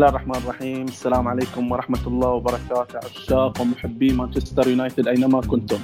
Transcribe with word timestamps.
الله 0.00 0.16
الرحمن 0.16 0.34
الرحيم. 0.34 0.84
السلام 0.84 1.28
عليكم 1.28 1.72
ورحمة 1.72 2.06
الله 2.06 2.28
وبركاته. 2.28 2.98
عشاق 3.04 3.60
ومحبي 3.60 4.12
مانشستر 4.12 4.68
يونايتد 4.68 5.08
أينما 5.08 5.40
كنتم. 5.40 5.78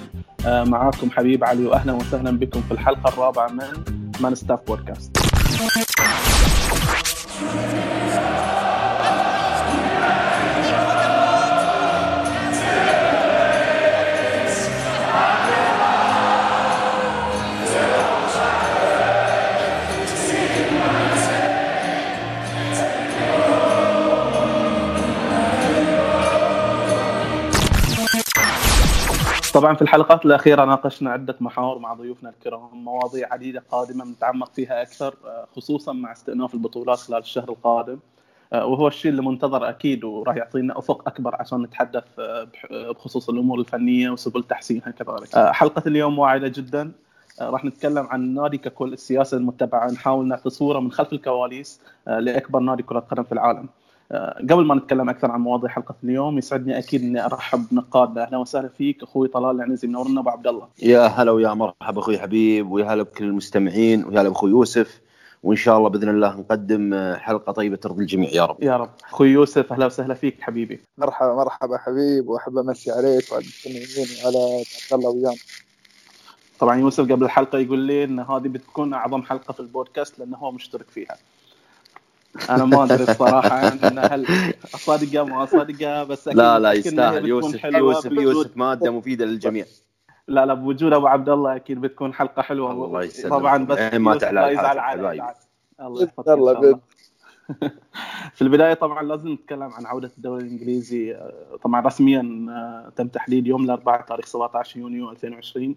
آه، 0.47 0.65
معاكم 0.65 1.11
حبيب 1.11 1.45
علي 1.45 1.67
وأهلا 1.67 1.93
وسهلا 1.93 2.31
بكم 2.31 2.61
في 2.61 2.73
الحلقة 2.73 3.09
الرابعة 3.09 3.49
من 3.49 3.85
مان 4.21 4.35
ستاف 4.35 4.61
بودكاست 4.67 5.17
طبعا 29.57 29.75
في 29.75 29.83
الحلقات 29.83 30.27
الأخيرة 30.27 30.65
ناقشنا 30.65 31.11
عدة 31.11 31.37
محاور 31.41 31.79
مع 31.79 31.95
ضيوفنا 31.95 32.31
الكرام 32.31 32.85
مواضيع 32.85 33.33
عديدة 33.33 33.63
قادمة 33.71 34.05
نتعمق 34.05 34.53
فيها 34.53 34.83
أكثر 34.83 35.15
آه، 35.25 35.47
خصوصا 35.57 35.93
مع 35.93 36.13
استئناف 36.13 36.55
البطولات 36.55 36.99
خلال 36.99 37.19
الشهر 37.19 37.49
القادم 37.49 37.99
آه، 38.53 38.67
وهو 38.67 38.89
الشيء 38.89 39.11
اللي 39.11 39.23
منتظر 39.23 39.69
أكيد 39.69 40.05
وراح 40.05 40.37
يعطينا 40.37 40.79
أفق 40.79 41.09
أكبر 41.09 41.37
عشان 41.41 41.63
نتحدث 41.63 42.05
آه، 42.19 42.49
بخصوص 42.91 43.29
الأمور 43.29 43.61
الفنية 43.61 44.11
وسبل 44.11 44.45
تحسينها 44.45 44.91
كذلك. 44.91 45.53
حلقة 45.53 45.83
اليوم 45.87 46.19
واعدة 46.19 46.49
جدا 46.49 46.93
راح 47.41 47.65
نتكلم 47.65 48.07
عن 48.07 48.21
النادي 48.21 48.59
ككل 48.59 48.93
السياسة 48.93 49.37
المتبعة 49.37 49.91
نحاول 49.91 50.29
نعطي 50.29 50.51
صورة 50.51 50.81
من 50.81 50.93
خلف 50.93 51.13
الكواليس 51.13 51.81
لأكبر 52.07 52.61
نادي 52.61 52.83
كرة 52.83 53.01
قدم 53.01 53.23
في 53.23 53.33
العالم. 53.33 53.69
قبل 54.51 54.65
ما 54.65 54.75
نتكلم 54.75 55.09
أكثر 55.11 55.31
عن 55.31 55.41
مواضيع 55.41 55.71
حلقة 55.71 55.95
اليوم 56.05 56.39
يسعدني 56.39 56.79
أكيد 56.79 57.03
إني 57.03 57.25
أرحب 57.25 57.65
بنقادنا 57.71 58.23
أهلا 58.23 58.39
وسهلا 58.39 58.69
فيك 58.69 59.03
أخوي 59.03 59.29
طلال 59.29 59.57
العنزي 59.57 59.89
منورنا 59.89 60.21
أبو 60.21 60.31
عبد 60.31 60.47
الله. 60.47 60.69
يا 60.83 61.07
هلا 61.07 61.31
ويا 61.33 61.55
مرحبا 61.55 62.01
أخوي 62.01 62.19
حبيب 62.19 62.71
ويا 62.71 62.85
هلا 62.85 63.03
بكل 63.03 63.25
المستمعين 63.25 64.05
ويا 64.05 64.21
هلا 64.21 64.29
بأخوي 64.29 64.51
يوسف 64.51 65.01
وإن 65.43 65.57
شاء 65.57 65.79
الله 65.79 65.89
بإذن 65.89 66.09
الله 66.09 66.37
نقدم 66.37 66.95
آه، 66.95 67.17
حلقة 67.17 67.53
طيبة 67.53 67.77
ترضي 67.77 68.03
الجميع 68.03 68.31
يا 68.31 68.45
رب. 68.45 68.63
يا 68.63 68.77
رب. 68.77 68.91
أخوي 69.05 69.29
يوسف 69.29 69.73
أهلا 69.73 69.87
وسهلا 69.87 70.15
فيك 70.15 70.43
حبيبي. 70.43 70.81
مرحبا 70.99 71.35
مرحبا 71.35 71.79
حبيب 71.79 72.29
وأحب 72.29 72.59
أمسي 72.59 72.91
عليك 72.91 73.33
وعلى 73.33 73.45
المستمعين 73.45 74.09
وعلى 74.25 74.65
عبد 74.93 75.05
الله 75.05 75.11
ويانا 75.11 75.37
طبعا 76.59 76.77
يوسف 76.77 77.05
قبل 77.13 77.25
الحلقة 77.25 77.59
يقول 77.59 77.79
لي 77.79 78.05
إن 78.05 78.21
هذه 78.21 78.49
بتكون 78.49 78.95
أعظم 78.95 79.23
حلقة 79.23 79.53
في 79.53 79.61
البودكاست 79.61 80.19
لأنه 80.19 80.37
هو 80.37 80.53
مشترك 80.53 80.87
فيها. 80.91 81.17
أنا 82.51 82.65
ما 82.65 82.85
أدري 82.85 83.03
الصراحة 83.03 83.59
يعني 83.59 84.01
هل 84.01 84.27
اصادقه 84.75 85.25
ما 85.25 85.45
اصادقه 85.45 86.05
بس 86.05 86.29
أكيد 86.29 86.39
لا 86.39 86.59
لا 86.59 86.73
يستاهل. 86.73 87.29
يوسف 87.29 87.65
يوسف 87.65 88.13
يوسف 88.13 88.57
مادة 88.57 88.91
مفيدة 88.91 89.25
للجميع. 89.25 89.65
لا 90.29 90.47
لا 90.47 90.55
بوجود 90.55 90.93
أبو 90.93 91.07
عبد 91.07 91.29
الله 91.29 91.57
أكيد 91.57 91.81
بتكون 91.81 92.15
حلقة 92.15 92.43
حلوة. 92.43 92.71
الله 92.71 93.03
يسلمك. 93.03 93.33
طبعا 93.33 93.65
بس 93.65 93.95
ما 93.95 94.17
تعلى 94.17 94.53
يزعل 94.53 94.79
على 94.79 95.01
الله 95.81 96.03
يحفظك 96.03 96.29
الله. 96.29 96.81
في 98.35 98.43
البداية 98.43 98.75
طبعا 98.75 99.03
لازم 99.03 99.33
نتكلم 99.33 99.63
عن 99.73 99.87
عودة 99.87 100.11
الدوري 100.19 100.45
الإنجليزي. 100.45 101.17
طبعا 101.63 101.81
رسميا 101.81 102.47
آه، 102.51 102.93
تم 102.97 103.09
تحديد 103.09 103.47
يوم 103.47 103.65
الأربعاء 103.65 104.01
تاريخ 104.01 104.27
17 104.27 104.81
يونيو 104.81 105.11
2020 105.11 105.77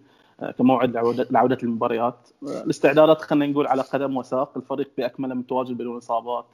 كموعد 0.57 0.97
لعودة 1.31 1.57
المباريات. 1.63 2.29
الاستعدادات 2.44 3.22
خلينا 3.22 3.51
نقول 3.51 3.67
على 3.67 3.81
قدم 3.81 4.17
وساق. 4.17 4.57
الفريق 4.57 4.91
بأكمله 4.97 5.35
متواجد 5.35 5.77
بدون 5.77 5.97
إصابات. 5.97 6.45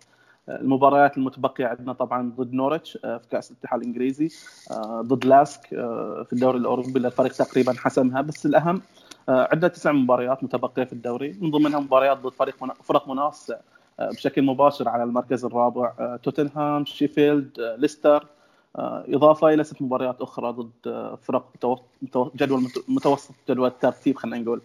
المباريات 0.49 1.17
المتبقية 1.17 1.65
عندنا 1.65 1.93
طبعا 1.93 2.33
ضد 2.37 2.53
نورتش 2.53 2.97
آه، 3.05 3.17
في 3.17 3.27
كأس 3.27 3.51
الاتحاد 3.51 3.79
الإنجليزي 3.79 4.29
آه، 4.71 5.01
ضد 5.01 5.25
لاسك 5.25 5.73
آه، 5.73 6.23
في 6.23 6.33
الدوري 6.33 6.57
الأوروبي 6.57 6.99
الفريق 6.99 7.31
تقريبا 7.31 7.73
حسمها 7.77 8.21
بس 8.21 8.45
الأهم 8.45 8.81
عندنا 9.29 9.67
تسع 9.67 9.91
مباريات 9.91 10.43
متبقية 10.43 10.83
في 10.83 10.93
الدوري. 10.93 11.37
من 11.41 11.51
ضمنها 11.51 11.79
مباريات 11.79 12.17
ضد 12.17 12.33
فريق 12.33 12.55
فرق 12.83 13.09
منافسة 13.09 13.57
بشكل 13.99 14.41
مباشر 14.41 14.89
على 14.89 15.03
المركز 15.03 15.45
الرابع 15.45 16.17
توتنهام 16.23 16.85
شيفيلد 16.85 17.75
ليستر. 17.77 18.27
إضافة 18.77 19.53
إلى 19.53 19.63
ست 19.63 19.81
مباريات 19.81 20.21
أخرى 20.21 20.51
ضد 20.51 21.15
فرق 21.23 21.77
جدول 22.35 22.67
متوسط 22.87 23.33
جدول 23.49 23.67
الترتيب 23.67 24.17
خلينا 24.17 24.37
نقول 24.37 24.61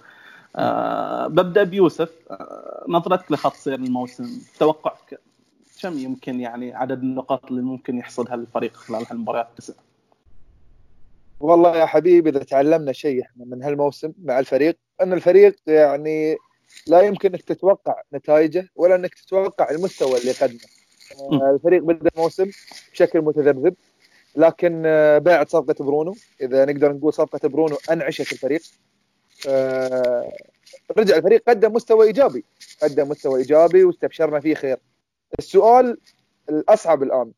أه 0.56 1.26
ببدأ 1.26 1.62
بيوسف 1.62 2.12
نظرتك 2.88 3.32
لخط 3.32 3.54
سير 3.54 3.75
الموسم 3.75 4.43
توقعك 4.59 5.21
كم 5.82 5.98
يمكن 5.98 6.41
يعني 6.41 6.75
عدد 6.75 7.03
النقاط 7.03 7.47
اللي 7.47 7.62
ممكن 7.62 7.98
يحصدها 7.98 8.34
الفريق 8.34 8.76
خلال 8.76 9.06
هالمباريات 9.10 9.48
التسع؟ 9.50 9.75
والله 11.41 11.77
يا 11.77 11.87
حبيبي 11.87 12.31
إذا 12.31 12.38
تعلمنا 12.38 12.92
شيء 12.92 13.22
إحنا 13.22 13.44
من 13.44 13.62
هالموسم 13.62 14.12
مع 14.25 14.38
الفريق 14.38 14.77
إن 15.03 15.12
الفريق 15.12 15.56
يعني 15.66 16.37
لا 16.87 17.00
يمكن 17.00 17.28
إنك 17.28 17.42
تتوقع 17.42 18.03
نتائجه 18.15 18.69
ولا 18.77 18.94
إنك 18.94 19.15
تتوقع 19.15 19.71
المستوى 19.71 20.19
اللي 20.21 20.32
قدمه. 20.32 20.60
الفريق 21.54 21.82
بدا 21.82 22.10
الموسم 22.16 22.50
بشكل 22.92 23.21
متذبذب 23.21 23.75
لكن 24.36 24.82
آه، 24.86 25.18
باعت 25.18 25.48
صفقة 25.48 25.84
برونو. 25.84 26.14
إذا 26.41 26.64
نقدر 26.64 26.92
نقول 26.92 27.12
صفقة 27.12 27.48
برونو 27.48 27.76
أنعشت 27.91 28.32
الفريق. 28.32 28.62
آه، 29.48 30.32
رجع 30.98 31.16
الفريق 31.16 31.42
قدم 31.48 31.72
مستوى 31.72 32.06
إيجابي. 32.06 32.44
قدم 32.82 33.08
مستوى 33.08 33.38
إيجابي 33.38 33.84
واستبشرنا 33.84 34.41
فيه 34.41 34.54
خير. 34.54 34.76
السؤال 35.38 35.98
الأصعب 36.48 37.02
الآن 37.02 37.32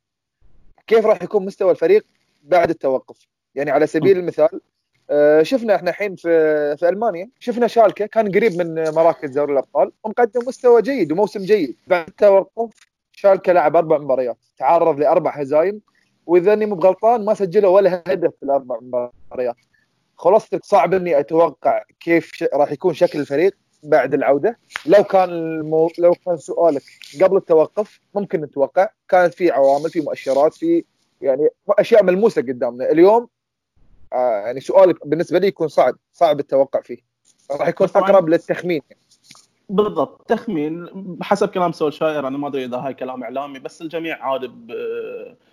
كيف 0.86 1.06
راح 1.06 1.22
يكون 1.22 1.44
مستوى 1.44 1.70
الفريق 1.70 2.04
بعد 2.42 2.70
التوقف؟ 2.70 3.16
يعني 3.54 3.70
على 3.70 3.86
سبيل 3.86 4.18
المثال 4.18 4.60
آه، 5.10 5.42
شفنا 5.42 5.74
إحنا 5.74 5.90
الحين 5.90 6.16
في 6.16 6.76
في 6.76 6.88
ألمانيا 6.88 7.28
شفنا 7.38 7.66
شالكة 7.66 8.06
كان 8.06 8.32
قريب 8.32 8.52
من 8.52 8.94
مراكز 8.94 9.30
دوري 9.30 9.52
الأبطال 9.52 9.92
ومقدم 10.04 10.40
مستوى 10.48 10.82
جيد 10.82 11.12
وموسم 11.12 11.40
جيد. 11.40 11.76
بعد 11.86 12.08
التوقف 12.08 12.70
شالكة 13.12 13.52
لعب 13.52 13.76
أربع 13.76 13.98
مباريات 13.98 14.36
تعرض 14.58 15.00
لأربع 15.00 15.30
هزايم 15.30 15.80
وإذا 16.26 16.52
أني 16.52 16.66
مو 16.66 16.74
بغلطان 16.74 17.24
ما 17.24 17.34
سجلوا 17.34 17.70
ولا 17.70 18.02
هدف 18.06 18.30
في 18.40 18.42
الأربع 18.42 18.78
مباريات. 18.80 19.56
خلاصتك 20.16 20.64
صعب 20.64 20.94
إني 20.94 21.20
أتوقع 21.20 21.82
كيف 22.00 22.44
راح 22.54 22.72
يكون 22.72 22.94
شكل 22.94 23.20
الفريق 23.20 23.56
بعد 23.82 24.14
العودة. 24.14 24.58
لو 24.86 25.04
كان 25.04 25.28
المو... 25.30 25.90
لو 25.98 26.14
كان 26.26 26.36
سؤالك 26.36 26.82
قبل 27.22 27.36
التوقف 27.36 28.00
ممكن 28.14 28.40
نتوقع. 28.40 28.88
كانت 29.08 29.34
في 29.34 29.50
عوامل 29.50 29.90
في 29.90 30.00
مؤشرات 30.00 30.54
في 30.54 30.84
يعني 31.20 31.48
أشياء 31.68 32.04
ملموسة 32.04 32.42
قدامنا. 32.42 32.90
اليوم 32.90 33.28
آه 34.12 34.40
يعني 34.46 34.60
سؤالك 34.60 35.06
بالنسبة 35.06 35.38
لي 35.38 35.46
يكون 35.46 35.68
صعب 35.68 35.94
صعب 36.12 36.40
التوقع 36.40 36.80
فيه. 36.80 36.98
راح 37.50 37.68
يكون 37.68 37.88
أقرب 37.96 38.28
للتخمين. 38.28 38.82
يعني. 38.90 39.01
بالضبط 39.68 40.22
تخمين 40.28 40.86
بحسب 40.94 41.48
كلام 41.48 41.72
سولشاير 41.72 42.28
أنا 42.28 42.38
ما 42.38 42.48
أدري 42.48 42.64
إذا 42.64 42.76
هاي 42.76 42.94
كلام 42.94 43.22
إعلامي 43.22 43.58
بس 43.58 43.82
الجميع 43.82 44.24
عاد 44.24 44.50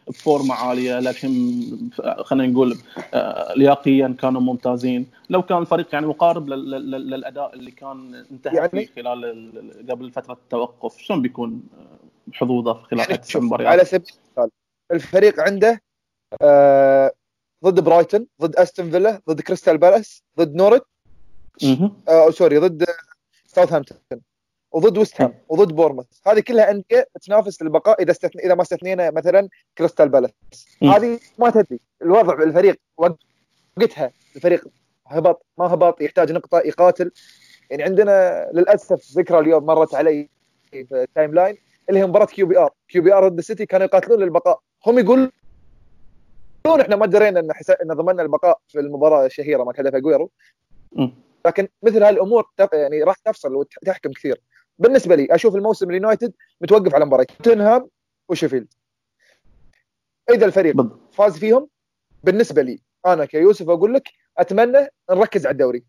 بفورمة 0.07 0.53
عالية 0.53 0.99
للحين 0.99 1.91
خلينا 2.19 2.53
نقول 2.53 2.77
آه، 3.13 3.53
لياقيا 3.53 4.15
كانوا 4.19 4.41
ممتازين. 4.41 5.07
لو 5.29 5.41
كان 5.41 5.57
الفريق 5.57 5.87
يعني 5.93 6.07
مقارب 6.07 6.49
للأداء 6.49 7.53
اللي 7.53 7.71
كان 7.71 8.25
انتهى 8.31 8.55
يعني 8.55 8.69
فيه 8.69 8.87
خلال 8.95 9.85
قبل 9.89 10.11
فترة 10.11 10.33
التوقف 10.33 10.97
شلون 10.97 11.21
بيكون 11.21 11.63
آه، 11.77 11.99
حظوظه 12.33 12.73
خلال 12.73 12.99
يعني 12.99 13.17
تسع 13.17 13.39
مباريات؟ 13.39 13.71
على 13.71 13.85
سبيل 13.85 14.11
المثال 14.37 14.49
الفريق 14.91 15.39
عنده 15.39 15.81
آه 16.41 17.11
ضد 17.65 17.79
برايتون 17.79 18.27
ضد 18.41 18.55
أستون 18.55 18.91
فيلا 18.91 19.21
ضد 19.29 19.41
كريستال 19.41 19.77
بالاس 19.77 20.23
ضد 20.37 20.55
نورت 20.55 20.85
آه 22.09 22.29
sorry 22.29 22.57
ضد 22.57 22.85
ساوثهامبتون 23.59 24.21
وضد 24.71 24.97
ويست 24.97 25.21
هام 25.21 25.33
وضد 25.49 25.71
بورموث 25.71 26.05
هذه 26.27 26.39
كلها 26.39 26.71
أندية 26.71 27.07
تنافس 27.21 27.61
للبقاء 27.61 28.01
إذا 28.01 28.11
استثن... 28.11 28.39
إذا 28.39 28.55
ما 28.55 28.61
استثنينا 28.61 29.11
مثلا 29.11 29.49
كريستال 29.77 30.09
بالاس 30.09 30.31
هذه 30.83 31.19
ما 31.39 31.49
تدري. 31.49 31.79
الوضع 32.01 32.43
الفريق 32.43 32.79
وقتها 33.77 34.11
الفريق 34.35 34.67
هبط 35.07 35.45
ما 35.57 35.73
هبط 35.73 36.01
يحتاج 36.01 36.31
نقطة 36.31 36.59
يقاتل. 36.59 37.11
يعني 37.69 37.83
عندنا 37.83 38.45
للأسف 38.53 39.17
ذكرى 39.17 39.39
اليوم 39.39 39.65
مرت 39.65 39.95
علي 39.95 40.29
في 40.71 40.87
ال 40.91 41.33
timeline 41.33 41.57
اللي 41.89 41.99
هي 41.99 42.05
مباراة 42.05 42.25
كيو 42.25 42.47
بي 42.47 42.57
ار 42.57 42.69
كيو 42.87 43.01
بي 43.01 43.13
ار 43.13 43.27
ضد 43.27 43.37
السيتي 43.37 43.65
كانوا 43.65 43.85
يقاتلون 43.85 44.19
للبقاء. 44.19 44.59
هم 44.87 44.99
يقولون 44.99 45.31
إحنا 46.81 46.95
ما 46.95 47.05
درينا 47.05 47.39
إن 47.39 47.53
حسا... 47.53 47.77
إن 47.83 47.93
ضمننا 47.93 48.21
البقاء 48.21 48.59
في 48.67 48.79
المباراة 48.79 49.25
الشهيرة 49.25 49.63
مال 49.63 49.79
هدف 49.79 49.95
اجويرو 49.95 50.31
لكن 51.45 51.67
مثل 51.83 52.03
هالأمور 52.03 52.49
يعني 52.73 53.03
راح 53.03 53.15
تفصل 53.15 53.55
وتحكم 53.55 54.11
كثير. 54.11 54.41
بالنسبة 54.79 55.15
لي 55.15 55.27
أشوف 55.31 55.55
الموسم 55.55 55.89
اليونايتد 55.89 56.33
متوقف 56.61 56.95
على 56.95 57.05
مباراة. 57.05 57.23
توتنهام 57.23 57.89
وشيفيلد. 58.29 58.73
إذا 60.29 60.45
الفريق 60.45 60.75
فاز 61.11 61.37
فيهم 61.37 61.67
بالنسبة 62.23 62.61
لي 62.61 62.79
أنا 63.05 63.25
كيوسف 63.25 63.69
أقول 63.69 63.93
لك 63.93 64.09
أتمنى 64.37 64.87
نركز 65.11 65.45
على 65.45 65.53
الدوري. 65.53 65.83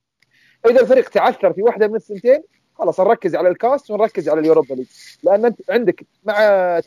إذا 0.67 0.81
الفريق 0.81 1.09
تعثر 1.09 1.53
في 1.53 1.63
واحدة 1.63 1.89
من 1.89 1.95
الثنتين 1.95 2.43
خلاص 2.75 3.01
نركز 3.01 3.37
على 3.37 3.49
الكاس 3.49 3.91
ونركز 3.91 4.29
على 4.29 4.41
ال 4.41 4.45
Europa 4.45 4.75
League. 4.75 4.87
لأن 5.23 5.45
أنت 5.45 5.71
عندك 5.71 6.07
مع 6.25 6.81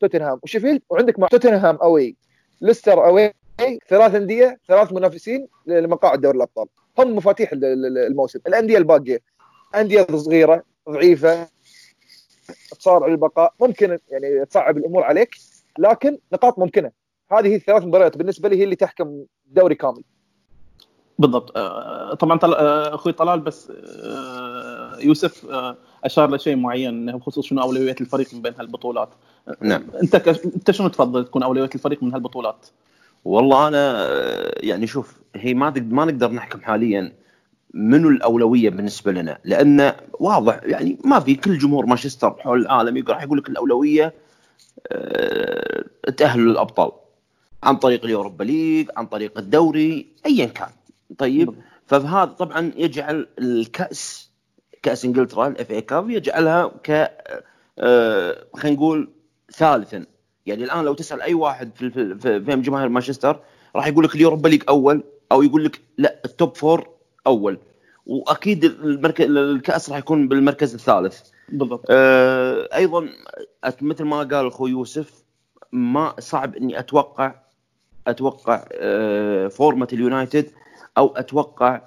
توتنهام 0.00 0.40
وشيفيلد 0.42 0.82
وعندك 0.90 1.18
مع 1.18 1.28
توتنهام 1.28 1.76
away. 1.76 2.16
ليستر 2.60 3.06
away 3.06 3.32
ثلاث 3.88 4.14
أندية 4.14 4.60
ثلاث 4.68 4.92
منافسين 4.92 5.48
لمقاعد 5.66 6.20
دوري 6.20 6.36
الأبطال. 6.36 6.66
هم 6.98 7.16
مفاتيح 7.16 7.50
الموسم. 7.52 8.38
الأندية 8.46 8.78
الباقية 8.78 9.20
أندية 9.74 10.06
صغيرة 10.10 10.62
ضعيفة 10.90 11.48
تصارع 12.78 13.06
البقاء 13.06 13.54
ممكن 13.60 13.98
يعني 14.08 14.44
تصعب 14.44 14.78
الأمور 14.78 15.02
عليك 15.02 15.36
لكن 15.78 16.18
نقاط 16.32 16.58
ممكنة. 16.58 16.90
هذه 17.32 17.56
الثلاث 17.56 17.82
مباريات 17.82 18.16
بالنسبة 18.16 18.48
لي 18.48 18.56
هي 18.56 18.64
اللي 18.64 18.76
تحكم 18.76 19.24
الدوري 19.46 19.74
كامل. 19.74 20.02
بالضبط. 21.18 21.56
آه، 21.56 22.14
طبعا 22.14 22.38
آه، 22.44 22.94
أخوي 22.94 23.12
طلال 23.12 23.40
بس 23.40 23.72
آه، 24.04 24.98
يوسف 25.00 25.46
أشار 26.04 26.34
لشيء 26.34 26.56
معين 26.56 27.16
بخصوص 27.16 27.46
شنو 27.46 27.62
اولويات 27.62 28.00
الفريق 28.00 28.34
من 28.34 28.42
بين 28.42 28.54
هالبطولات. 28.58 29.08
نعم. 29.60 29.84
أنت 30.02 30.14
أنت 30.44 30.70
شنو 30.70 30.88
تفضل 30.88 31.24
تكون 31.24 31.42
اولويات 31.42 31.74
الفريق 31.74 32.02
من 32.02 32.14
هالبطولات؟ 32.14 32.66
والله 33.24 33.68
أنا 33.68 34.08
يعني 34.64 34.86
شوف 34.86 35.20
هي 35.34 35.54
ما 35.54 35.70
ما 35.76 36.04
نقدر 36.04 36.30
نحكم 36.30 36.60
حاليا 36.60 37.12
منو 37.74 38.08
الأولوية 38.08 38.70
بالنسبة 38.70 39.12
لنا 39.12 39.38
لأن 39.44 39.92
واضح 40.20 40.60
يعني 40.62 40.98
ما 41.04 41.20
في 41.20 41.34
كل 41.34 41.58
جمهور 41.58 41.86
مانشستر 41.86 42.30
حول 42.30 42.60
العالم 42.60 43.04
راح 43.08 43.22
يقول 43.22 43.38
لك 43.38 43.48
الأولوية 43.48 44.14
تأهل 46.16 46.40
للأبطال 46.40 46.92
عن 47.62 47.76
طريق 47.76 48.04
ال 48.04 48.10
Europa 48.10 48.44
League 48.44 48.90
عن 48.96 49.06
طريق 49.06 49.38
الدوري 49.38 50.06
ايا 50.26 50.46
كان. 50.46 50.68
طيب 51.18 51.54
فهذا 51.86 52.24
طبعا 52.24 52.72
يجعل 52.76 53.28
الكأس 53.38 54.30
كأس 54.82 55.04
إنجلترا 55.04 55.46
ال 55.46 55.70
FA 55.70 55.80
Cup 55.80 56.10
يجعلها 56.10 56.66
ك 56.66 57.10
آه، 57.78 58.46
خلينا 58.54 58.76
نقول 58.76 59.10
ثالثا. 59.52 60.06
يعني 60.46 60.64
الآن 60.64 60.84
لو 60.84 60.94
تسأل 60.94 61.22
أي 61.22 61.34
واحد 61.34 61.70
في 61.74 61.90
في, 62.18 62.56
جماهير 62.56 62.88
مانشستر 62.88 63.40
راح 63.76 63.86
يقول 63.86 64.04
لك 64.04 64.14
ال 64.14 64.19
Europa 64.19 64.48
League 64.48 64.62
أول 64.68 65.04
أو 65.32 65.42
يقول 65.42 65.64
لك 65.64 65.80
لا 65.98 66.20
ال 66.24 66.32
top 66.32 66.56
four 66.56 66.88
أول. 67.26 67.58
وأكيد 68.06 68.64
المركز 68.64 69.24
الكأس 69.24 69.90
راح 69.90 69.98
يكون 69.98 70.28
بالمركز 70.28 70.74
الثالث. 70.74 71.20
بالضبط. 71.48 71.84
آه 71.90 72.68
أيضا 72.74 73.08
مثل 73.80 74.04
ما 74.04 74.18
قال 74.18 74.46
أخوي 74.46 74.70
يوسف 74.70 75.24
ما 75.72 76.14
صعب 76.18 76.56
إني 76.56 76.78
أتوقع 76.78 77.34
أتوقع 78.06 78.64
آه 78.72 79.48
form 79.48 79.88
اليونايتد 79.92 80.50
أو 80.98 81.16
أتوقع 81.16 81.80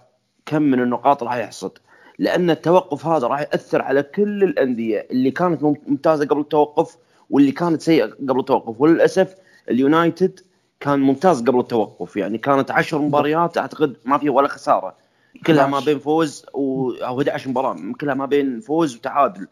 كم 0.46 0.62
من 0.62 0.82
النقاط 0.82 1.24
راح 1.24 1.36
يحصد. 1.36 1.72
لأن 2.20 2.50
التوقف 2.50 3.06
هذا 3.06 3.28
راح 3.28 3.40
يأثر 3.40 3.82
على 3.82 4.04
كل 4.04 4.44
الأندية 4.44 5.08
اللي 5.12 5.32
كانت 5.32 5.64
ممتازة 5.64 6.26
قبل 6.26 6.40
التوقف 6.40 6.98
واللي 7.30 7.52
كانت 7.52 7.82
سيئة 7.82 8.06
قبل 8.06 8.40
التوقف. 8.40 8.82
وللأسف 8.82 9.36
اليونايتد 9.70 10.40
كان 10.80 11.00
ممتاز 11.00 11.42
قبل 11.42 11.60
التوقف. 11.60 12.18
يعني 12.18 12.38
كانت 12.38 12.72
عشر 12.72 13.00
مباريات 13.00 13.58
أعتقد 13.58 13.98
ما 14.06 14.18
في 14.18 14.30
ولا 14.30 14.48
خسارة. 14.48 14.96
كلها 15.46 15.68
ما 15.68 15.80
بين 15.80 16.00
فوز 16.00 16.46
و... 16.54 16.92
أو 16.92 17.22
11 17.22 17.50
مباراة. 17.50 17.78
كلها 18.02 18.14
ما 18.14 18.26
بين 18.26 18.60
فوز 18.60 18.96
وتعادل 18.96 19.48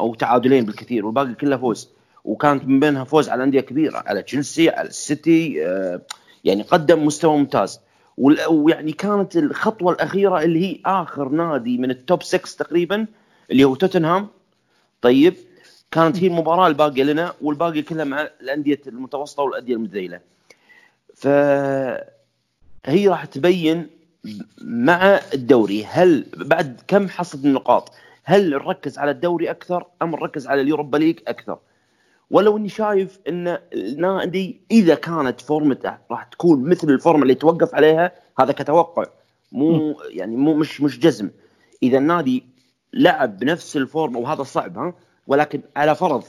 أو 0.00 0.14
تعادلين 0.14 0.64
بالكثير 0.64 1.06
والباقي 1.06 1.34
كلها 1.34 1.58
فوز. 1.58 1.90
وكانت 2.24 2.64
من 2.64 2.80
بينها 2.80 3.04
فوز 3.04 3.28
على 3.28 3.44
أندية 3.44 3.60
كبيرة 3.60 4.02
على 4.06 4.22
تشيلسي 4.22 4.70
على 4.70 4.88
السيتي 4.88 5.66
آه، 5.66 6.00
يعني 6.44 6.62
قدم 6.62 7.06
مستوى 7.06 7.38
ممتاز. 7.38 7.80
ويعني 8.48 8.92
كانت 8.92 9.36
الخطوة 9.36 9.92
الأخيرة 9.92 10.42
اللي 10.42 10.66
هي 10.66 10.80
آخر 10.86 11.28
نادي 11.28 11.78
من 11.78 11.90
ال 11.90 11.98
top 11.98 12.22
6 12.22 12.64
تقريبا 12.64 13.06
اللي 13.50 13.64
هو 13.64 13.74
توتنهام. 13.74 14.28
طيب 15.02 15.34
كانت 15.90 16.16
هي 16.16 16.26
المباراة 16.26 16.66
الباقية 16.66 17.02
لنا 17.02 17.34
والباقي 17.42 17.82
كلها 17.82 18.04
مع 18.04 18.28
الأندية 18.40 18.80
المتوسطة 18.86 19.42
والأندية 19.42 19.74
المذيله 19.74 20.20
فهي 21.14 23.08
راح 23.08 23.24
تبين 23.24 23.86
مع 24.60 25.20
الدوري 25.34 25.84
هل 25.84 26.26
بعد 26.36 26.80
كم 26.88 27.08
حصد 27.08 27.46
النقاط 27.46 27.92
هل 28.24 28.50
نركز 28.50 28.98
على 28.98 29.10
الدوري 29.10 29.50
أكثر 29.50 29.86
أم 30.02 30.10
نركز 30.10 30.46
على 30.46 30.60
اليوروبا 30.60 30.96
ليج 30.96 31.18
أكثر؟ 31.28 31.58
ولو 32.30 32.56
إني 32.56 32.68
شايف 32.68 33.18
إن 33.28 33.58
النادي 33.72 34.60
إذا 34.70 34.94
كانت 34.94 35.40
فورمته 35.40 35.98
راح 36.10 36.24
تكون 36.24 36.68
مثل 36.68 36.90
الفورمة 36.90 37.22
اللي 37.22 37.34
توقف 37.34 37.74
عليها 37.74 38.12
هذا 38.40 38.52
كتوقع. 38.52 39.04
مو 39.52 40.00
يعني 40.10 40.36
مو 40.36 40.54
مش 40.54 40.80
مش 40.80 40.98
جزم. 40.98 41.30
إذا 41.82 41.98
النادي 41.98 42.44
لعب 42.92 43.38
بنفس 43.38 43.76
الفورمة 43.76 44.18
وهذا 44.18 44.42
صعب 44.42 44.78
ها؟ 44.78 44.94
ولكن 45.28 45.60
على 45.76 45.94
فرض 45.94 46.24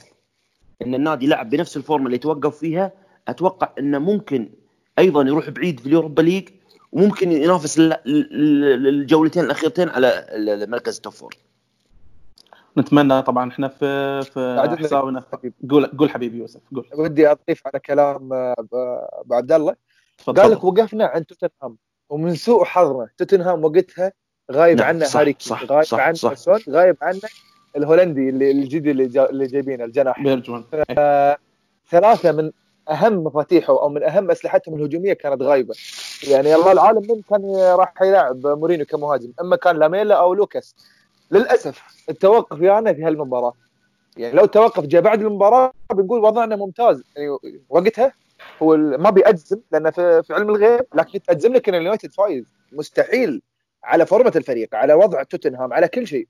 إن 0.82 0.94
النادي 0.94 1.26
لعب 1.26 1.50
بنفس 1.50 1.76
الفورمة 1.76 2.06
اللي 2.06 2.18
توقف 2.18 2.58
فيها 2.58 2.92
أتوقع 3.28 3.72
إنه 3.78 3.98
ممكن 3.98 4.50
أيضا 4.98 5.22
يروح 5.22 5.50
بعيد 5.50 5.80
في 5.80 5.86
ال 5.86 5.91
Europa 5.91 6.22
League 6.22 6.48
وممكن 6.92 7.32
ينافس 7.32 7.76
الجولتين 8.06 9.44
الأخيرتين 9.44 9.88
على 9.88 10.26
مركز 10.68 10.96
ال 10.96 11.00
top 11.00 11.12
four. 11.12 11.36
نتمنى 12.78 13.22
طبعا 13.22 13.50
إحنا 13.50 13.68
في 13.68 14.22
في 14.22 14.76
حسابنا. 14.78 15.24
قول 15.70 15.86
قول 15.86 16.10
حبيبي 16.10 16.38
يوسف 16.38 16.60
قول. 16.74 16.88
ودي 16.94 17.30
أضيف 17.30 17.66
على 17.66 17.80
كلام 17.80 18.32
ابو 18.32 19.34
عبد 19.34 19.52
الله. 19.52 19.76
قال 20.26 20.50
لك 20.50 20.64
وقفنا 20.64 21.06
عند 21.06 21.24
توتنهام 21.24 21.76
ومن 22.10 22.34
سوء 22.34 22.64
حظنا 22.64 23.08
توتنهام 23.16 23.64
وقتها 23.64 24.12
غايب 24.52 24.78
نعم 24.78 24.88
عنا 24.88 25.06
هاري 25.14 25.36
غايب 25.50 25.84
صح 25.84 26.00
عنا 26.00 26.36
غايب 26.68 26.96
عنا 27.02 27.20
الهولندي 27.76 28.28
اللي 28.28 28.50
الجديد 28.50 28.86
اللي, 28.86 29.06
جا 29.06 29.30
اللي 29.30 29.46
جايبينه 29.46 29.84
الجناح. 29.84 30.22
بيرجمان 30.22 30.64
ثلاثة 31.90 32.32
من 32.32 32.50
أهم 32.90 33.24
مفاتيحه 33.24 33.82
أو 33.82 33.88
من 33.88 34.02
أهم 34.02 34.30
أسلحتهم 34.30 34.74
الهجومية 34.74 35.12
كانت 35.12 35.42
غايبة. 35.42 35.74
يعني 36.28 36.54
الله 36.54 36.72
العالم 36.72 37.02
من 37.08 37.22
كان 37.30 37.56
راح 37.56 37.94
يلعب 38.02 38.46
مورينيو 38.46 38.86
كمهاجم؟ 38.86 39.32
أما 39.40 39.56
كان 39.56 39.76
لاميلا 39.76 40.14
أو 40.14 40.34
لوكاس. 40.34 40.74
للأسف 41.30 41.82
التوقف 42.08 42.60
يعني 42.60 42.94
في 42.94 43.02
هالمباراة. 43.02 43.52
يعني 44.16 44.34
لو 44.34 44.46
توقف 44.46 44.86
جاء 44.86 45.02
بعد 45.02 45.20
المباراة 45.20 45.72
بنقول 45.92 46.24
وضعنا 46.24 46.56
ممتاز. 46.56 47.02
يعني 47.16 47.38
وقتها 47.68 48.12
هو 48.62 48.76
ما 48.76 49.10
بيجزم 49.10 49.60
لأن 49.72 49.90
في, 49.90 50.22
في 50.22 50.34
علم 50.34 50.50
الغيب 50.50 50.86
لكن 50.94 51.22
بأجزم 51.22 51.52
لك 51.52 51.68
ان 51.68 51.74
اليونايتد 51.74 52.12
فايز. 52.12 52.44
مستحيل. 52.72 53.42
على 53.84 54.06
فورمة 54.06 54.32
الفريق 54.36 54.74
على 54.74 54.94
وضع 54.94 55.22
توتنهام 55.22 55.72
على 55.72 55.88
كل 55.88 56.06
شيء. 56.06 56.28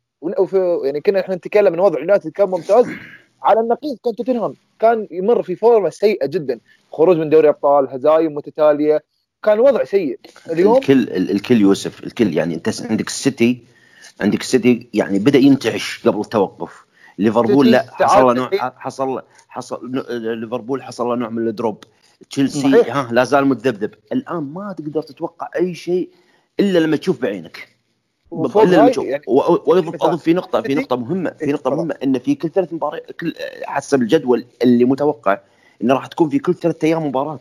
يعني 0.85 1.01
كنا 1.01 1.21
إحنا 1.21 1.35
نتكلم 1.35 1.75
إن 1.75 1.81
وضع 1.81 1.97
اليونايتد 1.97 2.31
كان 2.31 2.49
ممتاز. 2.49 2.87
على 3.43 3.61
النقيض 3.61 3.99
كان 4.05 4.15
توتنهام 4.15 4.55
كان 4.79 5.09
يمر 5.11 5.43
في 5.43 5.57
فورمة 5.57 5.91
سيئة 5.91 6.27
جدا. 6.27 6.61
خروج 6.93 7.17
من 7.17 7.31
دوري 7.31 7.49
أبطال 7.49 7.89
هزايم 7.89 8.35
متتالية. 8.35 9.05
كان 9.43 9.61
وضع 9.61 9.85
سيء. 9.85 10.19
اليوم 10.51 10.77
الكل 10.77 11.09
الكل 11.09 11.61
يوسف 11.61 12.05
الكل 12.05 12.35
يعني 12.37 12.55
أنت 12.55 12.69
عندك 12.91 13.07
السيتي 13.07 13.65
عندك 14.21 14.41
السيتي 14.41 14.89
يعني 14.95 15.19
بدأ 15.19 15.39
ينتعش 15.39 16.07
قبل 16.07 16.21
التوقف. 16.21 16.85
ليفربول 17.19 17.71
لا 17.71 17.87
حصل 17.91 18.27
له 18.27 18.33
نوع 18.33 18.51
حصل 18.77 19.23
حصل 19.49 19.91
ليفربول 20.41 20.83
حصل 20.83 21.07
له 21.07 21.15
نوع 21.15 21.29
من 21.29 21.49
الدروب. 21.49 21.85
تشيلسي 22.31 22.91
ها 22.91 23.09
لا 23.13 23.25
زال 23.25 23.47
متذبذب 23.47 23.95
الآن 24.13 24.43
ما 24.43 24.75
تقدر 24.79 25.03
تتوقع 25.03 25.49
أي 25.57 25.75
شيء 25.75 26.11
إلا 26.61 26.79
لما 26.79 26.97
تشوف 26.97 27.23
بعينك. 27.23 27.70
الا 28.33 28.93
يعني 28.99 29.23
واضف 29.27 30.03
أضف 30.03 30.23
في 30.23 30.33
نقطة 30.33 30.61
في 30.61 30.75
نقطة 30.75 30.97
مهمة 30.97 31.31
في 31.31 31.53
نقطة 31.53 31.71
مهمة 31.71 31.95
إن 32.03 32.19
في 32.19 32.35
كل 32.35 32.49
ثلاث 32.49 32.73
مباريات 32.73 33.13
كل 33.13 33.35
حسب 33.65 34.03
الجدول 34.03 34.45
اللي 34.63 34.85
متوقع 34.85 35.39
إنه 35.83 35.95
راح 35.95 36.07
تكون 36.07 36.29
في 36.29 36.39
كل 36.39 36.55
ثلاث 36.55 36.85
أيام 36.85 37.07
مباراة. 37.07 37.41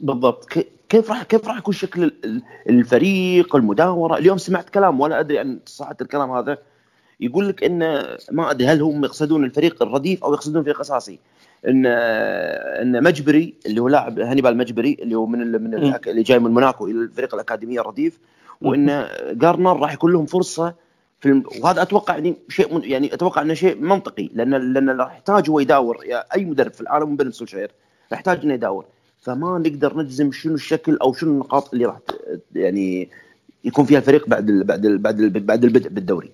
بالضبط. 0.00 0.44
كيف 0.88 1.10
راح 1.10 1.22
كيف 1.22 1.48
راح 1.48 1.58
يكون 1.58 1.74
شكل 1.74 2.12
الفريق 2.68 3.56
المداورة؟ 3.56 4.18
اليوم 4.18 4.38
سمعت 4.38 4.70
كلام 4.70 5.00
ولا 5.00 5.20
أدري 5.20 5.38
عن 5.38 5.58
صحة 5.66 5.96
الكلام 6.00 6.30
هذا 6.30 6.58
يقول 7.20 7.48
لك 7.48 7.64
إن 7.64 7.78
ما 8.30 8.50
أدري 8.50 8.66
هل 8.66 8.82
هم 8.82 9.04
يقصدون 9.04 9.44
الفريق 9.44 9.82
الرديف 9.82 10.24
أو 10.24 10.32
يقصدون 10.32 10.58
الفريق 10.58 10.76
الاساسي 10.76 11.18
إن 11.68 11.86
إن 11.86 13.02
مجبري 13.02 13.54
اللي 13.66 13.80
هو 13.80 13.88
لاعب 13.88 14.18
هانيبال 14.18 14.56
مجبري 14.56 14.96
اللي 15.02 15.14
هو 15.14 15.26
من 15.26 15.52
من 15.52 15.74
اللي 16.06 16.22
جاي 16.22 16.38
من 16.38 16.50
موناكو 16.50 16.86
إلى 16.86 16.98
الفريق 16.98 17.34
الأكاديمية 17.34 17.80
الرديف 17.80 18.18
وإن 18.64 19.08
جارنر 19.32 19.80
راح 19.80 19.92
يكون 19.92 20.12
لهم 20.12 20.26
فرصة 20.26 20.74
في 21.20 21.28
الم... 21.28 21.44
وهذا 21.60 21.82
أتوقع 21.82 22.14
يعني 22.14 22.34
شيء 22.48 22.74
من... 22.74 22.84
يعني 22.84 23.14
أتوقع 23.14 23.42
إنه 23.42 23.54
شيء 23.54 23.76
منطقي 23.76 24.28
لأن 24.32 24.72
لأن 24.72 24.90
راح 24.90 25.12
يحتاج 25.12 25.50
هو 25.50 25.60
يداور 25.60 25.98
أي 26.34 26.44
مدرب 26.44 26.72
في 26.72 26.80
العالم 26.80 27.16
بين 27.16 27.32
سولشاير 27.32 27.70
راح 28.12 28.18
يحتاج 28.18 28.40
إنه 28.44 28.54
يداور 28.54 28.84
فما 29.22 29.58
نقدر 29.58 29.96
نجزم 29.98 30.32
شنو 30.32 30.54
الشكل 30.54 30.96
أو 30.96 31.12
شنو 31.12 31.30
النقاط 31.30 31.72
اللي 31.72 31.86
راح 31.86 31.98
يعني 32.54 33.08
يكون 33.64 33.84
فيها 33.84 33.98
الفريق 33.98 34.28
بعد 34.28 34.48
ال 34.48 34.64
بعد 34.64 34.84
ال 34.84 34.98
بعد 34.98 35.20
ال 35.20 35.30
بعد 35.30 35.64
البدء 35.64 35.88
بالدوري. 35.88 36.30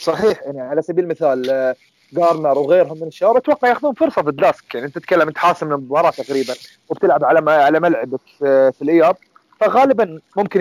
صحيح 0.00 0.42
يعني 0.42 0.60
على 0.60 0.82
سبيل 0.82 1.04
المثال 1.04 1.50
آه، 1.50 1.76
جارنر 2.12 2.58
وغيرهم 2.58 3.00
من 3.00 3.06
الشباب 3.06 3.36
أتوقع 3.36 3.68
يأخذون 3.68 3.94
فرصة 3.94 4.22
ضد 4.22 4.40
لاسك 4.40 4.74
يعني 4.74 4.86
أنت 4.86 4.94
تتكلم 4.98 5.28
أنت 5.28 5.38
حاسم 5.38 5.72
المباراة 5.72 6.10
تقريبا 6.10 6.54
وبتلعب 6.88 7.24
على 7.24 7.50
على 7.50 7.80
ملعبك 7.80 8.20
في, 8.38 8.72
في 8.72 8.82
الإياب 8.82 9.16
فغالبا 9.62 10.20
ممكن 10.36 10.60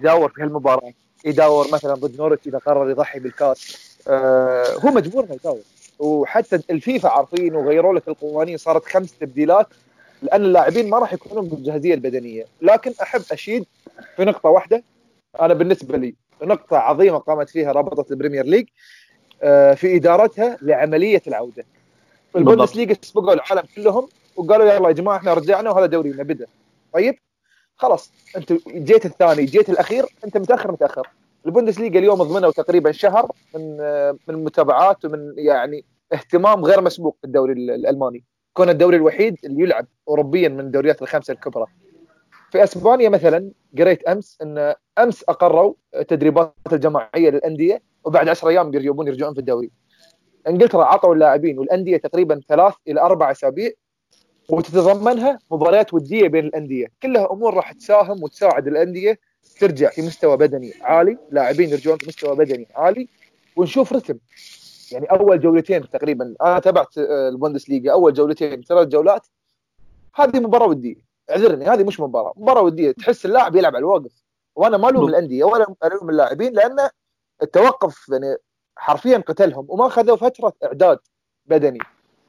يداور 0.00 0.28
في 0.28 0.42
هالمباراة. 0.42 0.92
يداور 1.24 1.66
مثلا 1.72 1.94
ضد 1.94 2.18
نورتش 2.18 2.46
إذا 2.46 2.58
قرر 2.58 2.90
يضحي 2.90 3.18
بالكاس. 3.18 3.78
آه 4.08 4.64
هو 4.84 4.90
مجبور 4.90 5.24
إنه 5.24 5.34
يداوم 5.34 5.62
وحتى 5.98 6.60
الفيفا 6.70 7.08
عارفين 7.08 7.54
وغيروا 7.56 7.94
لك 7.94 8.08
القوانين 8.08 8.56
صارت 8.56 8.84
خمس 8.84 9.18
تبديلات 9.18 9.66
لأن 10.22 10.44
اللاعبين 10.44 10.90
ما 10.90 10.98
راح 10.98 11.12
يكونون 11.12 11.48
بالجاهزية 11.48 11.94
البدنية. 11.94 12.44
لكن 12.62 12.92
أحب 13.02 13.22
أشيد 13.32 13.64
في 14.16 14.24
نقطة 14.24 14.48
واحدة. 14.48 14.82
أنا 15.40 15.54
بالنسبة 15.54 15.98
لي 15.98 16.14
نقطة 16.42 16.76
عظيمة 16.76 17.18
قامت 17.18 17.50
فيها 17.50 17.72
رابطة 17.72 18.12
ال 18.12 18.16
Premier 18.16 18.44
League 18.44 18.66
آه، 19.42 19.74
في 19.74 19.96
إدارتها 19.96 20.58
لعملية 20.62 21.22
العودة. 21.26 21.64
ال 22.36 22.76
Bundesliga 22.76 22.96
سبقوا 23.02 23.32
العالم 23.32 23.62
كلهم 23.76 24.08
وقالوا 24.36 24.74
يلا 24.74 24.88
يا 24.88 24.92
جماعة 24.92 25.16
إحنا 25.16 25.34
رجعنا 25.34 25.70
وهذا 25.70 25.86
دورينا 25.86 26.22
بدأ. 26.22 26.46
طيب؟ 26.92 27.18
خلاص 27.78 28.12
أنت 28.36 28.52
جيت 28.68 29.06
الثاني 29.06 29.44
جيت 29.44 29.70
الأخير 29.70 30.04
أنت 30.24 30.36
متأخر 30.36 30.72
متأخر. 30.72 31.08
ال 31.46 31.80
Bundesliga 31.80 31.96
اليوم 31.96 32.22
ضمنوا 32.22 32.50
تقريبا 32.50 32.92
شهر 32.92 33.30
من 33.54 33.76
من 34.12 34.34
المتابعات 34.34 35.04
ومن 35.04 35.34
يعني 35.36 35.84
اهتمام 36.12 36.64
غير 36.64 36.80
مسبوق 36.80 37.16
في 37.20 37.26
الدوري 37.26 37.52
الألماني. 37.52 38.24
كون 38.54 38.68
الدوري 38.68 38.96
الوحيد 38.96 39.36
اللي 39.44 39.62
يلعب 39.62 39.86
اوروبيا 40.08 40.48
من 40.48 40.60
الدوريات 40.60 41.02
الخمسة 41.02 41.32
الكبرى. 41.32 41.66
في 42.50 42.64
أسبانيا 42.64 43.08
مثلا 43.08 43.50
قريت 43.78 44.02
أمس 44.02 44.38
إن 44.42 44.74
أمس 44.98 45.24
أقروا 45.28 45.74
التدريبات 45.96 46.52
الجماعية 46.72 47.30
للأندية 47.30 47.82
وبعد 48.04 48.28
10 48.28 48.48
أيام 48.48 48.74
يبون 48.74 49.06
يرجعون 49.06 49.34
في 49.34 49.40
الدوري. 49.40 49.70
إنجلترا 50.48 50.84
عطوا 50.84 51.14
اللاعبين 51.14 51.58
والأندية 51.58 51.96
تقريبا 51.96 52.40
ثلاث 52.48 52.74
إلى 52.88 53.00
أربع 53.00 53.30
أسابيع 53.30 53.70
وتتضمنها 54.48 55.38
مباريات 55.50 55.94
ودية 55.94 56.28
بين 56.28 56.44
الأندية، 56.46 56.86
كلها 57.02 57.32
أمور 57.32 57.54
راح 57.54 57.72
تساهم 57.72 58.22
وتساعد 58.22 58.66
الأندية 58.66 59.18
ترجع 59.60 59.90
في 59.90 60.02
مستوى 60.02 60.36
بدني 60.36 60.72
عالي، 60.80 61.18
لاعبين 61.30 61.68
يرجعون 61.68 61.98
في 61.98 62.06
مستوى 62.06 62.36
بدني 62.36 62.68
عالي 62.74 63.08
ونشوف 63.56 63.92
رتم. 63.92 64.18
يعني 64.92 65.06
أول 65.06 65.40
جولتين 65.40 65.90
تقريبا 65.90 66.34
أنا 66.42 66.58
تابعت 66.58 66.98
آه، 66.98 67.28
البوندسليغا. 67.28 67.92
أول 67.92 68.12
جولتين 68.12 68.62
ثلاث 68.62 68.88
جولات 68.88 69.26
هذه 70.14 70.40
مباراة 70.40 70.66
ودية. 70.66 70.96
اعذرني 71.30 71.64
هذه 71.64 71.84
مش 71.84 72.00
مباراة 72.00 72.32
مباراة 72.36 72.62
ودية. 72.62 72.92
تحس 72.92 73.26
اللاعب 73.26 73.56
يلعب 73.56 73.76
على 73.76 73.82
الواقف 73.82 74.12
وأنا 74.56 74.76
ما 74.76 74.88
ألوم 74.88 75.08
الأندية 75.08 75.44
ولا 75.44 75.66
ألوم 75.84 76.10
اللاعبين 76.10 76.52
لأن 76.52 76.88
التوقف 77.42 78.08
يعني 78.08 78.36
حرفيا 78.76 79.18
قتلهم 79.18 79.66
وما 79.68 79.86
اخذوا 79.86 80.16
فترة 80.16 80.52
إعداد 80.64 80.98
بدني. 81.46 81.78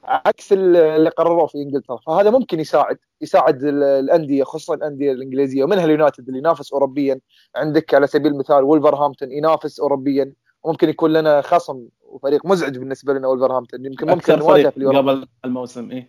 عكس 0.04 0.52
اللي 0.52 1.08
قرروه 1.08 1.46
في 1.46 1.58
إنجلترا. 1.58 1.96
فهذا 1.96 2.30
ممكن 2.30 2.60
يساعد 2.60 2.98
يساعد 3.20 3.64
الأندية 3.64 4.44
خصوصا 4.44 4.74
الأندية 4.74 5.12
الإنجليزية. 5.12 5.64
ومنها 5.64 5.84
اليونايتد 5.84 6.26
اللي 6.26 6.38
ينافس 6.38 6.72
اوروبيا. 6.72 7.20
عندك 7.56 7.94
على 7.94 8.06
سبيل 8.06 8.32
المثال 8.32 8.64
ولفرهامبتون 8.64 9.32
ينافس 9.32 9.80
اوروبيا. 9.80 10.32
ممكن 10.66 10.88
يكون 10.88 11.12
لنا 11.12 11.40
خصم 11.40 11.86
وفريق 12.02 12.46
مزعج 12.46 12.78
بالنسبة 12.78 13.12
لنا 13.12 13.28
ولفرهامبتون 13.28 13.86
يمكن 13.86 14.10
ممكن 14.10 14.38
نواجه 14.38 14.68
في 14.68 14.76
اليوروب 14.76 15.08
قبل 15.08 15.26
الموسم 15.44 15.90
إيه. 15.90 16.08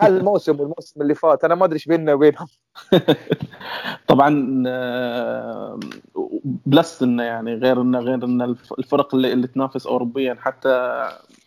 الموسم 0.02 0.60
والموسم 0.60 1.02
اللي 1.02 1.14
فات. 1.14 1.44
أنا 1.44 1.54
ما 1.54 1.64
أدري 1.64 1.74
إيش 1.74 1.86
بيننا 1.86 2.14
وبينهم. 2.14 2.46
طبعا 4.08 4.62
آه، 4.66 5.80
بلس 6.44 7.02
إنه 7.02 7.22
يعني 7.22 7.54
غير 7.54 7.80
إنه 7.80 7.98
غير 7.98 8.24
ان 8.24 8.56
الفرق 8.78 9.14
اللي, 9.14 9.32
اللي 9.32 9.46
تنافس 9.46 9.86
اوروبيا. 9.86 10.36
حتى 10.40 10.68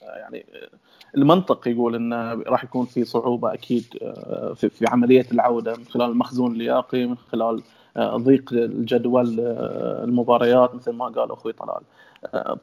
يعني 0.02 0.46
المنطق 1.18 1.68
يقول 1.68 1.96
انه 1.96 2.34
راح 2.34 2.64
يكون 2.64 2.86
في 2.86 3.06
صعوبة 3.06 3.54
أكيد 3.54 3.86
آه، 4.02 4.54
في, 4.54 4.86
عملية 4.88 5.26
العودة 5.32 5.76
من 5.76 5.86
خلال 5.86 6.10
المخزون 6.10 6.52
اللياقي 6.52 7.06
من 7.06 7.18
خلال 7.18 7.62
ضيق 8.00 8.54
الجدول 8.54 9.40
المباريات 10.04 10.76
مثل 10.76 10.92
ما 10.92 11.06
قال 11.06 11.32
أخوي 11.32 11.54
طلال. 11.54 11.82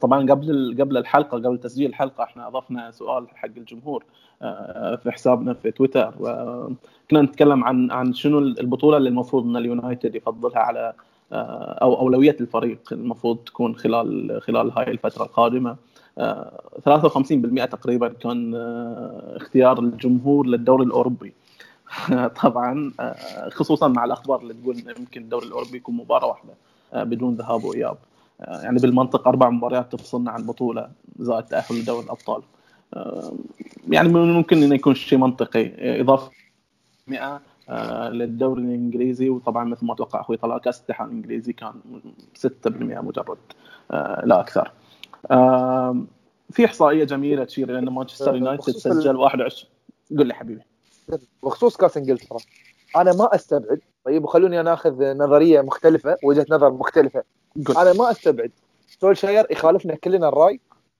طبعا 0.01 0.31
قبل 0.31 0.75
قبل 0.79 0.97
الحلقة 0.97 1.37
قبل 1.37 1.57
تسجيل 1.57 1.89
الحلقة 1.89 2.23
إحنا 2.23 2.47
أضفنا 2.47 2.91
سؤال 2.91 3.27
حق 3.35 3.49
الجمهور 3.57 4.03
آه، 4.41 4.95
في 4.95 5.11
حسابنا 5.11 5.53
في 5.53 5.71
تويتر. 5.71 6.13
وكنا 6.19 7.21
نتكلم 7.21 7.63
عن 7.63 7.91
عن 7.91 8.13
شنو 8.13 8.39
البطولة 8.39 8.97
اللي 8.97 9.09
المفروض 9.09 9.45
إن 9.45 9.57
اليونايتد 9.57 10.15
يفضلها 10.15 10.59
على 10.59 10.93
آه، 11.31 11.77
أو 11.81 11.99
أولوية 11.99 12.35
الفريق 12.41 12.79
المفروض 12.91 13.37
تكون 13.37 13.75
خلال 13.75 14.39
خلال 14.41 14.71
هاي 14.71 14.91
الفترة 14.91 15.23
القادمة. 15.23 15.75
53% 16.19 17.61
آه، 17.61 17.65
تقريبا 17.65 18.07
كان 18.07 18.55
اختيار 19.35 19.79
الجمهور 19.79 20.47
للدوري 20.47 20.85
الأوروبي. 20.85 21.33
طبعا 22.43 22.91
خصوصا 23.49 23.87
مع 23.87 24.05
الأخبار 24.05 24.41
اللي 24.41 24.53
تقول 24.53 24.77
يمكن 24.99 25.21
الدوري 25.21 25.45
الأوروبي 25.45 25.77
يكون 25.77 25.95
مباراة 25.95 26.27
واحدة 26.27 26.53
بدون 26.93 27.35
ذهاب 27.35 27.63
وإياب. 27.63 27.97
يعني 28.39 28.79
بالمنطق 28.79 29.27
أربع 29.27 29.49
مباريات 29.49 29.91
تفصلنا 29.91 30.31
عن 30.31 30.41
البطوله 30.41 30.89
زائد 31.19 31.43
تأهل 31.43 31.79
لدوري 31.79 32.05
الأبطال. 32.05 32.41
يعني 33.89 34.09
ممكن 34.09 34.63
إنه 34.63 34.75
يكون 34.75 34.95
شيء 34.95 35.19
منطقي. 35.19 36.01
إضافة 36.01 36.31
100 37.07 37.41
آه، 37.69 38.09
للدوري 38.09 38.61
الإنجليزي 38.61 39.29
وطبعا 39.29 39.63
مثل 39.63 39.85
ما 39.85 39.93
أتوقع 39.93 40.21
أخوي 40.21 40.37
طلال 40.37 40.61
كاس 40.61 40.77
الاتحاد 40.77 41.07
الإنجليزي 41.07 41.53
كان 41.53 41.73
6% 42.35 43.01
مجرد 43.01 43.37
آه، 43.91 44.25
لا 44.25 44.39
أكثر. 44.39 44.71
في 46.51 46.65
إحصائية 46.65 47.03
جميلة 47.03 47.43
تشير 47.43 47.69
إلى 47.69 47.79
أن 47.79 47.89
مانشستر 47.89 48.35
يونايتد 48.35 48.69
سجل 48.69 49.15
21 49.15 49.71
قل 50.19 50.27
لي 50.27 50.33
حبيبي. 50.33 50.61
بخصوص 51.43 51.77
كاس 51.77 51.97
انجلترا 51.97 52.37
أنا 52.97 53.13
ما 53.13 53.35
أستبعد. 53.35 53.79
طيب 54.05 54.23
وخلوني 54.23 54.59
أنا 54.59 54.73
آخذ 54.73 55.17
نظرية 55.17 55.61
مختلفة 55.61 56.17
وجهة 56.23 56.45
نظر 56.49 56.71
مختلفة. 56.71 57.23
قل. 57.65 57.77
أنا 57.77 57.93
ما 57.93 58.11
أستبعد. 58.11 58.51
سولشاير 58.99 59.47
يخالفنا 59.51 59.95
كلنا 59.95 60.27
الرأي 60.27 60.59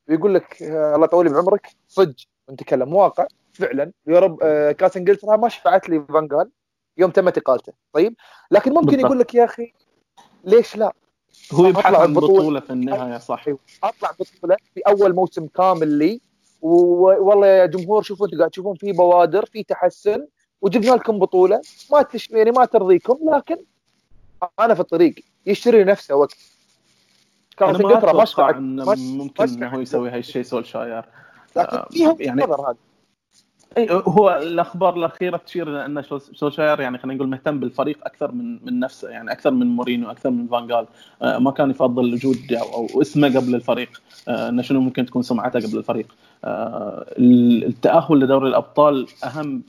ويقول 0.10 0.34
لك 0.36 0.64
آه، 0.64 0.96
الله 0.96 1.06
يطول 1.06 1.34
بعمرك. 1.34 1.68
صدق 1.88 2.16
نتكلم 2.52 2.94
واقع. 2.94 3.28
فعلا. 3.54 3.92
يوروب 4.08 4.40
آه، 4.44 4.72
كاس 4.72 4.98
انجلترا 4.98 5.36
ما 5.38 5.50
شفعت 5.50 5.90
لي 5.90 6.06
فانجال 6.10 6.50
يوم 6.98 7.12
تم 7.12 7.28
اقالته 7.28 7.74
طيب 7.94 8.16
لكن 8.52 8.72
ممكن 8.74 8.86
بالضبط. 8.86 9.06
يقول 9.06 9.20
لك 9.20 9.36
يا 9.36 9.44
أخي 9.44 9.74
ليش 10.44 10.76
لا؟ 10.76 10.94
هو 11.54 11.66
يبحث 11.66 11.96
عن 11.96 12.14
بطولة 12.14 12.60
في 12.60 12.70
النهاية 12.70 13.18
صح. 13.18 13.46
أطلع 13.84 14.12
بطولة 14.20 14.56
في 14.74 14.80
أول 14.88 15.16
موسم 15.16 15.48
كامل 15.48 15.88
لي. 15.88 16.22
والله 16.62 17.48
يا 17.48 17.66
جمهور 17.66 18.02
شوفوا 18.02 18.26
أنتم 18.26 18.38
قاعد 18.38 18.50
تشوفون 18.50 18.76
في 18.76 18.92
بوادر 18.92 19.46
في 19.46 19.64
تحسن 19.64 20.26
وجبنا 20.62 20.92
لكم 20.92 21.20
بطولة. 21.20 21.62
ما 21.92 22.02
تش... 22.02 22.30
يعني 22.30 22.52
ما 22.52 22.66
ترضيكم 22.66 23.18
لكن 23.36 23.58
أنا 24.60 24.74
في 24.74 24.80
الطريق 24.80 25.16
يشتري 25.46 25.84
نفسه 25.84 26.16
وقت. 26.16 26.38
كاس 27.58 27.76
انجلترا 27.76 28.14
ما 28.14 28.26
شفعت 28.26 28.56
ممكن 28.56 29.44
إنه 29.44 29.68
هو 29.68 29.80
يسوي 29.80 30.10
هاي 30.10 30.20
الشيء 30.20 30.44
سولشاير. 30.44 31.06
لكن 31.56 31.78
آه، 31.78 31.88
فيها 31.92 32.16
يعني 32.20 32.44
هذا. 32.44 32.76
هو 33.90 34.40
الأخبار 34.44 34.98
الأخيرة 34.98 35.38
تشير 35.38 35.86
أن 35.86 36.04
سولشاير 36.34 36.80
يعني 36.82 36.98
خلينا 36.98 37.18
نقول 37.18 37.30
مهتم 37.30 37.60
بالفريق 37.60 37.98
أكثر 38.04 38.32
من 38.32 38.66
من 38.66 38.80
نفسه 38.80 39.10
يعني 39.10 39.32
أكثر 39.32 39.52
من 39.52 39.68
مورينو 39.68 40.12
أكثر 40.12 40.30
من 40.30 40.48
فانجال 40.48 40.86
آه 41.22 41.38
ما 41.38 41.52
كان 41.52 41.70
يفضل 41.70 42.14
وجود 42.14 42.54
أو, 42.54 43.02
اسمه 43.02 43.28
قبل 43.28 43.56
الفريق. 43.56 44.02
آه 44.28 44.50
انه 44.50 44.62
شنو 44.62 44.80
ممكن 44.80 45.06
تكون 45.06 45.22
سمعته 45.22 45.60
قبل 45.68 45.78
الفريق. 45.78 46.08
آه 46.46 47.06
التأهل 47.18 48.20
لدوري 48.20 48.50
الأبطال 48.50 49.08
أهم 49.24 49.62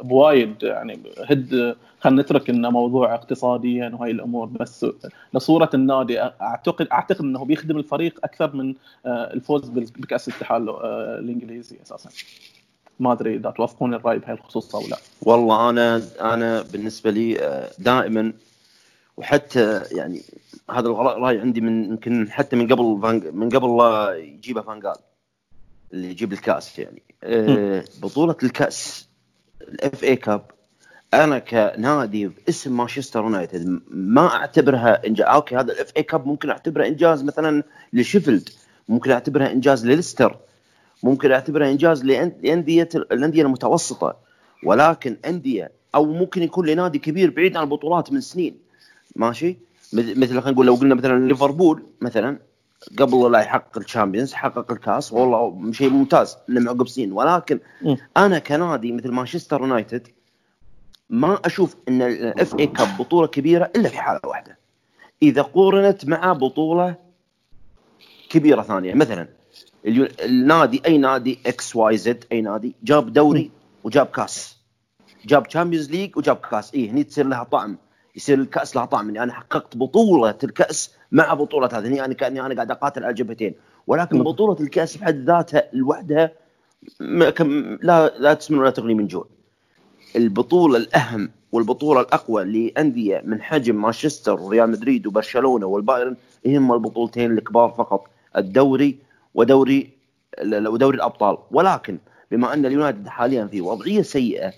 بوايد 0.00 0.62
يعني 0.62 0.98
هد 1.28 1.76
خلينا 2.00 2.22
نترك 2.22 2.50
إنه 2.50 2.70
موضوع 2.70 3.14
اقتصاديا 3.14 3.96
وهي 4.00 4.10
الأمور 4.10 4.46
بس 4.46 4.86
لصورة 5.34 5.70
النادي 5.74 6.20
اعتقد 6.22 6.88
أعتقد 6.92 7.20
إنه 7.20 7.44
بيخدم 7.44 7.76
الفريق 7.76 8.18
أكثر 8.24 8.56
من 8.56 8.74
الفوز 9.06 9.68
بكأس 9.68 10.28
الاتحاد 10.28 10.68
الإنجليزي 11.18 11.76
أساسا. 11.82 12.10
ما 13.00 13.12
أدري 13.12 13.36
إذا 13.36 13.50
توافقون 13.50 13.94
الرأي 13.94 14.18
بهاي 14.18 14.34
الخصوص 14.34 14.74
أو 14.74 14.82
لا. 14.88 14.96
والله 15.22 15.70
أنا 15.70 16.02
أنا 16.20 16.62
بالنسبة 16.62 17.10
لي 17.10 17.40
آه، 17.40 17.70
دائما 17.78 18.32
وحتى 19.16 19.82
يعني 19.92 20.22
هذا 20.70 20.88
الراي 20.88 21.38
عندي 21.38 21.60
من 21.60 21.84
يمكن 21.84 22.30
حتى 22.30 22.56
من 22.56 22.72
قبل 22.72 22.84
من 23.32 23.48
قبل 23.48 23.76
لا 23.76 24.14
يجيبه 24.16 24.60
فانجال 24.60 24.96
اللي 25.92 26.10
يجيب 26.10 26.32
الكأس 26.32 26.78
يعني. 26.78 27.02
بطولة 28.02 28.36
الكأس 28.42 29.08
ال 29.62 30.04
FA 30.04 30.16
Cup 30.16 30.42
أنا 31.14 31.38
كنادي 31.38 32.28
باسم 32.28 32.76
مانشستر 32.76 33.20
يونايتد 33.20 33.80
ما 33.90 34.26
أعتبرها 34.26 35.06
إنجاز. 35.06 35.26
okay 35.26 35.56
هذا 35.56 35.72
ال 35.72 35.92
FA 35.96 36.02
Cup 36.02 36.26
ممكن 36.26 36.50
أعتبره 36.50 36.86
إنجاز 36.86 37.24
مثلا 37.24 37.62
لشيفيلد 37.92 38.48
ممكن 38.88 39.10
اعتبرها 39.10 39.52
إنجاز 39.52 39.86
لليستر. 39.86 40.36
ممكن 41.02 41.32
أعتبرها 41.32 41.70
إنجاز 41.70 42.04
لأندية 42.04 42.88
الأندية 42.94 43.42
المتوسطة. 43.42 44.16
ولكن 44.64 45.16
أندية 45.26 45.70
أو 45.94 46.04
ممكن 46.04 46.42
يكون 46.42 46.66
لنادي 46.66 46.98
كبير 46.98 47.30
بعيد 47.30 47.56
عن 47.56 47.64
البطولات 47.64 48.12
من 48.12 48.20
سنين. 48.20 48.58
ماشي؟ 49.16 49.56
مثل 49.92 50.40
خلينا 50.40 50.50
نقول 50.50 50.66
لو 50.66 50.74
قلنا 50.74 50.94
مثلا 50.94 51.28
ليفربول 51.28 51.82
مثلا 52.00 52.38
قبل 52.98 53.32
لا 53.32 53.38
يحقق 53.40 53.78
ال 53.78 53.83
Champions 53.83 54.32
حقق 54.32 54.72
الكاس 54.72 55.12
والله 55.12 55.72
شيء 55.72 55.90
ممتاز 55.90 56.36
انه 56.48 56.70
عقب 56.70 56.88
سنين. 56.88 57.12
ولكن 57.12 57.60
أنا 58.16 58.38
كنادي 58.38 58.92
مثل 58.92 59.10
مانشستر 59.10 59.60
يونايتد 59.60 60.08
ما 61.10 61.38
أشوف 61.44 61.76
إن 61.88 62.02
ال 62.02 62.58
FA 62.58 62.66
Cup 62.66 62.88
بطولة 62.98 63.26
كبيرة 63.26 63.70
إلا 63.76 63.88
في 63.88 63.98
حالة 63.98 64.20
واحدة. 64.24 64.58
إذا 65.22 65.42
قورنت 65.42 66.08
مع 66.08 66.32
بطولة 66.32 66.96
كبيرة 68.30 68.62
ثانية 68.62 68.94
مثلا 68.94 69.28
النادي 69.86 70.82
أي 70.86 70.98
نادي 70.98 71.38
X 71.46 71.76
Y 71.76 71.96
Z 71.96 72.24
أي 72.32 72.40
نادي 72.40 72.74
جاب 72.82 73.12
دوري 73.12 73.50
وجاب 73.84 74.06
كاس. 74.06 74.56
جاب 75.26 75.48
Champions 75.48 75.90
League 75.90 76.16
وجاب 76.16 76.36
كاس. 76.36 76.74
اي 76.74 76.90
هني 76.90 77.04
تصير 77.04 77.26
لها 77.26 77.44
طعم. 77.44 77.76
يصير 78.16 78.38
الكأس 78.38 78.76
لها 78.76 78.84
طعم. 78.84 79.08
اني 79.08 79.22
أنا 79.22 79.32
حققت 79.32 79.76
بطولة 79.76 80.38
الكأس 80.44 80.94
مع 81.12 81.34
بطولة 81.34 81.68
هذه. 81.72 81.86
هني 81.86 82.04
أنا 82.04 82.14
كأني 82.14 82.40
أنا 82.40 82.54
قاعد 82.54 82.70
أقاتل 82.70 83.04
على 83.04 83.14
جبهتين 83.14 83.54
ولكن 83.86 84.22
بطولة 84.22 84.56
الكأس 84.60 84.96
بحد 84.96 85.24
ذاتها 85.24 85.62
لوحدها 85.72 86.32
لا 87.00 88.18
لا 88.18 88.34
تسمن 88.34 88.58
ولا 88.58 88.70
تغني 88.70 88.94
من 88.94 89.06
جوع. 89.06 89.26
البطولة 90.16 90.78
الأهم 90.78 91.30
والبطولة 91.52 92.00
الأقوى 92.00 92.44
لأندية 92.44 93.22
من 93.24 93.42
حجم 93.42 93.82
مانشستر 93.82 94.40
وريال 94.40 94.70
مدريد 94.70 95.06
وبرشلونة 95.06 95.66
والبايرن 95.66 96.16
هم 96.46 96.72
البطولتين 96.72 97.32
الكبار 97.32 97.68
فقط. 97.78 98.06
الدوري 98.36 98.98
ودوري 99.34 99.90
ودوري 100.42 100.96
الأبطال. 100.96 101.38
ولكن 101.50 101.98
بما 102.30 102.54
أن 102.54 102.66
اليونايتد 102.66 103.08
حاليا 103.08 103.46
في 103.46 103.60
وضعية 103.60 104.02
سيئة 104.02 104.52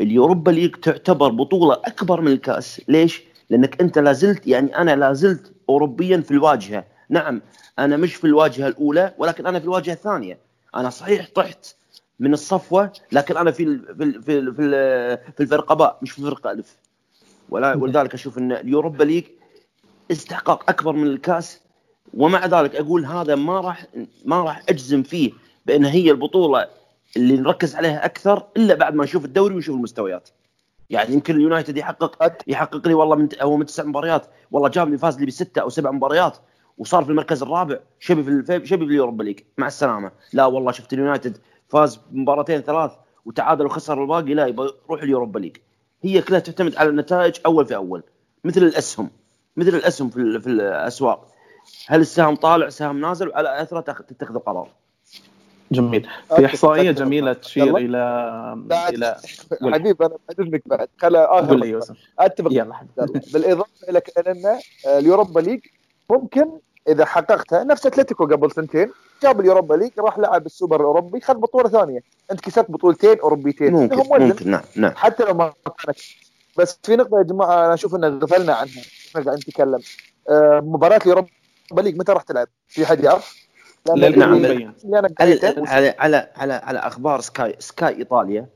ال 0.00 0.07
Europa 0.07 0.50
League 0.50 0.74
تعتبر 0.76 1.28
بطولة 1.28 1.74
أكبر 1.74 2.20
من 2.20 2.32
الكأس. 2.32 2.82
ليش؟ 2.88 3.22
لأنك 3.50 3.80
أنت 3.80 3.98
لازلت 3.98 4.46
يعني 4.46 4.76
أنا 4.76 4.96
لازلت 4.96 5.52
اوروبيا 5.68 6.20
في 6.20 6.30
الواجهة. 6.30 6.84
نعم 7.08 7.42
أنا 7.78 7.96
مش 7.96 8.14
في 8.14 8.24
الواجهة 8.26 8.68
الأولى 8.68 9.14
ولكن 9.18 9.46
أنا 9.46 9.58
في 9.58 9.64
الواجهة 9.64 9.92
الثانية. 9.92 10.38
أنا 10.74 10.90
صحيح 10.90 11.28
طحت 11.34 11.74
من 12.20 12.32
الصفوة 12.32 12.92
لكن 13.12 13.36
أنا 13.36 13.50
في 13.50 13.78
في 13.98 14.12
في 14.12 14.52
في, 14.52 14.52
في 15.36 15.40
الفرقه 15.40 15.74
باء 15.74 15.98
مش 16.02 16.10
في 16.10 16.18
الفرقه 16.18 16.50
ألف. 16.50 16.76
ولذلك 17.50 18.14
أشوف 18.14 18.38
أن 18.38 18.52
ال 18.52 18.59
Europa 18.59 19.04
League 19.04 19.24
استحقاق 20.10 20.70
أكبر 20.70 20.92
من 20.92 21.06
الكأس. 21.06 21.60
ومع 22.14 22.46
ذلك 22.46 22.76
أقول 22.76 23.06
هذا 23.06 23.34
ما 23.34 23.60
راح 23.60 23.86
ما 24.24 24.42
راح 24.42 24.62
أجزم 24.68 25.02
فيه 25.02 25.32
بأن 25.66 25.84
هي 25.84 26.10
البطولة 26.10 26.66
اللي 27.16 27.36
نركز 27.36 27.74
عليها 27.74 28.04
أكثر 28.04 28.46
إلا 28.56 28.74
بعد 28.74 28.94
ما 28.94 29.04
نشوف 29.04 29.24
الدوري 29.24 29.54
ونشوف 29.54 29.76
المستويات. 29.76 30.28
يعني 30.90 31.14
يمكن 31.14 31.36
اليونايتد 31.36 31.76
يحقق 31.76 32.42
يحقق 32.46 32.88
لي 32.88 32.94
والله 32.94 33.16
من 33.16 33.28
هو 33.42 33.56
من 33.56 33.66
تسع 33.66 33.84
مباريات 33.84 34.26
والله 34.50 34.68
جاب 34.68 34.88
لي 34.88 34.98
فاز 34.98 35.18
لي 35.20 35.26
بستة 35.26 35.62
أو 35.62 35.68
سبع 35.68 35.90
مباريات 35.90 36.36
وصار 36.78 37.04
في 37.04 37.10
المركز 37.10 37.42
الرابع 37.42 37.78
شبي 38.00 38.22
في 38.22 38.66
شبي 38.66 38.66
في 38.66 38.92
ال 38.92 38.96
Europa 38.96 39.22
League 39.22 39.40
مع 39.58 39.66
السلامة. 39.66 40.12
لا 40.32 40.46
والله 40.46 40.72
شفت 40.72 40.92
اليونايتد 40.92 41.38
فاز 41.68 42.00
بمباراتين 42.10 42.60
ثلاث 42.60 42.92
وتعادل 43.24 43.66
وخسر 43.66 44.02
الباقي 44.02 44.34
لا 44.34 44.46
يبغى 44.46 44.72
يروح 44.86 45.02
ال 45.02 45.07
Europa 45.07 45.38
League. 45.38 45.56
هي 46.02 46.22
كلها 46.22 46.38
تعتمد 46.38 46.76
على 46.76 46.88
النتائج 46.88 47.34
أول 47.46 47.66
في 47.66 47.76
أول 47.76 48.02
مثل 48.44 48.62
الأسهم 48.62 49.10
مثل 49.56 49.74
الأسهم 49.74 50.10
في, 50.10 50.40
في 50.40 50.46
الأسواق. 50.46 51.29
هل 51.86 52.00
السهم 52.00 52.36
طالع 52.36 52.68
سهم 52.68 53.00
نازل 53.00 53.28
وعلى 53.28 53.62
أثره 53.62 53.80
تتخذ 53.80 54.34
القرار 54.34 54.68
جميل. 55.72 56.08
في 56.36 56.46
إحصائية 56.46 56.90
جميلة 56.90 57.32
تشير 57.32 57.76
إلى 57.76 57.98
إلى 58.72 59.16
حبيب 59.62 60.02
أنا 60.02 60.16
اذنك 60.30 60.62
بعد. 60.66 60.88
خل 60.98 61.16
آخر 61.16 61.80
أتفق 62.18 62.52
يلا. 62.52 62.86
بالإضافة 63.32 63.88
إلى 63.88 64.02
ان 64.26 64.58
ال 64.86 64.94
Europa 64.94 65.40
League 65.40 65.60
ممكن 66.10 66.50
إذا 66.88 67.04
حققتها 67.04 67.64
نفس 67.64 67.86
أتلتيكو 67.86 68.26
قبل 68.26 68.52
سنتين 68.52 68.92
جاب 69.22 69.40
اليوروبا 69.40 69.74
ليج 69.74 69.90
راح 69.98 70.18
لعب 70.18 70.46
السوبر 70.46 70.80
الأوروبي 70.80 71.20
خذ 71.20 71.34
بطولة 71.34 71.68
ثانية. 71.68 72.00
أنت 72.32 72.40
كسبت 72.40 72.70
بطولتين 72.70 73.20
أوروبيتين. 73.20 73.72
ممكن 73.72 73.96
ممكن. 73.96 74.50
نعم 74.50 74.62
نعم. 74.76 74.92
حتى 74.96 75.24
لو 75.24 75.34
ما 75.34 75.52
كانت. 75.84 75.98
بس 76.58 76.78
في 76.82 76.96
نقطة 76.96 77.18
يا 77.18 77.22
جماعة 77.22 77.66
أنا 77.66 77.74
أشوف 77.74 77.94
ان 77.94 78.18
غفلنا 78.18 78.54
عنها. 78.54 78.82
إحنا 79.10 79.24
قاعد 79.24 79.38
نتكلم. 79.38 79.80
آه 80.28 80.60
مباراة 80.64 81.00
اليوروبا 81.02 81.28
ليج 81.78 81.96
متى 81.98 82.12
راح 82.12 82.22
تلعب؟ 82.22 82.48
في 82.68 82.86
حد 82.86 83.04
يعرف؟ 83.04 83.48
نعم 83.96 84.44
على 85.68 85.94
على 85.98 86.28
على 86.36 86.52
على 86.52 86.78
أخبار 86.78 87.20
سكاي 87.20 87.56
سكاي 87.58 87.96
إيطاليا 87.98 88.46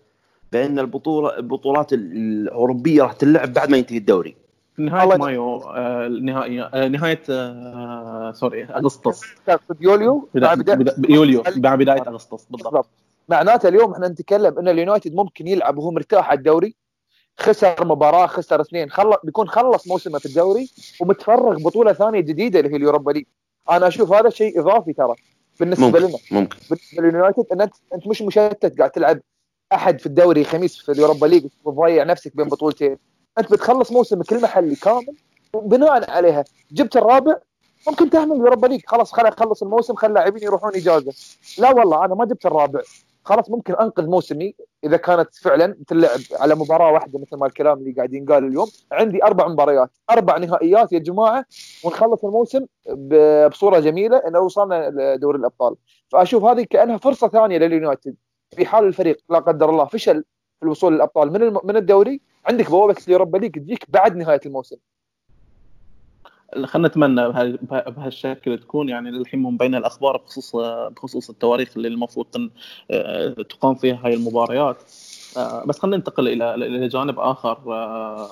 بأن 0.53 0.79
البطوله 0.79 1.37
البطولات 1.39 1.93
الأوروبية 1.93 3.03
راح 3.03 3.13
تلعب 3.13 3.53
بعد 3.53 3.71
ما 3.71 3.77
ينتهي 3.77 3.99
الدوري. 3.99 4.37
نهاية 4.79 5.17
مايو 5.17 5.57
آه 5.57 6.09
نهايه 6.09 6.71
آه 6.75 6.89
نهاية 6.89 7.23
آه 7.31 8.33
sorry 8.35 8.65
أغسطس. 8.65 9.23
يوليو 9.81 10.29
يوليو 11.09 11.43
مع 11.57 11.75
بداية 11.75 12.03
أغسطس 12.09 12.47
بالضبط. 12.51 12.87
معناته 13.29 13.69
اليوم 13.69 13.93
إحنا 13.93 14.09
نتكلم 14.09 14.59
إن 14.59 14.69
اليونايتد 14.69 15.15
ممكن 15.15 15.47
يلعب 15.47 15.79
وهو 15.79 15.91
مرتاح 15.91 16.29
على 16.31 16.39
الدوري 16.39 16.75
خسر 17.41 17.85
مباراة 17.85 18.27
خسر 18.27 18.61
اثنين. 18.61 18.91
خلص 18.91 19.17
بيكون 19.25 19.49
خلص 19.49 19.89
موسمه 19.89 20.19
في 20.19 20.27
الدوري 20.27 20.71
ومتفرغ 21.01 21.59
بطولة 21.59 21.93
ثانية 21.93 22.21
جديدة 22.21 22.61
اللي 22.61 22.73
هي 22.73 22.77
اليوروبا 22.77 23.11
ليج. 23.13 23.25
أنا 23.71 23.89
أشوف 23.89 24.13
هذا 24.13 24.31
شيء 24.31 24.61
إضافي 24.61 24.93
ترى 24.93 25.15
بالنسبة 25.61 25.87
ممكن. 25.87 25.99
لنا. 25.99 26.19
ممكن. 26.31 26.57
بالنسبة 26.71 27.03
لليونايتد 27.03 27.47
ان 27.53 27.61
انت 27.61 27.75
أنت 27.95 28.07
مش 28.07 28.23
مشتت 28.23 28.79
قاعد 28.79 28.91
تلعب 28.91 29.21
أحد 29.73 30.01
في 30.01 30.07
الدوري 30.07 30.45
خميس 30.45 30.77
في 30.77 30.93
اليوروبا 30.93 31.27
ليج 31.27 31.47
وتضيع 31.65 32.05
نفسك 32.05 32.37
بين 32.37 32.49
بطولتين. 32.49 32.97
أنت 33.39 33.53
بتخلص 33.53 33.93
موسمك 33.93 34.33
المحلي 34.33 34.77
كامل 34.77 35.17
وبناء 35.55 36.11
عليها 36.11 36.45
جبت 36.73 36.97
الرابع 36.97 37.37
ممكن 37.89 38.11
تهمل 38.11 38.33
اليوروبا 38.37 38.67
ليج. 38.67 38.81
خلاص 38.87 39.13
خليني 39.13 39.29
اخلص 39.29 39.63
الموسم 39.63 39.95
خلي 39.95 40.09
اللاعبين 40.09 40.43
يروحون 40.43 40.75
إجازة. 40.75 41.13
لا 41.59 41.71
والله 41.71 42.05
أنا 42.05 42.15
ما 42.15 42.25
جبت 42.25 42.47
الرابع. 42.47 42.81
خلاص 43.25 43.51
ممكن 43.51 43.75
انقذ 43.75 44.07
موسمي 44.07 44.55
اذا 44.85 44.97
كانت 44.97 45.35
فعلا 45.35 45.77
تلعب 45.87 46.21
على 46.33 46.55
مباراة 46.55 46.93
واحدة 46.93 47.19
مثل 47.19 47.37
ما 47.37 47.47
الكلام 47.47 47.79
اللي 47.79 47.93
قاعد 47.93 48.15
ينقال 48.15 48.45
اليوم. 48.45 48.67
عندي 48.93 49.25
أربع 49.25 49.49
مباريات 49.49 49.91
أربع 50.11 50.39
نهائيات 50.39 50.93
يا 50.93 50.99
جماعة 50.99 51.45
ونخلص 51.85 52.25
الموسم 52.25 52.67
بصورة 53.49 53.79
جميلة 53.81 54.17
إنه 54.17 54.41
وصلنا 54.41 54.91
لدوري 54.91 55.39
الأبطال. 55.39 55.77
فأشوف 56.09 56.45
هذه 56.45 56.67
كأنها 56.71 56.97
فرصة 56.97 57.29
ثانية 57.29 57.59
لليونايتد 57.59 58.15
في 58.57 58.67
حال 58.67 58.85
الفريق 58.85 59.17
لا 59.31 59.39
قدر 59.39 59.71
الله 59.71 59.85
فشل 59.85 60.25
في 60.59 60.63
الوصول 60.63 60.95
للأبطال 60.95 61.33
من 61.33 61.59
من 61.65 61.77
الدوري. 61.77 62.21
عندك 62.47 62.71
بوابة 62.71 62.97
اليوروبا 63.09 63.39
ليج 63.39 63.55
تجيك 63.55 63.85
بعد 63.89 64.17
نهاية 64.17 64.41
الموسم. 64.47 64.77
خلينا 66.65 66.89
نتمنى 66.89 67.29
بهالشكل 67.63 68.59
تكون 68.59 68.89
يعني 68.89 69.11
للحين 69.11 69.43
مبينه 69.43 69.79
الأخبار 69.79 70.17
بخصوص 70.17 70.57
بخصوص 70.97 71.31
التواريخ 71.31 71.73
اللي 71.77 71.89
المفروض 71.89 72.51
آه، 72.91 73.29
تقام 73.29 73.75
فيها 73.75 74.01
هاي 74.05 74.15
المباريات. 74.15 74.77
آه، 75.37 75.65
بس 75.67 75.79
خلينا 75.79 75.97
ننتقل 75.97 76.29
إلى 76.29 76.55
إلى 76.55 76.89
جانب 76.89 77.19
آخر 77.19 77.59
آه، 77.67 78.29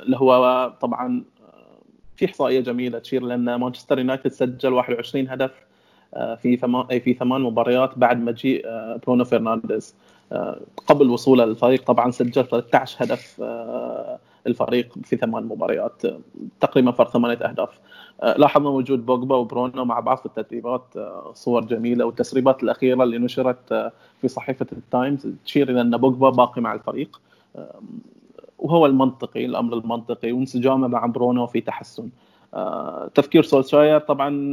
اللي 0.00 0.16
هو 0.16 0.72
طبعا 0.80 1.24
في 2.16 2.24
إحصائية 2.24 2.60
جميلة 2.60 2.98
تشير 2.98 3.22
لأن 3.22 3.54
مانشستر 3.54 3.98
يونايتد 3.98 4.32
سجل 4.32 4.72
21 4.72 5.28
هدف 5.28 5.50
في 6.42 6.56
ثمان 6.56 7.00
في 7.00 7.14
ثمان 7.14 7.40
مباريات 7.40 7.98
بعد 7.98 8.20
مجيء 8.20 8.66
برونو 9.06 9.24
فرنانديز. 9.24 9.94
قبل 10.86 11.10
وصوله 11.10 11.44
للفريق 11.44 11.84
طبعا 11.84 12.10
سجل 12.10 12.44
13 12.44 13.04
هدف 13.04 13.40
الفريق 14.46 14.94
في 15.04 15.16
ثمان 15.16 15.44
مباريات 15.44 16.02
تقريبا 16.60 16.90
فرق 16.90 17.10
ثمانية 17.10 17.36
أهداف. 17.36 17.80
آه، 18.22 18.36
لاحظنا 18.36 18.68
وجود 18.68 19.06
بوجبا 19.06 19.36
وبرونو 19.36 19.84
مع 19.84 20.00
بعض 20.00 20.18
في 20.18 20.26
التدريبات 20.26 20.84
آه، 20.96 21.30
صور 21.34 21.64
جميلة 21.64 22.04
والتسريبات 22.04 22.62
الأخيرة 22.62 23.02
اللي 23.02 23.18
نشرت 23.18 23.72
آه، 23.72 23.92
في 24.20 24.28
صحيفة 24.28 24.66
التايمز 24.72 25.28
تشير 25.44 25.70
إلى 25.70 25.80
أن 25.80 25.96
بوجبا 25.96 26.30
باقي 26.30 26.60
مع 26.60 26.74
الفريق. 26.74 27.20
وهو 28.58 28.86
المنطقي 28.86 29.44
الأمر 29.44 29.74
المنطقي 29.74 30.32
وانسجامه 30.32 30.88
مع 30.88 31.06
برونو 31.06 31.46
في 31.46 31.60
تحسن. 31.60 32.08
تفكير 33.14 33.42
سولشاير 33.42 34.00
طبعا 34.00 34.52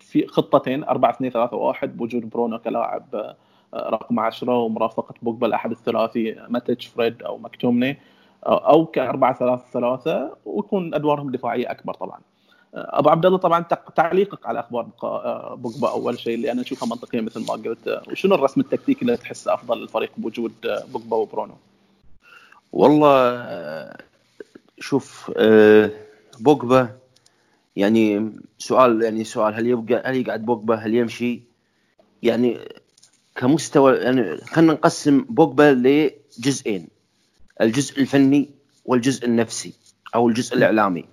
في 0.00 0.26
خطتين 0.26 0.84
4 0.84 1.10
2 1.10 1.30
3 1.30 1.56
1 1.56 1.96
بوجود 1.96 2.30
برونو 2.30 2.58
كلاعب 2.58 3.34
رقم 3.74 4.20
10 4.20 4.56
ومرافقة 4.56 5.14
بوجبا 5.22 5.46
الأحد 5.46 5.70
الثلاثي 5.70 6.36
ماتش 6.48 6.86
فريد 6.86 7.22
أو 7.22 7.38
مكتومني 7.38 7.98
أو 8.46 8.86
ك 8.86 8.98
4 8.98 9.38
3 9.38 9.62
3 9.72 10.36
ويكون 10.44 10.94
أدوارهم 10.94 11.30
دفاعية 11.30 11.70
أكبر 11.70 11.94
طبعا 11.94 12.20
أبو 12.74 13.08
عبد 13.08 13.26
الله 13.26 13.38
طبعا 13.38 13.64
تعليقك 13.96 14.46
على 14.46 14.60
أخبار 14.60 14.86
بوجبا 15.54 15.90
أول 15.90 16.18
شيء 16.18 16.34
اللي 16.34 16.52
أنا 16.52 16.62
أشوفها 16.62 16.88
منطقية 16.88 17.20
مثل 17.20 17.40
ما 17.46 17.52
قلت 17.52 18.02
وشنو 18.10 18.34
الرسم 18.34 18.60
التكتيكي 18.60 19.02
اللي 19.02 19.16
تحس 19.16 19.48
أفضل 19.48 19.78
للفريق 19.80 20.10
بوجود 20.16 20.52
بوجبا 20.92 21.16
وبرونو؟ 21.16 21.54
والله 22.72 23.92
شوف 24.80 25.32
بوجبا 26.40 26.88
يعني 27.76 28.32
سؤال 28.58 29.02
يعني 29.02 29.24
سؤال 29.24 29.54
هل 29.54 29.66
يبقى 29.66 30.02
هل 30.04 30.16
يقعد 30.16 30.44
بوجبا 30.44 30.74
هل 30.74 30.94
يمشي؟ 30.94 31.40
يعني 32.22 32.58
كمستوى 33.36 33.96
يعني 33.96 34.36
خلينا 34.36 34.72
نقسم 34.72 35.20
بوجبا 35.28 35.72
لجزئين 36.38 36.88
الجزء 37.60 38.00
الفني 38.00 38.50
والجزء 38.84 39.24
النفسي 39.26 39.74
أو 40.14 40.28
الجزء 40.28 40.56
الإعلامي. 40.56 41.04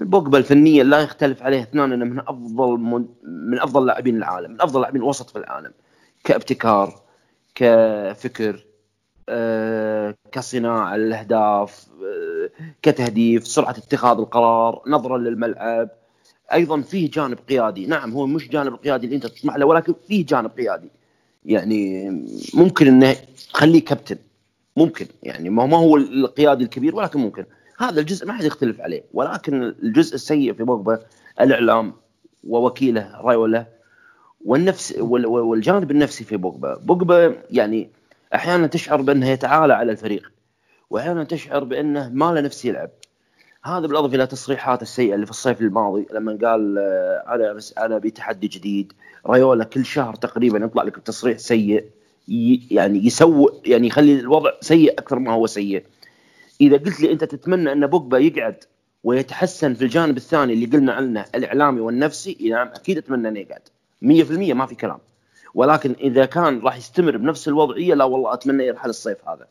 البوجبا 0.00 0.38
الفنيه 0.38 0.82
لا 0.82 1.00
يختلف 1.00 1.42
عليه 1.42 1.62
اثنان 1.62 1.92
إنه 1.92 2.04
من 2.04 2.18
أفضل 2.18 2.78
من 3.24 3.60
أفضل 3.60 3.86
لاعبين 3.86 4.16
العالم 4.16 4.50
من 4.50 4.62
أفضل 4.62 4.80
لاعبين 4.80 5.02
الوسط 5.02 5.30
في 5.30 5.38
العالم 5.38 5.72
كابتكار 6.24 7.00
كفكر 7.54 8.64
آه، 9.28 10.14
كصناعة 10.32 10.96
للاهداف 10.96 11.86
آه، 12.02 12.50
كتهديف 12.82 13.46
سرعة 13.46 13.70
اتخاذ 13.70 14.18
القرار 14.18 14.82
نظرا 14.86 15.18
للملعب. 15.18 15.88
أيضا 16.52 16.80
فيه 16.80 17.10
جانب 17.10 17.38
قيادي. 17.48 17.86
نعم 17.86 18.12
هو 18.12 18.26
مش 18.26 18.48
جانب 18.48 18.74
القيادي 18.74 19.06
اللي 19.06 19.16
أنت 19.16 19.26
تطمح 19.26 19.56
له 19.56 19.66
ولكن 19.66 19.94
فيه 20.08 20.26
جانب 20.26 20.50
قيادي. 20.50 20.90
يعني 21.44 22.10
ممكن 22.54 22.86
إنه 22.86 23.16
تخليه 23.52 23.84
كابتن. 23.84 24.16
ممكن 24.76 25.06
يعني 25.22 25.50
ما 25.50 25.76
هو 25.76 25.96
القيادي 25.96 26.64
الكبير 26.64 26.96
ولكن 26.96 27.20
ممكن. 27.20 27.44
هذا 27.78 28.00
الجزء 28.00 28.26
ما 28.26 28.32
حد 28.32 28.44
يختلف 28.44 28.80
عليه 28.80 29.04
ولكن 29.12 29.62
الجزء 29.62 30.14
السيء 30.14 30.52
في 30.52 30.64
بوجبا 30.64 30.98
الإعلام 31.40 31.92
ووكيله 32.44 33.20
رايولا 33.20 33.66
والنفس 34.44 34.94
والجانب 34.98 35.90
النفسي 35.90 36.24
في 36.24 36.36
بوجبا 36.36 36.74
بوجبا 36.74 37.36
يعني 37.50 37.90
أحيانا 38.34 38.66
تشعر 38.66 39.02
بانه 39.02 39.28
يتعالى 39.28 39.74
على 39.74 39.92
الفريق 39.92 40.32
وأحيانا 40.90 41.24
تشعر 41.24 41.64
بأنه 41.64 42.08
ما 42.08 42.32
له 42.32 42.40
نفس 42.40 42.64
يلعب. 42.64 42.90
هذا 43.64 43.86
بالاضافه 43.86 44.14
إلى 44.14 44.26
تصريحات 44.26 44.82
السيئة 44.82 45.14
اللي 45.14 45.26
في 45.26 45.32
الصيف 45.32 45.60
الماضي 45.60 46.06
لما 46.12 46.38
قال 46.42 46.78
آه، 46.78 47.34
أنا 47.34 47.52
بس 47.52 47.78
أنا 47.78 47.98
بتحدي 47.98 48.48
جديد 48.48 48.92
رايولا 49.26 49.64
كل 49.64 49.84
شهر 49.84 50.14
تقريبا 50.14 50.58
يطلع 50.64 50.82
لك 50.82 50.98
بتصريح 50.98 51.38
سيء. 51.38 51.84
يعني 52.28 53.06
يسوء 53.06 53.60
يعني 53.68 53.86
يخلي 53.86 54.20
الوضع 54.20 54.50
سيء 54.60 54.92
أكثر 54.92 55.18
ما 55.18 55.32
هو 55.32 55.46
سيء. 55.46 55.84
إذا 56.60 56.76
قلت 56.76 57.00
لي 57.00 57.12
أنت 57.12 57.24
تتمنى 57.24 57.72
أن 57.72 57.86
بوجبا 57.86 58.18
يقعد 58.18 58.64
ويتحسن 59.04 59.74
في 59.74 59.82
الجانب 59.82 60.16
الثاني 60.16 60.52
اللي 60.52 60.66
قلنا 60.66 60.92
عنه 60.92 61.24
الإعلامي 61.34 61.80
والنفسي 61.80 62.36
نعم 62.50 62.68
أكيد 62.68 62.98
أتمنى 62.98 63.28
انه 63.28 63.40
يقعد. 63.40 63.62
100% 64.02 64.54
ما 64.54 64.66
في 64.66 64.74
كلام. 64.74 64.98
ولكن 65.54 65.94
إذا 66.00 66.24
كان 66.24 66.60
راح 66.60 66.76
يستمر 66.76 67.16
بنفس 67.16 67.48
الوضعية 67.48 67.94
لا 67.94 68.04
والله 68.04 68.34
أتمنى 68.34 68.66
يرحل 68.66 68.90
الصيف 68.90 69.28
هذا. 69.28 69.46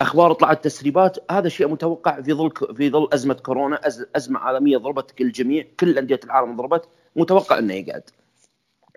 أخبار 0.00 0.32
طلعت 0.32 0.64
تسريبات 0.64 1.18
هذا 1.30 1.48
شيء 1.48 1.68
متوقع 1.68 2.20
في 2.20 2.32
ظل 2.32 2.50
في 2.76 2.90
ظل 2.90 3.08
أزمة 3.12 3.34
كورونا 3.34 3.80
أزمة 4.16 4.40
عالمية 4.40 4.76
ضربت 4.76 5.20
الجميع 5.20 5.64
كل 5.80 5.98
انديه 5.98 6.20
العالم 6.24 6.56
ضربت 6.56 6.88
متوقع 7.16 7.58
أنه 7.58 7.74
يقعد. 7.74 8.02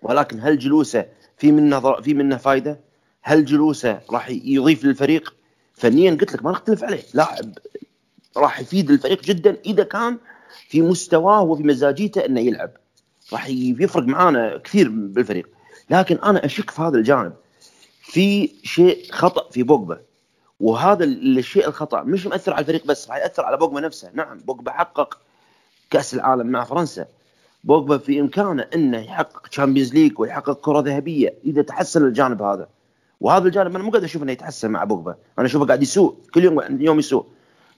ولكن 0.04 0.40
هل 0.40 0.60
جلوسه 0.60 1.06
في 1.41 1.51
منه 1.51 2.01
في 2.01 2.13
منه 2.13 2.38
فائده؟ 2.38 2.80
هل 3.21 3.45
جلوسه 3.45 4.01
راح 4.12 4.30
يضيف 4.30 4.84
للفريق؟ 4.84 5.34
فنيا 5.73 6.12
قلت 6.12 6.34
لك 6.34 6.43
ما 6.43 6.51
نختلف 6.51 6.84
عليه. 6.84 7.04
لاعب 7.13 7.58
راح 8.38 8.60
يفيد 8.60 8.91
الفريق 8.91 9.23
جدا 9.23 9.58
إذا 9.65 9.84
كان 9.84 10.17
في 10.69 10.82
مستواه 10.82 11.41
وفي 11.41 11.63
مزاجيته 11.63 12.25
إنه 12.25 12.39
يلعب. 12.39 12.71
راح 13.34 13.47
يفرق 13.49 14.04
معانا 14.04 14.58
كثير 14.58 14.89
بالفريق. 14.89 15.49
لكن 15.89 16.15
أنا 16.15 16.45
أشك 16.45 16.69
في 16.69 16.82
هذا 16.82 16.97
الجانب. 16.97 17.34
في 18.01 18.51
شيء 18.63 19.12
خطأ 19.12 19.49
في 19.51 19.63
بوجبا. 19.63 20.01
وهذا 20.60 21.04
الشيء 21.04 21.67
الخطأ 21.67 22.04
مش 22.04 22.25
مأثر 22.25 22.54
على 22.54 22.62
الفريق 22.62 22.86
بس 22.86 23.08
راح 23.08 23.17
يأثر 23.17 23.45
على 23.45 23.58
بوجبا 23.58 23.82
نفسه. 23.82 24.12
نعم 24.13 24.38
بوجبا 24.38 24.71
حقق 24.71 25.17
كأس 25.89 26.13
العالم 26.13 26.47
مع 26.47 26.63
فرنسا. 26.63 27.06
بوجبا 27.63 27.97
في 27.97 28.19
إمكانه 28.19 28.67
إنه 28.76 28.97
يحقق 28.97 29.47
Champions 29.48 29.94
League 29.94 30.20
ويحقق 30.19 30.60
كرة 30.62 30.80
ذهبية 30.80 31.34
إذا 31.45 31.62
تحسن 31.62 32.06
الجانب 32.06 32.41
هذا. 32.41 32.67
وهذا 33.19 33.47
الجانب 33.47 33.76
أنا 33.76 33.84
مو 33.84 33.89
قاعد 33.89 34.04
أشوف 34.04 34.24
إنه 34.24 34.32
يتحسن 34.32 34.71
مع 34.71 34.84
بوجبا. 34.84 35.15
أنا 35.39 35.45
أشوفه 35.45 35.65
قاعد 35.65 35.84
يسوء. 35.84 36.15
كل 36.34 36.43
يوم 36.43 36.82
يوم 36.82 37.00
يسوء. 37.00 37.26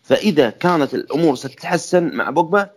فإذا 0.01 0.49
كانت 0.49 0.93
الأمور 0.93 1.35
ستتحسن 1.35 2.15
مع 2.15 2.29
بوجبا 2.29 2.69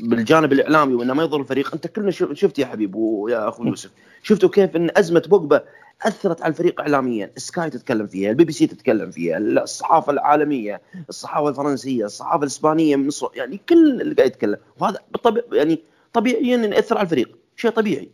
بالجانب 0.00 0.52
الإعلامي 0.52 0.94
وإنه 0.94 1.14
ما 1.14 1.22
يضر 1.22 1.40
الفريق 1.40 1.74
أنت 1.74 1.86
كلنا 1.86 2.10
شفت 2.10 2.58
يا 2.58 2.66
حبيب 2.66 2.94
ويا 2.94 3.48
أخو 3.48 3.64
يوسف 3.64 3.90
شفتوا 4.22 4.48
كيف 4.48 4.76
إن 4.76 4.90
أزمة 4.96 5.22
بوجبا 5.28 5.64
أثرت 6.02 6.42
على 6.42 6.50
الفريق 6.50 6.80
اعلاميا. 6.80 7.30
سكاي 7.36 7.70
تتكلم 7.70 8.06
فيها 8.06 8.30
البي 8.30 8.44
بي 8.44 8.52
سي 8.52 8.66
تتكلم 8.66 9.10
فيها 9.10 9.38
الصحافة 9.38 10.12
العالمية 10.12 10.80
الصحافة 11.08 11.48
الفرنسية 11.48 12.04
الصحافة 12.04 12.42
الإسبانية 12.42 12.96
من 12.96 13.06
مصر 13.06 13.28
يعني 13.34 13.60
كل 13.68 14.00
اللي 14.00 14.14
قاعد 14.14 14.30
يتكلم. 14.30 14.56
وهذا 14.80 14.98
بالطبيعي 15.12 15.46
يعني 15.52 15.82
طبيعيا 16.18 16.54
إنه 16.54 16.76
يأثر 16.76 16.98
على 16.98 17.04
الفريق 17.04 17.38
شيء 17.56 17.70
طبيعي. 17.70 18.10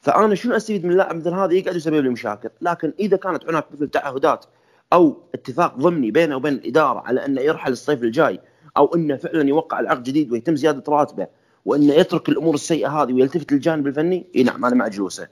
فأنا 0.00 0.34
شنو 0.34 0.56
أستفيد 0.56 0.84
من 0.84 0.92
اللاعب 0.92 1.16
مثل 1.16 1.30
هذا 1.30 1.52
يقعد 1.52 1.76
يسبب 1.76 1.94
لي 1.94 2.08
مشاكل. 2.08 2.50
لكن 2.60 2.92
إذا 3.00 3.16
كانت 3.16 3.44
هناك 3.44 3.64
مثل 3.72 3.88
تعهدات 3.88 4.44
أو 4.92 5.16
اتفاق 5.34 5.76
ضمني 5.76 6.10
بينه 6.10 6.36
وبين 6.36 6.52
الإدارة 6.52 7.02
على 7.06 7.24
أنه 7.26 7.40
يرحل 7.40 7.72
الصيف 7.72 8.02
الجاي 8.02 8.40
أو 8.76 8.94
أنه 8.94 9.16
فعلا 9.16 9.48
يوقع 9.48 9.80
العقد 9.80 10.02
جديد 10.02 10.32
ويتم 10.32 10.56
زيادة 10.56 10.92
راتبه 10.92 11.26
وأنه 11.64 11.94
يترك 11.94 12.28
الأمور 12.28 12.54
السيئة 12.54 12.88
هذه 12.88 13.12
ويلتفت 13.12 13.52
للجانب 13.52 13.86
الفني 13.86 14.26
إي 14.36 14.42
نعم 14.42 14.64
أنا 14.64 14.74
مع 14.74 14.88
جلوسه. 14.88 15.28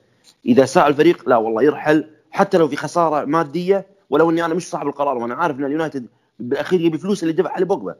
إذا 0.47 0.65
ساء 0.65 0.89
الفريق 0.89 1.29
لا 1.29 1.37
والله 1.37 1.63
يرحل 1.63 2.05
حتى 2.31 2.59
لو 2.59 2.69
في 2.69 2.77
خسارة 2.77 3.25
مادية 3.25 3.87
ولو 4.11 4.31
أني 4.31 4.45
أنا 4.45 4.55
مش 4.55 4.71
صاحب 4.71 4.87
القرار 4.87 5.19
وأنا 5.19 5.35
عارف 5.35 5.59
أن 5.59 5.65
اليونايتد 5.65 6.07
بالأخير 6.39 6.81
يبي 6.81 6.99
فلوس 6.99 7.23
اللي 7.23 7.35
دفع 7.35 7.53
عليه 7.53 7.67
بوجبا 7.67 7.95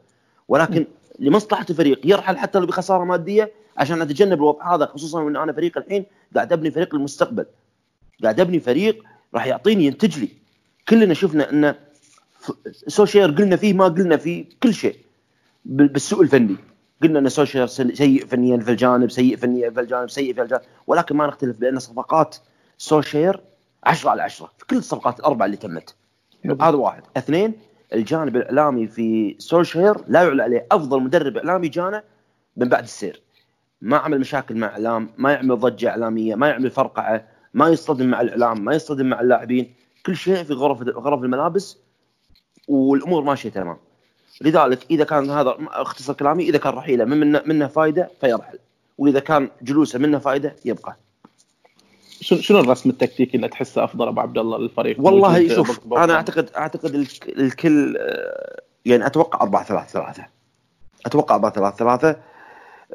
ولكن 0.47 0.85
لمصلحة 1.19 1.65
الفريق. 1.69 2.01
يرحل 2.03 2.37
حتى 2.37 2.59
لو 2.59 2.65
بخسارة 2.65 3.03
مادية 3.03 3.51
عشان 3.77 4.01
أتجنب 4.01 4.33
الوضع 4.33 4.75
هذا 4.75 4.85
خصوصا 4.85 5.21
ان 5.21 5.35
أنا 5.35 5.53
فريق 5.53 5.77
الحين 5.77 6.05
قاعد 6.35 6.53
أبني 6.53 6.71
فريق 6.71 6.95
المستقبل 6.95 7.45
قاعد 8.23 8.39
أبني 8.39 8.59
فريق 8.59 9.03
راح 9.33 9.45
يعطيني 9.45 9.85
ينتج 9.85 10.19
لي. 10.19 10.29
كلنا 10.89 11.13
شفنا 11.13 11.49
إن 11.51 11.75
سولشير 12.87 13.31
قلنا 13.31 13.55
فيه 13.55 13.73
ما 13.73 13.85
قلنا 13.85 14.17
فيه 14.17 14.45
كل 14.63 14.73
شيء 14.73 14.95
بالسوء 15.65 16.21
الفني. 16.21 16.55
قلنا 17.03 17.19
إن 17.19 17.29
سولشير 17.29 17.69
سيء 17.69 18.25
فنيا 18.25 18.57
في 18.57 18.71
الجانب 18.71 19.11
سيء 19.11 19.37
فنيا 19.37 19.69
في 19.69 19.79
الجانب 19.79 20.09
سيء 20.09 20.33
في 20.33 20.41
الجانب. 20.41 20.61
ولكن 20.87 21.15
ما 21.15 21.27
نختلف 21.27 21.57
بأن 21.57 21.79
صفقات 21.79 22.37
سولشير 22.77 23.39
10 23.83 24.09
على 24.09 24.21
10 24.21 24.51
في 24.57 24.65
كل 24.65 24.77
الصفقات 24.77 25.19
الأربعة 25.19 25.45
اللي 25.45 25.57
تمت. 25.57 25.95
هذا 26.61 26.75
واحد. 26.75 27.03
اثنين 27.17 27.53
الجانب 27.95 28.35
الإعلامي 28.35 28.87
في 28.87 29.35
سولشير 29.39 29.95
لا 30.07 30.23
يعلى 30.23 30.43
عليه. 30.43 30.67
أفضل 30.71 31.01
مدرب 31.01 31.37
إعلامي 31.37 31.67
جانا 31.67 32.03
من 32.57 32.69
بعد 32.69 32.83
السير. 32.83 33.21
ما 33.81 33.97
عمل 33.97 34.19
مشاكل 34.19 34.55
مع 34.55 34.67
إعلام 34.67 35.09
ما 35.17 35.31
يعمل 35.33 35.59
ضجة 35.59 35.89
إعلامية 35.89 36.35
ما 36.35 36.47
يعمل 36.49 36.71
فرقعة 36.71 37.27
ما 37.53 37.69
يصطدم 37.69 38.07
مع 38.07 38.21
الإعلام 38.21 38.65
ما 38.65 38.75
يصطدم 38.75 39.05
مع 39.05 39.21
اللاعبين. 39.21 39.73
كل 40.05 40.15
شيء 40.15 40.43
في 40.43 40.53
غرف 40.53 40.81
غرف 40.81 41.23
الملابس 41.23 41.77
والأمور 42.67 43.23
ماشية 43.23 43.49
تمام. 43.49 43.77
لذلك 44.41 44.85
إذا 44.91 45.03
كان 45.03 45.29
هذا 45.29 45.57
اختصر 45.59 46.13
كلامي 46.13 46.43
إذا 46.43 46.57
كان 46.57 46.73
رحيله 46.73 47.05
من 47.05 47.19
منه, 47.19 47.41
منه 47.45 47.67
فائده 47.67 48.09
فيرحل. 48.21 48.59
وإذا 48.97 49.19
كان 49.19 49.49
جلوسه 49.61 49.99
منه 49.99 50.19
فائده 50.19 50.55
يبقى. 50.65 50.97
شنو 52.21 52.59
الرسم 52.59 52.89
التكتيكي 52.89 53.37
اللي 53.37 53.47
تحسه 53.47 53.83
أفضل 53.83 54.07
أبو 54.07 54.21
عبد 54.21 54.37
الله 54.37 54.57
للفريق؟ 54.57 54.97
والله 54.99 55.55
شوف 55.55 55.93
أنا 55.93 56.13
اعتقد 56.13 56.49
أعتقد 56.57 57.07
الكل 57.27 57.97
آه، 57.97 58.61
يعني 58.85 59.05
أتوقع 59.05 59.41
4 59.41 59.63
3 59.63 59.87
3 59.87 60.25
أتوقع 61.05 61.35
4 61.35 61.51
3 61.51 61.77
3 61.77 62.19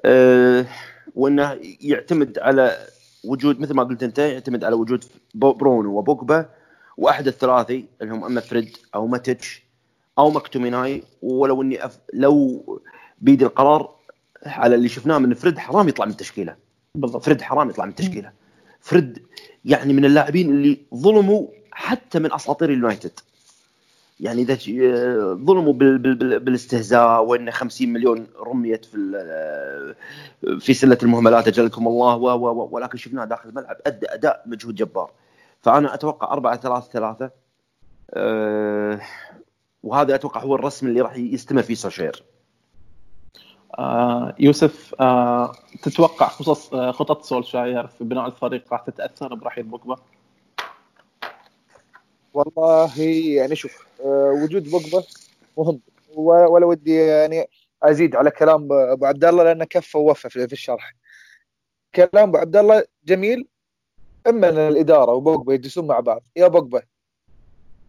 أه 0.04 0.66
وإنه 1.14 1.58
يعتمد 1.80 2.38
على 2.38 2.76
وجود 3.24 3.60
مثل 3.60 3.74
ما 3.74 3.82
قلت 3.82 4.02
أنت 4.02 4.18
يعتمد 4.18 4.64
على 4.64 4.74
وجود 4.74 5.04
برونو 5.34 5.98
وبوجبا 5.98 6.48
وأحد 6.96 7.26
الثلاثي 7.26 7.84
اللي 8.02 8.14
هم 8.14 8.24
أما 8.24 8.40
فريد 8.40 8.76
أو 8.94 9.06
ماتيتش 9.06 9.62
أو 10.18 10.30
مكتوميناي 10.30 11.02
ولو 11.22 11.62
إني 11.62 11.84
أف... 11.84 11.98
لو 12.14 12.64
بيدي 13.20 13.44
القرار 13.44 13.94
على 14.46 14.74
اللي 14.74 14.88
شفناه 14.88 15.18
من 15.18 15.34
فريد 15.34 15.58
حرام 15.58 15.88
يطلع 15.88 16.04
من 16.04 16.10
التشكيلة. 16.10 16.56
بالضبط. 16.94 17.24
فريد 17.24 17.42
حرام 17.42 17.70
يطلع 17.70 17.84
من 17.84 17.90
التشكيلة. 17.90 18.32
فريد 18.90 19.22
يعني 19.64 19.92
من 19.92 20.04
اللاعبين 20.04 20.50
اللي 20.50 20.80
ظلموا 20.94 21.46
حتى 21.72 22.18
من 22.18 22.32
أساطير 22.32 22.70
اليونايتد. 22.70 23.12
يعني 24.20 24.42
إذا 24.42 24.54
ظلموا 25.34 25.72
بال 25.72 25.98
بال 25.98 26.38
بالاستهزاء 26.40 27.24
وإن 27.24 27.50
50 27.50 27.88
مليون 27.88 28.26
رميت 28.40 28.84
في 28.84 28.96
في 30.60 30.74
سلة 30.74 30.98
المهملات 31.02 31.48
أجلكم 31.48 31.88
الله 31.88 32.16
و 32.16 32.26
و 32.26 32.68
ولكن 32.72 32.98
شفناه 32.98 33.24
داخل 33.24 33.48
الملعب 33.48 33.76
ادى 33.86 34.06
أداء 34.08 34.42
مجهود 34.46 34.74
جبار. 34.74 35.10
فأنا 35.60 35.94
أتوقع 35.94 36.32
4 36.32 36.56
3 36.56 36.88
3 36.92 37.30
أه 38.14 39.00
وهذا 39.82 40.14
أتوقع 40.14 40.40
هو 40.40 40.54
الرسم 40.54 40.86
اللي 40.86 41.00
راح 41.00 41.16
يستمر 41.16 41.62
فيه 41.62 41.74
سوشير 41.74 42.22
يوسف 44.38 44.94
آه 45.00 45.52
تتوقع 45.82 46.28
خصوص 46.28 46.74
آه 46.74 46.90
خطط 46.90 47.22
سولشاير 47.22 47.86
في 47.86 48.04
بناء 48.04 48.26
الفريق 48.26 48.72
راح 48.72 48.80
تتأثر 48.80 49.34
برحيل 49.34 49.64
بوجبا؟ 49.64 49.96
والله 52.34 53.02
يعني 53.36 53.56
شوف 53.56 53.86
آه 54.04 54.40
وجود 54.44 54.70
بوجبا 54.70 55.02
مهم. 55.58 55.80
ولا 56.16 56.66
ودي 56.66 56.94
يعني 56.94 57.48
أزيد 57.82 58.16
على 58.16 58.30
كلام 58.30 58.68
أبو 58.72 59.06
عبد 59.06 59.24
الله 59.24 59.44
لأنه 59.44 59.64
كفى 59.64 59.98
ووفى 59.98 60.30
في 60.30 60.52
الشرح. 60.52 60.94
كلام 61.94 62.28
أبو 62.28 62.38
عبد 62.38 62.56
الله 62.56 62.84
جميل. 63.04 63.48
أما 64.26 64.48
إن 64.48 64.58
الإدارة 64.58 65.12
وبوجبا 65.12 65.54
يجلسون 65.54 65.86
مع 65.86 66.00
بعض 66.00 66.22
يا 66.36 66.48
بوجبا 66.48 66.82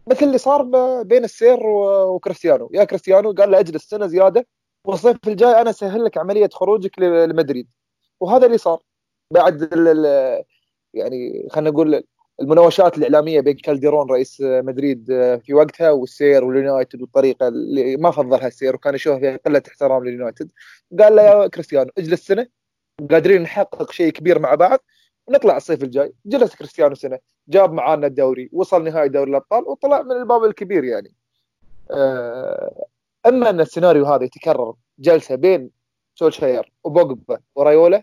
مثل 0.06 0.26
اللي 0.26 0.38
صار 0.38 0.62
بين 1.02 1.24
السير 1.24 1.66
وكريستيانو. 1.66 2.70
يا 2.74 2.84
كريستيانو 2.84 3.32
قال 3.32 3.50
له 3.50 3.60
أجلس 3.60 3.88
سنة 3.88 4.06
زيادة 4.06 4.46
والصيف 4.84 5.16
الجاي 5.28 5.60
أنا 5.60 5.70
اسهل 5.70 6.04
لك 6.04 6.18
عملية 6.18 6.48
خروجك 6.52 6.98
لمدريد. 6.98 7.68
وهذا 8.20 8.46
اللي 8.46 8.58
صار 8.58 8.82
بعد 9.30 9.62
يعني 10.94 11.48
خلينا 11.50 11.70
نقول 11.70 12.04
المناوشات 12.40 12.98
الإعلامية 12.98 13.40
بين 13.40 13.56
كالديرون 13.56 14.10
رئيس 14.10 14.40
مدريد 14.40 15.06
في 15.44 15.54
وقتها 15.54 15.90
والسير 15.90 16.44
واليونايتد 16.44 17.00
والطريقة 17.02 17.48
اللي 17.48 17.96
ما 17.96 18.10
فضلها 18.10 18.46
السير 18.46 18.74
وكان 18.74 18.94
يشوف 18.94 19.18
فيها 19.18 19.36
قلة 19.36 19.62
احترام 19.68 20.04
لليونايتد. 20.04 20.50
قال 21.00 21.16
له 21.16 21.22
يا 21.22 21.46
كريستيانو 21.46 21.90
اجلس 21.98 22.26
سنة 22.26 22.46
قادرين 23.10 23.42
نحقق 23.42 23.92
شيء 23.92 24.12
كبير 24.12 24.38
مع 24.38 24.54
بعض 24.54 24.78
ونطلع 25.26 25.56
الصيف 25.56 25.82
الجاي. 25.82 26.12
جلس 26.26 26.54
كريستيانو 26.54 26.94
سنة 26.94 27.18
جاب 27.48 27.72
معانا 27.72 28.06
الدوري 28.06 28.50
وصل 28.52 28.84
نهائي 28.84 29.08
دوري 29.08 29.30
الأبطال 29.30 29.64
وطلع 29.64 30.02
من 30.02 30.12
الباب 30.12 30.44
الكبير 30.44 30.84
يعني. 30.84 31.14
آه، 31.90 32.86
أما 33.26 33.50
أن 33.50 33.60
السيناريو 33.60 34.06
هذا 34.06 34.24
يتكرر 34.24 34.74
جلسة 34.98 35.34
بين 35.34 35.70
سولشاير 36.14 36.72
وبوجبا 36.84 37.40
ورايولا 37.54 38.02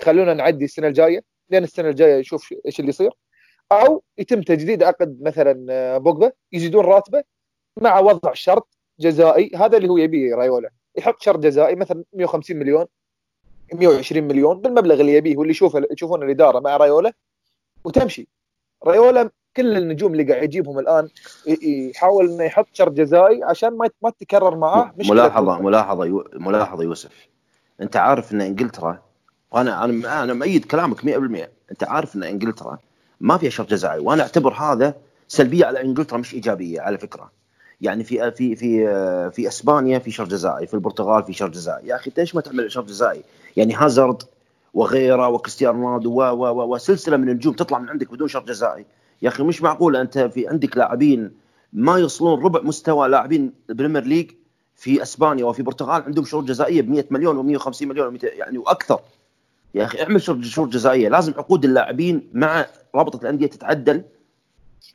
خلونا 0.00 0.34
نعدي 0.34 0.64
السنة 0.64 0.86
الجاية 0.86 1.24
لين 1.50 1.64
السنة 1.64 1.88
الجاية 1.88 2.20
نشوف 2.20 2.54
إيش 2.66 2.80
اللي 2.80 2.88
يصير. 2.88 3.12
أو 3.72 4.02
يتم 4.18 4.42
تجديد 4.42 4.82
عقد 4.82 5.22
مثلا 5.22 5.66
آه، 5.70 5.98
بوجبا 5.98 6.32
يزيدون 6.52 6.84
راتبه 6.84 7.24
مع 7.76 8.00
وضع 8.00 8.32
شرط 8.34 8.78
جزائي 9.00 9.50
هذا 9.56 9.76
اللي 9.76 9.88
هو 9.88 9.96
يبيه 9.96 10.34
رايولا 10.34 10.70
يحط 10.96 11.22
شرط 11.22 11.38
جزائي 11.38 11.74
مثلا 11.74 12.04
150 12.12 12.56
مليون 12.56 12.86
120 13.72 14.24
مليون 14.24 14.60
بالمبلغ 14.60 15.00
اللي 15.00 15.14
يبيه 15.14 15.36
واللي 15.36 15.50
يشوفه 15.50 15.82
يشوفون 15.90 16.22
الإدارة 16.22 16.60
مع 16.60 16.76
رايولا 16.76 17.12
وتمشي. 17.84 18.28
رايولا 18.84 19.30
كل 19.56 19.76
النجوم 19.76 20.12
اللي 20.12 20.32
قاعد 20.32 20.42
يجيبهم 20.42 20.78
الآن 20.78 21.08
يحاول 21.62 22.30
إنه 22.30 22.44
يحط 22.44 22.66
شرط 22.72 22.92
جزائي 22.92 23.44
عشان 23.44 23.76
ما 23.76 23.90
ما 24.02 24.10
تتكرر 24.10 24.56
معاه. 24.56 24.92
ملاحظة 24.98 25.62
ملاحظة 25.62 26.04
يو... 26.04 26.24
ملاحظة 26.34 26.82
يوسف. 26.82 27.28
أنت 27.80 27.96
عارف 27.96 28.32
إن 28.32 28.40
إنجلترا 28.40 29.02
وأنا 29.52 29.84
أنا 29.84 30.22
أنا 30.22 30.34
مؤيد 30.34 30.64
كلامك 30.64 31.00
100% 31.00 31.04
أنت 31.70 31.84
عارف 31.84 32.16
إن 32.16 32.22
إنجلترا 32.22 32.78
ما 33.20 33.36
فيها 33.36 33.50
شرط 33.50 33.70
جزائي 33.70 33.98
وأنا 33.98 34.22
أعتبر 34.22 34.52
هذا 34.52 34.94
سلبية 35.28 35.66
على 35.66 35.80
إنجلترا 35.80 36.18
مش 36.18 36.34
إيجابية 36.34 36.80
على 36.80 36.98
فكرة. 36.98 37.30
يعني 37.80 38.04
في 38.04 38.30
في 38.30 38.56
في 38.56 38.86
في 39.30 39.48
إسبانيا 39.48 39.98
في 39.98 40.10
شرط 40.10 40.28
جزائي 40.28 40.66
في 40.66 40.74
البرتغال 40.74 41.24
في 41.24 41.32
شرط 41.32 41.50
جزائي. 41.50 41.86
يا 41.88 41.96
أخي 41.96 42.12
ليش 42.16 42.34
ما 42.34 42.40
تعمل 42.40 42.72
شرط 42.72 42.84
جزائي؟ 42.84 43.22
يعني 43.56 43.74
هازارد 43.74 44.22
وغيره 44.74 45.28
وكريستيانو 45.28 45.88
رونالدو 45.88 46.22
وسلسلة 46.74 47.16
من 47.16 47.28
النجوم 47.28 47.54
تطلع 47.54 47.78
من 47.78 47.88
عندك 47.88 48.12
بدون 48.12 48.28
شرط 48.28 48.48
جزائي. 48.48 48.84
يا 49.22 49.28
أخي 49.28 49.42
مش 49.42 49.62
معقول 49.62 49.96
أنت 49.96 50.18
في 50.18 50.48
عندك 50.48 50.76
لاعبين 50.76 51.32
ما 51.72 51.98
يوصلون 51.98 52.44
ربع 52.44 52.60
مستوى 52.60 53.08
لاعبين 53.08 53.52
البريمير 53.70 54.04
ليج 54.04 54.30
في 54.76 55.02
إسبانيا 55.02 55.44
وفي 55.44 55.58
البرتغال 55.58 56.02
عندهم 56.02 56.24
شروط 56.24 56.44
جزائية 56.44 56.82
ب 56.82 56.90
100 56.90 57.04
مليون 57.10 57.58
و150 57.58 57.82
مليون 57.82 58.18
يعني 58.22 58.58
وأكثر. 58.58 59.00
يا 59.74 59.84
أخي 59.84 60.02
اعمل 60.02 60.22
شروط 60.22 60.68
جزائية. 60.68 61.08
لازم 61.08 61.34
عقود 61.36 61.64
اللاعبين 61.64 62.30
مع 62.32 62.66
رابطة 62.94 63.22
الأندية 63.22 63.46
تتعدل 63.46 64.02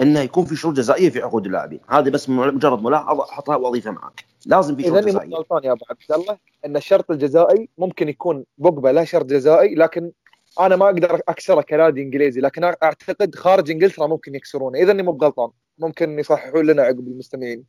انه 0.01 0.19
يكون 0.19 0.45
في 0.45 0.55
شروط 0.55 0.73
جزائية 0.73 1.10
في 1.10 1.21
عقود 1.21 1.45
اللاعبين. 1.45 1.79
هذه 1.88 2.10
بس 2.10 2.29
مجرد 2.29 2.84
ملاحظة 2.84 3.23
أحطها 3.23 3.55
وأضيفها 3.55 3.91
معك. 3.91 4.25
لازم 4.45 4.75
في 4.75 4.84
شروط 4.84 4.97
جزائية. 4.97 5.27
اذا 5.27 5.38
غلطان 5.38 5.63
يا 5.63 5.71
أبو 5.71 5.86
عبد 5.89 6.21
الله 6.21 6.38
إن 6.65 6.77
الشرط 6.77 7.12
الجزائي 7.12 7.69
ممكن 7.77 8.10
يكون 8.10 8.43
بوجبا 8.58 8.89
لا 8.89 9.03
شرط 9.03 9.25
جزائي 9.25 9.75
لكن 9.75 10.12
أنا 10.59 10.75
ما 10.75 10.85
أقدر 10.85 11.21
أكسره 11.27 11.61
كنادي 11.61 12.01
إنجليزي 12.01 12.41
لكن 12.41 12.63
أعتقد 12.63 13.35
خارج 13.35 13.71
إنجلترا 13.71 14.07
ممكن 14.07 14.35
يكسرونه 14.35 14.79
إذا 14.79 14.91
إني 14.91 15.03
مو 15.03 15.11
بغلطان 15.11 15.49
ممكن 15.77 16.19
يصححون 16.19 16.65
لنا 16.65 16.81
عقب 16.81 17.07
المستمعين. 17.07 17.63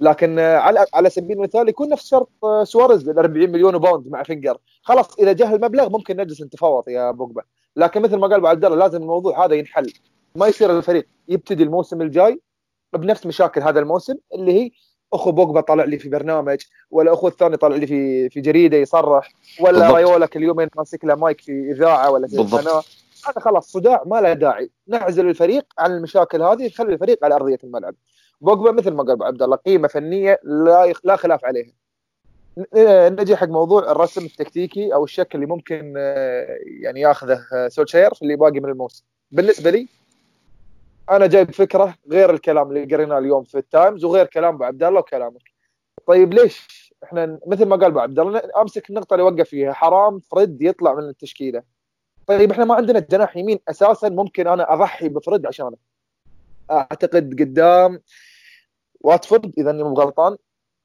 لكن 0.00 0.38
على 0.38 0.86
على 0.94 1.10
سبيل 1.10 1.36
المثال 1.36 1.68
يكون 1.68 1.88
نفس 1.88 2.06
شرط 2.10 2.30
سواريز 2.62 3.08
ال 3.08 3.18
40 3.18 3.50
مليون 3.50 3.78
pound 3.78 4.08
مع 4.08 4.22
فينجر. 4.22 4.58
خلاص 4.82 5.18
إذا 5.18 5.32
جاه 5.32 5.54
المبلغ 5.54 5.88
ممكن 5.88 6.16
نجلس 6.16 6.42
نتفاوض 6.42 6.88
يا 6.88 7.10
بوجبا. 7.10 7.42
لكن 7.76 8.02
مثل 8.02 8.16
ما 8.16 8.26
قال 8.26 8.36
ابو 8.36 8.46
عبد 8.46 8.64
الله 8.64 8.76
لازم 8.76 9.02
الموضوع 9.02 9.44
هذا 9.44 9.54
ينحل. 9.54 9.92
ما 10.36 10.46
يصير 10.46 10.78
الفريق 10.78 11.06
يبتدي 11.28 11.62
الموسم 11.62 12.02
الجاي 12.02 12.40
بنفس 12.92 13.26
مشاكل 13.26 13.60
هذا 13.62 13.80
الموسم 13.80 14.14
اللي 14.34 14.52
هي 14.52 14.70
أخو 15.14 15.32
بوجبا 15.32 15.60
طالع 15.60 15.84
لي 15.84 15.98
في 15.98 16.08
برنامج 16.08 16.58
ولا 16.90 17.12
أخو 17.12 17.28
الثاني 17.28 17.56
طالع 17.56 17.76
لي 17.76 17.86
في 17.86 18.28
في 18.28 18.40
جريدة 18.40 18.76
يصرح 18.76 19.32
ولا 19.60 19.72
بالضبط. 19.72 19.94
رايولا 19.94 20.26
كل 20.26 20.42
يومين 20.42 20.68
ماسك 20.76 21.04
له 21.04 21.14
مايك 21.14 21.40
في 21.40 21.70
إذاعة 21.70 22.10
ولا 22.10 22.28
في 22.28 22.36
قناه 22.36 22.82
هذا 23.28 23.40
خلاص 23.40 23.72
صداع 23.72 24.02
ما 24.06 24.20
له 24.20 24.32
داعي. 24.32 24.70
نعزل 24.88 25.28
الفريق 25.28 25.66
عن 25.78 25.96
المشاكل 25.96 26.42
هذه 26.42 26.66
نخلي 26.66 26.92
الفريق 26.92 27.24
على 27.24 27.34
أرضية 27.34 27.58
الملعب. 27.64 27.94
بوجبا 28.40 28.72
مثل 28.72 28.90
ما 28.90 29.02
قال 29.02 29.22
عبد 29.22 29.42
الله 29.42 29.56
قيمة 29.56 29.88
فنية 29.88 30.40
لا 30.42 30.92
لا 31.04 31.16
خلاف 31.16 31.44
عليها. 31.44 31.72
نجي 33.10 33.36
حق 33.36 33.48
موضوع 33.48 33.92
الرسم 33.92 34.24
التكتيكي 34.24 34.94
أو 34.94 35.04
الشكل 35.04 35.30
اللي 35.34 35.46
ممكن 35.46 35.94
آه، 35.96 36.58
يعني 36.80 37.00
ياخذه 37.00 37.40
آه، 37.54 37.68
سولشير 37.68 38.14
في 38.14 38.22
اللي 38.22 38.36
باقي 38.36 38.60
من 38.60 38.68
الموسم. 38.68 39.04
بالنسبة 39.30 39.70
لي 39.70 39.88
أنا 41.10 41.26
جايب 41.26 41.50
فكرة 41.50 41.94
غير 42.10 42.30
الكلام 42.30 42.68
اللي 42.68 42.94
قريناه 42.94 43.18
اليوم 43.18 43.44
في 43.44 43.58
التايمز 43.58 44.04
وغير 44.04 44.26
كلام 44.26 44.54
ابو 44.54 44.64
عبد 44.64 44.82
الله 44.82 45.00
وكلامك. 45.00 45.42
طيب 46.06 46.34
ليش؟ 46.34 46.92
إحنا 47.04 47.38
مثل 47.46 47.66
ما 47.66 47.76
قال 47.76 47.84
ابو 47.84 48.00
عبد 48.00 48.18
الله 48.18 48.42
أمسك 48.56 48.90
النقطة 48.90 49.14
اللي 49.14 49.24
وقف 49.24 49.48
فيها. 49.48 49.72
حرام 49.72 50.20
فريد 50.20 50.62
يطلع 50.62 50.94
من 50.94 51.08
التشكيلة. 51.08 51.62
طيب 52.26 52.50
إحنا 52.50 52.64
ما 52.64 52.74
عندنا 52.74 52.98
جناح 52.98 53.36
يمين. 53.36 53.58
أساسا 53.68 54.08
ممكن 54.08 54.48
أنا 54.48 54.74
أضحي 54.74 55.08
بفريد 55.08 55.46
عشانه. 55.46 55.76
أعتقد 56.70 57.40
قدام 57.40 58.00
واتفورد 59.00 59.52
إذا 59.58 59.70
اني 59.70 59.82
مو 59.82 59.94
غلطان 59.94 60.36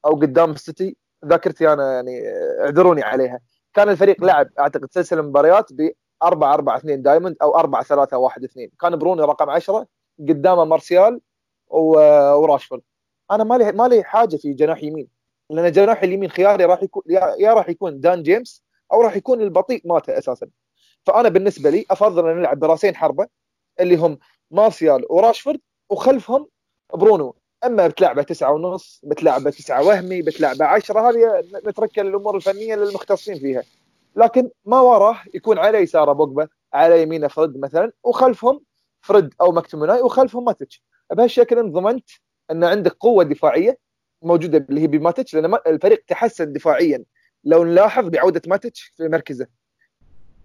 أو 0.04 0.10
قدام 0.10 0.50
السيتي 0.50 0.96
ذاكرتي 1.24 1.72
أنا 1.72 1.94
يعني 1.94 2.20
اعذروني 2.60 3.02
عليها. 3.02 3.40
كان 3.74 3.88
الفريق 3.88 4.24
لعب 4.24 4.48
أعتقد 4.58 4.88
سلسلة 4.92 5.22
مباريات 5.22 5.72
ب 5.72 5.90
4 6.22 6.54
4 6.54 6.76
2 6.76 7.02
دايموند 7.02 7.36
أو 7.42 7.56
4 7.58 7.82
3 7.82 8.18
1 8.18 8.44
2 8.44 8.70
كان 8.80 8.96
بروني 8.96 9.22
رقم 9.22 9.50
10 9.50 9.86
قدامه 10.28 10.64
مارسيال 10.64 11.20
وراشفورد. 11.68 12.82
أنا 13.30 13.44
ما 13.44 13.58
لي 13.58 13.72
ما 13.72 13.88
لي 13.88 14.04
حاجة 14.04 14.36
في 14.36 14.52
جناح 14.52 14.82
يمين 14.82 15.08
لأن 15.50 15.72
جناح 15.72 16.02
اليمين 16.02 16.30
خياري 16.30 16.64
راح 16.64 16.82
يكون 16.82 17.02
يا 17.38 17.54
راح 17.54 17.68
يكون 17.68 18.00
دان 18.00 18.22
جيمس 18.22 18.62
أو 18.92 19.02
راح 19.02 19.16
يكون 19.16 19.40
البطيء 19.40 19.82
ماته 19.84 20.18
أساسا. 20.18 20.46
فأنا 21.06 21.28
بالنسبة 21.28 21.70
لي 21.70 21.86
أفضل 21.90 22.28
أن 22.28 22.36
نلعب 22.36 22.58
براسين 22.58 22.96
حربة 22.96 23.26
اللي 23.80 23.96
هم 23.96 24.18
مارسيال 24.50 25.06
وراشفورد 25.10 25.60
وخلفهم 25.90 26.46
برونو. 26.94 27.34
أما 27.64 27.86
بتلعبه 27.86 28.22
تسعة 28.22 28.52
ونص 28.52 29.00
بتلعبه 29.04 29.50
تسعة 29.50 29.86
وهمي 29.86 30.22
بتلعبه 30.22 30.64
عشرة 30.64 31.10
هذه 31.10 31.44
نترك 31.66 31.98
الأمور 31.98 32.36
الفنية 32.36 32.74
للمختصين 32.74 33.38
فيها. 33.38 33.62
لكن 34.16 34.50
ما 34.64 34.80
وراه 34.80 35.16
يكون 35.34 35.58
على 35.58 35.78
يساره 35.78 36.12
بوجبا 36.12 36.48
على 36.72 37.02
يمينه 37.02 37.28
فرد 37.28 37.56
مثلا 37.56 37.92
وخلفهم 38.04 38.60
فريد 39.00 39.34
أو 39.40 39.52
مكتوميناي 39.52 40.00
وخلفهم 40.02 40.44
ماتيتش 40.44 40.82
بهالشكل 41.12 41.58
أنت 41.58 41.74
ضمنت 41.74 42.08
أن 42.50 42.64
عندك 42.64 42.96
قوة 43.00 43.24
دفاعية 43.24 43.78
موجودة 44.22 44.66
اللي 44.70 44.80
هي 44.80 44.86
بماتش 44.86 45.34
لأن 45.34 45.58
الفريق 45.66 46.04
تحسن 46.06 46.52
دفاعيا. 46.52 47.04
لو 47.44 47.64
نلاحظ 47.64 48.08
بعودة 48.08 48.42
ماتش 48.46 48.92
في 48.96 49.08
مركزه. 49.08 49.46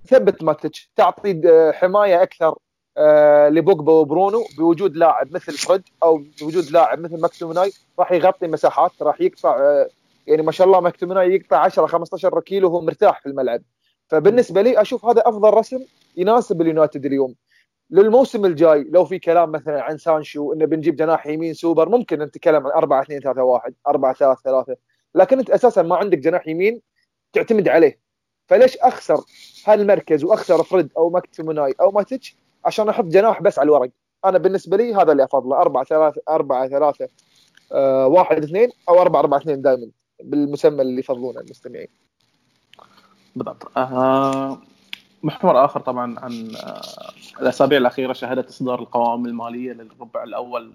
ثبت 0.08 0.44
ماتش 0.44 0.92
تعطي 0.96 1.42
حماية 1.74 2.24
أكثر 2.24 2.56
آه 2.98 3.50
لبوجبا 3.50 3.92
وبرونو 3.92 4.46
بوجود 4.58 4.98
لاعب 4.98 5.32
مثل 5.32 5.54
فريد 5.54 5.84
أو 6.04 6.24
بوجود 6.42 6.72
لاعب 6.72 7.00
مثل 7.00 7.22
ماكتوموناي 7.22 7.72
راح 8.00 8.12
يغطي 8.12 8.48
مساحات 8.48 8.92
راح 9.02 9.22
يقطع 9.22 9.58
آه 9.60 9.90
يعني 10.28 10.42
ما 10.42 10.52
شاء 10.52 10.68
الله 10.68 10.80
ماكتوموناي 10.80 11.36
يقطع 11.36 11.58
10 11.58 11.88
15 11.88 12.40
كيلو 12.42 12.68
وهو 12.68 12.82
مرتاح 12.82 13.22
في 13.22 13.30
الملعب. 13.30 13.62
فبالنسبة 14.08 14.62
لي 14.62 14.82
أشوف 14.82 15.06
هذا 15.06 15.22
أفضل 15.26 15.54
رسم 15.54 15.80
يناسب 16.18 16.62
اليونايتد 16.62 17.06
اليوم. 17.06 17.36
للموسم 17.90 18.46
الجاي 18.46 18.84
لو 18.84 19.06
في 19.06 19.20
كلام 19.20 19.52
مثلا 19.52 19.82
عن 19.82 19.98
سانشو 19.98 20.54
إنه 20.54 20.66
بنجيب 20.66 20.96
جناح 20.96 21.28
يمين 21.28 21.54
سوبر 21.54 21.90
ممكن 21.90 22.20
نتكلم 22.20 22.68
عن 22.68 22.72
4 22.72 23.02
2 23.02 23.20
3 23.22 23.44
1 23.44 23.74
4 23.88 24.14
3 24.14 24.42
3 24.44 24.76
لكن 25.16 25.40
أنت 25.40 25.50
أساسا 25.50 25.82
ما 25.82 25.96
عندك 25.96 26.18
جناح 26.18 26.48
يمين 26.48 26.82
تعتمد 27.34 27.68
عليه. 27.68 28.00
فليش 28.48 28.78
أخسر 28.78 29.24
هالمركز 29.66 30.24
وأخسر 30.24 30.64
فريد 30.64 30.90
أو 30.98 31.10
ماكتوموناي 31.10 31.76
أو 31.82 31.92
ماتش 31.92 32.36
عشان 32.66 32.90
أحط 32.90 33.06
جناح 33.06 33.42
بس 33.42 33.60
على 33.60 33.66
الورق. 33.66 33.90
أنا 34.26 34.38
بالنسبة 34.38 34.78
لي 34.78 34.96
هذا 34.96 35.12
اللي 35.12 35.24
أفضله 35.24 35.62
4 35.62 35.84
3 35.84 36.22
4 36.30 36.68
3 36.68 37.08
1 37.72 38.44
2 38.44 38.70
أو 38.90 39.02
4 39.02 39.20
4 39.20 39.40
2 39.40 39.62
دائما 39.62 39.88
بالمسمى 40.24 40.82
اللي 40.82 41.00
يفضلونه 41.00 41.40
المستمعين. 41.40 41.88
بالضبط. 43.36 43.78
آه 43.78 44.62
محور 45.24 45.66
آخر 45.66 45.80
طبعا 45.80 46.20
عن 46.20 46.56
آه، 46.56 46.82
الأسابيع 47.42 47.78
الأخيرة 47.78 48.14
شهدت 48.14 48.50
إصدار 48.50 48.80
القوائم 48.80 49.26
المالية 49.26 49.74
للربع 49.74 50.24
الأول 50.24 50.72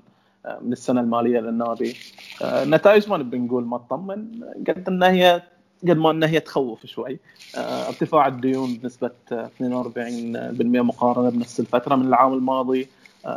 آه، 0.47 0.59
من 0.63 0.73
السنة 0.73 1.01
المالية 1.01 1.41
للنادي 1.41 1.97
آه، 2.43 2.65
ما 3.09 3.17
نبي 3.17 3.39
نقول 3.39 3.65
ما 3.65 3.79
تطمن 3.79 4.45
قد 4.69 4.89
ان 4.89 5.03
هي 5.03 5.43
قد 5.83 5.97
ما 5.97 6.11
ان 6.11 6.23
هي 6.23 6.41
تخوف 6.41 6.87
شوي. 6.87 7.19
ارتفاع 7.57 8.27
الديون 8.27 8.75
بنسبة 8.75 9.11
42% 9.33 10.83
مقارنة 10.83 11.31
بنفس 11.31 11.61
الفترة 11.61 11.97
من 11.97 12.07
العام 12.07 12.33
الماضي. 12.33 12.89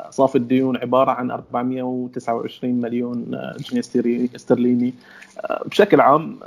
صافي 0.10 0.36
الديون 0.36 0.78
عبارة 0.78 1.12
عن 1.12 1.32
429 1.32 2.82
مليون 2.82 3.39
جنيه 3.60 3.80
استرليني. 4.36 4.94
بشكل 5.66 6.02
عام 6.02 6.39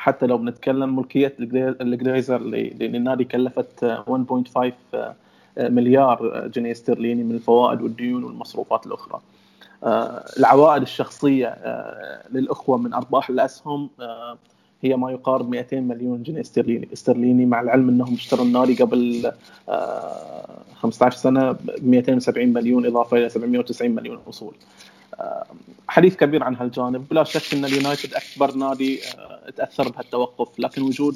حتى 0.00 0.26
لو 0.26 0.38
بنتكلم 0.38 0.96
ملكية 0.96 1.34
الجليزر 1.40 2.36
اللي 2.36 2.86
النادي 2.86 3.24
كلفت 3.24 3.84
1.5 3.84 4.96
مليار 5.58 6.48
جنيه 6.54 6.72
استرليني 6.72 7.22
من 7.22 7.34
الفوائد 7.34 7.82
والديون 7.82 8.24
والمصروفات 8.24 8.86
الأخرى. 8.86 9.20
العوائد 10.38 10.82
الشخصية 10.82 11.56
للأخوة 12.32 12.78
من 12.78 12.94
أرباح 12.94 13.30
الأسهم 13.30 13.90
هي 14.82 14.96
ما 14.96 15.10
يقارب 15.10 15.50
200 15.50 15.80
مليون 15.80 16.22
جنيه 16.22 16.40
استرليني 16.40 16.88
استرليني 16.92 17.46
مع 17.46 17.60
العلم 17.60 17.88
إنهم 17.88 18.14
اشتروا 18.14 18.44
النادي 18.44 18.74
قبل 18.82 19.32
15 20.74 21.16
سنة 21.16 21.52
ب 21.52 21.58
270 21.82 22.48
مليون 22.48 22.86
إضافة 22.86 23.16
إلى 23.16 23.28
790 23.28 23.90
مليون 23.90 24.18
اصول. 24.28 24.54
حديث 25.88 26.16
كبير 26.16 26.44
عن 26.44 26.56
هالجانب. 26.56 27.08
بلا 27.08 27.24
شك 27.24 27.54
إن 27.54 27.64
اليونايتد 27.64 28.14
أكبر 28.14 28.54
نادي 28.54 29.00
تأثر 29.56 29.88
بهالتوقف. 29.88 30.60
لكن 30.60 30.82
وجود 30.82 31.14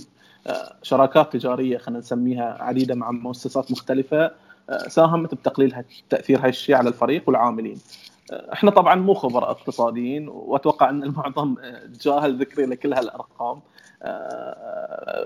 شراكات 0.82 1.32
تجارية 1.32 1.78
خلينا 1.78 2.00
نسميها 2.00 2.56
عديدة 2.60 2.94
مع 2.94 3.10
مؤسسات 3.10 3.72
مختلفة 3.72 4.30
ساهمت 4.88 5.34
بتقليل 5.34 5.74
تأثير 6.10 6.46
هالشيء 6.46 6.74
على 6.74 6.88
الفريق 6.88 7.22
والعاملين. 7.26 7.78
إحنا 8.32 8.70
طبعا 8.70 8.94
مو 8.94 9.14
خبراء 9.14 9.50
اقتصاديين 9.50 10.28
وأتوقع 10.28 10.90
إن 10.90 11.02
المعظم 11.02 11.56
جاهل 12.00 12.38
ذكري 12.38 12.66
لكل 12.66 12.94
هالأرقام 12.94 13.60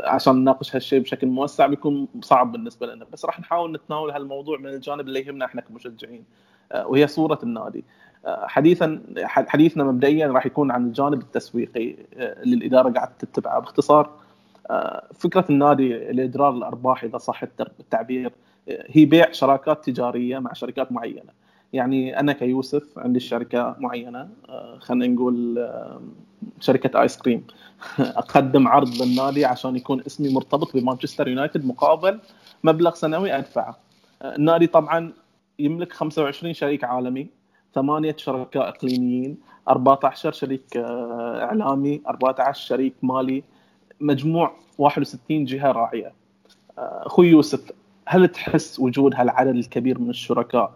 عشان 0.05 0.37
نناقش 0.37 0.77
هالشيء 0.77 1.01
بشكل 1.01 1.27
موسع 1.27 1.67
بيكون 1.67 2.09
صعب 2.23 2.53
بالنسبة 2.53 2.87
لنا. 2.87 3.07
بس 3.13 3.25
راح 3.25 3.41
نحاول 3.41 3.73
نتناول 3.73 4.11
هالموضوع 4.11 4.59
من 4.59 4.67
الجانب 4.67 5.01
اللي 5.01 5.27
يهمنا 5.27 5.45
إحنا 5.45 5.61
كمشجعين 5.61 6.25
وهي 6.75 7.07
صورة 7.07 7.39
النادي. 7.43 7.85
حديثا 8.27 9.03
حديثنا 9.27 9.85
مبدئيا 9.85 10.27
راح 10.27 10.47
يكون 10.47 10.71
عن 10.71 10.87
الجانب 10.87 11.21
التسويقي 11.21 11.95
اللي 12.17 12.57
الإدارة 12.57 12.91
قاعدة 12.91 13.13
تتبعه. 13.19 13.59
باختصار 13.61 14.11
فكرة 15.15 15.45
النادي 15.51 15.89
لإدرار 15.89 16.51
الأرباح 16.51 17.05
إذا 17.05 17.19
صح 17.19 17.43
التعبير 17.61 18.33
هي 18.69 19.05
بيع 19.05 19.33
شراكات 19.33 19.85
تجارية 19.85 20.39
مع 20.39 20.53
شركات 20.53 20.93
معينة. 20.93 21.33
يعني 21.73 22.21
أنا 22.21 22.33
كيوسف 22.33 22.99
عندي 22.99 23.21
شركة 23.21 23.77
معينة 23.79 24.29
خلينا 24.79 25.15
نقول 25.15 25.69
شركة 26.61 27.03
آيس 27.03 27.19
كريم. 27.19 27.47
أقدم 27.99 28.69
عرض 28.69 29.03
للنادي 29.03 29.45
عشان 29.45 29.77
يكون 29.77 30.03
اسمي 30.07 30.35
مرتبط 30.35 30.77
بمانشستر 30.77 31.29
يونايتد 31.29 31.67
مقابل 31.67 32.21
مبلغ 32.65 32.95
سنوي 32.95 33.39
أدفعه. 33.39 33.77
النادي 34.23 34.67
طبعا 34.67 35.13
يملك 35.59 35.93
25 35.93 36.55
شريك 36.55 36.85
عالمي. 36.85 37.38
ثمانية 37.75 38.17
شركاء 38.19 38.69
إقليميين 38.69 39.39
14 39.69 40.33
شريك 40.33 40.77
إعلامي 40.77 42.03
14 42.09 42.67
شريك 42.67 42.95
مالي 43.03 43.43
مجموع 44.01 44.53
61 44.79 45.45
جهة 45.45 45.73
راعية. 45.73 46.13
أخوي 46.79 47.29
يوسف 47.29 47.73
هل 48.07 48.29
تحس 48.29 48.81
وجود 48.81 49.15
هالعدد 49.15 49.55
الكبير 49.55 49.99
من 49.99 50.11
الشركاء 50.11 50.75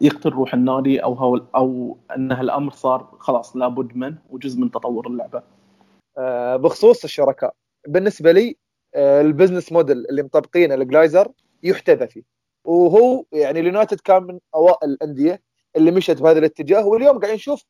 يقتل 0.00 0.30
روح 0.30 0.54
النادي 0.54 1.02
أو 1.02 1.12
هو 1.12 1.40
أو 1.56 1.96
أن 2.16 2.32
هالأمر 2.32 2.72
صار 2.72 3.08
خلاص 3.18 3.56
لابد 3.56 3.96
منه 3.96 4.18
وجزء 4.30 4.60
من 4.60 4.70
تطور 4.70 5.06
اللعبة؟ 5.06 5.42
بخصوص 6.56 7.04
الشركاء. 7.04 7.54
بالنسبة 7.88 8.32
لي 8.32 8.56
ال 8.96 9.04
business 9.04 9.72
model 9.72 10.06
اللي 10.06 10.22
مطبقينه 10.22 10.74
الجليزر 10.74 11.28
يحتذى 11.62 12.06
فيه. 12.06 12.22
وهو 12.64 13.24
يعني 13.32 13.60
اليونايتد 13.60 14.00
كان 14.00 14.22
من 14.22 14.38
أوائل 14.54 14.90
الأندية. 14.90 15.45
اللي 15.76 15.90
مشت 15.90 16.22
بهذا 16.22 16.38
الاتجاه 16.38 16.86
واليوم 16.86 17.18
قاعدين 17.18 17.34
نشوف 17.34 17.64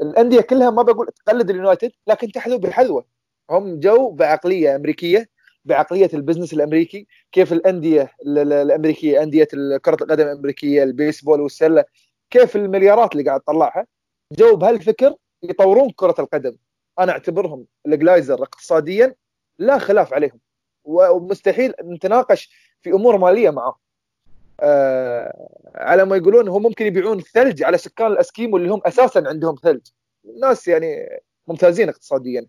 الأندية 0.00 0.40
كلها 0.40 0.70
ما 0.70 0.82
بقول 0.82 1.06
تقلد 1.26 1.50
اليونايتد 1.50 1.92
لكن 2.06 2.32
تحذو 2.32 2.58
بحذوه 2.58 3.04
هم 3.50 3.80
جو 3.80 4.10
بعقلية 4.10 4.76
أمريكية 4.76 5.28
بعقلية 5.64 6.10
ال 6.14 6.18
business 6.18 6.52
الأمريكي 6.52 7.06
كيف 7.32 7.52
الأندية 7.52 8.12
الأمريكية 8.26 9.22
أندية 9.22 9.48
كره 9.82 9.96
القدم 10.02 10.26
الأمريكية 10.26 10.82
البيسبول 10.82 11.40
والسلة 11.40 11.84
كيف 12.30 12.56
المليارات 12.56 13.12
اللي 13.12 13.24
قاعد 13.24 13.40
تطلعها. 13.40 13.86
جو 14.32 14.56
بهالفكر 14.56 15.14
يطورون 15.42 15.90
كرة 15.90 16.14
القدم. 16.18 16.56
أنا 16.98 17.12
أعتبرهم 17.12 17.66
الجلايزر 17.86 18.42
اقتصاديا 18.42 19.14
لا 19.58 19.78
خلاف 19.78 20.14
عليهم 20.14 20.40
ومستحيل 20.84 21.74
نتناقش 21.84 22.50
في 22.82 22.90
أمور 22.90 23.18
مالية 23.18 23.50
معه 23.50 23.68
آه 23.68 23.78
على 25.74 26.04
ما 26.04 26.16
يقولون 26.16 26.48
هم 26.48 26.62
ممكن 26.62 26.86
يبيعون 26.86 27.20
ثلج 27.20 27.62
على 27.62 27.78
سكان 27.78 28.06
الأسكيمو 28.06 28.56
اللي 28.56 28.68
هم 28.68 28.80
أساسا 28.86 29.24
عندهم 29.26 29.54
ثلج. 29.62 29.86
ناس 30.40 30.68
يعني 30.68 31.08
ممتازين 31.46 31.88
اقتصاديا. 31.88 32.46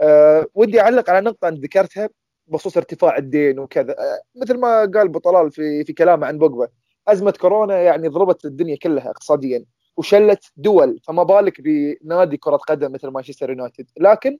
آه 0.00 0.46
ودي 0.54 0.80
أعلق 0.80 1.10
على 1.10 1.20
نقطة 1.20 1.48
انت 1.48 1.64
ذكرتها 1.64 2.08
بخصوص 2.46 2.76
ارتفاع 2.76 3.16
الدين 3.16 3.58
وكذا. 3.58 3.96
مثل 4.36 4.58
ما 4.58 4.80
قال 4.80 5.08
بو 5.08 5.25
طلال 5.25 5.50
في 5.50 5.84
في 5.84 5.92
كلامه 5.92 6.26
عن 6.26 6.38
بوجبا 6.38 6.68
أزمة 7.08 7.30
كورونا 7.30 7.78
يعني 7.82 8.08
ضربت 8.08 8.44
الدنيا 8.44 8.76
كلها 8.76 9.10
اقتصاديا 9.10 9.64
وشلت 9.96 10.44
دول 10.56 11.00
فما 11.04 11.22
بالك 11.22 11.60
بنادي 11.60 12.36
كرة 12.36 12.56
قدم 12.56 12.92
مثل 12.92 13.08
مانشستر 13.08 13.50
يونايتد. 13.50 13.86
لكن 13.96 14.38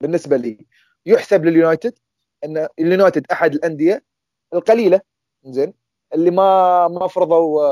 بالنسبة 0.00 0.36
لي 0.36 0.66
يحسب 1.06 1.44
لليونايتد 1.44 1.98
ان 2.44 2.68
اليونايتد 2.78 3.26
أحد 3.32 3.54
الأندية 3.54 4.04
القليلة. 4.54 5.00
زين؟ 5.44 5.83
اللي 6.14 6.30
ما 6.30 6.88
ما 6.88 7.06
فرضوا 7.06 7.64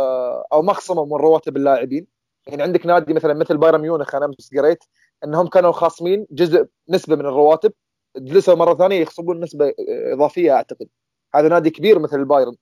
أو 0.52 0.62
ما 0.62 0.72
خصموا 0.72 1.06
من 1.06 1.12
رواتب 1.12 1.56
اللاعبين. 1.56 2.06
يعني 2.46 2.62
عندك 2.62 2.86
نادي 2.86 3.14
مثلا 3.14 3.34
مثل 3.34 3.56
بايرن 3.56 3.80
ميونخ 3.80 4.14
أنا 4.14 4.24
أمس 4.24 4.50
قريت 4.58 4.84
إنهم 5.24 5.46
كانوا 5.46 5.72
خاصمين 5.72 6.26
جزء 6.30 6.66
نسبة 6.88 7.16
من 7.16 7.26
الرواتب 7.26 7.72
جلسوا 8.16 8.54
مرة 8.54 8.74
ثانية 8.74 9.00
يخصمون 9.00 9.40
نسبة 9.40 9.74
إضافية 10.12 10.52
أعتقد. 10.52 10.88
هذا 11.34 11.48
نادي 11.48 11.70
كبير 11.70 11.98
مثل 11.98 12.18
البايرن. 12.20 12.56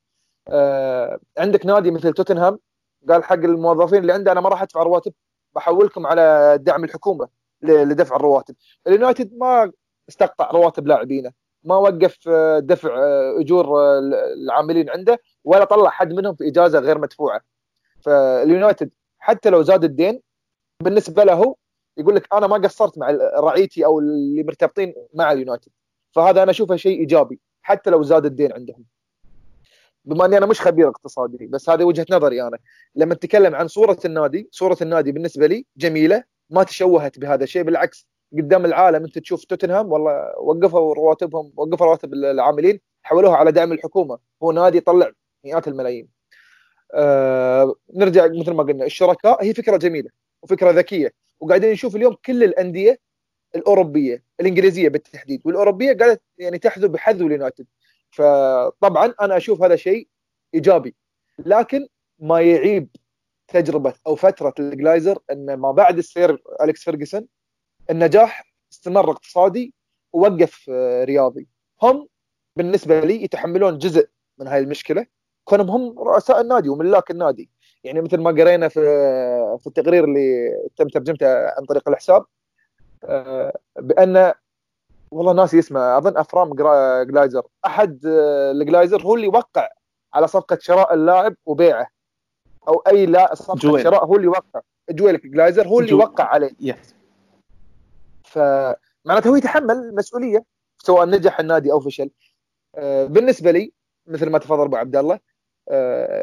آه 0.49 1.19
عندك 1.39 1.67
نادي 1.67 1.91
مثل 1.91 2.13
توتنهام 2.13 2.59
قال 3.09 3.25
حق 3.25 3.35
الموظفين 3.35 3.99
اللي 3.99 4.13
عنده 4.13 4.33
أنا 4.33 4.41
ما 4.41 4.49
راح 4.49 4.63
أدفع 4.63 4.83
رواتب 4.83 5.13
بحولكم 5.55 6.07
على 6.07 6.59
دعم 6.61 6.85
الحكومة 6.85 7.29
لدفع 7.63 8.17
الرواتب. 8.17 8.55
اليونايتد 8.87 9.35
ما 9.39 9.73
استقطع 10.09 10.51
رواتب 10.51 10.87
لاعبينه. 10.87 11.33
ما 11.65 11.77
وقف 11.77 12.29
دفع 12.59 12.91
أجور 13.41 13.79
العاملين 14.45 14.91
عنده 14.91 15.21
ولا 15.45 15.65
طلع 15.65 15.91
حد 15.91 16.13
منهم 16.13 16.35
في 16.35 16.49
إجازة 16.49 16.79
غير 16.79 16.99
مدفوعة. 16.99 17.41
فاليونايتد 18.01 18.91
حتى 19.19 19.51
لو 19.51 19.63
زاد 19.63 19.85
الدين 19.85 20.21
بالنسبة 20.83 21.25
له 21.25 21.55
يقول 21.97 22.15
لك 22.17 22.29
أنا 22.33 22.47
ما 22.47 22.57
قصرت 22.57 22.99
مع 22.99 23.11
رعيتي 23.39 23.85
أو 23.85 23.99
اللي 23.99 24.43
مرتبطين 24.43 24.95
مع 25.15 25.33
اليونايتد. 25.33 25.73
فهذا 26.13 26.43
أنا 26.43 26.51
أشوفه 26.51 26.77
شيء 26.77 27.01
إيجابي 27.01 27.41
حتى 27.63 27.91
لو 27.91 28.03
زاد 28.03 28.27
الدين 28.27 28.53
عندهم. 28.53 28.85
بما 30.05 30.25
أني 30.25 30.39
أنا 30.39 30.47
مش 30.47 30.61
خبير 30.61 30.89
اقتصادي 30.89 31.47
بس 31.47 31.71
هذه 31.71 31.85
وجهة 31.85 32.07
نظري 32.11 32.43
أنا. 32.43 32.59
لما 32.95 33.13
اتكلم 33.13 33.55
عن 33.55 33.69
صورة 33.69 33.99
النادي 34.05 34.49
صورة 34.51 34.77
النادي 34.83 35.13
بالنسبة 35.13 35.47
لي 35.47 35.67
جميلة 35.77 36.25
ما 36.51 36.63
تشوهت 36.63 37.19
بهذا 37.19 37.45
الشيء 37.45 37.63
بالعكس 37.63 38.07
قدام 38.33 38.65
العالم. 38.65 39.05
انت 39.05 39.19
تشوف 39.19 39.45
توتنهام 39.45 39.93
والله 39.93 40.39
وقفوا 40.39 40.95
رواتبهم 40.95 41.53
وقفوا 41.57 41.87
رواتب 41.87 42.15
العاملين 42.15 42.81
حولوها 43.03 43.37
على 43.37 43.53
دعم 43.53 43.73
الحكومة. 43.73 44.19
هو 44.43 44.53
نادي 44.53 44.79
يطلع 44.79 45.11
مئات 45.45 45.69
الملايين. 45.69 46.09
آه 46.95 47.75
نرجع 47.95 48.27
مثل 48.27 48.53
ما 48.53 48.63
قلنا 48.63 48.85
الشركاء 48.85 49.45
هي 49.45 49.55
فكرة 49.55 49.77
جميلة 49.77 50.11
وفكرة 50.43 50.71
ذكية 50.71 51.13
وقاعدين 51.41 51.73
نشوف 51.73 51.97
اليوم 51.97 52.17
كل 52.25 52.45
الأندية 52.45 52.99
الأوروبية 53.55 54.25
الإنجليزية 54.41 54.89
بالتحديد 54.89 55.43
والأوروبية 55.45 55.93
قاعدة 55.93 56.21
يعني 56.39 56.59
تحذو 56.59 56.89
بحذو 56.89 57.27
اليونايتد. 57.27 57.67
فطبعا 58.11 59.15
أنا 59.21 59.37
أشوف 59.37 59.63
هذا 59.63 59.77
شيء 59.77 60.09
إيجابي. 60.55 60.95
لكن 61.39 61.87
ما 62.19 62.41
يعيب 62.41 62.89
تجربة 63.49 63.95
أو 64.07 64.15
فترة 64.15 64.55
الجلايزر 64.59 65.19
إن 65.33 65.55
ما 65.55 65.73
بعد 65.73 65.99
السير 65.99 66.43
أليكس 66.63 66.85
فيرجسون 66.85 67.27
النجاح 67.91 68.47
استمر 68.73 69.11
اقتصادي 69.11 69.75
ووقف 70.13 70.71
رياضي. 71.05 71.49
هم 71.83 72.09
بالنسبة 72.57 73.01
لي 73.01 73.25
يتحملون 73.25 73.79
جزء 73.79 74.09
من 74.39 74.47
هاي 74.47 74.59
المشكلة. 74.59 75.07
كونهم 75.45 75.71
هم 75.71 75.99
رؤساء 75.99 76.41
النادي 76.41 76.69
وملاك 76.69 77.11
النادي. 77.11 77.51
يعني 77.85 78.01
مثل 78.01 78.19
ما 78.19 78.31
قرينا 78.31 78.69
في 78.69 78.81
في 79.61 79.67
التقرير 79.67 80.05
اللي 80.05 80.51
تم 80.77 80.89
ترجمته 80.89 81.27
عن 81.49 81.65
طريق 81.69 81.89
الحساب 81.89 82.25
بأن 83.79 84.33
والله 85.11 85.33
ناسي 85.33 85.59
اسمه 85.59 85.99
أظن 85.99 86.17
أفرام 86.17 86.55
جلايزر. 87.05 87.43
أحد 87.67 88.01
الجلايزر 88.07 89.03
هو 89.03 89.15
اللي 89.15 89.29
وقع 89.29 89.69
على 90.15 90.29
صفقة 90.29 90.59
شراء 90.61 90.95
اللاعب 90.95 91.35
وبيعه. 91.47 91.87
أو 92.69 92.83
أي 92.87 93.07
لا 93.07 93.35
صفقة 93.35 93.59
جويل. 93.59 93.83
شراء 93.85 94.05
هو 94.05 94.17
اللي 94.17 94.29
وقع 94.29 94.61
جويل 94.91 95.21
جلايزر 95.25 95.69
هو 95.69 95.81
اللي 95.81 95.91
جو... 95.91 95.99
وقع 95.99 96.25
عليه. 96.25 96.51
yes 96.61 96.95
فمعناته 98.31 99.31
هو 99.31 99.37
يتحمل 99.37 99.71
المسؤولية 99.71 100.45
سواء 100.79 101.07
نجح 101.07 101.41
النادي 101.41 101.73
أو 101.73 101.81
فشل. 101.81 102.11
بالنسبة 103.07 103.51
لي 103.51 103.73
مثل 104.07 104.31
ما 104.31 104.39
تفضل 104.39 104.65
أبو 104.65 104.77
عبد 104.77 104.97
الله 104.97 105.19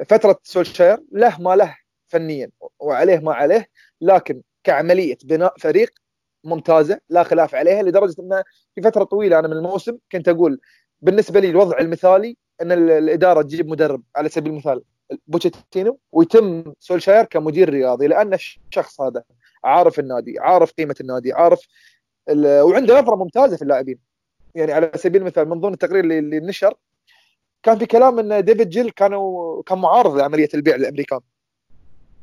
فترة 0.09 0.39
سولشاير 0.43 0.99
له 1.11 1.41
ما 1.41 1.55
له 1.55 1.77
فنيا 2.07 2.49
وعليه 2.79 3.19
ما 3.19 3.33
عليه 3.33 3.67
لكن 4.01 4.41
كعملية 4.63 5.17
بناء 5.23 5.53
فريق 5.57 5.89
ممتازة 6.43 6.99
لا 7.09 7.23
خلاف 7.23 7.55
عليها 7.55 7.83
لدرجة 7.83 8.21
إنه 8.21 8.43
في 8.75 8.81
فترة 8.81 9.03
طويلة 9.03 9.39
أنا 9.39 9.47
من 9.47 9.53
الموسم 9.57 9.97
كنت 10.11 10.29
أقول 10.29 10.59
بالنسبة 11.01 11.39
لي 11.39 11.49
الوضع 11.49 11.79
المثالي 11.79 12.37
إن 12.61 12.71
الإدارة 12.71 13.41
تجيب 13.41 13.67
مدرب 13.67 14.03
على 14.15 14.29
سبيل 14.29 14.51
المثال 14.51 14.83
بوتشيتينو 15.27 15.99
ويتم 16.11 16.73
سولشاير 16.79 17.25
كمدير 17.25 17.69
رياضي 17.69 18.07
لأن 18.07 18.33
الشخص 18.33 19.01
هذا 19.01 19.23
عارف 19.63 19.99
النادي 19.99 20.39
عارف 20.39 20.71
قيمة 20.71 20.95
النادي 21.01 21.33
عارف 21.33 21.67
وعنده 22.29 22.99
نظرة 23.01 23.15
ممتازة 23.15 23.55
في 23.55 23.61
اللاعبين. 23.61 23.99
يعني 24.55 24.71
على 24.71 24.91
سبيل 24.95 25.21
المثال 25.21 25.49
من 25.49 25.59
ضمن 25.59 25.73
التقرير 25.73 26.03
اللي, 26.03 26.39
نشر 26.39 26.73
كان 27.63 27.77
في 27.77 27.85
كلام 27.85 28.19
إن 28.19 28.45
ديفيد 28.45 28.69
جيل 28.69 28.89
كانوا 28.89 29.63
كان 29.63 29.77
معارض 29.77 30.17
لعملية 30.17 30.49
البيع 30.53 30.75
للامريكان 30.75 31.19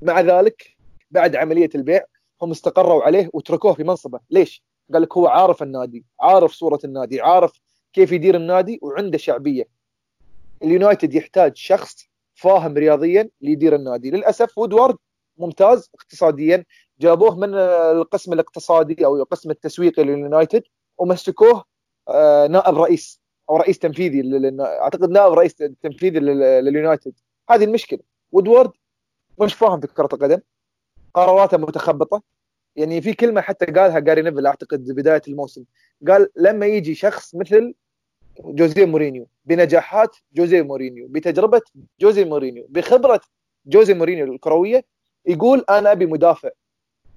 مع 0.03 0.21
ذلك 0.21 0.77
بعد 1.11 1.37
عملية 1.37 1.71
البيع 1.75 2.05
هم 2.43 2.51
استقروا 2.51 3.03
عليه 3.03 3.31
وتركوه 3.33 3.75
في 3.75 3.85
منصبه. 3.85 4.21
ليش؟ 4.31 4.65
قال 4.93 5.03
لك 5.03 5.17
هو 5.17 5.27
عارف 5.27 5.63
النادي 5.63 6.05
عارف 6.21 6.53
صورة 6.53 6.79
النادي 6.85 7.21
عارف 7.21 7.61
كيف 7.93 8.13
يدير 8.13 8.37
النادي 8.37 8.79
وعنده 8.83 9.19
شعبية. 9.19 9.69
اليونايتد 10.63 11.15
يحتاج 11.15 11.57
شخص 11.57 12.09
فاهم 12.35 12.75
رياضيا 12.75 13.29
ليدير 13.41 13.75
النادي. 13.75 14.11
للأسف 14.11 14.59
وودوارد 14.59 14.97
ممتاز 15.39 15.91
اقتصاديا 15.95 16.65
جابوه 17.05 17.37
من 17.37 17.55
القسم 17.55 18.33
الاقتصادي 18.33 19.05
أو 19.05 19.17
القسم 19.17 19.51
التسويقي 19.51 20.05
لليونايتد 20.05 20.63
ومسكوه 20.99 21.65
آه، 22.09 22.47
نائب 22.47 22.79
رئيس 22.79 23.21
أو 23.51 23.57
رئيس 23.57 23.79
تنفيذي 23.79 24.23
أعتقد 24.61 25.11
نائب 25.11 25.33
رئيس 25.33 25.55
تنفيذي 25.55 26.19
لليونايتد. 26.19 27.13
هذه 27.51 27.65
المشكلة. 27.65 28.01
وودوارد 28.33 28.71
مش 29.41 29.55
فاهم 29.55 29.81
في 29.81 29.87
كرة 29.87 30.09
القدم. 30.13 30.39
قراراته 31.15 31.59
متخبطة. 31.59 32.23
يعني 32.77 33.03
في 33.03 33.13
كلمة 33.13 33.41
حتى 33.41 33.67
قالها 33.67 33.99
جاري 33.99 34.23
نيفل 34.23 34.47
أعتقد 34.47 34.85
بداية 34.85 35.23
الموسم. 35.29 35.65
قال 36.09 36.29
لما 36.37 36.67
يجي 36.67 36.95
شخص 36.95 37.35
مثل 37.35 37.75
جوزيه 38.41 38.85
مورينيو 38.85 39.27
بنجاحات 39.45 40.17
جوزيه 40.33 40.63
مورينيو 40.63 41.09
بتجربة 41.09 41.63
جوزيه 42.01 42.25
مورينيو 42.25 42.67
بخبرة 42.69 43.21
جوزيه 43.67 43.95
مورينيو 43.95 44.33
الكروية 44.33 44.85
يقول 45.27 45.65
أنا 45.71 45.93
أبي 45.93 46.07
مدافع. 46.07 46.51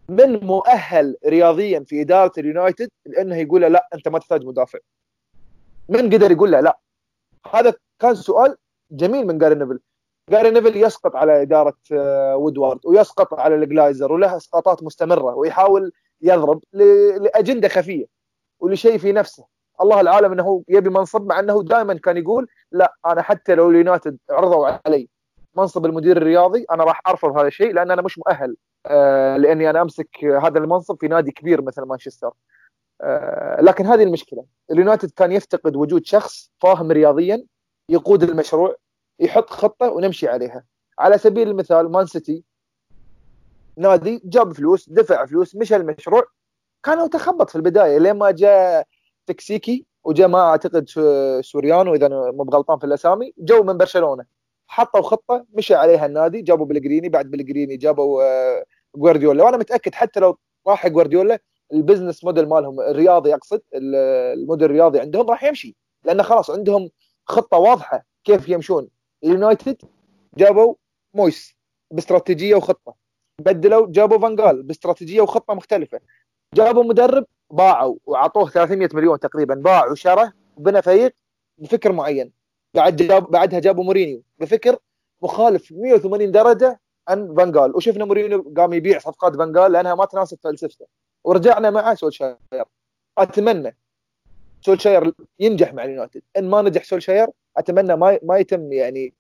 من 0.10 0.46
مؤهل 0.46 1.16
رياضيا 1.26 1.80
في 1.88 2.02
إدارة 2.02 2.32
اليونايتد 2.38 2.90
إنه 3.06 3.36
يقول 3.36 3.62
له 3.62 3.68
لا 3.68 3.88
أنت 3.94 4.08
ما 4.08 4.20
تحتاج 4.20 4.46
مدافع. 4.46 4.80
من 5.90 6.10
قدر 6.14 6.32
يقول 6.32 6.52
له 6.52 6.60
لا. 6.60 6.80
هذا 7.54 7.74
كان 8.00 8.16
سؤال 8.16 8.58
جميل 8.92 9.28
من 9.28 9.38
جاري 9.38 9.56
نيفل. 9.56 9.80
جاري 10.30 10.52
نيفل 10.52 10.78
يسقط 10.78 11.16
على 11.16 11.42
إدارة 11.42 11.78
آه، 11.92 12.36
وودوارد 12.36 12.86
ويسقط 12.86 13.34
على 13.34 13.56
الجلايزر 13.56 14.12
وله 14.12 14.38
إسقاطات 14.38 14.84
مستمرة 14.84 15.36
ويحاول 15.36 15.92
يضرب 16.22 16.64
لأجندة 16.74 17.68
خفية 17.68 18.06
ولشيء 18.60 18.98
في 18.98 19.12
نفسه. 19.12 19.46
الله 19.82 20.02
العالم 20.02 20.32
إنه 20.32 20.64
يبي 20.70 20.90
منصب 20.90 21.26
مع 21.26 21.40
إنه 21.40 21.64
دائما 21.64 21.94
كان 21.94 22.18
يقول 22.18 22.48
لا 22.72 22.94
أنا 23.06 23.22
حتى 23.22 23.56
لو 23.56 23.70
اليونايتد 23.70 24.18
عرضوا 24.30 24.80
علي 24.88 25.10
منصب 25.56 25.86
المدير 25.86 26.18
الرياضي 26.18 26.66
أنا 26.72 26.84
راح 26.84 27.02
أرفض 27.08 27.38
هذا 27.38 27.48
الشيء 27.48 27.74
لأن 27.74 27.92
أنا 27.92 28.02
مش 28.02 28.18
مؤهل. 28.18 28.56
لأني 29.38 29.70
أنا 29.70 29.82
أمسك 29.82 30.26
هذا 30.26 30.60
المنصب 30.60 30.98
في 31.00 31.08
نادي 31.08 31.32
كبير 31.32 31.62
مثل 31.62 31.82
مانشستر. 31.82 32.32
آه 33.02 33.62
لكن 33.62 33.86
هذه 33.86 34.04
المشكلة. 34.04 34.46
اليونايتد 34.72 35.12
كان 35.12 35.32
يفتقد 35.32 35.76
وجود 35.76 36.06
شخص 36.06 36.52
فاهم 36.62 36.92
رياضيا 36.92 37.44
يقود 37.90 38.24
المشروع 38.24 38.76
يحط 39.20 39.50
خطة 39.50 39.90
ونمشي 39.90 40.28
عليها. 40.28 40.64
على 41.00 41.18
سبيل 41.18 41.48
المثال 41.48 41.92
مان 41.92 42.06
سيتي 42.06 42.44
نادي 43.78 44.22
جاب 44.26 44.54
فلوس 44.54 44.90
دفع 44.90 45.26
فلوس 45.26 45.56
مشى 45.56 45.76
المشروع. 45.76 46.24
كان 46.84 47.10
تخبط 47.10 47.50
في 47.50 47.56
البداية. 47.56 47.98
لين 47.98 48.16
ما 48.16 48.32
جاء 48.32 48.88
تكسيكي 49.26 49.86
وجاء 50.04 50.28
ما 50.28 50.40
أعتقد 50.40 50.90
سوريانو 51.42 51.94
إذا 51.94 52.08
مو 52.08 52.44
بغلطان 52.44 52.80
في 52.80 52.84
الأسامي 52.84 53.34
جو 53.38 53.64
من 53.64 53.78
برشلونة. 53.78 54.26
حطوا 54.68 55.02
خطة 55.02 55.46
مشى 55.54 55.76
عليها 55.76 56.06
النادي 56.06 56.42
جابوا 56.42 56.66
بيليغريني. 56.66 57.10
بعد 57.10 57.32
بيليغريني 57.32 57.78
جابوا 57.78 58.24
آه، 58.24 58.66
جوارديولا. 58.98 59.44
وأنا 59.44 59.58
متأكد 59.58 59.96
حتى 59.96 60.20
لو 60.20 60.38
راح 60.68 60.88
جوارديولا 60.88 61.40
ال 61.74 61.79
business 61.79 62.24
model 62.24 62.50
مالهم 62.50 62.80
الرياضي 62.80 63.34
أقصد 63.34 63.62
الموديل 63.74 64.66
الرياضي 64.66 65.00
عندهم 65.00 65.30
راح 65.30 65.44
يمشي. 65.44 65.76
لأنه 66.04 66.24
خلاص 66.24 66.50
عندهم 66.50 66.90
خطة 67.26 67.58
واضحة 67.58 68.06
كيف 68.24 68.50
يمشون. 68.50 68.88
اليونايتد 69.24 69.82
جابوا 70.38 70.76
مويس 71.14 71.56
باستراتيجية 71.92 72.56
وخطة. 72.56 72.96
بدلوا 73.42 73.88
جابوا 73.90 74.18
فانجال 74.18 74.64
باستراتيجية 74.64 75.22
وخطة 75.22 75.54
مختلفة. 75.54 76.00
جابوا 76.54 76.84
مدرب 76.84 77.26
باعوا 77.50 77.96
وأعطوه 78.06 78.50
300 78.50 78.90
مليون 78.94 79.20
تقريبا. 79.20 79.56
باع 79.56 79.92
وشرى 79.92 80.32
وبنى 80.58 80.82
فريق 80.82 81.16
بفكر 81.58 81.92
معين. 81.92 82.32
بعد 82.74 82.96
جاب 82.96 83.32
بعدها 83.32 83.60
جابوا 83.60 83.84
مورينيو. 83.84 84.24
بفكر 84.40 84.78
مخالف 85.22 85.72
180 85.72 86.32
درجة 86.32 86.80
عن 87.08 87.36
فانجال 87.36 87.76
وشفنا 87.76 88.06
مورينيو 88.06 88.54
قام 88.58 88.74
يبيع 88.74 89.00
صفقات 89.00 89.36
فانجال 89.36 89.72
لأنها 89.72 89.96
ما 89.96 90.06
تناسب 90.06 90.38
فلسفته. 90.44 90.86
ورجعنا 91.24 91.70
مع 91.70 91.94
سولشاير. 91.96 92.36
أتمنى 93.18 93.78
سولشاير 94.62 95.14
ينجح 95.40 95.74
مع 95.74 95.84
اليونايتد. 95.84 96.22
إن 96.38 96.50
ما 96.50 96.62
نجح 96.62 96.84
سولشاير 96.84 97.28
أتمنى 97.58 97.96
ما 97.96 98.20
ما 98.24 98.38
يتم 98.38 98.74
يعني 98.74 99.14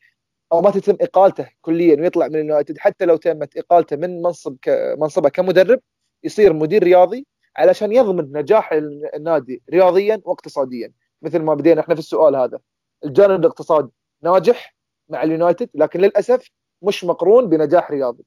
أو 0.51 0.61
ما 0.61 0.71
تتم 0.71 0.97
إقالته 1.01 1.49
كليا 1.61 2.01
ويطلع 2.01 2.27
من 2.27 2.35
اليونايتد. 2.35 2.77
حتى 2.77 3.05
لو 3.05 3.15
تمت 3.15 3.57
إقالته 3.57 3.95
من 3.95 4.21
منصب 4.21 4.57
منصبه 4.97 5.29
كمدرب 5.29 5.79
يصير 6.23 6.53
مدير 6.53 6.83
رياضي 6.83 7.25
علشان 7.55 7.91
يضمن 7.91 8.37
نجاح 8.37 8.73
النادي 9.15 9.61
رياضيا 9.69 10.21
واقتصاديا. 10.23 10.91
مثل 11.21 11.39
ما 11.39 11.53
بدينا 11.53 11.81
إحنا 11.81 11.95
في 11.95 11.99
السؤال 11.99 12.35
هذا. 12.35 12.59
الجانب 13.05 13.39
الاقتصادي 13.39 13.89
ناجح 14.21 14.75
مع 15.09 15.23
اليونايتد 15.23 15.69
لكن 15.73 16.01
للأسف 16.01 16.49
مش 16.81 17.03
مقرون 17.03 17.49
بنجاح 17.49 17.91
رياضي. 17.91 18.23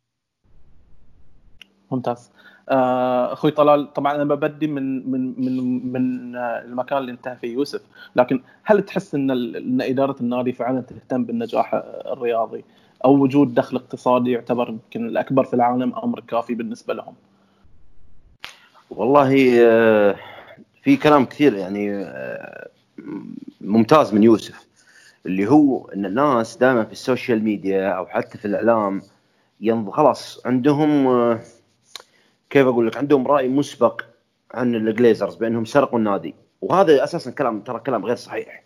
ممتاز. 1.90 2.30
آه، 2.68 3.32
أخوي 3.32 3.50
طلال 3.50 3.92
طبعا 3.92 4.14
أنا 4.14 4.24
ببدي 4.24 4.66
من 4.66 5.10
من 5.10 5.34
من 5.40 5.92
من 5.92 6.36
المكان 6.36 6.98
اللي 6.98 7.12
انتهى 7.12 7.36
فيه 7.36 7.52
يوسف. 7.52 7.82
لكن 8.16 8.42
هل 8.62 8.82
تحس 8.82 9.14
إن 9.14 9.30
إن 9.30 9.80
إدارة 9.80 10.16
النادي 10.20 10.52
فعلا 10.52 10.80
تهتم 10.80 11.24
بالنجاح 11.24 11.74
الرياضي؟ 12.06 12.64
أو 13.04 13.14
وجود 13.14 13.54
دخل 13.54 13.76
اقتصادي 13.76 14.30
يعتبر 14.30 14.68
يمكن 14.68 15.06
الأكبر 15.06 15.44
في 15.44 15.54
العالم 15.54 15.94
أمر 15.94 16.20
كافي 16.20 16.54
بالنسبة 16.54 16.94
لهم؟ 16.94 17.14
والله 18.90 19.60
آه، 19.60 20.16
في 20.82 20.96
كلام 20.96 21.24
كثير 21.24 21.54
يعني 21.54 21.94
آه، 21.94 22.68
ممتاز 23.60 24.14
من 24.14 24.22
يوسف. 24.22 24.69
اللي 25.26 25.50
هو 25.50 25.88
إن 25.88 26.06
الناس 26.06 26.56
دائما 26.56 26.84
في 26.84 26.92
السوشيال 26.92 27.44
ميديا 27.44 27.88
أو 27.88 28.06
حتى 28.06 28.38
في 28.38 28.44
الإعلام 28.44 29.02
خلاص 29.90 30.40
عندهم 30.46 31.08
كيف 32.50 32.66
أقول 32.66 32.86
لك؟ 32.86 32.96
عندهم 32.96 33.26
رأي 33.26 33.48
مسبق 33.48 34.02
عن 34.54 34.74
الجليزرز 34.74 35.34
بأنهم 35.34 35.64
سرقوا 35.64 35.98
النادي. 35.98 36.34
وهذا 36.60 37.04
أساسا 37.04 37.30
كلام 37.30 37.60
ترى 37.60 37.80
كلام 37.80 38.04
غير 38.04 38.16
صحيح. 38.16 38.64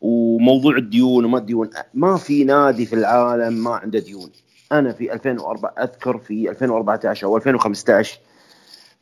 وموضوع 0.00 0.76
الديون 0.76 1.24
وما 1.24 1.38
الديون 1.38 1.70
ما 1.94 2.16
في 2.16 2.44
نادي 2.44 2.86
في 2.86 2.92
العالم 2.92 3.64
ما 3.64 3.70
عنده 3.70 3.98
ديون. 3.98 4.30
أنا 4.72 4.92
في 4.92 5.12
2004 5.12 5.74
أذكر 5.78 6.18
في 6.18 6.50
2014 6.50 7.26
أو 7.26 7.36
2015 7.36 8.18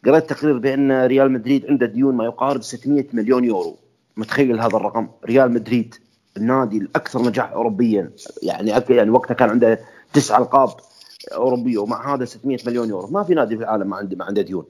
قرأت 0.04 0.30
تقرير 0.30 0.58
بأن 0.58 1.04
ريال 1.06 1.32
مدريد 1.32 1.66
عنده 1.66 1.86
ديون 1.86 2.14
ما 2.14 2.24
يقارب 2.24 2.62
600 2.62 3.06
مليون 3.12 3.44
يورو. 3.44 3.76
متخيل 4.16 4.60
هذا 4.60 4.76
الرقم؟ 4.76 5.08
ريال 5.24 5.52
مدريد. 5.52 5.94
النادي 6.36 6.78
الأكثر 6.78 7.22
نجاح 7.22 7.52
اوروبيا. 7.52 8.10
يعني 8.42 8.70
يعني 8.88 9.10
وقتها 9.10 9.34
كان 9.34 9.50
عنده 9.50 9.80
تسع 10.12 10.38
ألقاب 10.38 10.70
أوروبية 11.32 11.78
ومع 11.78 12.14
هذا 12.14 12.24
600 12.24 12.58
مليون 12.66 12.88
يورو. 12.88 13.06
ما 13.06 13.22
في 13.22 13.34
نادي 13.34 13.56
في 13.56 13.62
العالم 13.62 13.90
ما 13.90 13.96
عنده 13.96 14.16
ما 14.16 14.24
عنده 14.24 14.42
ديون. 14.42 14.64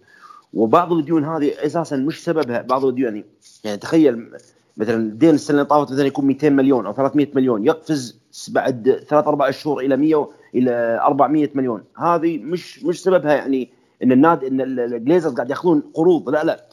وبعض 0.54 0.92
الديون 0.92 1.24
هذه 1.24 1.52
أساسا 1.66 1.96
مش 1.96 2.24
سببها. 2.24 2.62
بعض 2.62 2.84
الديون 2.84 3.14
يعني 3.14 3.24
يعني 3.64 3.76
تخيل 3.76 4.30
مثلا 4.76 4.96
الدين 4.96 5.34
السنة 5.34 5.56
اللي 5.56 5.68
طافت 5.68 5.92
مثلا 5.92 6.06
يكون 6.06 6.24
200 6.24 6.50
مليون 6.50 6.86
أو 6.86 6.92
300 6.92 7.28
مليون. 7.34 7.66
يقفز 7.66 8.18
بعد 8.48 9.04
ثلاث 9.08 9.26
أربع 9.26 9.50
شهور 9.50 9.80
إلى 9.80 9.96
100 9.96 10.30
إلى 10.54 11.00
400 11.02 11.50
مليون. 11.54 11.84
هذه 11.96 12.38
مش 12.38 12.84
مش 12.84 13.02
سببها 13.02 13.34
يعني 13.34 13.68
إن 14.02 14.12
النادي 14.12 14.48
إن 14.48 14.60
الجليزرز 14.60 15.34
قاعد 15.34 15.50
يأخذون 15.50 15.82
قروض. 15.94 16.30
لا 16.30 16.44
لا. 16.44 16.64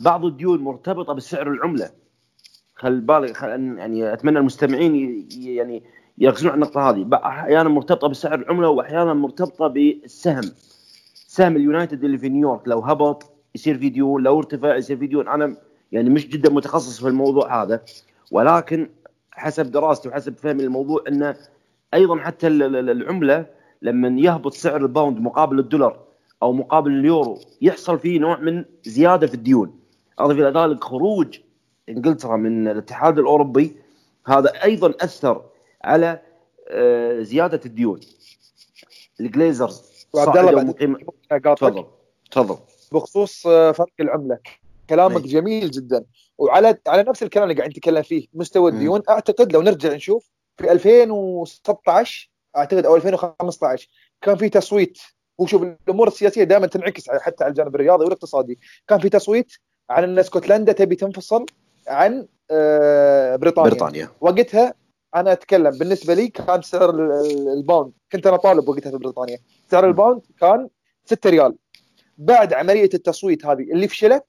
بعض 0.00 0.24
الديون 0.24 0.60
مرتبطة 0.60 1.12
بسعر 1.12 1.48
العملة. 1.48 1.90
خل 2.80 3.00
بالك 3.00 3.36
خل 3.36 3.48
يعني 3.48 4.12
أتمنى 4.12 4.38
المستمعين 4.38 5.26
يعني 5.38 5.82
يركزون 6.18 6.50
على 6.50 6.54
النقطة 6.54 6.90
هذه. 6.90 7.08
أحيانا 7.12 7.68
مرتبطة 7.68 8.08
بسعر 8.08 8.34
العملة 8.34 8.68
وأحيانا 8.68 9.14
مرتبطة 9.14 9.66
بالسهم. 9.66 10.50
سهم 11.26 11.56
اليونايتد 11.56 12.04
اللي 12.04 12.18
في 12.18 12.28
نيويورك. 12.28 12.68
لو 12.68 12.80
هبط 12.80 13.32
يصير 13.54 13.78
فيديو 13.78 14.18
لو 14.18 14.38
ارتفع 14.38 14.76
يصير 14.76 14.96
فيديو. 14.96 15.20
أنا 15.20 15.56
يعني 15.92 16.10
مش 16.10 16.28
جدا 16.28 16.50
متخصص 16.50 17.00
في 17.00 17.08
الموضوع 17.08 17.62
هذا. 17.62 17.82
ولكن 18.30 18.90
حسب 19.32 19.70
دراستي 19.70 20.08
وحسب 20.08 20.36
فهمي 20.36 20.62
للموضوع 20.62 21.04
إنه 21.08 21.36
أيضا 21.94 22.16
حتى 22.16 22.46
العملة 22.46 23.46
لما 23.82 24.20
يهبط 24.20 24.54
سعر 24.54 24.80
الباوند 24.80 25.18
مقابل 25.18 25.58
الدولار 25.58 25.98
أو 26.42 26.52
مقابل 26.52 26.90
اليورو 26.90 27.38
يحصل 27.62 27.98
فيه 27.98 28.18
نوع 28.18 28.40
من 28.40 28.64
زيادة 28.82 29.26
في 29.26 29.34
الديون. 29.34 29.80
أضف 30.18 30.38
إلى 30.38 30.60
ذلك 30.60 30.84
خروج 30.84 31.38
إنجلترا 31.90 32.36
من 32.36 32.68
الاتحاد 32.68 33.18
الأوروبي 33.18 33.76
هذا 34.26 34.64
أيضا 34.64 34.94
أثر 35.00 35.44
على 35.84 36.20
آه، 36.68 37.22
زيادة 37.22 37.60
الديون. 37.66 38.00
الجليزرز 39.20 39.82
وعبد 40.12 40.36
الله 40.36 40.72
تفضل 41.54 41.86
تفضل. 42.30 42.58
بخصوص 42.92 43.46
آه، 43.46 43.72
فرق 43.72 43.92
العملة. 44.00 44.38
كلامك 44.90 45.24
أي. 45.24 45.28
جميل 45.28 45.70
جدا. 45.70 46.04
وعلى 46.38 46.78
على 46.86 47.02
نفس 47.02 47.22
الكلام 47.22 47.50
اللي 47.50 47.58
قاعد 47.60 47.70
نتكلم 47.70 48.02
فيه 48.02 48.26
مستوى 48.34 48.70
الديون 48.70 49.02
أعتقد 49.08 49.52
لو 49.52 49.62
نرجع 49.62 49.94
نشوف 49.94 50.30
في 50.56 50.72
2016 50.72 52.30
أعتقد 52.56 52.86
أو 52.86 52.96
2015 52.96 53.88
كان 54.22 54.36
في 54.36 54.48
تصويت. 54.48 54.98
وشوف 55.38 55.62
الأمور 55.62 56.08
السياسية 56.08 56.44
دائما 56.44 56.66
تنعكس 56.66 57.10
حتى 57.10 57.44
على 57.44 57.50
الجانب 57.50 57.74
الرياضي 57.74 58.04
والاقتصادي. 58.04 58.58
كان 58.88 58.98
في 58.98 59.08
تصويت 59.08 59.52
عن 59.90 60.04
إن 60.04 60.18
اسكتلندا 60.18 60.72
تبي 60.72 60.96
تنفصل. 60.96 61.46
عن 61.90 62.26
آه، 62.50 63.36
بريطانيا. 63.36 63.70
بريطانيا. 63.70 64.08
وقتها 64.20 64.74
أنا 65.14 65.32
أتكلم 65.32 65.78
بالنسبة 65.78 66.14
لي 66.14 66.28
كان 66.28 66.62
سعر 66.62 66.90
الباوند 67.56 67.92
كنت 68.12 68.26
أنا 68.26 68.36
طالب 68.36 68.68
وقتها 68.68 68.90
في 68.90 68.96
بريطانيا. 68.96 69.38
سعر 69.70 69.86
الباوند 69.86 70.20
كان 70.40 70.68
6 71.04 71.30
ريال. 71.30 71.54
بعد 72.18 72.52
عملية 72.52 72.90
التصويت 72.94 73.46
هذه 73.46 73.62
اللي 73.72 73.88
فشلت 73.88 74.24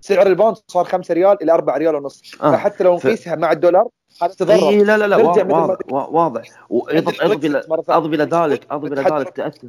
سعر 0.00 0.26
الباوند 0.26 0.56
صار 0.66 0.84
5 0.84 1.14
ريال 1.14 1.42
إلى 1.42 1.52
4 1.52 1.76
ريال 1.78 1.94
ونص. 1.94 2.22
آه. 2.42 2.52
فحتى 2.52 2.84
لو 2.84 2.94
نقيسها 2.94 3.36
ف... 3.36 3.38
مع 3.38 3.52
الدولار 3.52 3.88
هذا 4.22 4.32
تضرر. 4.32 4.68
إيه 4.68 4.82
لا 4.82 4.98
لا 4.98 5.06
لا 5.06 5.16
واضح 5.16 5.46
واضح 5.92 6.48
وأضف 6.70 7.22
أضف 7.22 7.44
إلى 7.44 7.62
أضف 7.88 8.14
إلى 8.14 8.24
ذلك 8.24 8.66
أضف 8.70 8.92
إلى 8.92 9.02
ذلك 9.02 9.36
تأثر. 9.36 9.68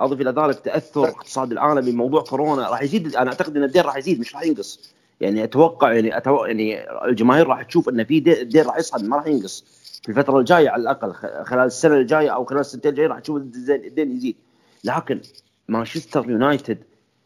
أضف 0.00 0.20
إلى 0.20 0.30
ذلك 0.30 0.60
تأثر. 0.60 1.04
الاقتصاد 1.04 1.52
العالمي 1.52 1.92
بموضوع 1.92 2.22
كورونا 2.22 2.70
راح 2.70 2.82
يزيد. 2.82 3.16
أنا 3.16 3.30
أعتقد 3.30 3.56
إن 3.56 3.64
الدين 3.64 3.82
راح 3.82 3.96
يزيد 3.96 4.20
مش 4.20 4.34
راح 4.34 4.42
ينقص. 4.42 4.94
يعني 5.22 5.44
أتوقع 5.44 5.92
يعني 5.92 6.16
أتوقع 6.16 6.46
يعني 6.46 6.90
الجماهير 7.04 7.46
راح 7.46 7.62
تشوف 7.62 7.88
إن 7.88 8.04
في 8.04 8.18
الدين 8.18 8.64
راح 8.64 8.78
يصعد 8.78 9.04
ما 9.04 9.16
راح 9.16 9.26
ينقص. 9.26 9.64
في 10.02 10.08
الفترة 10.08 10.38
الجاية 10.38 10.70
على 10.70 10.82
الأقل 10.82 11.12
خلال 11.44 11.66
السنة 11.66 11.96
الجاية 11.96 12.28
أو 12.28 12.44
خلال 12.44 12.60
السنتين 12.60 12.90
الجايه 12.90 13.06
راح 13.06 13.18
تشوف 13.18 13.36
الدين 13.36 14.16
يزيد. 14.16 14.36
لكن 14.84 15.20
مانشستر 15.68 16.30
يونايتد 16.30 16.78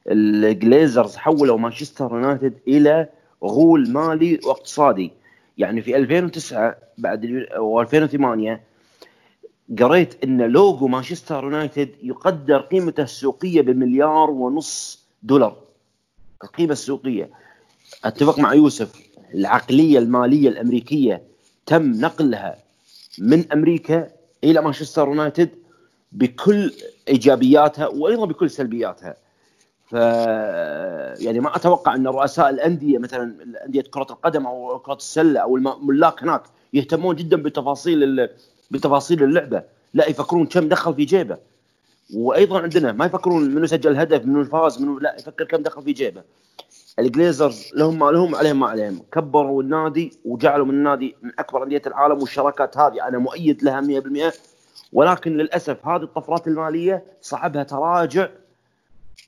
الجليزرز 0.09 1.16
حولوا 1.16 1.59
مانشستر 1.59 2.09
يونايتد 2.12 2.55
إلى 2.68 3.09
غول 3.44 3.90
مالي 3.90 4.40
واقتصادي. 4.44 5.12
يعني 5.59 5.82
في 5.82 5.97
2009 5.97 6.76
بعد 6.99 7.47
و2008 7.57 8.59
قريت 9.82 10.24
إن 10.24 10.42
لوجو 10.42 10.86
مانشستر 10.88 11.44
يونايتد 11.44 11.90
يقدر 12.03 12.61
قيمته 12.61 13.03
السوقية 13.03 13.61
بمليار 13.61 14.30
ونص 14.30 15.07
دولار. 15.22 15.57
القيمة 16.44 16.72
السوقية. 16.72 17.45
أتفق 18.05 18.38
مع 18.38 18.55
يوسف 18.55 18.92
العقلية 19.34 19.99
المالية 19.99 20.49
الأمريكية 20.49 21.22
تم 21.66 21.92
نقلها 22.01 22.59
من 23.18 23.53
أمريكا 23.53 24.09
إلى 24.44 24.62
مانشستر 24.62 25.09
يونايتد 25.09 25.51
بكل 26.12 26.72
إيجابياتها 27.09 27.86
وأيضا 27.86 28.26
بكل 28.26 28.51
سلبياتها. 28.51 29.16
ف 29.86 29.92
يعني 31.22 31.40
ما 31.40 31.57
أتوقع 31.57 31.94
أن 31.94 32.07
رؤساء 32.07 32.51
الأندية 32.51 32.99
مثلا 32.99 33.36
انديه 33.66 33.82
كرة 33.82 34.07
القدم 34.11 34.47
أو 34.47 34.78
كرة 34.78 34.94
السلة 34.94 35.40
أو 35.40 35.57
الملاك 35.57 36.22
هناك 36.22 36.42
يهتمون 36.72 37.16
جدا 37.16 37.42
بتفاصيل 37.42 38.28
بتفاصيل 38.70 39.22
اللعبة. 39.22 39.62
لا 39.94 40.09
يفكرون 40.09 40.47
كم 40.47 40.68
دخل 40.68 40.94
في 40.94 41.05
جيبه. 41.05 41.38
وأيضا 42.14 42.61
عندنا 42.61 42.92
ما 42.92 43.07
يفكرون 43.07 43.55
منو 43.55 43.66
سجل 43.66 43.97
هدف 43.97 44.24
منو 44.24 44.44
فاز 44.44 44.82
منو 44.82 44.99
لا 44.99 45.16
يفكر 45.18 45.44
كم 45.44 45.62
دخل 45.62 45.82
في 45.82 45.92
جيبه. 45.92 46.22
الجليزرز 46.99 47.70
لهم 47.74 48.11
لهم 48.11 48.34
عليهم 48.34 48.61
ما 48.61 48.66
عليهم. 48.66 49.03
كبروا 49.12 49.62
النادي 49.62 50.12
وجعلوا 50.24 50.66
من 50.66 50.74
النادي 50.74 51.16
من 51.22 51.30
أكبر 51.38 51.62
أندية 51.62 51.82
العالم 51.86 52.18
والشراكات 52.20 52.78
هذه. 52.78 53.09
أنا 53.09 53.18
مؤيد 53.18 53.62
لها 53.62 53.80
100% 53.80 54.34
ولكن 54.92 55.36
للأسف 55.36 55.86
هذه 55.86 56.03
الطفرات 56.03 56.49
المالية 56.49 57.05
صعبها 57.20 57.62
تراجع 57.62 58.28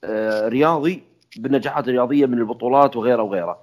آه، 0.04 0.48
رياضي 0.48 1.02
بالنجاحات 1.36 1.88
الرياضية 1.88 2.26
من 2.26 2.38
البطولات 2.38 2.96
وغيره 2.96 3.22
وغيره. 3.22 3.58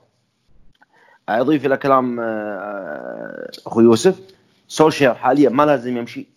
أضيف 1.30 1.66
إلى 1.66 1.78
كلام 1.78 2.20
آه، 2.20 3.52
أخوي 3.68 3.84
يوسف. 3.84 4.20
سولشير 4.68 5.14
حاليا 5.14 5.50
ما 5.50 5.64
لازم 5.66 5.98
يمشي. 5.98 6.28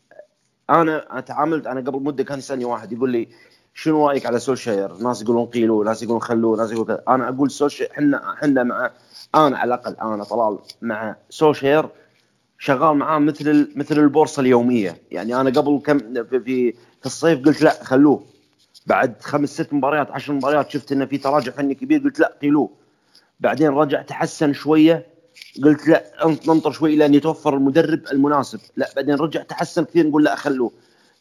أنا 0.71 1.21
تعاملت 1.27 1.67
أنا 1.67 1.81
قبل 1.81 2.03
مدة 2.03 2.25
كان 2.25 2.39
يسألني 2.39 2.65
واحد 2.65 2.93
يقول 2.93 3.11
لي 3.11 3.29
شنو 3.81 4.09
رأيك 4.09 4.27
على 4.27 4.39
سولشير؟ 4.39 4.93
ناس 4.93 5.23
يقولون 5.23 5.47
قيلوا، 5.47 5.85
ناس 5.85 6.03
يقولون 6.03 6.21
خلوه، 6.21 6.57
ناس 6.57 6.71
يقولون 6.71 6.87
كذا، 6.87 7.03
أنا 7.09 7.29
أقول 7.29 7.51
سولشير 7.51 7.89
إحنا 7.91 8.33
إحنا 8.33 8.63
مع 8.63 8.91
أنا 9.35 9.59
على 9.59 9.75
الأقل 9.75 9.97
أنا 10.03 10.25
طلال 10.25 10.59
مع 10.83 11.17
سولشير 11.31 11.89
شغال 12.59 12.97
معاه 12.97 13.19
مثل 13.19 13.73
مثل 13.77 13.99
البورصة 13.99 14.41
اليومية، 14.41 14.97
يعني 15.11 15.41
أنا 15.41 15.51
قبل 15.51 15.81
كم 15.87 15.99
في 15.99 16.41
في, 16.41 16.73
في 16.73 17.07
الصيف 17.07 17.45
قلت 17.45 17.63
لا 17.63 17.85
خلوه. 17.85 18.25
بعد 18.87 19.15
خمس 19.21 19.49
ست 19.49 19.73
مباريات 19.73 20.11
عشر 20.11 20.33
مباريات 20.33 20.71
شفت 20.71 20.93
إنه 20.93 21.07
في 21.07 21.19
تراجع 21.19 21.53
فني 21.53 21.75
كبير 21.75 22.01
قلت 22.01 22.21
لا 22.21 22.37
قيلوه. 22.43 22.71
بعدين 23.41 23.69
رجع 23.69 24.03
تحسن 24.03 24.53
شوية 24.53 25.07
قلت 25.65 25.89
لا 25.89 26.05
ننطر 26.49 26.71
شوي 26.71 26.97
لأن 26.97 27.15
يتوفر 27.15 27.55
المدرب 27.55 28.01
المناسب. 28.13 28.61
لا 28.77 28.91
بعدين 28.97 29.15
رجع 29.15 29.43
تحسن 29.43 29.85
كثير 29.85 30.07
نقول 30.07 30.25
لا 30.25 30.35
خلوه. 30.35 30.73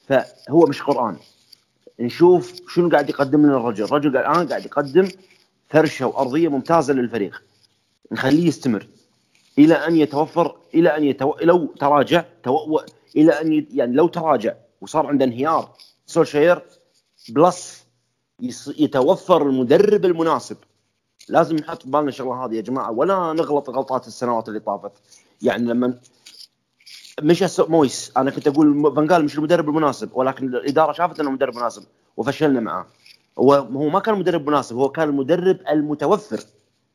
فهو 0.08 0.66
مش 0.66 0.82
قرآن. 0.82 1.18
نشوف 2.00 2.54
شنو 2.70 2.90
قاعد 2.90 3.10
يقدم 3.10 3.46
لنا 3.46 3.58
الرجل. 3.58 3.84
الرجل 3.84 4.18
الان 4.18 4.48
قاعد 4.48 4.66
يقدم 4.66 5.08
فرشة 5.70 6.08
وأرضية 6.08 6.48
ممتازة 6.48 6.94
للفريق. 6.94 7.44
نخليه 8.12 8.48
يستمر. 8.48 8.88
إلى 9.60 9.74
أن 9.74 9.96
يتوفر 9.96 10.56
إلى 10.74 10.98
أن 10.98 11.04
يتو... 11.04 11.34
لو 11.42 11.66
تراجع 11.66 12.26
تو... 12.44 12.80
إلى 13.16 13.32
أن 13.42 13.54
ي... 13.54 13.68
يعني 13.72 13.96
لو 13.96 14.08
تراجع 14.08 14.54
وصار 14.82 15.08
عنده 15.08 15.26
انهيار 15.26 15.70
سولشاير 16.06 16.62
plus 17.30 17.86
يتوفر 18.78 19.42
المدرب 19.42 20.06
المناسب. 20.06 20.58
لازم 21.30 21.56
نحط 21.56 21.82
في 21.84 21.90
بالنا 21.90 22.10
الشغله 22.10 22.46
هذه 22.46 22.56
يا 22.56 22.62
جماعة. 22.62 22.92
ولا 22.92 23.34
نغلط 23.34 23.70
غلطات 23.70 24.08
السنوات 24.08 24.48
اللي 24.48 24.60
طافت. 24.60 24.92
يعني 25.42 25.66
لما 25.66 26.00
مش 27.22 27.60
مويس 27.60 28.12
أنا 28.18 28.32
كنت 28.32 28.48
أقول 28.48 28.94
فانجال 28.96 29.26
مش 29.26 29.38
المدرب 29.38 29.70
المناسب 29.70 30.10
ولكن 30.14 30.48
الإدارة 30.48 30.92
شافت 30.92 31.20
إنه 31.20 31.32
مدرب 31.32 31.56
مناسب 31.56 31.84
وفشلنا 32.18 32.60
معاه. 32.60 32.86
هو 33.40 33.54
هو 33.54 33.90
ما 33.90 34.00
كان 34.00 34.20
مدرب 34.20 34.48
مناسب 34.50 34.76
هو 34.76 34.90
كان 34.90 35.10
المدرب 35.10 35.58
المتوفر 35.70 36.40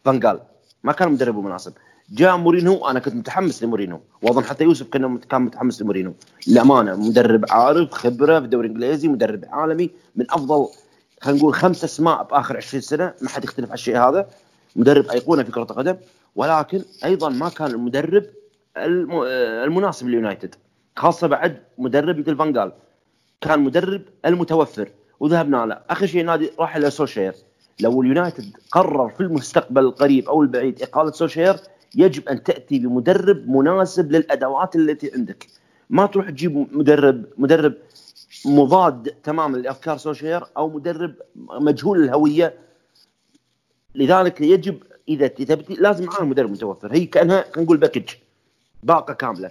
فانجال 0.04 0.40
ما 0.84 0.92
كان 0.92 1.08
المدرب 1.08 1.38
المناسب 1.38 1.72
جاء 2.10 2.36
مورينو 2.36 2.88
أنا 2.88 3.00
كنت 3.00 3.14
متحمس 3.14 3.62
لمورينو 3.62 4.00
واظن 4.22 4.44
حتى 4.44 4.64
يوسف 4.64 4.88
كان 4.88 5.18
كان 5.18 5.42
متحمس 5.42 5.82
لمورينو 5.82 6.14
للأمانة 6.46 6.96
مدرب 6.96 7.44
عارف 7.50 7.92
خبرة 7.92 8.38
في 8.38 8.44
الدوري 8.44 8.66
الإنجليزي 8.66 9.08
مدرب 9.08 9.44
عالمي 9.48 9.90
من 10.16 10.26
أفضل 10.30 10.68
خلينا 11.22 11.38
نقول 11.40 11.54
خمس 11.54 11.84
أسماء 11.84 12.22
بآخر 12.22 12.56
20 12.56 12.80
سنة. 12.80 13.14
ما 13.20 13.28
حد 13.28 13.44
يختلف 13.44 13.66
على 13.66 13.74
الشيء 13.74 13.98
هذا. 13.98 14.28
مدرب 14.76 15.06
أيقونة 15.06 15.42
في 15.42 15.52
كرة 15.52 15.62
القدم. 15.62 15.96
ولكن 16.36 16.82
أيضا 17.04 17.28
ما 17.28 17.48
كان 17.48 17.70
المدرب 17.70 18.24
المناسب 18.76 20.06
لليونايتد 20.08 20.54
خاصة 20.96 21.26
بعد 21.26 21.62
مدرب 21.78 22.18
مثل 22.18 22.36
فانجال 22.36 22.72
كان 23.40 23.60
مدرب 23.60 24.02
المتوفر 24.26 24.88
وذهبنا 25.20 25.66
له. 25.66 25.80
آخر 25.90 26.06
شيء 26.06 26.20
النادي 26.20 26.50
راح 26.58 26.76
إلى 26.76 26.90
سوشير 26.90 27.34
لو 27.80 28.02
اليونايتد 28.02 28.56
قرر 28.70 29.08
في 29.08 29.20
المستقبل 29.20 29.82
القريب 29.82 30.28
أو 30.28 30.42
البعيد 30.42 30.82
إقالة 30.82 31.10
سوشير 31.10 31.56
يجب 31.94 32.28
أن 32.28 32.42
تأتي 32.42 32.78
بمدرب 32.78 33.48
مناسب 33.48 34.12
للأدوات 34.12 34.76
التي 34.76 35.10
عندك. 35.14 35.46
ما 35.90 36.06
تروح 36.06 36.30
تجيب 36.30 36.76
مدرب 36.76 37.24
مدرب 37.38 37.74
مضاد 38.46 39.14
تماما 39.22 39.56
لأفكار 39.56 39.96
سوشير 39.96 40.44
أو 40.56 40.68
مدرب 40.68 41.14
مجهول 41.36 42.04
الهويه 42.04 42.54
لذلك 43.94 44.40
يجب 44.40 44.82
إذا 45.08 45.26
تبي 45.26 45.74
لازم 45.74 46.04
معاه 46.04 46.24
مدرب 46.24 46.50
متوفر. 46.50 46.92
هي 46.92 47.06
كأنها 47.06 47.42
خلينا 47.42 47.62
نقول 47.62 47.76
package 47.76 48.08
باقة 48.82 49.14
كاملة. 49.14 49.50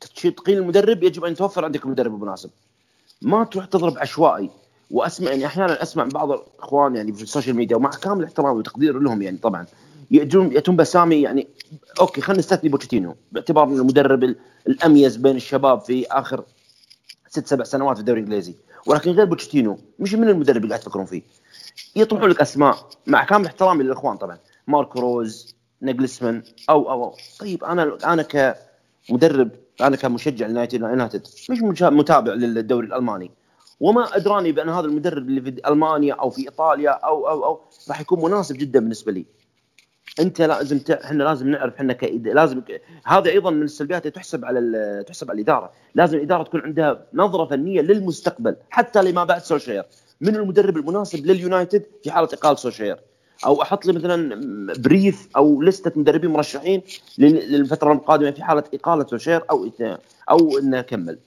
تقيل 0.00 0.58
المدرب 0.58 1.02
يجب 1.02 1.24
أن 1.24 1.32
يتوفر 1.32 1.64
عندك 1.64 1.84
المدرب 1.84 2.14
المناسب 2.14 2.50
ما 3.22 3.44
تروح 3.44 3.64
تضرب 3.64 3.98
عشوائي. 3.98 4.50
وأسمع 4.90 5.30
يعني 5.30 5.46
أحيانا 5.46 5.82
أسمع 5.82 6.04
بعض 6.04 6.30
الإخوان 6.32 6.96
يعني 6.96 7.12
في 7.12 7.22
السوشيال 7.22 7.56
ميديا 7.56 7.76
ومع 7.76 7.90
كامل 7.90 8.24
احترامي 8.24 8.58
وتقدير 8.58 8.98
لهم 8.98 9.22
يعني 9.22 9.36
طبعا 9.36 9.66
يأتون 10.10 10.52
يأتون 10.52 10.76
بأسامي 10.76 11.22
يعني 11.22 11.48
okay 12.00 12.20
خلينا 12.20 12.38
نستثني 12.38 12.70
بوتشيتينو 12.70 13.16
باعتبار 13.32 13.64
إنه 13.64 13.80
المدرب 13.80 14.36
الأميز 14.66 15.16
بين 15.16 15.36
الشباب 15.36 15.80
في 15.80 16.06
آخر 16.06 16.44
ست 17.28 17.46
سبع 17.46 17.64
سنوات 17.64 17.96
في 17.96 18.00
الدوري 18.00 18.20
الإنجليزي. 18.20 18.54
ولكن 18.86 19.10
غير 19.10 19.24
بوتشيتينو 19.24 19.78
مش 19.98 20.14
من 20.14 20.28
المدرب 20.28 20.56
اللي 20.56 20.68
قاعد 20.68 20.80
تفكرون 20.80 21.06
فيه. 21.06 21.22
يطرحون 21.96 22.30
لك 22.30 22.40
أسماء 22.40 22.88
مع 23.06 23.24
كامل 23.24 23.46
احترامي 23.46 23.84
للإخوان 23.84 24.16
طبعا. 24.16 24.38
ماركو 24.66 24.96
روز 24.96 25.53
نجلسمان 25.84 26.42
أو, 26.70 26.90
أو 26.90 27.04
أو 27.04 27.14
طيب 27.40 27.64
أنا 27.64 27.98
أنا 28.04 28.22
كمدرب 29.08 29.50
أنا 29.80 29.96
كمشجع 29.96 30.46
لليونايتد 30.46 31.26
مش 31.50 31.82
متابع 31.82 32.32
للدوري 32.32 32.86
الألماني 32.86 33.30
وما 33.80 34.16
أدراني 34.16 34.52
بأن 34.52 34.68
هذا 34.68 34.86
المدرب 34.86 35.28
اللي 35.28 35.40
في 35.40 35.68
ألمانيا 35.68 36.14
أو 36.14 36.30
في 36.30 36.42
إيطاليا 36.42 36.90
أو 36.90 37.28
أو 37.28 37.44
أو 37.44 37.60
راح 37.88 38.00
يكون 38.00 38.22
مناسب 38.22 38.56
جدا 38.56 38.80
بالنسبة 38.80 39.12
لي 39.12 39.26
أنت 40.20 40.42
لازم 40.42 40.78
ت... 40.78 40.90
إحنا 40.90 41.22
لازم 41.22 41.48
نعرف 41.48 41.74
إحنا 41.74 41.92
كإد... 41.92 42.28
لازم. 42.28 42.62
هذا 43.04 43.30
أيضا 43.30 43.50
من 43.50 43.62
السلبيات 43.62 44.08
تحسب 44.08 44.44
على 44.44 44.58
ال... 44.58 45.04
تحسب 45.04 45.30
على 45.30 45.36
الإدارة، 45.36 45.72
لازم 45.94 46.18
الإدارة 46.18 46.42
تكون 46.42 46.60
عندها 46.60 47.06
نظرة 47.14 47.44
فنية 47.44 47.80
للمستقبل 47.80 48.56
حتى 48.70 49.02
لما 49.02 49.24
بعد 49.24 49.42
سولشير، 49.42 49.84
من 50.20 50.36
المدرب 50.36 50.76
المناسب 50.76 51.26
لليونايتد 51.26 51.86
في 52.02 52.10
حالة 52.10 52.28
اقاله 52.32 52.56
سولشير؟ 52.56 53.00
أو 53.44 53.62
أحط 53.62 53.86
لي 53.86 53.92
مثلا 53.92 54.38
brief 54.78 55.28
أو 55.36 55.62
لستة 55.62 56.00
مدربين 56.00 56.30
مرشحين 56.30 56.82
للفترة 57.18 57.92
القادمة 57.92 58.30
في 58.30 58.44
حالة 58.44 58.64
إقالة 58.74 59.06
سولشير 59.06 59.44
أو 59.50 59.70
أو 60.30 60.58
إنه 60.58 60.80
كمل. 60.80 61.18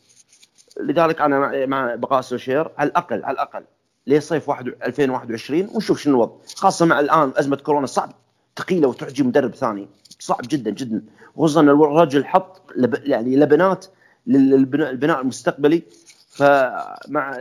لذلك 0.80 1.22
أنا 1.22 1.66
مع 1.66 1.96
بقاء 1.96 2.22
سولشير 2.22 2.70
على 2.78 2.90
الاقل 2.90 3.24
على 3.24 3.34
الأقل 3.34 3.64
لصيف 4.08 4.50
2021 4.50 5.70
ونشوف 5.74 6.00
شنو 6.00 6.16
الوضع. 6.16 6.34
خاصة 6.56 6.86
مع 6.86 7.00
الآن 7.00 7.32
أزمة 7.36 7.56
كورونا 7.56 7.88
صعب 7.88 8.14
ثقيلة 8.58 8.88
وتعجي 8.88 9.24
مدرب 9.24 9.56
ثاني. 9.56 9.88
صعب 10.20 10.42
جدا 10.50 10.72
جدا. 10.72 11.04
خصوصا 11.36 11.62
الرجل 11.62 12.26
حط 12.26 12.62
لب 12.76 13.00
يعني 13.04 13.36
لبنات 13.36 13.86
للبناء 14.28 15.22
المستقبلي. 15.22 15.84
فمع 16.30 17.38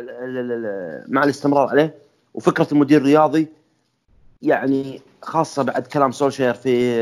مع 1.08 1.24
الاستمرار 1.24 1.68
عليه 1.68 1.94
وفكرة 2.34 2.68
المدير 2.72 3.00
الرياضي 3.00 3.48
يعني 4.42 5.00
خاصة 5.22 5.62
بعد 5.62 5.86
كلام 5.86 6.12
سولشير 6.12 6.54
في 6.54 6.94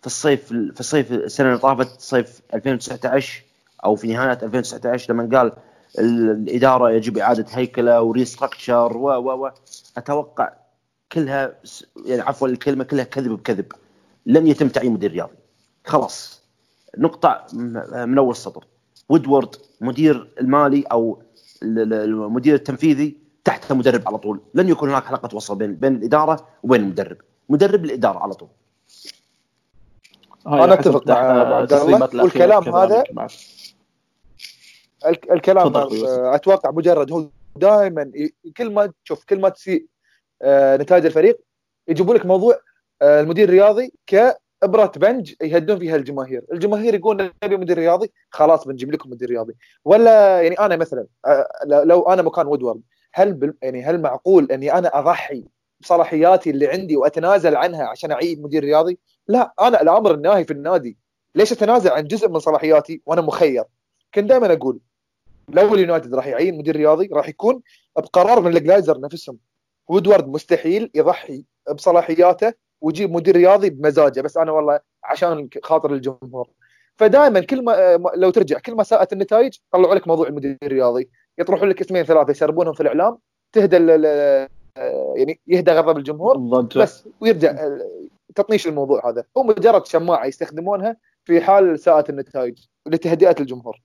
في 0.00 0.06
الصيف 0.06 0.46
في 0.48 0.80
الصيف 0.80 1.12
السنة 1.12 1.48
اللي 1.48 1.58
طافت 1.58 2.00
صيف 2.00 2.40
2019 2.54 3.42
أو 3.84 3.96
في 3.96 4.06
نهاية 4.06 4.38
2019 4.42 5.12
لما 5.12 5.38
قال 5.38 5.52
الإدارة 5.98 6.90
يجب 6.90 7.18
إعادة 7.18 7.46
هيكلة 7.50 8.02
وريستراكشر 8.02 8.96
و 8.96 9.08
و 9.08 9.46
و. 9.46 9.50
أتوقع 9.96 10.52
كلها 11.12 11.54
يعني 12.06 12.20
عفوا 12.22 12.48
الكلمة 12.48 12.84
كلها 12.84 13.04
كذب 13.04 13.30
بكذب. 13.32 13.72
لم 14.26 14.46
يتم 14.46 14.68
تعيين 14.68 14.92
مدير 14.92 15.10
رياضي. 15.12 15.36
خلاص. 15.86 16.42
نقطع 16.98 17.46
من 17.52 18.18
أول 18.18 18.36
سطر 18.36 18.64
وودورد 19.08 19.54
مدير 19.80 20.28
المالي 20.40 20.82
أو 20.82 21.22
المدير 21.62 22.54
التنفيذي 22.54 23.16
تحت 23.44 23.72
مدرب 23.72 24.08
على 24.08 24.18
طول. 24.18 24.40
لن 24.54 24.68
يكون 24.68 24.90
هناك 24.90 25.04
حلقة 25.04 25.36
وصل 25.36 25.56
بين 25.56 25.74
بين 25.74 25.96
الإدارة 25.96 26.46
وبين 26.62 26.80
المدرب 26.80 27.16
مدرب 27.48 27.84
الاداره 27.84 28.18
على 28.18 28.34
طول. 28.34 28.48
أنا 30.46 30.74
أتفق 30.74 31.08
مع 31.08 31.14
عبد 31.14 31.72
الله 31.72 32.24
والكلام 32.24 32.74
هذا. 32.74 33.04
الكلام 35.30 35.72
أتوقع 36.34 36.70
مجرد 36.70 37.12
هو 37.12 37.28
دائما 37.56 38.12
كل 38.56 38.72
ما 38.72 38.92
تشوف 39.04 39.24
كل 39.24 39.40
ما 39.40 39.48
تسيء 39.48 39.86
آه، 40.42 40.76
نتائج 40.76 41.06
الفريق 41.06 41.40
يجيبوا 41.88 42.14
لك 42.14 42.26
موضوع 42.26 42.60
آه، 43.02 43.20
المدير 43.20 43.48
الرياضي 43.48 43.92
كإبرة 44.06 44.92
بنج 44.96 45.34
يهدون 45.42 45.78
فيها 45.78 45.96
الجماهير، 45.96 46.44
الجماهير 46.52 46.94
يقول 46.94 47.30
نبي 47.44 47.56
مدير 47.56 47.78
رياضي 47.78 48.12
خلاص 48.30 48.66
بنجيب 48.66 48.92
لكم 48.92 49.10
مدير 49.10 49.30
رياضي، 49.30 49.54
ولا 49.84 50.40
يعني 50.42 50.58
أنا 50.58 50.76
مثلا 50.76 51.06
آه، 51.26 51.48
لو 51.64 52.02
أنا 52.02 52.22
مكان 52.22 52.46
وودورد 52.46 52.80
هل 53.12 53.54
يعني 53.62 53.82
هل 53.82 54.00
معقول 54.00 54.52
أني 54.52 54.72
أنا 54.72 54.98
أضحي 54.98 55.44
بصلاحياتي 55.80 56.50
اللي 56.50 56.68
عندي 56.68 56.96
وأتنازل 56.96 57.56
عنها 57.56 57.86
عشان 57.86 58.10
أعين 58.12 58.42
مدير 58.42 58.64
رياضي؟ 58.64 58.98
لا 59.28 59.52
أنا 59.60 59.82
الأمر 59.82 60.14
الناهي 60.14 60.44
في 60.44 60.52
النادي، 60.52 60.96
ليش 61.34 61.52
أتنازل 61.52 61.90
عن 61.90 62.04
جزء 62.04 62.28
من 62.28 62.38
صلاحياتي 62.38 63.02
وأنا 63.06 63.20
مخير؟ 63.20 63.64
كنت 64.14 64.24
دائما 64.24 64.52
أقول 64.52 64.80
لو 65.48 65.74
اليونايتد 65.74 66.14
راح 66.14 66.26
يعين 66.26 66.58
مدير 66.58 66.76
رياضي 66.76 67.08
راح 67.12 67.28
يكون 67.28 67.62
بقرار 67.96 68.40
من 68.40 68.56
الجلايزر 68.56 69.00
نفسهم 69.00 69.38
وودورد 69.88 70.28
مستحيل 70.28 70.90
يضحي 70.94 71.44
بصلاحياته 71.74 72.52
ويجيب 72.80 73.12
مدير 73.12 73.36
رياضي 73.36 73.70
بمزاجه 73.70 74.20
بس 74.20 74.36
أنا 74.36 74.52
والله 74.52 74.80
عشان 75.04 75.48
خاطر 75.62 75.92
الجمهور 75.94 76.48
فدائما 76.96 77.40
كل 77.40 77.64
ما 77.64 78.00
لو 78.14 78.30
ترجع 78.30 78.58
كل 78.58 78.74
ما 78.74 78.82
ساءت 78.82 79.12
النتائج 79.12 79.58
طلعوا 79.72 79.94
لك 79.94 80.08
موضوع 80.08 80.28
المدير 80.28 80.58
الرياضي 80.62 81.10
يطرحوا 81.38 81.66
لك 81.66 81.80
اسمين 81.80 82.04
ثلاثة 82.04 82.30
يسربونهم 82.30 82.72
في 82.72 82.80
الإعلام 82.80 83.18
تهدى 83.52 83.76
يعني 85.16 85.40
يهدى 85.46 85.72
غضب 85.72 85.98
الجمهور 85.98 86.36
بس 86.76 87.08
ويرجع 87.20 87.68
تطنيش 88.34 88.66
الموضوع 88.66 89.10
هذا. 89.10 89.24
هو 89.36 89.42
مجرد 89.42 89.86
شماعة 89.86 90.26
يستخدمونها 90.26 90.96
في 91.24 91.40
حال 91.40 91.78
ساءت 91.78 92.10
النتائج 92.10 92.58
لتهدئة 92.86 93.36
الجمهور. 93.40 93.80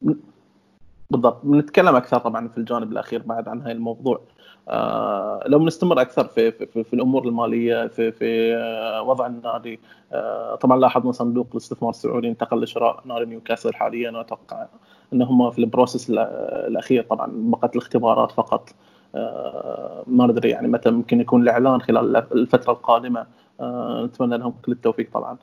بالضبط. 1.09 1.45
بنتكلم 1.45 1.95
أكثر 1.95 2.17
طبعا 2.17 2.47
في 2.47 2.57
الجانب 2.57 2.91
الأخير 2.91 3.21
بعد 3.21 3.47
عن 3.47 3.61
هاي 3.61 3.71
الموضوع. 3.71 4.21
آه 4.69 5.43
لو 5.45 5.59
بنستمر 5.59 6.01
أكثر 6.01 6.27
في, 6.27 6.51
في, 6.51 6.65
في, 6.65 6.83
في 6.83 6.93
الأمور 6.93 7.27
المالية 7.27 7.87
في 7.87 8.11
في 8.11 8.55
آه 8.55 9.01
وضع 9.01 9.27
النادي 9.27 9.79
آه 10.13 10.55
طبعا 10.55 10.79
لاحظنا 10.79 11.11
صندوق 11.11 11.47
الاستثمار 11.51 11.89
السعودي 11.89 12.27
انتقل 12.27 12.63
لشراء 12.63 13.01
نادي 13.05 13.25
نيوكاسل 13.25 13.73
حاليا 13.73 14.11
وأتوقع 14.11 14.67
انهم 15.13 15.51
في 15.51 15.59
ال 15.59 15.65
process 15.66 16.09
الأخير 16.09 17.03
طبعا 17.03 17.31
بقت 17.33 17.75
الاختبارات 17.75 18.31
فقط. 18.31 18.69
آه 19.15 20.03
ما 20.07 20.27
ندري 20.27 20.49
يعني 20.49 20.67
متى 20.67 20.91
ممكن 20.91 21.21
يكون 21.21 21.41
الإعلان 21.41 21.81
خلال 21.81 22.15
الفترة 22.15 22.73
القادمة. 22.73 23.25
آه 23.59 24.03
نتمنى 24.05 24.37
لهم 24.37 24.53
كل 24.65 24.71
التوفيق 24.71 25.09
طبعا. 25.13 25.37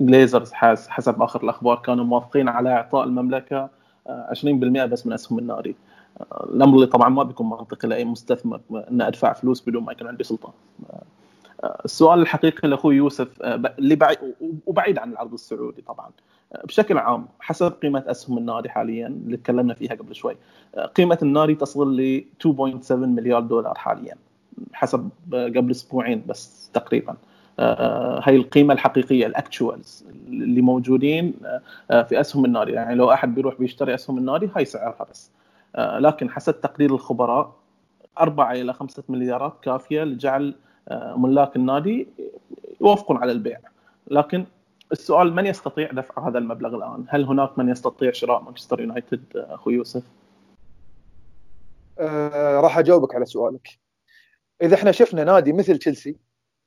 Glazers 0.00 0.52
آه، 0.52 0.76
حسب 0.88 1.22
آخر 1.22 1.42
الأخبار 1.42 1.76
كانوا 1.76 2.04
موافقين 2.04 2.48
على 2.48 2.72
إعطاء 2.72 3.04
المملكة 3.04 3.68
20% 4.08 4.84
بس 4.84 5.06
من 5.06 5.12
أسهم 5.12 5.38
النادي. 5.38 5.76
الأمر 6.44 6.74
اللي 6.74 6.86
طبعا 6.86 7.08
ما 7.08 7.22
بيكون 7.22 7.48
منطقي 7.48 7.88
لأي 7.88 8.04
مستثمر 8.04 8.60
ان 8.70 9.02
أدفع 9.02 9.32
فلوس 9.32 9.68
بدون 9.68 9.84
ما 9.84 9.92
يكون 9.92 10.08
عندي 10.08 10.24
سلطة. 10.24 10.52
السؤال 11.84 12.20
الحقيقي 12.20 12.68
لأخوي 12.68 12.96
يوسف 12.96 13.42
اللي 13.42 13.94
بعيد 13.96 14.18
وبعيد 14.66 14.98
عن 14.98 15.12
العرض 15.12 15.32
السعودي 15.32 15.82
طبعا. 15.82 16.10
بشكل 16.64 16.98
عام 16.98 17.26
حسب 17.40 17.72
قيمة 17.82 18.04
أسهم 18.06 18.38
النادي 18.38 18.68
حاليا 18.68 19.06
اللي 19.06 19.36
تكلمنا 19.36 19.74
فيها 19.74 19.94
قبل 19.94 20.14
شوي. 20.14 20.36
قيمة 20.94 21.18
النادي 21.22 21.54
تصل 21.54 21.96
ل 21.96 22.24
2.7 22.46 22.92
مليار 22.92 23.40
دولار 23.40 23.74
حاليا 23.74 24.14
حسب 24.72 25.08
قبل 25.32 25.70
أسبوعين 25.70 26.22
بس 26.26 26.70
تقريبا. 26.74 27.16
هاي 27.58 28.36
القيمة 28.36 28.74
الحقيقية 28.74 29.26
الاكتشوالز 29.26 30.04
اللي 30.28 30.60
موجودين 30.60 31.34
في 31.88 32.20
أسهم 32.20 32.44
النادي. 32.44 32.72
يعني 32.72 32.94
لو 32.94 33.12
أحد 33.12 33.34
بيروح 33.34 33.54
بيشتري 33.58 33.94
أسهم 33.94 34.18
النادي 34.18 34.50
هاي 34.56 34.64
سعرها 34.64 35.06
بس. 35.10 35.30
لكن 35.78 36.30
حسب 36.30 36.60
تقدير 36.60 36.94
الخبراء 36.94 37.52
أربعة 38.20 38.52
إلى 38.52 38.72
خمسة 38.72 39.02
مليارات 39.08 39.54
كافية 39.62 40.04
لجعل 40.04 40.54
ملاك 41.16 41.56
النادي 41.56 42.08
يوافقون 42.80 43.16
على 43.16 43.32
البيع. 43.32 43.58
لكن 44.10 44.44
السؤال 44.92 45.34
من 45.34 45.46
يستطيع 45.46 45.92
دفع 45.92 46.28
هذا 46.28 46.38
المبلغ 46.38 46.74
الآن؟ 46.74 47.04
هل 47.08 47.24
هناك 47.24 47.58
من 47.58 47.68
يستطيع 47.68 48.12
شراء 48.12 48.42
مانشستر 48.42 48.80
يونايتد 48.80 49.24
أخو 49.36 49.70
يوسف؟ 49.70 50.02
أه 51.98 52.60
راح 52.60 52.78
أجاوبك 52.78 53.14
على 53.14 53.26
سؤالك. 53.26 53.68
إذا 54.62 54.74
إحنا 54.74 54.92
شفنا 54.92 55.24
نادي 55.24 55.52
مثل 55.52 55.78
تشيلسي 55.78 56.16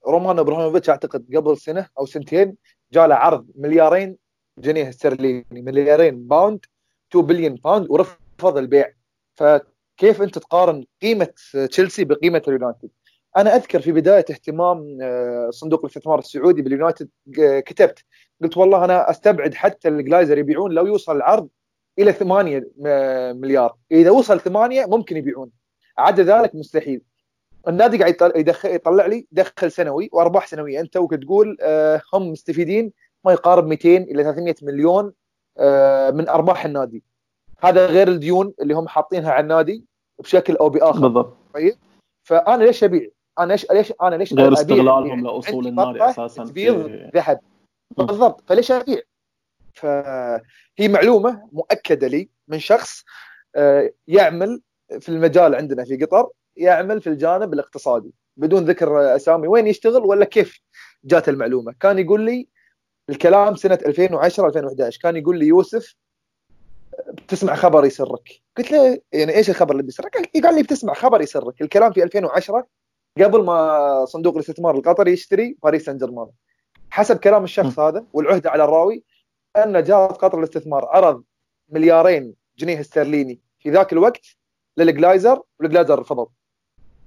رومان 0.07 0.39
إبراهيموفيتش 0.39 0.89
أعتقد 0.89 1.35
قبل 1.35 1.57
سنة 1.57 1.87
أو 1.99 2.05
سنتين 2.05 2.55
جاء 2.93 3.07
له 3.07 3.15
عرض 3.15 3.47
مليارين 3.55 4.17
جنيه 4.57 4.89
استرليني 4.89 5.45
مليارين 5.51 6.27
pound 6.27 6.65
2 7.11 7.25
billion 7.25 7.55
pound 7.55 7.89
ورفض 7.89 8.57
البيع. 8.57 8.93
فكيف 9.35 10.21
أنت 10.21 10.37
تقارن 10.37 10.85
قيمة 11.01 11.33
تشيلسي 11.69 12.03
بقيمة 12.03 12.41
اليونايتد؟ 12.47 12.89
أنا 13.37 13.55
أذكر 13.55 13.81
في 13.81 13.91
بداية 13.91 14.25
اهتمام 14.29 14.97
آه، 15.01 15.49
صندوق 15.49 15.79
الاستثمار 15.79 16.19
السعودي 16.19 16.61
باليونايتد 16.61 17.09
آه، 17.39 17.59
كتبت 17.59 18.05
قلت 18.41 18.57
والله 18.57 18.85
أنا 18.85 19.09
أستبعد 19.09 19.53
حتى 19.53 19.87
الجلايزر 19.87 20.37
يبيعون 20.37 20.71
لو 20.71 20.85
يوصل 20.85 21.15
العرض 21.15 21.47
إلى 21.99 22.13
8 22.13 22.69
آه، 22.85 23.33
مليار. 23.33 23.75
إذا 23.91 24.11
وصل 24.11 24.39
8 24.39 24.85
ممكن 24.85 25.17
يبيعون. 25.17 25.49
عدا 25.97 26.23
ذلك 26.23 26.55
مستحيل. 26.55 27.01
النادي 27.67 27.97
قاعد 27.97 28.31
يدخل 28.35 28.69
يطلع 28.69 29.05
لي 29.05 29.27
دخل 29.31 29.71
سنوي 29.71 30.09
وأرباح 30.13 30.47
سنوية. 30.47 30.79
أنت 30.79 30.97
وتقول 30.97 31.57
آه، 31.61 32.01
هم 32.13 32.31
مستفيدين 32.31 32.91
ما 33.25 33.31
يقارب 33.31 33.67
200 33.67 33.97
إلى 33.97 34.23
300 34.23 34.55
مليون 34.61 35.13
من 36.13 36.29
أرباح 36.29 36.65
النادي. 36.65 37.03
هذا 37.59 37.85
غير 37.85 38.07
الديون 38.07 38.53
اللي 38.61 38.73
هم 38.73 38.87
حاطينها 38.87 39.31
على 39.31 39.43
النادي 39.43 39.85
بشكل 40.19 40.55
أو 40.55 40.69
بآخر. 40.69 40.99
بالضبط. 40.99 41.37
طيب؟ 41.53 41.75
فأنا 42.23 42.63
ليش 42.63 42.83
أبيع؟ 42.83 43.09
أنا 43.39 43.51
ليش 43.53 43.71
ليش 43.71 43.93
أنا 44.01 44.15
ليش 44.15 44.33
غير 44.33 44.53
استغلالهم 44.53 45.23
لأصول 45.27 45.67
النادي 45.67 46.03
أساسا 46.03 46.45
في 46.45 46.69
ذهب. 47.15 47.39
بالضبط. 47.97 48.43
فليش 48.49 48.71
أبيع؟ 48.71 49.01
فهي 49.73 50.87
معلومة 50.87 51.49
مؤكدة 51.51 52.07
لي 52.07 52.29
من 52.47 52.59
شخص 52.59 53.03
آه، 53.55 53.91
يعمل 54.07 54.61
في 54.99 55.09
المجال 55.09 55.55
عندنا 55.55 55.85
في 55.85 55.97
قطر 55.97 56.29
يعمل 56.57 57.01
في 57.01 57.07
الجانب 57.07 57.53
الاقتصادي 57.53 58.13
بدون 58.37 58.65
ذكر 58.65 59.15
أسامي 59.15 59.47
وين 59.47 59.67
يشتغل 59.67 60.01
ولا 60.05 60.25
كيف 60.25 60.61
جات 61.03 61.29
المعلومة. 61.29 61.75
كان 61.79 61.99
يقول 61.99 62.21
لي 62.21 62.47
الكلام 63.09 63.55
سنة 63.55 63.79
2010 63.85 64.47
2011 64.47 64.99
كان 65.01 65.15
يقول 65.15 65.39
لي 65.39 65.47
يوسف 65.47 65.95
بتسمع 67.09 67.55
خبر 67.55 67.85
يسرك؟ 67.85 68.41
قلت 68.57 68.71
له 68.71 69.01
يعني 69.11 69.35
إيش 69.35 69.49
الخبر 69.49 69.71
اللي 69.71 69.83
بيسرك؟ 69.83 70.29
قال 70.43 70.55
لي 70.55 70.63
بتسمع 70.63 70.93
خبر 70.93 71.21
يسرك. 71.21 71.61
الكلام 71.61 71.93
في 71.93 72.03
2010 72.03 72.67
قبل 73.23 73.43
ما 73.43 74.05
صندوق 74.05 74.33
الاستثمار 74.33 74.75
القطري 74.75 75.11
يشتري 75.13 75.57
باريس 75.63 75.85
سان 75.85 75.97
جيرمان. 75.97 76.27
حسب 76.91 77.17
كلام 77.17 77.43
الشخص 77.43 77.79
هذا 77.79 78.05
والعهده 78.13 78.49
على 78.49 78.63
الراوي 78.63 79.03
أن 79.57 79.83
جهاز 79.83 80.11
قطر 80.11 80.37
للاستثمار 80.37 80.85
عرض 80.85 81.23
مليارين 81.69 82.33
جنيه 82.57 82.79
استرليني 82.79 83.39
في 83.59 83.69
ذاك 83.69 83.93
الوقت 83.93 84.25
للجلايزر 84.77 85.41
والجلايزر 85.59 85.99
رفضوا 85.99 86.25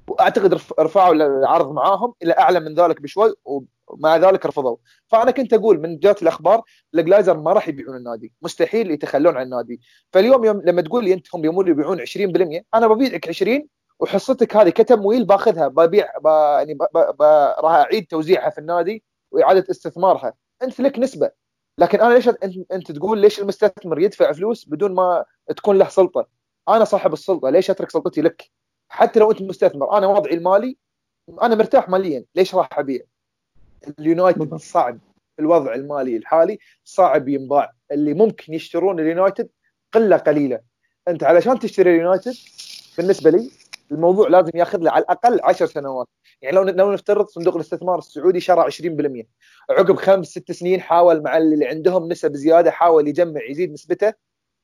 وأعتقد 0.08 0.60
رفعوا 0.80 1.14
العرض 1.14 1.72
معاهم 1.72 2.14
إلى 2.22 2.32
أعلى 2.38 2.60
من 2.60 2.74
ذلك 2.74 3.02
بشوي 3.02 3.34
ومع 3.44 4.16
ذلك 4.16 4.46
رفضوا 4.46 4.76
فأنا 5.06 5.30
كنت 5.30 5.52
أقول 5.52 5.80
من 5.80 5.98
جات 5.98 6.22
الأخبار 6.22 6.62
الجلايزر 6.94 7.36
ما 7.36 7.52
راح 7.52 7.68
يبيعون 7.68 7.96
النادي. 7.96 8.32
مستحيل 8.42 8.90
يتخلون 8.90 9.36
عن 9.36 9.42
النادي. 9.42 9.80
فاليوم 10.12 10.44
يوم 10.44 10.62
لما 10.64 10.82
تقول 10.82 11.04
لي 11.04 11.12
انت 11.12 11.34
هم 11.34 11.68
يبيعون 11.68 12.00
20% 12.00 12.64
أنا 12.74 12.86
ببيعك 12.86 13.28
20 13.28 13.68
وحصتك 14.02 14.56
هذه 14.56 14.70
كتمويل 14.70 15.24
باخذها 15.24 15.68
ببيع. 15.68 16.08
يعني. 16.24 16.78
راح 17.60 17.72
أعيد 17.74 18.06
توزيعها 18.06 18.50
في 18.50 18.58
النادي 18.58 19.04
وإعادة 19.30 19.66
استثمارها. 19.70 20.34
أنت 20.62 20.80
لك 20.80 20.98
نسبة. 20.98 21.30
لكن 21.78 22.00
أنا 22.00 22.14
ليش 22.14 22.28
أنت 22.72 22.92
تقول 22.92 23.18
ليش 23.18 23.40
المستثمر 23.40 24.00
يدفع 24.00 24.32
فلوس 24.32 24.68
بدون 24.68 24.94
ما 24.94 25.24
تكون 25.56 25.78
له 25.78 25.88
سلطة؟ 25.88 26.26
أنا 26.68 26.84
صاحب 26.84 27.12
السلطة 27.12 27.50
ليش 27.50 27.70
أترك 27.70 27.90
سلطتي 27.90 28.22
لك؟ 28.22 28.50
حتى 28.88 29.20
لو 29.20 29.30
أنت 29.30 29.42
مستثمر 29.42 29.98
أنا 29.98 30.06
وضعي 30.06 30.34
المالي 30.34 30.76
أنا 31.42 31.54
مرتاح 31.54 31.88
ماليا 31.88 32.24
ليش 32.34 32.54
راح 32.54 32.78
أبيع؟ 32.78 33.00
اليونايتد 33.98 34.54
صعب. 34.54 34.98
الوضع 35.38 35.74
المالي 35.74 36.16
الحالي 36.16 36.58
صعب 36.84 37.28
ينباع. 37.28 37.72
اللي 37.92 38.14
ممكن 38.14 38.54
يشترون 38.54 39.00
اليونايتد 39.00 39.48
قلة 39.92 40.16
قليلة. 40.16 40.60
أنت 41.08 41.24
علشان 41.24 41.58
تشتري 41.58 41.90
اليونايتد 41.90 42.34
بالنسبة 42.98 43.30
لي 43.30 43.50
الموضوع 43.90 44.28
لازم 44.28 44.50
ياخذ 44.54 44.78
له 44.78 44.90
على 44.90 45.02
الأقل 45.02 45.40
10 45.42 45.66
سنوات. 45.66 46.08
يعني 46.42 46.56
لو 46.56 46.62
لو 46.62 46.92
نفترض 46.92 47.26
صندوق 47.26 47.54
الاستثمار 47.54 47.98
السعودي 47.98 48.40
شرى 48.40 48.70
20% 48.70 49.24
عقب 49.70 49.96
خمس 49.96 50.26
ست 50.26 50.52
سنين 50.52 50.80
حاول 50.80 51.22
مع 51.22 51.36
اللي 51.36 51.66
عندهم 51.66 52.08
نسب 52.08 52.34
زيادة 52.34 52.70
حاول 52.70 53.08
يجمع 53.08 53.40
يزيد 53.50 53.72
نسبته 53.72 54.12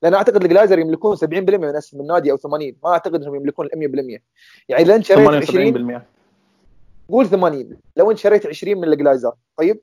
لأن 0.03 0.15
أعتقد 0.15 0.43
الجلايزر 0.43 0.79
يملكون 0.79 1.17
70% 1.17 1.23
من 1.25 1.77
اسهم 1.77 2.01
النادي 2.01 2.33
أو 2.33 2.37
80 2.37 2.73
ما 2.85 2.91
أعتقد 2.91 3.23
إنهم 3.23 3.35
يملكون 3.35 3.67
100% 3.67 4.21
يعني 4.69 4.85
لو 4.85 4.95
انت 4.95 5.05
شريت 5.05 5.29
20 5.29 6.03
قول 7.09 7.27
80 7.27 7.77
لو 7.97 8.11
انت 8.11 8.19
شريت 8.19 8.47
20 8.47 8.79
من 8.79 8.85
الجلايزر 8.85 9.33
طيب؟ 9.57 9.81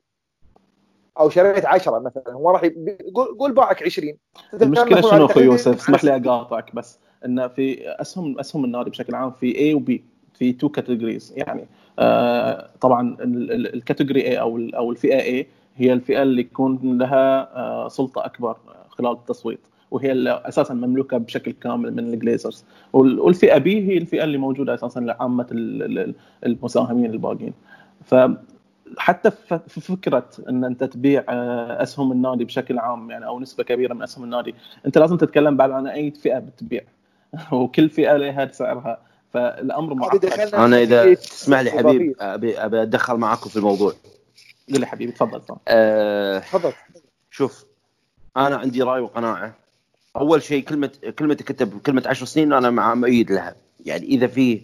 أو 1.18 1.30
شريت 1.30 1.66
10 1.66 1.98
مثلا 1.98 2.32
هو 2.32 2.50
راح 2.50 2.70
قول 3.14 3.38
قول 3.38 3.52
باعك 3.52 3.82
20 3.82 4.16
المشكلة 4.54 5.00
شنو 5.00 5.26
أخوي 5.26 5.42
يوسف؟ 5.42 5.74
اسمح 5.74 6.04
لي 6.04 6.16
أقاطعك 6.16 6.74
بس. 6.74 6.98
إن 7.26 7.48
في 7.48 7.88
أسهم 8.00 8.38
أسهم 8.38 8.64
النادي 8.64 8.90
بشكل 8.90 9.14
عام 9.14 9.30
في 9.30 9.58
A 9.58 9.74
و 9.74 9.89
B 9.89 10.04
في 10.34 10.52
two 10.52 10.68
categories 10.68 11.32
يعني 11.36 11.66
آه 11.98 12.70
طبعا 12.80 13.16
ال 13.20 13.32
category 13.32 14.26
A 14.26 14.40
أو 14.40 14.58
أو 14.58 14.90
الفئة 14.90 15.20
اي 15.20 15.46
هي 15.76 15.92
الفئة 15.92 16.22
اللي 16.22 16.40
يكون 16.40 16.98
لها 16.98 17.56
آه 17.56 17.88
سلطة 17.88 18.24
أكبر 18.24 18.56
خلال 18.88 19.12
التصويت 19.12 19.60
وهي 19.90 20.12
اللي 20.12 20.42
أساسا 20.44 20.74
مملوكة 20.74 21.18
بشكل 21.18 21.52
كامل 21.52 21.94
من 21.94 22.14
الجليزرز 22.14 22.64
والفئة 22.92 23.58
بي 23.58 23.88
هي 23.88 23.98
الفئة 23.98 24.24
اللي 24.24 24.38
موجودة 24.38 24.74
أساسا 24.74 25.00
لعامة 25.00 25.46
المساهمين 26.44 27.10
الباقيين. 27.10 27.52
ف 28.04 28.14
حتى 28.98 29.30
في 29.68 29.80
فكرة 29.80 30.28
إن 30.48 30.64
أنت 30.64 30.84
تبيع 30.84 31.24
آه، 31.28 31.82
أسهم 31.82 32.12
النادي 32.12 32.44
بشكل 32.44 32.78
عام 32.78 33.10
يعني 33.10 33.26
أو 33.26 33.40
نسبة 33.40 33.64
كبيرة 33.64 33.94
من 33.94 34.02
أسهم 34.02 34.24
النادي 34.24 34.54
أنت 34.86 34.98
لازم 34.98 35.16
تتكلم 35.16 35.56
بعد 35.56 35.70
عن 35.70 35.86
أي 35.86 36.10
فئة 36.10 36.38
بتبيع. 36.38 36.82
وكل 37.52 37.90
فئة 37.90 38.16
لها 38.16 38.52
سعرها. 38.52 39.06
فالأمر 39.34 39.94
معقد. 39.94 40.24
أنا 40.54 40.82
إذا 40.82 41.14
تسمح 41.14 41.60
لي 41.60 41.70
حبيب 41.70 42.16
ابي 42.20 42.58
أبي 42.58 42.82
أتدخل 42.82 43.14
معاكم 43.14 43.50
في 43.50 43.56
الموضوع. 43.56 43.92
قل 44.74 44.80
لي 44.80 44.86
حبيبي 44.86 45.12
تفضل 45.12 45.40
تفضل. 45.40 45.58
أه 45.68 46.38
تفضل. 46.38 46.72
شوف 47.30 47.64
أنا 48.36 48.56
عندي 48.56 48.82
رأي 48.82 49.00
وقناعة. 49.00 49.54
أول 50.16 50.42
شيء 50.42 50.64
كلمه 50.64 50.90
كلمة 51.18 51.34
كتب 51.34 51.80
كلمة 51.80 52.02
10 52.06 52.26
سنين 52.26 52.52
أنا 52.52 52.70
مع 52.70 52.94
مؤيد 52.94 53.32
لها. 53.32 53.54
يعني 53.84 54.06
إذا 54.06 54.26
في 54.26 54.62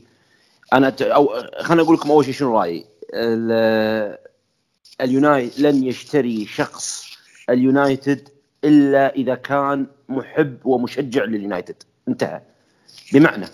أنا 0.73 0.95
أو 1.03 1.29
خليني 1.61 1.83
أقول 1.83 1.97
لكم 1.97 2.11
أول 2.11 2.25
شيء 2.25 2.35
شنو 2.35 2.59
رأيي. 2.59 2.87
اليونايتد 5.01 5.61
لن 5.61 5.85
يشتري 5.85 6.47
شخص 6.47 7.17
اليونايتد 7.51 8.29
إلا 8.65 9.15
إذا 9.15 9.35
كان 9.35 9.87
محب 10.09 10.67
ومشجع 10.67 11.25
لليونايتد. 11.25 11.83
انتهى. 12.09 12.43
بمعنى 13.13 13.47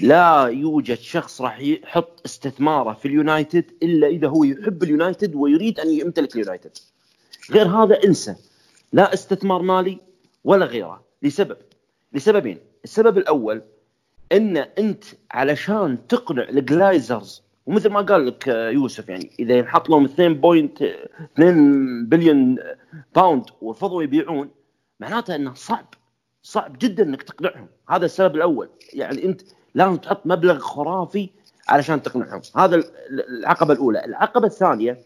لا 0.00 0.44
يوجد 0.44 0.98
شخص 0.98 1.40
راح 1.40 1.60
يحط 1.60 2.20
استثماره 2.24 2.92
في 2.92 3.08
اليونايتد 3.08 3.64
إلا 3.82 4.06
إذا 4.06 4.28
هو 4.28 4.44
يحب 4.44 4.82
اليونايتد 4.82 5.34
ويريد 5.34 5.80
أن 5.80 5.88
يمتلك 5.88 6.34
اليونايتد. 6.34 6.70
غير 7.50 7.68
هذا 7.68 8.04
انسى. 8.04 8.36
لا 8.92 9.14
استثمار 9.14 9.62
مالي 9.62 9.98
ولا 10.44 10.66
غيره. 10.66 11.04
لسبب. 11.22 11.56
لسببين 12.12 12.58
السبب 12.84 13.18
الأول 13.18 13.62
إن 14.32 14.56
أنت 14.56 15.04
علشان 15.30 16.06
تقنع 16.08 16.48
الجلايزرز 16.48 17.42
ومثل 17.66 17.88
ما 17.88 18.00
قال 18.00 18.26
لك 18.26 18.46
يوسف 18.48 19.08
يعني 19.08 19.30
إذا 19.38 19.58
ينحط 19.58 19.88
لهم 19.90 20.06
2.2 20.06 20.82
billion 22.08 22.58
pound 23.14 23.44
ورفضوا 23.60 24.02
يبيعون 24.02 24.50
معناته 25.00 25.34
إنه 25.34 25.54
صعب. 25.54 25.94
صعب 26.42 26.78
جدا 26.78 27.02
إنك 27.02 27.22
تقنعهم. 27.22 27.68
هذا 27.88 28.04
السبب 28.04 28.36
الأول. 28.36 28.68
يعني 28.92 29.24
أنت 29.24 29.42
لازم 29.74 29.96
تحط 29.96 30.20
مبلغ 30.24 30.58
خرافي 30.58 31.30
علشان 31.68 32.02
تقنعهم. 32.02 32.42
هذا 32.56 32.82
العقبة 33.10 33.74
الأولى. 33.74 34.04
العقبة 34.04 34.46
الثانية 34.46 34.98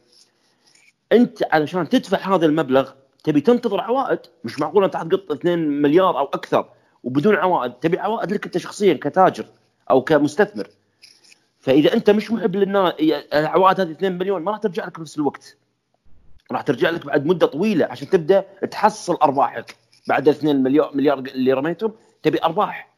أنت 1.12 1.42
علشان 1.52 1.88
تدفع 1.88 2.34
هذا 2.34 2.46
المبلغ 2.46 2.90
تبي 3.24 3.40
تنتظر 3.40 3.80
عوائد. 3.80 4.18
مش 4.44 4.60
معقول 4.60 4.84
أنت 4.84 4.94
تقط 4.94 5.32
2 5.32 5.82
مليار 5.82 6.18
أو 6.18 6.24
أكثر 6.24 6.68
وبدون 7.04 7.34
عوائد. 7.34 7.72
تبي 7.72 7.98
عوائد 7.98 8.32
لك 8.32 8.44
أنت 8.44 8.58
شخصيا 8.58 8.94
كتاجر 8.94 9.46
أو 9.90 10.04
كمستثمر. 10.04 10.68
فإذا 11.60 11.94
أنت 11.94 12.10
مش 12.10 12.30
محب 12.30 12.56
للناس 12.56 12.92
العوائد 13.34 13.80
هذه 13.80 13.90
2 13.90 14.18
مليون 14.18 14.42
ما 14.42 14.50
راح 14.50 14.60
ترجع 14.60 14.86
لك 14.86 14.98
بنفس 14.98 15.18
الوقت. 15.18 15.56
راح 16.52 16.60
ترجع 16.62 16.90
لك 16.90 17.06
بعد 17.06 17.26
مدة 17.26 17.46
طويلة 17.46 17.86
عشان 17.86 18.10
تبدأ 18.10 18.44
تحصل 18.70 19.14
أرباحك. 19.14 19.76
بعد 20.08 20.28
2 20.28 20.62
مليار 20.62 20.90
مليار 20.94 21.18
اللي 21.18 21.52
رميتهم 21.52 21.92
تبي 22.22 22.38
أرباح. 22.44 22.94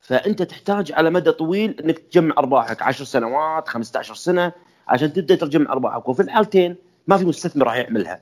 فأنت 0.00 0.42
تحتاج 0.42 0.92
على 0.92 1.10
مدى 1.10 1.32
طويل 1.32 1.80
إنك 1.80 1.98
تجمع 1.98 2.34
أرباحك. 2.38 2.82
10 2.82 3.04
سنوات 3.04 3.68
15 3.68 4.14
سنة 4.14 4.52
عشان 4.88 5.12
تبدأ 5.12 5.34
تجمع 5.34 5.72
أرباحك. 5.72 6.08
وفي 6.08 6.22
الحالتين 6.22 6.76
ما 7.06 7.16
في 7.16 7.24
مستثمر 7.24 7.66
راح 7.66 7.76
يعملها. 7.76 8.20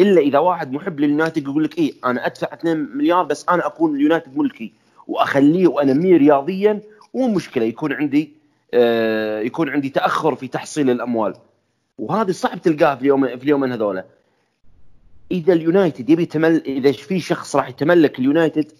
إلا 0.00 0.20
إذا 0.20 0.38
واحد 0.38 0.72
محب 0.72 1.00
لليونايتد 1.00 1.42
يقول 1.42 1.64
لك 1.64 1.78
إيه 1.78 1.94
أنا 2.04 2.26
أدفع 2.26 2.54
2 2.54 2.76
مليار 2.76 3.24
بس 3.24 3.46
أنا 3.48 3.66
أكون 3.66 3.94
اليونايتد 3.94 4.38
ملكي 4.38 4.72
وأخليه 5.06 5.68
وانميه 5.68 6.16
رياضيا 6.16 6.80
ومو 7.12 7.34
مشكلة. 7.34 7.64
يكون 7.64 7.92
عندي 7.92 8.32
آه 8.74 9.40
يكون 9.40 9.68
عندي 9.68 9.88
تأخر 9.88 10.34
في 10.34 10.48
تحصيل 10.48 10.90
الأموال. 10.90 11.34
وهذا 11.98 12.32
صعب 12.32 12.60
تلقاه 12.62 12.94
في 12.94 13.00
اليوم 13.00 13.26
في 13.26 13.44
اليومين 13.44 13.72
هذولا. 13.72 14.04
إذا 15.30 15.52
اليونايتد 15.52 16.10
يبي 16.10 16.26
تمل 16.26 16.62
إذا 16.66 16.92
في 16.92 17.20
شخص 17.20 17.56
راح 17.56 17.68
يتملك 17.68 18.18
اليونايتد 18.18 18.72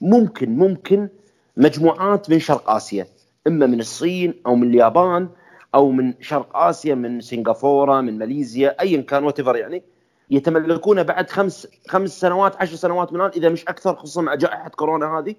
ممكن 0.00 0.56
ممكن 0.56 1.08
مجموعات 1.56 2.30
من 2.30 2.38
شرق 2.38 2.70
آسيا 2.70 3.06
إما 3.46 3.66
من 3.66 3.80
الصين 3.80 4.34
أو 4.46 4.54
من 4.54 4.70
اليابان 4.70 5.28
أو 5.74 5.90
من 5.90 6.14
شرق 6.20 6.56
آسيا 6.56 6.94
من 6.94 7.20
سنغافورة 7.20 8.00
من 8.00 8.18
ماليزيا 8.18 8.80
ايا 8.80 9.00
كان 9.00 9.24
وات 9.24 9.38
يعني 9.38 9.82
يتملكونه 10.30 11.02
بعد 11.02 11.30
خمس 11.30 11.68
خمس 11.88 12.20
سنوات 12.20 12.56
عشر 12.56 12.76
سنوات 12.76 13.12
من 13.12 13.20
الان 13.20 13.30
إذا 13.36 13.48
مش 13.48 13.64
أكثر 13.64 13.94
خصوصا 13.94 14.20
مع 14.20 14.34
جائحة 14.34 14.68
كورونا 14.68 15.18
هذه 15.18 15.34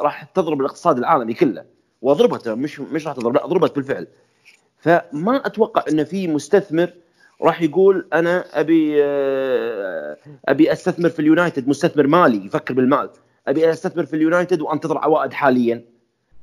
راح 0.00 0.24
تضرب 0.24 0.60
الاقتصاد 0.60 0.98
العالمي 0.98 1.34
كله 1.34 1.64
وضربته 2.02 2.54
مش 2.54 2.80
مش 2.80 3.06
راح 3.06 3.16
تضرب 3.16 3.34
لا 3.34 3.46
ضربت 3.46 3.76
بالفعل. 3.76 4.06
فما 4.78 5.46
أتوقع 5.46 5.84
إن 5.88 6.04
في 6.04 6.28
مستثمر 6.28 6.92
راح 7.42 7.62
يقول 7.62 8.06
أنا 8.12 8.60
أبي 8.60 9.04
آه، 9.04 10.16
أبي 10.48 10.72
أستثمر 10.72 11.08
في 11.08 11.20
اليونايتد 11.20 11.68
مستثمر 11.68 12.06
مالي 12.06 12.46
يفكر 12.46 12.74
بالمال. 12.74 13.10
أبي 13.48 13.70
أستثمر 13.70 14.06
في 14.06 14.16
اليونايتد 14.16 14.60
وأنتظر 14.60 14.98
عوائد 14.98 15.32
حاليا. 15.32 15.84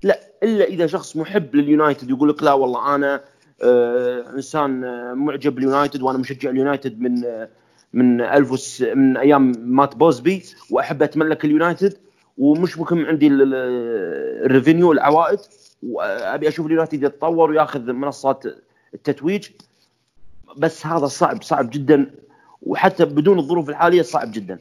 لا 0.04 0.20
إلا 0.44 0.66
إذا 0.66 0.88
شخص 0.88 1.18
محب 1.18 1.56
لليونايتد 1.56 2.10
يقول 2.10 2.30
لك 2.30 2.44
لا 2.44 2.54
والله 2.54 2.96
أنا 2.96 3.22
آه، 3.64 4.26
إنسان 4.36 4.84
آه، 4.84 5.14
معجب 5.14 5.56
باليونايتد 5.56 6.02
وأنا 6.02 6.18
مشجع 6.18 6.50
اليونايتد 6.50 7.02
من 7.02 7.24
من 7.94 8.22
الف 8.22 8.82
من 8.96 9.18
أيام 9.18 9.52
مات 9.58 9.96
بوزبي 9.96 10.44
وأحب 10.70 11.04
أتملك 11.04 11.46
اليونايتد 11.46 11.98
ومش 12.38 12.78
ممكن 12.78 13.06
عندي 13.06 13.28
ال 13.28 13.48
revenue 13.48 14.92
العوائد 14.92 15.40
وأبي 15.84 16.48
أشوف 16.48 16.66
اليونايتد 16.66 17.04
يتطور 17.04 17.52
ويأخذ 17.52 17.92
منصات 17.92 18.44
التتويج. 18.94 19.48
بس 20.58 20.86
هذا 20.86 21.06
صعب 21.06 21.44
صعب 21.44 21.70
جدا. 21.70 22.12
وحتى 22.62 23.06
بدون 23.06 23.40
الظروف 23.40 23.70
الحالية 23.70 24.02
صعب 24.02 24.32
جدا. 24.32 24.60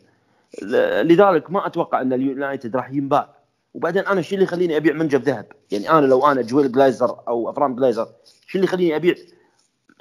لذلك 1.03 1.51
ما 1.51 1.67
أتوقع 1.67 2.01
أن 2.01 2.13
اليونايتد 2.13 2.77
راح 2.77 2.91
ينباع. 2.91 3.29
وبعدين 3.75 4.07
أنا 4.07 4.23
شو 4.23 4.35
اللي 4.35 4.45
يخليني 4.45 4.77
أبيع 4.77 4.95
منجم 4.95 5.19
ذهب؟ 5.19 5.47
يعني 5.71 5.91
أنا 5.91 6.07
لو 6.07 6.27
أنا 6.27 6.43
جويل 6.43 6.73
جلايزر 6.73 7.19
أو 7.29 7.51
افرام 7.51 7.75
جلايزر 7.75 8.09
شو 8.47 8.59
اللي 8.59 8.65
يخليني 8.65 8.97
أبيع؟ 8.97 9.15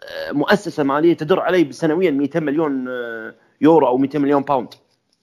آه، 0.04 0.32
مؤسسة 0.32 0.84
مالية 0.84 1.14
تدر 1.14 1.40
علي 1.40 1.72
سنويا 1.72 2.12
200 2.12 2.40
مليون 2.40 2.88
آه، 2.88 3.36
يورو 3.62 3.88
أو 3.88 3.98
200 3.98 4.20
مليون 4.20 4.42
pound 4.42 4.74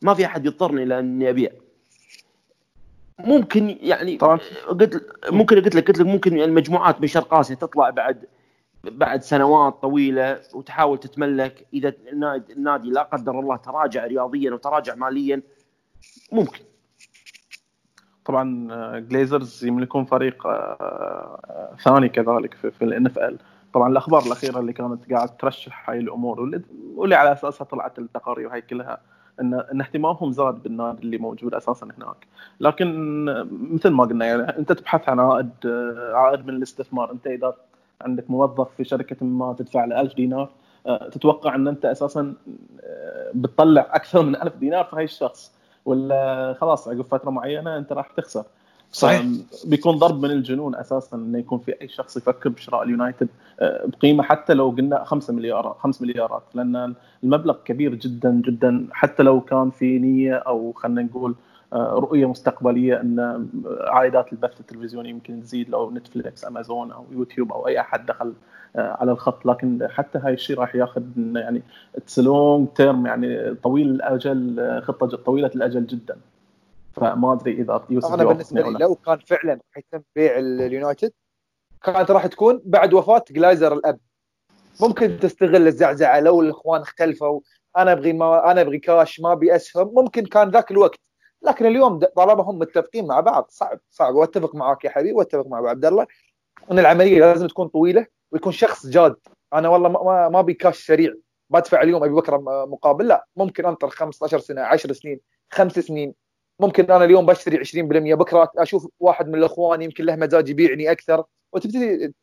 ما 0.03 0.15
في 0.15 0.27
أحد 0.27 0.47
يضطرني 0.47 0.85
لأني 0.85 1.31
أبيع. 1.31 1.51
ممكن 3.19 3.79
يعني 3.81 4.17
طبعا. 4.17 4.41
قلت 4.69 5.07
ممكن 5.31 5.57
قلت 5.57 5.75
لك 5.75 5.89
قلت 5.89 5.99
لك 5.99 6.07
ممكن 6.07 6.39
يعني 6.39 6.53
مجموعات 6.53 7.01
من 7.01 7.07
شرق 7.07 7.35
اسيا 7.35 7.55
تطلع 7.55 7.91
بعد 7.91 8.25
بعد 8.85 9.23
سنوات 9.23 9.83
طويلة 9.83 10.41
وتحاول 10.55 10.99
تتملك. 10.99 11.67
إذا 11.75 11.93
النادي 12.57 12.91
لا 12.91 13.03
قدر 13.03 13.41
الله 13.41 13.57
تراجع 13.57 14.07
رياضيا 14.07 14.53
وتراجع 14.53 14.95
ماليا 14.95 15.43
ممكن. 16.33 16.61
طبعا 18.25 18.99
جليزرز 18.99 19.65
يملكون 19.65 20.05
فريق 20.05 20.47
آه، 20.47 21.77
ثاني 21.85 22.09
كذلك 22.09 22.55
في 22.55 22.83
الان 22.83 23.07
اف 23.07 23.19
ال 23.19 23.39
طبعا 23.75 23.89
الأخبار 23.89 24.23
الأخيرة 24.23 24.61
اللي 24.61 24.73
كانت 24.73 25.13
قاعد 25.13 25.37
ترشح 25.37 25.91
هاي 25.91 25.99
الأمور 25.99 26.41
واللي 26.97 27.15
على 27.15 27.33
أساسها 27.33 27.65
طلعت 27.65 27.99
التقارير 27.99 28.53
هاي 28.53 28.61
كلها 28.61 29.01
ان 29.41 29.55
إن 29.55 29.81
اهتمامهم 29.81 30.33
زاد 30.33 30.63
بالنادي 30.63 31.03
اللي 31.03 31.19
موجود 31.19 31.55
أساسا 31.55 31.87
هناك. 31.99 32.27
لكن 32.61 33.25
مثل 33.51 33.89
ما 33.89 34.05
قلنا 34.05 34.27
يعني 34.27 34.43
أنت 34.43 34.73
تبحث 34.73 35.09
عن 35.09 35.21
عائد 35.21 35.51
عائد 36.15 36.47
من 36.47 36.55
الاستثمار. 36.55 37.13
أنت 37.13 37.27
إذا 37.27 37.55
عندك 38.03 38.31
موظف 38.31 38.69
في 38.77 38.85
شركة 38.85 39.27
ما 39.27 39.53
تدفع 39.59 39.85
له 39.85 40.01
1000 40.01 40.15
دينار 40.15 40.51
آه، 40.87 41.09
تتوقع 41.09 41.55
إن 41.55 41.69
أنت 41.69 41.85
أساسا 41.85 42.35
آه، 42.81 43.31
بتطلع 43.35 43.87
أكثر 43.91 44.23
من 44.23 44.37
1000 44.37 44.57
دينار 44.57 44.85
في 44.85 44.97
هاي 44.97 45.05
الشخص 45.05 45.53
ولا 45.85 46.57
خلاص 46.61 46.89
عقب 46.89 47.03
فترة 47.03 47.31
معينة 47.31 47.77
أنت 47.77 47.93
راح 47.93 48.11
تخسر؟ 48.17 48.45
صحيح. 48.93 49.27
بيكون 49.65 49.97
ضرب 49.97 50.23
من 50.23 50.31
الجنون 50.31 50.75
أساسا 50.75 51.17
إنه 51.17 51.39
يكون 51.39 51.59
في 51.59 51.75
أي 51.83 51.89
شخص 51.89 52.17
يفكر 52.17 52.49
بشراء 52.51 52.83
اليونايتد 52.83 53.29
آه، 53.61 53.87
بقيمة 53.87 54.23
حتى 54.23 54.55
لو 54.55 54.71
قلنا 54.71 55.05
5 55.05 55.33
مليارات 55.33 55.77
5 55.79 56.05
مليارات 56.05 56.43
لأن 56.55 56.95
المبلغ 57.25 57.57
كبير 57.65 57.95
جدا 57.95 58.43
جدا 58.47 58.87
حتى 58.93 59.23
لو 59.23 59.41
كان 59.41 59.71
في 59.71 59.99
نية 59.99 60.35
أو 60.35 60.73
خلينا 60.73 61.03
نقول 61.03 61.35
رؤية 61.73 62.27
مستقبلية 62.27 63.01
أن 63.01 63.49
عائدات 63.89 64.33
البث 64.33 64.61
التلفزيوني 64.61 65.09
يمكن 65.09 65.43
تزيد 65.43 65.71
لو 65.71 65.91
نتفليكس 65.91 66.45
أمازون 66.45 66.93
أو 66.93 67.05
يوتيوب 67.13 67.53
أو 67.53 67.67
أي 67.67 67.81
أحد 67.81 68.07
دخل 68.07 68.35
آه، 68.77 68.97
على 69.01 69.13
الخط. 69.13 69.47
لكن 69.47 69.89
حتى 69.91 70.19
هاي 70.19 70.33
الشيء 70.33 70.59
راح 70.59 70.75
ياخذ 70.75 71.03
يعني 71.17 71.63
it's 71.97 72.19
long 72.19 72.69
term 72.69 73.07
يعني 73.07 73.55
طويل 73.55 73.91
الأجل 73.91 74.83
خطة 74.83 75.17
طويلة 75.17 75.51
الأجل 75.55 75.87
جدا. 75.87 76.17
فما 76.93 77.33
أدري 77.33 77.53
إذا 77.53 77.85
يوسف 77.91 78.15
أنا 78.15 78.25
بالنسبة 78.25 78.61
لي 78.61 78.79
لو 78.79 78.95
كان 78.95 79.19
فعلا 79.19 79.59
حيتم 79.73 80.03
بيع 80.17 80.39
اليونايتد 80.39 81.13
كانت 81.83 82.11
راح 82.11 82.27
تكون 82.27 82.63
بعد 82.65 82.95
وفاة 82.95 83.25
جلايزر 83.31 83.73
الأب. 83.73 83.99
ممكن 84.81 85.19
تستغل 85.21 85.67
الزعزعة 85.67 86.21
لو 86.21 86.41
الإخوان 86.41 86.81
اختلفوا 86.81 87.41
أنا 87.77 87.93
أبغي 87.93 88.13
ما 88.13 88.51
أنا 88.51 88.61
أبغي 88.61 88.79
كاش 88.79 89.21
ما 89.21 89.33
أبي 89.33 89.57
أسهم. 89.57 89.95
ممكن 89.95 90.27
كان 90.27 90.51
ذاك 90.51 90.71
الوقت. 90.71 91.08
لكن 91.43 91.67
اليوم 91.67 91.99
طالما 91.99 92.43
هم 92.43 92.59
متفقين 92.59 93.07
مع 93.07 93.21
بعض. 93.21 93.47
صعب 93.51 93.81
صعب. 93.91 94.15
واتفق 94.15 94.55
معك 94.55 94.85
يا 94.85 94.91
حبيبي 94.91 95.13
واتفق 95.13 95.47
مع 95.47 95.59
ابو 95.59 95.69
عبد 95.69 95.85
الله 95.85 96.07
إن 96.71 96.79
العملية 96.79 97.21
لازم 97.21 97.47
تكون 97.47 97.69
طويلة 97.69 98.07
ويكون 98.33 98.53
شخص 98.53 98.87
جاد. 98.87 99.17
أنا 99.55 99.69
والله 99.69 99.89
ما 99.89 100.29
ما 100.29 100.53
كاش 100.53 100.87
سريع. 100.87 101.13
بدفع 101.51 101.83
اليوم 101.83 102.05
أبي 102.05 102.15
بكره 102.15 102.37
مقابل. 102.67 103.07
لا 103.07 103.27
ممكن 103.37 103.67
انطر 103.67 103.89
15 103.89 104.39
سنة 104.39 104.63
10 104.63 104.93
سنين 104.93 105.21
خمس 105.51 105.79
سنين. 105.79 106.15
ممكن 106.61 106.85
أنا 106.85 107.05
اليوم 107.05 107.27
بشتري 107.27 107.59
20% 107.59 108.15
بكرة 108.15 108.53
أشوف 108.57 108.89
واحد 109.01 109.29
من 109.29 109.35
الأخوان 109.35 109.83
يمكن 109.83 110.05
له 110.05 110.17
مزاج 110.17 110.49
يبيعني 110.49 110.91
أكثر. 110.91 111.25
وتبتدي 111.53 112.15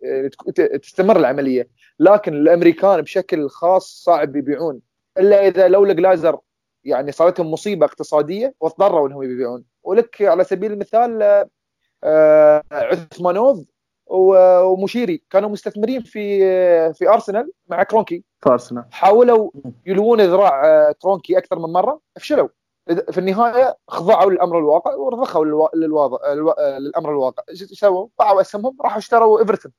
تستمر 0.81 1.17
العملية. 1.17 1.69
لكن 1.99 2.33
الأمريكان 2.33 3.01
بشكل 3.01 3.49
خاص 3.49 4.03
صعب 4.03 4.35
يبيعون. 4.35 4.79
إلا 5.17 5.47
إذا 5.47 5.67
لو 5.67 5.85
الجلايزر 5.87 6.39
يعني 6.85 7.11
صارت 7.11 7.39
لهم 7.39 7.51
مصيبة 7.51 7.85
اقتصادية 7.85 8.53
واضطروا 8.59 9.07
إنهم 9.07 9.23
يبيعون. 9.23 9.63
ولك 9.83 10.21
على 10.21 10.43
سبيل 10.43 10.71
المثال 10.71 11.45
آه، 12.03 12.63
عثمانوف 12.71 13.59
ومشيري 14.07 15.23
كانوا 15.29 15.49
مستثمرين 15.49 16.01
في 16.01 16.39
في 16.93 17.09
أرسنال 17.09 17.51
مع 17.67 17.83
كرونكي. 17.83 18.23
في 18.43 18.49
أرسنال. 18.49 18.85
حاولوا 18.91 19.51
يلوون 19.85 20.21
ذراع 20.21 20.65
آه، 20.65 20.91
كرونكي 20.91 21.37
أكثر 21.37 21.59
من 21.59 21.73
مرة 21.73 21.99
فشلوا. 22.19 22.47
في 23.11 23.17
النهاية 23.17 23.77
خضعوا 23.87 24.31
للأمر 24.31 24.59
الواقع 24.59 24.95
ورضخوا 24.95 25.45
للواقع 25.75 26.33
للأمر 26.77 27.11
الواقع. 27.11 27.43
إيش 27.49 27.63
سووا؟ 27.63 28.07
باعوا 28.19 28.41
أسهمهم 28.41 28.77
راحوا 28.81 28.97
اشتروا 28.97 29.39
إيفرتون. 29.39 29.71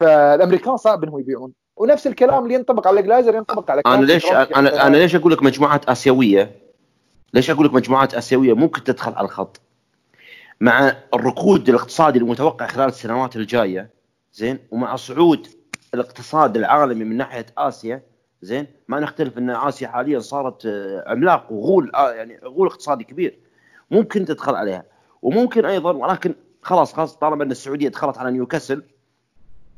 فالأمريكان 0.00 0.76
صعب 0.76 1.04
إنهم 1.04 1.18
يبيعون. 1.18 1.52
ونفس 1.76 2.06
الكلام 2.06 2.44
اللي 2.44 2.54
ينطبق 2.54 2.86
على 2.86 3.02
جلايزر 3.02 3.34
ينطبق 3.34 3.70
على 3.70 3.82
أنا 3.86 4.04
ليش 4.04 4.32
أنا 4.32 4.86
أنا 4.86 4.96
ليش 4.96 5.14
أقول 5.14 5.32
لك 5.32 5.42
مجموعات 5.42 5.88
آسيوية؟ 5.88 6.52
ليش 7.34 7.50
أقول 7.50 7.66
لك 7.66 7.74
مجموعات 7.74 8.14
آسيوية؟ 8.14 8.52
ممكن 8.54 8.84
تدخل 8.84 9.12
على 9.14 9.24
الخط. 9.24 9.60
مع 10.60 10.96
الركود 11.14 11.68
الاقتصادي 11.68 12.18
المتوقع 12.18 12.66
خلال 12.66 12.88
السنوات 12.88 13.36
الجاية 13.36 13.90
زين 14.32 14.58
ومع 14.70 14.96
صعود 14.96 15.46
الاقتصاد 15.94 16.56
العالمي 16.56 17.04
من 17.04 17.16
ناحية 17.16 17.46
آسيا 17.58 18.02
زين 18.42 18.66
ما 18.88 19.00
نختلف 19.00 19.38
إن 19.38 19.50
آسيا 19.50 19.88
حاليا 19.88 20.18
صارت 20.18 20.66
آه، 20.66 21.04
عملاق 21.06 21.52
وغول 21.52 21.90
آه، 21.94 22.12
يعني 22.12 22.40
غول 22.44 22.66
اقتصادي 22.66 23.04
كبير. 23.04 23.38
ممكن 23.90 24.24
تدخل 24.24 24.54
عليها. 24.54 24.84
وممكن 25.22 25.64
أيضا 25.64 25.92
ولكن 25.92 26.34
خلاص 26.62 26.92
خلاص 26.92 27.16
طالما 27.16 27.44
إن 27.44 27.50
السعودية 27.50 27.88
دخلت 27.88 28.18
على 28.18 28.30
نيوكاسل 28.30 28.82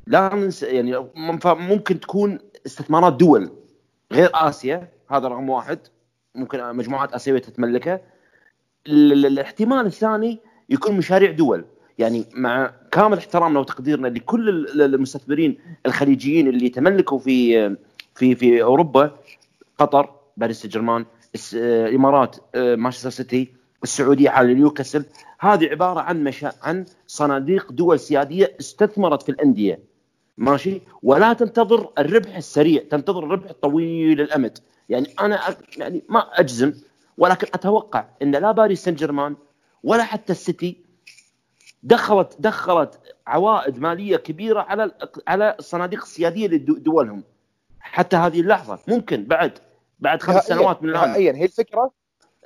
لا 0.07 0.35
ننسى 0.35 0.67
يعني 0.67 1.07
ممكن 1.45 2.01
تكون 2.01 2.39
استثمارات 2.67 3.13
دول 3.13 3.51
غير 4.13 4.31
آسيا 4.35 4.89
هذا 5.11 5.29
رقم 5.29 5.51
واحد. 5.51 5.79
ممكن 6.35 6.77
مجموعات 6.77 7.13
آسيوية 7.13 7.41
تتملكها 7.41 8.01
الاحتمال 8.87 9.87
الثاني 9.87 10.39
يكون 10.71 10.97
مشاريع 10.97 11.31
دول. 11.31 11.65
يعني 11.99 12.25
مع 12.35 12.73
كامل 12.93 13.19
احترامنا 13.19 13.61
وتقديرنا 13.61 14.09
لكل 14.09 14.49
المستثمرين 14.83 15.59
الخليجيين 15.87 16.49
اللي 16.49 16.69
تملكوا 16.69 17.19
في 17.19 17.77
في 18.15 18.35
في 18.35 18.63
أوروبا 18.63 19.17
قطر 19.79 20.11
باريس 20.37 20.63
سان 20.63 20.71
جيرمان 20.71 21.05
الإمارات 21.55 22.37
آه، 22.55 22.75
مانشستر 22.75 23.11
سيتي 23.11 23.53
السعودية 23.83 24.31
حاليا 24.31 24.55
نيوكاسل. 24.55 25.05
هذه 25.39 25.69
عبارة 25.69 26.01
عن 26.01 26.25
مشا... 26.25 26.53
عن 26.63 26.85
صناديق 27.07 27.73
دول 27.73 28.01
سيادية 28.01 28.57
استثمرت 28.61 29.23
في 29.23 29.29
الأندية. 29.29 29.94
ماشي؟ 30.39 30.81
ولا 31.03 31.33
تنتظر 31.33 31.91
الربح 31.99 32.37
السريع 32.37 32.83
تنتظر 32.91 33.25
الربح 33.25 33.51
الطويل 33.51 34.21
الأمد. 34.21 34.59
يعني 34.89 35.09
أنا 35.21 35.41
يعني 35.77 36.03
ما 36.09 36.41
أجزم 36.41 36.73
ولكن 37.19 37.47
أتوقع 37.55 38.05
إن 38.23 38.37
لا 38.37 38.53
باريس 38.53 38.85
سان 38.85 38.95
جيرمان 38.95 39.37
ولا 39.83 40.03
حتى 40.03 40.33
السيتي 40.33 40.77
دخلت 41.83 42.37
دخلت 42.39 43.01
عوائد 43.27 43.79
مالية 43.79 44.17
كبيرة 44.17 44.61
على 44.61 44.91
على 45.29 45.57
الصناديق 45.59 46.03
السياديه 46.03 46.47
لدولهم. 46.47 47.23
حتى 47.81 48.17
هذه 48.17 48.41
اللحظة 48.41 48.79
ممكن 48.89 49.25
بعد 49.25 49.59
بعد 50.01 50.23
خمس 50.23 50.47
سنوات 50.47 50.83
من 50.83 50.91
الان 50.91 51.09
نهائيا 51.09 51.33
هي 51.33 51.45
الفكرة؟ 51.45 51.91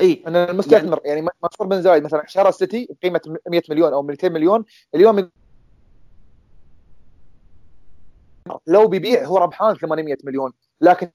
إي. 0.00 0.22
أن 0.26 0.36
المستثمر 0.36 1.00
يعني, 1.04 1.18
يعني 1.18 1.30
منصور 1.42 1.66
بن 1.66 1.82
زايد 1.82 2.02
مثلا 2.02 2.24
شرى 2.26 2.48
السيتي 2.48 2.88
بقيمة 2.90 3.20
100 3.48 3.62
مليون 3.68 3.92
أو 3.92 4.02
200 4.02 4.28
مليون 4.28 4.64
اليوم 4.94 5.30
لو 8.66 8.88
بيبيع 8.88 9.24
هو 9.24 9.38
ربحان 9.38 9.74
800 9.74 10.16
مليون 10.24 10.52
لكن 10.80 11.10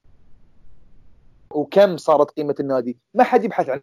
وكم 1.50 1.96
صارت 1.96 2.30
قيمة 2.30 2.54
النادي؟ 2.60 2.98
ما 3.14 3.24
حد 3.24 3.44
يبحث 3.44 3.68
عن 3.68 3.80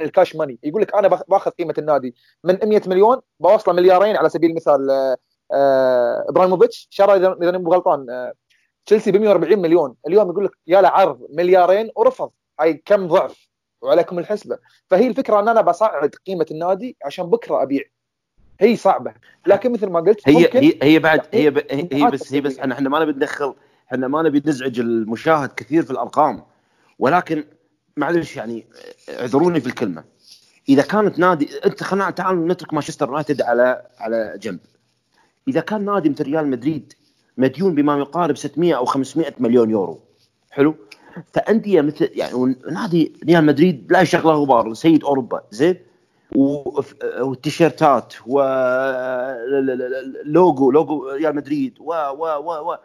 الكاش 0.00 0.36
ماني 0.36 0.58
يقول 0.62 0.82
لك 0.82 0.94
أنا 0.94 1.08
باخذ 1.08 1.50
قيمة 1.50 1.74
النادي 1.78 2.14
من 2.44 2.58
100 2.64 2.82
مليون 2.86 3.20
بوصله 3.40 3.74
مليارين 3.74 4.16
على 4.16 4.28
سبيل 4.28 4.50
المثال 4.50 4.90
آه، 4.90 5.16
آه، 5.52 6.26
إبراهيموفيتش. 6.28 6.88
شرى 6.90 7.16
اذا 7.16 7.58
مو 7.58 7.72
غلطان 7.72 8.10
آه، 8.10 8.32
تشيلسي 8.86 9.12
ب 9.12 9.16
140 9.16 9.58
مليون. 9.58 9.94
اليوم 10.06 10.30
يقول 10.30 10.44
لك 10.44 10.52
يا 10.66 10.80
له 10.80 10.88
عرض 10.88 11.26
مليارين 11.30 11.90
ورفض. 11.96 12.30
هاي 12.60 12.74
كم 12.74 13.08
ضعف؟ 13.08 13.48
وعليكم 13.82 14.18
الحسبة. 14.18 14.58
فهي 14.90 15.06
الفكرة 15.06 15.40
أن 15.40 15.48
أنا 15.48 15.60
بصعد 15.60 16.14
قيمة 16.26 16.46
النادي 16.50 16.96
عشان 17.04 17.26
بكرة 17.26 17.62
أبيع. 17.62 17.82
هي 18.60 18.76
صعبة. 18.76 19.12
لكن 19.46 19.72
مثل 19.72 19.86
ما 19.86 20.00
قلت 20.00 20.28
هي 20.28 20.48
هي 20.52 20.74
هي 20.82 20.98
بعد 20.98 21.20
هي 21.32 21.50
ب... 21.50 21.58
هي 21.92 22.10
بس 22.10 22.32
هي 22.34 22.40
بس 22.40 22.58
إحنا 22.58 22.74
إحنا 22.74 22.88
ما 22.88 22.98
نبي 22.98 23.12
ندخل 23.12 23.54
إحنا 23.92 24.08
ما 24.08 24.22
نبي 24.22 24.42
نزعج 24.46 24.80
المشاهد 24.80 25.50
كثير 25.56 25.82
في 25.82 25.90
الأرقام. 25.90 26.42
ولكن 26.98 27.44
معلش 27.96 28.36
يعني 28.36 28.66
اعذروني 29.08 29.60
في 29.60 29.66
الكلمة. 29.66 30.04
إذا 30.68 30.82
كانت 30.82 31.18
نادي 31.18 31.48
أنت 31.66 31.82
خلينا 31.82 32.10
تعال 32.10 32.46
نترك 32.46 32.74
مانشستر 32.74 33.08
يونايتد 33.08 33.42
على 33.42 33.86
على 33.98 34.38
جنب. 34.42 34.58
إذا 35.48 35.60
كان 35.60 35.84
نادي 35.84 36.08
مثل 36.08 36.24
ريال 36.24 36.46
مدريد 36.46 36.92
مديون 37.36 37.74
بما 37.74 37.98
يقارب 37.98 38.36
600 38.36 38.74
أو 38.74 38.84
500 38.84 39.34
مليون 39.38 39.70
يورو. 39.70 40.00
حلو؟ 40.50 40.74
فأندية 41.32 41.80
مثل 41.80 42.10
يعني 42.12 42.56
نادي 42.70 43.12
ريال 43.24 43.44
مدريد 43.44 43.92
لا 43.92 44.04
شغله 44.04 44.34
غبار 44.34 44.74
سيد 44.74 45.04
أوروبا. 45.04 45.42
زين؟ 45.50 45.76
والتيشيرتات 46.36 48.14
ولوجو 48.26 48.70
لوجو 50.70 51.08
ريال 51.08 51.36
مدريد 51.36 51.78
و 51.80 51.92
و 51.92 52.26
و 52.26 52.70
و. 52.72 52.76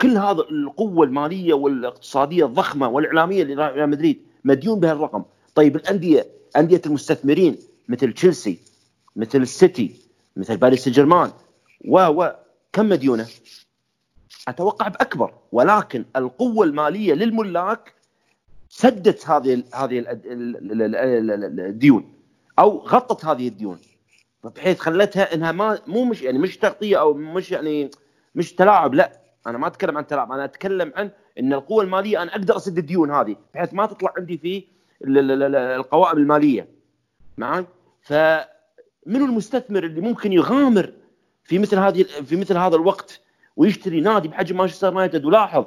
كل 0.00 0.16
هذا 0.16 0.40
القوة 0.40 1.06
المالية 1.06 1.54
والاقتصادية 1.54 2.44
الضخمة 2.46 2.88
والإعلامية 2.88 3.44
لريال 3.44 3.90
مدريد 3.90 4.22
مديون 4.44 4.80
بهالرقم 4.80 5.22
طيب 5.54 5.76
الأندية 5.76 6.26
أندية 6.56 6.82
المستثمرين 6.86 7.58
مثل 7.88 8.12
تشيلسي 8.12 8.58
مثل 9.16 9.42
السيتي 9.42 9.96
مثل 10.36 10.56
باريس 10.56 10.84
سان 10.84 10.92
جيرمان 10.92 11.30
و 11.84 11.98
و. 12.00 12.32
كم 12.72 12.88
مديونة؟ 12.88 13.26
أتوقع 14.48 14.88
بأكبر 14.88 15.34
ولكن 15.52 16.04
القوة 16.16 16.66
المالية 16.66 17.14
للملاك 17.14 17.94
سدت 18.70 19.28
هذه 19.28 19.62
هذه 19.74 20.04
الديون. 21.68 22.12
أو 22.58 22.78
غطت 22.78 23.24
هذه 23.24 23.48
الديون. 23.48 23.78
بحيث 24.44 24.78
خلتها 24.78 25.34
إنها 25.34 25.52
ما 25.52 25.78
مو 25.86 26.04
مش 26.04 26.22
يعني 26.22 26.38
مش 26.38 26.56
تغطية 26.58 27.00
أو 27.00 27.14
مش 27.14 27.50
يعني 27.50 27.90
مش 28.34 28.54
تلاعب 28.54 28.94
لا. 28.94 29.12
أنا 29.46 29.58
ما 29.58 29.66
أتكلم 29.66 29.98
عن 29.98 30.06
تلاعب 30.06 30.32
أنا 30.32 30.44
أتكلم 30.44 30.92
عن 30.96 31.10
إن 31.38 31.52
القوة 31.52 31.84
المالية 31.84 32.22
أنا 32.22 32.30
أقدر 32.32 32.56
أسد 32.56 32.78
الديون 32.78 33.10
هذه 33.10 33.36
بحيث 33.54 33.74
ما 33.74 33.86
تطلع 33.86 34.12
عندي 34.16 34.38
في 34.38 34.64
القوائم 35.02 36.18
المالية. 36.18 36.68
معي 37.38 37.66
فمنو 38.02 39.24
المستثمر 39.24 39.84
اللي 39.84 40.00
ممكن 40.00 40.32
يغامر 40.32 40.92
في 41.44 41.58
مثل 41.58 41.78
هذه 41.78 42.02
في 42.02 42.36
مثل 42.36 42.56
هذا 42.56 42.76
الوقت 42.76 43.20
ويشتري 43.56 44.00
نادي 44.00 44.28
بحجم 44.28 44.56
مانشستر 44.56 44.86
يونايتد؟ 44.86 45.24
ولاحظ 45.24 45.64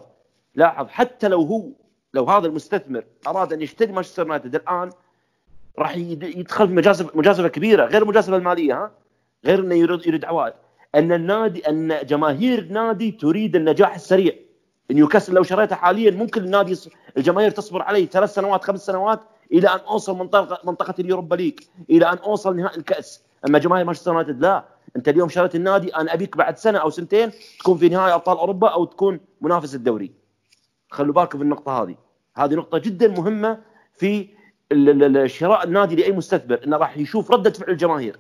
لاحظ 0.55 0.87
حتى 0.87 1.27
لو 1.27 1.41
هو 1.41 1.69
لو 2.13 2.25
هذا 2.25 2.47
المستثمر 2.47 3.03
أراد 3.27 3.53
أن 3.53 3.61
يشتري 3.61 3.91
مانشستر 3.91 4.23
يونايتد 4.23 4.55
الآن 4.55 4.89
راح 5.80 5.95
يدخل 5.95 6.67
في 6.67 6.74
مجازفه 6.74 7.11
مجازفة 7.17 7.47
كبيرة 7.47 7.86
غير 7.86 8.01
المجازفة 8.01 8.38
المالية 8.38 8.74
ها؟ 8.74 8.91
غير 9.45 9.59
إنه 9.59 9.76
يريد 9.76 10.07
يريد 10.07 10.26
عوائد. 10.26 10.53
أن 10.95 11.11
النادي 11.11 11.69
أن 11.69 11.97
جماهير 12.05 12.59
النادي 12.59 13.11
تريد 13.11 13.55
النجاح 13.55 13.95
السريع. 13.95 14.34
نيوكاسل 14.91 15.34
لو 15.34 15.43
شريته 15.43 15.76
حاليا 15.76 16.11
ممكن 16.11 16.43
النادي 16.43 16.78
الجماهير 17.17 17.51
تصبر 17.51 17.82
علي 17.82 18.05
ثلاث 18.05 18.34
سنوات 18.34 18.63
خمس 18.63 18.86
سنوات 18.86 19.19
إلى 19.51 19.67
أن 19.67 19.80
أوصل 19.80 20.17
منطقة 20.17 20.59
منطقة 20.63 20.93
اليوروبا 20.99 21.36
ليج 21.36 21.59
إلى 21.89 22.09
أن 22.09 22.17
أوصل 22.17 22.55
نهائي 22.55 22.78
الكأس. 22.78 23.24
أما 23.47 23.59
جماهير 23.59 23.86
مانشستر 23.86 24.11
يونايتد 24.11 24.41
لا. 24.41 24.65
أنت 24.95 25.09
اليوم 25.09 25.30
شريت 25.30 25.55
النادي 25.55 25.95
أنا 25.95 26.13
أبيك 26.13 26.38
بعد 26.38 26.57
سنة 26.57 26.80
أو 26.80 26.89
سنتين 26.89 27.32
تكون 27.59 27.78
في 27.78 27.89
نهائي 27.89 28.13
أبطال 28.13 28.38
أوروبا 28.38 28.67
أو 28.67 28.86
تكون 28.86 29.19
منافس 29.41 29.76
الدوري. 29.76 30.11
خلوا 30.89 31.13
بالكم 31.13 31.38
في 31.38 31.43
النقطة 31.43 31.84
هذه. 31.84 31.95
هذه 32.36 32.53
نقطة 32.55 32.78
جدا 32.78 33.07
مهمة 33.07 33.59
في 33.93 34.28
شراء 35.28 35.63
النادي 35.63 35.95
لأي 35.95 36.11
مستثمر 36.11 36.59
إنه 36.65 36.78
راح 36.78 36.97
يشوف 36.97 37.32
ردة 37.32 37.49
فعل 37.49 37.69
الجماهير. 37.72 38.19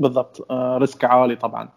بالضبط. 0.00 0.46
آه 0.50 0.78
risk 0.78 1.04
عالي 1.04 1.36
طبعا. 1.36 1.68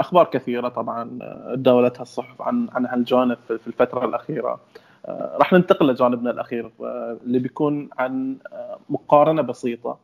أخبار 0.00 0.24
كثيرة 0.24 0.68
طبعا 0.68 1.18
تداولتها 1.54 2.02
الصحف 2.02 2.42
عن 2.42 2.68
عن 2.72 2.86
هالجانب 2.86 3.38
في 3.46 3.66
الفترة 3.66 4.04
الأخيرة. 4.04 4.60
آه 5.06 5.36
راح 5.38 5.52
ننتقل 5.52 5.86
لجانبنا 5.86 6.30
الأخير 6.30 6.70
آه 6.80 7.16
اللي 7.24 7.38
بيكون 7.38 7.88
عن 7.98 8.36
آه 8.52 8.78
مقارنة 8.90 9.42
بسيطة. 9.42 9.98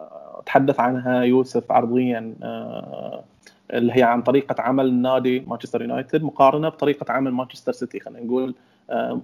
آه، 0.00 0.42
تحدث 0.46 0.80
عنها 0.80 1.22
يوسف 1.22 1.72
عرضيا 1.72 2.34
آه، 2.42 3.24
اللي 3.70 3.92
هي 3.96 4.02
عن 4.02 4.22
طريقة 4.22 4.62
عمل 4.62 4.94
نادي 4.94 5.40
مانشستر 5.40 5.82
يونايتد 5.82 6.22
مقارنة 6.22 6.68
بطريقة 6.68 7.12
عمل 7.12 7.32
مانشستر 7.32 7.72
سيتي. 7.72 8.00
خلينا 8.00 8.26
نقول 8.26 8.54
آه، 8.90 9.20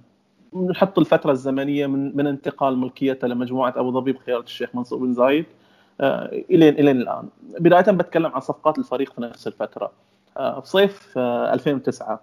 نحط 0.70 0.98
الفترة 0.98 1.32
الزمنية 1.32 1.86
من 1.86 2.16
من 2.16 2.26
انتقال 2.26 2.78
ملكيته 2.78 3.28
لمجموعة 3.28 3.74
أبو 3.76 3.92
ظبي 3.92 4.12
بقيادة 4.12 4.42
الشيخ 4.42 4.74
منصور 4.74 4.98
بن 4.98 5.14
زايد 5.14 5.44
إلين 6.00 6.74
إلين 6.74 6.96
الآن. 6.96 7.28
بداية 7.60 7.82
بتكلم 7.82 8.26
عن 8.26 8.40
صفقات 8.40 8.78
الفريق 8.78 9.12
في 9.12 9.20
نفس 9.20 9.46
الفترة. 9.46 9.92
في 10.34 10.62
صيف 10.64 11.18
2009 11.18 12.20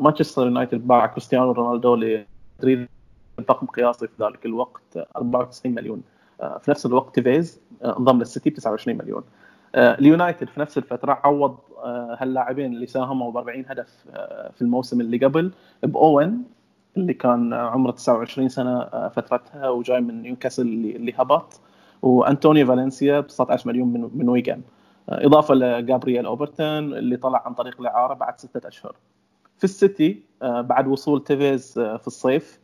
مانشستر 0.00 0.42
يونايتد 0.42 0.86
باع 0.86 1.06
كريستيانو 1.06 1.52
رونالدو 1.52 1.94
لمدريد 1.94 2.88
رقم 3.40 3.66
قياسي 3.66 4.06
في 4.06 4.24
ذلك 4.24 4.46
الوقت 4.46 5.06
94 5.16 5.74
مليون. 5.74 6.02
آه، 6.40 6.58
في 6.58 6.70
نفس 6.70 6.86
الوقت 6.86 7.14
تيفيز 7.14 7.60
آه، 7.82 7.98
انضم 7.98 8.18
للسيتي 8.18 8.50
ب 8.50 8.54
29 8.54 8.98
مليون. 8.98 9.22
آه، 9.22 9.45
اليونايتد 9.76 10.48
في 10.48 10.60
نفس 10.60 10.78
الفترة 10.78 11.20
عوض 11.24 11.56
هاللاعبين 12.18 12.72
اللي 12.72 12.86
ساهموا 12.86 13.32
ب 13.32 13.36
40 13.36 13.64
هدف 13.68 13.88
في 14.54 14.62
الموسم 14.62 15.00
اللي 15.00 15.18
قبل 15.18 15.52
بأوين 15.82 16.44
اللي 16.96 17.14
كان 17.14 17.52
عمره 17.52 17.90
29 17.90 18.48
سنة 18.48 19.08
فترتها 19.08 19.68
وجاي 19.68 20.00
من 20.00 20.22
نيوكاسل 20.22 20.62
اللي 20.62 21.12
هبط. 21.16 21.60
وأنتونيو 22.02 22.66
فالنسيا 22.66 23.20
ب 23.20 23.26
19 23.26 23.68
مليون 23.68 24.10
من 24.14 24.28
ويجن 24.28 24.60
إضافة 25.08 25.54
لجابرييل 25.54 26.26
أوبرتون 26.26 26.94
اللي 26.94 27.16
طلع 27.16 27.42
عن 27.46 27.54
طريق 27.54 27.80
الإعارة 27.80 28.14
بعد 28.14 28.40
ستة 28.40 28.68
أشهر. 28.68 28.96
في 29.58 29.64
السيتي 29.64 30.22
بعد 30.42 30.86
وصول 30.86 31.24
تيفيز 31.24 31.72
في 31.72 32.06
الصيف 32.06 32.60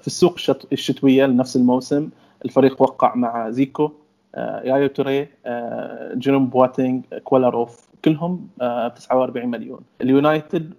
في 0.00 0.06
السوق 0.06 0.36
الشتوية 0.72 1.26
لنفس 1.26 1.56
الموسم 1.56 2.08
الفريق 2.44 2.82
وقع 2.82 3.14
مع 3.14 3.50
دجيكو. 3.50 3.84
آه، 3.84 4.05
يايا 4.36 4.86
توري 4.86 5.28
آه، 5.46 6.14
جيروم 6.14 6.46
بواتينج 6.46 7.04
كولاروف 7.24 7.88
كلهم 8.04 8.48
ب 8.58 8.92
49 8.94 9.48
مليون. 9.48 9.80
اليونايتد 10.00 10.74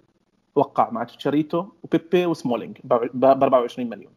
وقع 0.54 0.90
مع 0.90 1.04
تشيتشاريتو 1.04 1.66
وبيبي 1.82 2.26
وسمولينج 2.26 2.78
ب 3.14 3.24
24 3.24 3.90
مليون. 3.90 4.12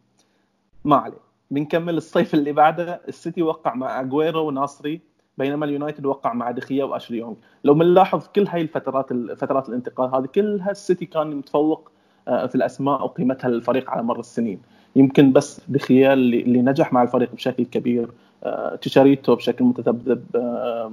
ما 0.86 0.96
عليه. 0.96 1.22
بنكمل 1.52 1.98
الصيف 1.98 2.34
اللي 2.36 2.52
بعده. 2.52 3.02
السيتي 3.08 3.42
وقع 3.42 3.76
مع 3.76 4.00
اجويرو 4.00 4.48
وناصري 4.48 5.02
بينما 5.38 5.66
اليونايتد 5.66 6.06
وقع 6.06 6.34
مع 6.34 6.52
دي 6.52 6.65
خيا 6.65 6.84
وأشلي 6.84 7.18
يونغ. 7.18 7.36
لو 7.64 7.74
بنلاحظ 7.74 8.28
كل 8.28 8.48
هاي 8.48 8.62
الفترات 8.62 9.14
فترات 9.14 9.70
الانتقال 9.70 10.16
هذه 10.16 10.26
كلها 10.26 10.72
السيتي 10.72 11.06
كان 11.06 11.36
متفوق 11.36 11.92
آه، 12.28 12.46
في 12.46 12.56
الأسماء 12.56 13.04
وقيمتها 13.04 13.50
للفريق 13.50 13.90
على 13.90 14.04
مر 14.04 14.20
السنين. 14.20 14.62
يمكن 14.96 15.32
بس 15.32 15.62
دي 15.68 15.86
خيا 15.86 16.14
اللي 16.14 16.62
نجح 16.62 16.94
مع 16.94 17.04
الفريق 17.04 17.36
بشكل 17.36 17.66
كبير. 17.66 18.10
آه، 18.44 18.76
تشيتشاريتو 18.76 19.36
بشكل 19.36 19.66
متذبذب. 19.66 20.26
آه، 20.36 20.92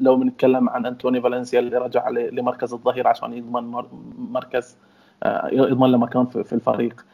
لو 0.00 0.16
بنتكلم 0.16 0.68
عن 0.68 0.86
أنتونيو 0.86 1.20
فالنسيا 1.20 1.60
اللي 1.60 1.78
رجع 1.78 2.08
لمركز 2.08 2.72
الظهير 2.72 3.08
عشان 3.08 3.32
يضمن 3.32 3.82
مركز 4.18 4.76
آه، 5.22 5.48
يضمن 5.52 5.90
له 5.90 5.98
مكان 5.98 6.26
في 6.26 6.52
الفريق. 6.52 7.04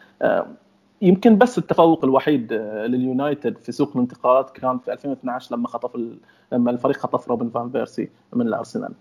يمكن 1.02 1.38
بس 1.38 1.58
التفوق 1.58 2.04
الوحيد 2.04 2.52
لليونايتد 2.52 3.58
في 3.58 3.72
سوق 3.72 3.90
الانتقالات 3.94 4.50
كان 4.50 4.78
في 4.78 4.92
2012 4.92 5.56
لما 5.56 5.68
خطف 5.68 6.00
لما 6.52 6.70
الفريق 6.70 6.96
خطف 6.96 7.28
روبن 7.28 7.48
فان 7.48 7.68
بيرسي 7.68 8.08
من 8.32 8.46
الأرسنال. 8.46 8.92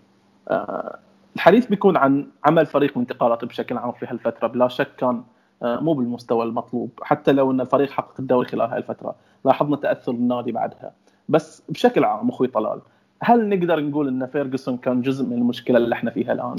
الحديث 1.36 1.66
بيكون 1.66 1.96
عن 1.96 2.26
عمل 2.44 2.66
فريق 2.66 2.90
الانتقالات 2.90 3.44
بشكل 3.44 3.76
عام 3.76 3.92
في 3.92 4.06
هالفترة. 4.06 4.46
بلا 4.46 4.68
شك 4.68 4.88
كان 4.96 5.22
مو 5.62 5.94
بالمستوى 5.94 6.44
المطلوب 6.44 6.90
حتى 7.02 7.32
لو 7.32 7.50
إن 7.50 7.60
الفريق 7.60 7.90
حقق 7.90 8.14
الدوري 8.18 8.48
خلال 8.48 8.70
هاي 8.70 8.78
الفترة 8.78 9.14
لاحظنا 9.44 9.76
تأثر 9.76 10.12
النادي 10.12 10.52
بعدها 10.52 10.92
بس 11.28 11.62
بشكل 11.68 12.04
عام 12.04 12.28
أخوي 12.28 12.46
طلال 12.46 12.80
هل 13.22 13.48
نقدر 13.48 13.80
نقول 13.80 14.08
إن 14.08 14.26
فيرجسون 14.26 14.76
كان 14.76 15.02
جزء 15.02 15.24
من 15.24 15.32
المشكلة 15.32 15.78
اللي 15.78 15.94
إحنا 15.94 16.10
فيها 16.10 16.32
الآن؟ 16.32 16.56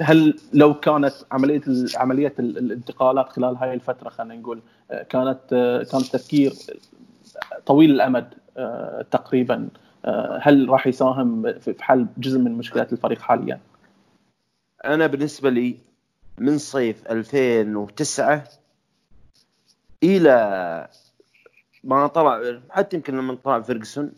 هل 0.00 0.34
لو 0.54 0.74
كانت 0.74 1.12
عملية 1.32 1.60
عملية 1.96 2.34
الانتقالات 2.38 3.28
خلال 3.28 3.56
هاي 3.56 3.74
الفترة 3.74 4.08
خلينا 4.08 4.34
نقول 4.34 4.60
آه، 4.90 5.02
كانت 5.02 5.40
آه، 5.52 5.82
كان 5.82 6.00
تفكير 6.00 6.52
طويل 7.66 7.90
الأمد 7.90 8.34
تقريبا 9.10 9.68
هل 10.40 10.68
راح 10.68 10.86
يساهم 10.86 11.52
في 11.52 11.74
حل 11.80 12.06
جزء 12.18 12.38
من 12.38 12.52
مشكلات 12.52 12.92
الفريق 12.92 13.20
حاليا؟ 13.20 13.60
أنا 14.84 15.06
بالنسبة 15.06 15.50
لي 15.50 15.76
من 16.40 16.58
صيف 16.58 17.06
2009 17.10 18.44
إلى 20.02 20.88
ما 21.84 22.06
طلع 22.06 22.60
حتى 22.70 22.96
يمكن 22.96 23.16
لما 23.16 23.34
طلع 23.44 23.60
فيرجسون 23.60 24.12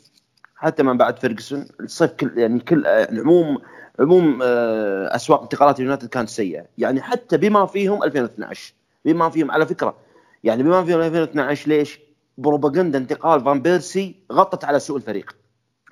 حتى 0.57 0.83
من 0.83 0.97
بعد 0.97 1.19
فيرجسون 1.19 1.67
الصيف 1.81 2.11
كل 2.11 2.39
يعني 2.39 2.61
كل 2.61 2.87
العموم 2.87 3.59
عموم 4.01 4.41
آه، 4.43 5.17
أسواق 5.17 5.43
انتقالات 5.43 5.79
اليونايتد 5.79 6.09
كانت 6.09 6.29
سيئة. 6.29 6.67
يعني 6.79 7.03
حتى 7.03 7.37
بما 7.37 7.67
فيهم 7.67 8.03
2012 8.05 8.75
بما 9.05 9.31
فيهم 9.31 9.51
على 9.51 9.67
فكرة 9.67 9.97
يعني 10.45 10.63
بما 10.63 10.85
فيهم 10.85 11.01
2012 11.01 11.69
ليش؟ 11.69 12.01
بروباغندا 12.39 12.99
انتقال 12.99 13.45
فان 13.45 13.63
بيرسي 13.63 14.17
غطت 14.33 14.65
على 14.65 14.81
سوء 14.81 14.97
الفريق. 14.97 15.37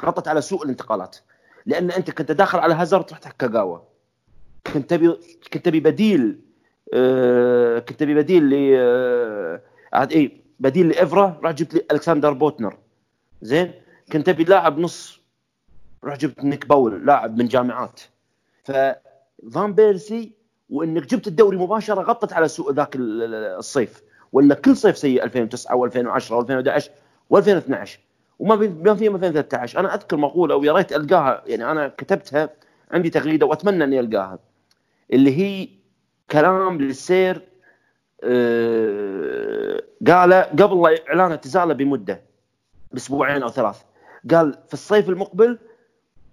غطت 0.05 0.29
على 0.29 0.41
سوء 0.41 0.65
الانتقالات. 0.65 1.17
لأن 1.67 1.91
أنت 1.91 2.11
كنت 2.11 2.33
داخل 2.33 2.59
على 2.59 2.75
هازارد 2.75 3.13
رحت 3.13 3.29
كاغاوا. 3.39 3.79
كنت 4.67 4.91
تبي 4.91 5.17
كنت 5.53 5.65
تبي 5.65 5.81
بديل 5.81 6.41
آه 6.95 7.79
كنت 7.79 8.01
تبي 8.01 8.15
بديل 8.15 8.51
ل 8.51 8.75
آه 8.77 9.61
اي 9.95 10.41
بديل 10.61 10.89
لإيفرا 10.89 11.41
راح 11.43 11.53
جبت 11.53 11.75
لي 11.75 11.83
ألكسندر 11.93 12.33
بوتنر. 12.33 12.79
زين؟ 13.43 13.73
كنت 14.13 14.27
تبي 14.27 14.45
لاعب 14.45 14.79
نص 14.79 15.21
راح 16.05 16.17
جبت 16.17 16.45
نيك 16.45 16.67
باول 16.67 17.07
لاعب 17.07 17.39
من 17.39 17.49
جامعات. 17.49 18.01
فان 18.65 19.73
بيرسي 19.73 20.33
وإنك 20.71 21.07
جبت 21.07 21.27
الدوري 21.27 21.57
مباشرة 21.57 22.03
غطت 22.03 22.33
على 22.33 22.49
سوء 22.49 22.73
ذاك 22.73 22.97
الصيف. 22.97 24.03
ولا 24.33 24.55
كل 24.55 24.77
صيف 24.77 24.99
سيء 24.99 25.25
2009 25.25 25.89
و2010 25.89 26.31
و2011 26.31 26.83
و2012 27.35 27.89
وما 28.39 28.55
بما 28.55 28.95
فيهم 28.95 29.15
2013 29.15 29.81
أنا 29.81 29.95
أذكر 29.95 30.17
مقولة 30.17 30.57
ويا 30.57 30.73
ريت 30.73 30.93
ألقاها 30.93 31.43
يعني 31.47 31.71
أنا 31.71 31.89
كتبتها 31.89 32.51
عندي 32.91 33.11
تغريدة 33.11 33.47
وأتمنى 33.47 33.85
اني 33.85 34.01
القاها 34.01 34.39
اللي 35.13 35.37
هي 35.39 35.69
كلام 36.31 36.81
للسير 36.81 37.49
آه، 38.25 39.83
قاله 40.07 40.43
قبل 40.43 40.99
اعلان 41.09 41.31
اعتزاله 41.31 41.75
بمدة 41.75 42.23
بأسبوعين 42.93 43.43
أو 43.43 43.49
ثلاث. 43.49 43.83
قال 44.31 44.59
في 44.69 44.75
الصيف 44.75 45.09
المقبل 45.09 45.59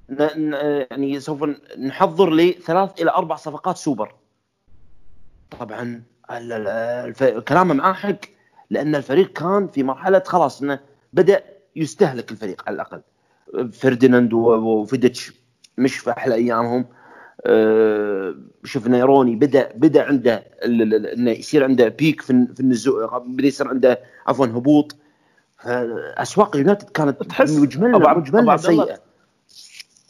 يعني 0.09 1.19
سوف 1.19 1.43
نحضر 1.79 2.33
لثلاث 2.33 3.01
إلى 3.01 3.11
أربع 3.11 3.35
صفقات 3.35 3.77
سوبر. 3.77 4.15
طبعا 5.59 6.03
كلامه 7.47 7.73
معاه 7.73 7.93
حق 7.93 8.19
لأن 8.69 8.95
الفريق 8.95 9.33
كان 9.33 9.67
في 9.67 9.83
مرحلة 9.83 10.23
خلاص 10.25 10.61
إنه 10.61 10.79
بدأ 11.13 11.43
يستهلك 11.75 12.31
الفريق 12.31 12.63
على 12.67 12.75
الأقل. 12.75 13.01
فرديناند 13.71 14.33
وفيديتش 14.33 15.33
مش 15.77 15.97
في 15.97 16.11
أحلى 16.11 16.35
أيامهم. 16.35 16.85
آه، 17.45 18.35
شفنا 18.63 18.97
روني 18.97 19.35
بدا 19.35 19.71
بدأ 19.75 20.03
عنده 20.03 20.43
إنه 20.65 21.31
يصير 21.31 21.63
عنده 21.63 21.87
peak 21.87 22.21
في 22.21 22.47
في 22.53 22.59
النزول 22.59 23.07
بدأ 23.07 23.47
يصير 23.47 23.67
عنده 23.67 23.99
عفوا 24.27 24.45
هبوط. 24.45 24.95
أسواق 25.65 26.55
اليونايتد 26.55 26.89
كانت 26.89 27.23
تحس 27.23 27.51
مجملها 27.51 28.13
مجملها 28.13 28.57
سيئة. 28.57 28.99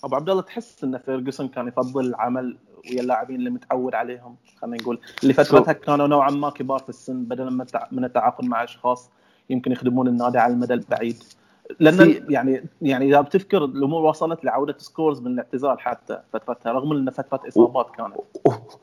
أبو 0.03 0.16
عبد 0.16 0.30
الله 0.30 0.41
تحس 0.41 0.84
إن 0.84 0.97
فيرجسون 0.97 1.47
كان 1.47 1.68
يفضل 1.68 2.05
العمل 2.05 2.57
ويا 2.91 3.01
اللاعبين 3.01 3.36
اللي 3.36 3.49
متعود 3.49 3.95
عليهم 3.95 4.36
خلينا 4.61 4.78
نقول. 4.78 4.99
اللي 5.24 5.34
فترتها 5.34 5.74
كانوا 5.74 6.07
نوعا 6.07 6.30
ما 6.32 6.49
كبار 6.49 6.80
في 6.80 6.89
السن 6.89 7.24
بدلا 7.24 7.66
من 7.91 8.05
التعاقد 8.05 8.45
مع 8.45 8.63
أشخاص 8.63 9.09
يمكن 9.49 9.72
يخدمون 9.72 10.07
النادي 10.07 10.38
على 10.38 10.53
المدى 10.53 10.74
البعيد. 10.74 11.24
لأن 11.80 12.26
يعني 12.30 12.63
يعني 12.82 13.05
إذا 13.05 13.22
بتذكر 13.22 13.66
الأمور 13.66 14.01
وصلت 14.05 14.45
لعودة 14.45 14.76
سكورز 14.78 15.20
من 15.20 15.28
الاعتزال 15.28 15.80
حتى 15.80 16.22
فترتها 16.34 16.72
رغم 16.72 16.91
ان 16.91 17.09
فترة 17.09 17.41
إصابات 17.47 17.88
كانت. 17.97 18.16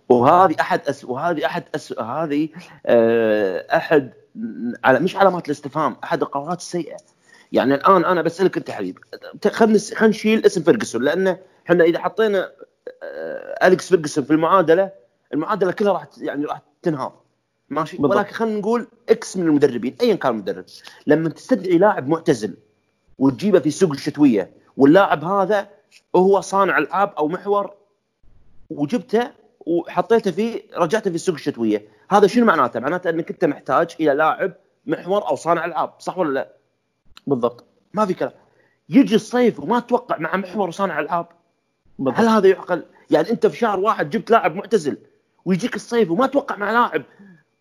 وهذه 0.08 0.54
أحد 0.60 0.80
أس... 0.88 1.04
وهذه 1.04 1.46
أحد 1.46 1.64
أس... 1.74 1.98
هذه 1.98 2.48
أه... 2.86 3.76
أحد 3.76 4.12
على 4.84 5.00
مش 5.00 5.16
علامات 5.16 5.46
الاستفهام 5.46 5.96
أحد 6.04 6.22
القرارات 6.22 6.58
السيئة. 6.58 6.96
يعني 7.52 7.74
الآن 7.74 8.04
أنا 8.04 8.22
بسألك 8.22 8.56
أنت 8.56 8.70
حبيب 8.70 8.98
خلينا 9.52 9.78
خلينا 9.78 10.06
نشيل 10.06 10.46
اسم 10.46 10.62
فيرجسون 10.62 11.02
لأنه 11.02 11.38
إحنا 11.66 11.84
إذا 11.84 11.98
حطينا 11.98 12.50
آه، 13.02 13.66
أليكس 13.66 13.88
فيرجسون 13.88 14.24
في 14.24 14.30
المعادلة 14.30 14.90
المعادلة 15.34 15.72
كلها 15.72 15.92
راح 15.92 16.06
يعني 16.18 16.44
راح 16.44 16.62
تنهار. 16.82 17.22
ماشي؟ 17.70 17.96
بالضبط. 17.96 18.16
ولكن 18.16 18.32
خلينا 18.32 18.58
نقول 18.58 18.86
X 19.08 19.36
من 19.36 19.46
المدربين 19.46 19.96
ايا 20.00 20.14
كان 20.14 20.32
المدرب. 20.32 20.64
لما 21.06 21.28
تستدعي 21.28 21.78
لاعب 21.78 22.08
معتزل 22.08 22.54
وتجيبه 23.22 23.58
في 23.58 23.66
السوق 23.66 23.90
الشتوية. 23.90 24.50
واللاعب 24.76 25.24
هذا 25.24 25.68
هو 26.16 26.40
صانع 26.40 26.78
العاب 26.78 27.12
أو 27.18 27.28
محور 27.28 27.70
وجبته 28.70 29.30
وحطيته 29.60 30.30
في 30.30 30.62
رجعته 30.76 31.10
في 31.10 31.14
السوق 31.14 31.34
الشتوية. 31.34 31.88
هذا 32.10 32.26
شنو 32.26 32.44
معناته؟ 32.44 32.80
معناته 32.80 33.10
أنك 33.10 33.30
أنت 33.30 33.44
محتاج 33.44 33.96
إلى 34.00 34.14
لاعب 34.14 34.52
محور 34.86 35.28
أو 35.28 35.36
صانع 35.36 35.64
العاب 35.64 35.92
صح 35.98 36.18
ولا 36.18 36.34
لا؟ 36.34 36.52
بالضبط. 37.26 37.64
ما 37.94 38.06
في 38.06 38.14
كلام. 38.14 38.32
يجي 38.88 39.14
الصيف 39.14 39.60
وما 39.60 39.80
تتوقع 39.80 40.18
مع 40.18 40.36
محور 40.36 40.68
وصانع 40.68 41.00
العاب 41.00 41.26
بالضبط. 41.98 42.20
هل 42.20 42.28
هذا 42.28 42.48
يعقل؟ 42.48 42.82
يعني 43.10 43.30
أنت 43.30 43.46
في 43.46 43.56
شهر 43.56 43.80
واحد 43.80 44.10
جبت 44.10 44.30
لاعب 44.30 44.56
معتزل 44.56 44.98
ويجيك 45.44 45.76
الصيف 45.76 46.10
وما 46.10 46.26
تتوقع 46.26 46.56
مع 46.56 46.72
لاعب. 46.72 47.02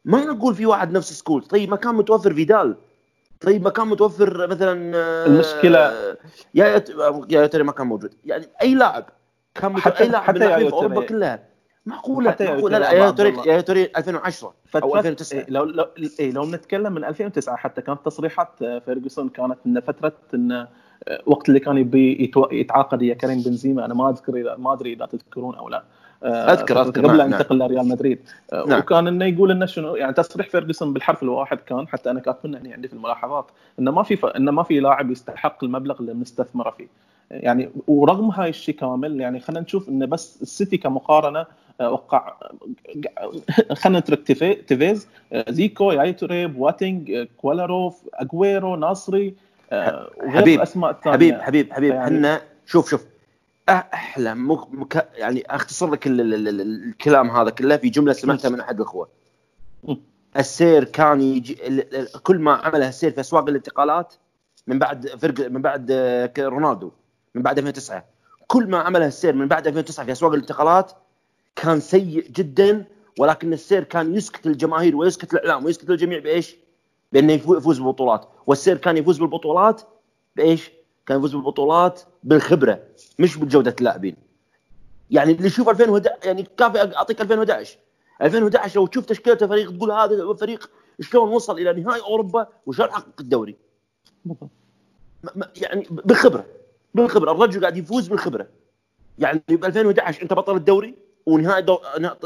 ما 0.06 0.26
نقول 0.26 0.56
في 0.56 0.66
واحد 0.66 0.92
نفس 0.92 1.14
سكول 1.14 1.44
طيب 1.44 1.70
ما 1.70 1.76
كان 1.76 1.96
متوفر 1.96 2.34
فيدال. 2.34 2.78
طيب 3.42 3.64
ما 3.64 3.70
كان 3.70 3.88
متوفر 3.88 4.48
مثلا 4.48 4.74
المشكلة 5.26 5.94
يا 6.54 6.84
يا 7.30 7.48
ترى 7.48 7.64
ما 7.64 7.72
كان 7.72 7.88
موجود. 7.88 8.14
يعني 8.26 8.46
أي 8.62 8.76
لاعب 8.76 9.06
كان 9.56 9.78
حتى 9.78 10.04
أي 10.04 10.10
لاعب 10.10 10.24
حتى 10.24 10.40
من 10.40 10.58
في 10.58 10.74
أوروبا 10.74 11.06
كلها. 11.06 11.52
معقولة؟ 11.86 12.36
معقولة؟ 12.42 12.78
لا 12.78 12.92
يا 12.92 13.12
توري 13.12 13.38
يايا 13.46 13.62
توري 13.62 13.92
2010 13.98 14.54
أو 14.76 14.96
2009 14.98 15.40
إيه 15.40 15.46
لو 15.50 15.64
لو 15.64 15.86
إيه 16.20 16.32
لو 16.32 16.42
بنتكلم 16.46 16.94
من 16.94 17.04
2009 17.04 17.56
حتى 17.56 17.82
كانت 17.82 18.06
تصريحات 18.06 18.50
فيرجسون 18.86 19.30
كانت 19.30 19.58
إن 19.66 19.80
فترة 19.80 20.14
إن 20.34 20.68
وقت 21.26 21.50
اللي 21.50 21.60
كان 21.60 21.78
يبي 21.78 22.32
يتعاقد 22.52 23.02
ويا 23.02 23.14
كريم 23.14 23.42
بنزيما 23.42 23.86
أنا 23.86 23.94
ما 23.94 24.10
أذكر 24.10 24.56
ما 24.58 24.74
أدري 24.74 24.94
إذا 24.94 25.06
تذكرون 25.06 25.56
أو 25.56 25.70
لا. 25.70 25.84
أذكر 26.24 26.82
أذكر. 26.82 27.02
قبل 27.02 27.22
أن 27.22 27.30
نعم. 27.30 27.32
ينتقل 27.32 27.60
لريال 27.60 27.88
مدريد. 27.88 28.20
نعم. 28.54 28.80
وكان 28.80 29.08
إنه 29.08 29.26
يقول 29.26 29.52
إنه 29.52 29.66
شنو 29.66 29.96
يعني 29.96 30.14
تصريح 30.14 30.50
فيرجسون 30.50 30.94
بالحرف 30.94 31.24
الواحد 31.24 31.58
كان 31.58 31.88
حتى 31.88 32.12
أنا 32.12 32.20
كاتبه 32.20 32.54
يعني 32.54 32.74
عندي 32.74 32.88
في 32.88 32.94
الملاحظات 32.94 33.46
إنه 33.80 33.92
ما 33.92 34.04
في 34.04 34.16
ف... 34.16 34.26
إنه 34.26 34.52
ما 34.52 34.64
في 34.64 34.80
لاعب 34.80 35.12
يستحق 35.12 35.64
المبلغ 35.64 36.00
اللي 36.00 36.14
مستثمره 36.14 36.70
فيه. 36.70 36.88
يعني 37.32 37.70
ورغم 37.88 38.30
هاي 38.30 38.50
الشيء 38.50 38.76
كامل 38.76 39.22
يعني 39.22 39.40
خلينا 39.40 39.62
نشوف 39.62 39.90
إنه 39.90 40.06
بس 40.06 40.42
السيتي 40.42 40.78
كمقارنة 40.78 41.46
آه، 41.82 41.92
وقع 41.92 42.34
خلينا 43.82 44.00
نترك 44.00 44.24
تيفيز 44.68 45.08
آه، 45.34 45.46
دزيكو 45.50 45.92
يايا 45.92 46.14
توري 46.14 46.48
بواتينج 46.48 47.12
آه، 47.12 47.28
كولاروف 47.38 48.02
اجويرو 48.14 48.76
نصري 48.76 49.34
يجيب 50.28 50.62
اسماء 50.62 50.98
يجيب 51.06 51.42
يجيب 51.42 51.74
يجيب. 51.74 51.96
إحنا 51.96 52.30
يعني 52.30 52.42
شوف 52.66 52.90
شوف. 52.90 53.11
أحلى. 53.70 54.36
مك... 54.36 55.10
يعني 55.14 55.44
أختصر 55.50 55.92
لك 55.92 56.08
الكلام 56.08 57.32
هذا 57.32 57.50
كله 57.50 57.78
في 57.78 57.90
جملة 57.90 58.14
سمعتها 58.14 58.50
من 58.50 58.60
أحد 58.60 58.76
الأخوة. 58.76 59.10
السير 60.38 60.84
كان 60.84 61.22
يجي 61.22 61.84
كل 62.24 62.40
ما 62.40 62.54
عمله 62.54 62.90
السير 62.90 63.12
في 63.12 63.20
أسواق 63.20 63.50
الانتقالات 63.50 64.14
من 64.68 64.80
بعد 64.80 65.08
فرق 65.08 65.50
من 65.50 65.62
بعد 65.62 65.92
رونالدو 66.40 66.92
من 67.36 67.42
بعد 67.42 67.58
2009 67.58 68.06
كل 68.48 68.70
ما 68.70 68.78
عمله 68.80 69.06
السير 69.06 69.36
من 69.36 69.48
بعد 69.48 69.68
2009 69.68 70.06
في 70.06 70.12
أسواق 70.12 70.34
الانتقالات 70.34 70.92
كان 71.56 71.80
سيء 71.80 72.28
جدا 72.32 72.86
ولكن 73.20 73.54
السير 73.54 73.84
كان 73.84 74.16
يسكت 74.16 74.48
الجماهير 74.48 74.96
ويسكت 74.96 75.34
الإعلام 75.34 75.66
ويسكت 75.66 75.90
الجميع 75.90 76.20
بإيش؟ 76.20 76.56
بأنه 77.12 77.34
يفوز 77.34 77.78
بالبطولات. 77.80 78.30
والسير 78.48 78.78
كان 78.78 78.98
يفوز 78.98 79.20
بالبطولات 79.20 79.82
بإيش؟ 80.36 80.72
كان 81.06 81.18
يفوز 81.18 81.36
بالبطولات 81.36 82.02
بالخبرة 82.24 82.80
مش 83.20 83.38
بجودة 83.38 83.76
اللاعبين. 83.80 84.16
يعني 85.12 85.32
اللي 85.32 85.48
يشوف 85.48 85.70
2011 85.70 86.16
يعني 86.24 86.48
كافي 86.58 86.96
أعطيك 86.96 87.22
2011 87.22 87.78
2011 88.22 88.80
لو 88.80 88.88
تشوف 88.88 89.06
تشكيله 89.06 89.38
الفريق 89.42 89.78
تقول 89.78 89.92
هذا 89.92 90.32
الفريق 90.32 90.70
شلون 91.00 91.30
وصل 91.30 91.60
إلى 91.60 91.82
نهائي 91.82 92.02
أوروبا 92.02 92.48
وشلون 92.66 92.92
حقق 92.92 93.20
الدوري. 93.20 93.56
يعني 95.56 95.88
بالخبرة 95.92 96.46
بالخبرة. 96.94 97.32
الرجل 97.32 97.62
قاعد 97.62 97.78
يفوز 97.78 98.08
بالخبرة. 98.08 98.48
يعني 99.20 99.44
ب 99.50 99.66
2011 99.66 100.24
أنت 100.24 100.34
بطل 100.34 100.56
الدوري 100.56 100.96
ونهائي 101.26 101.62
دو... 101.62 101.80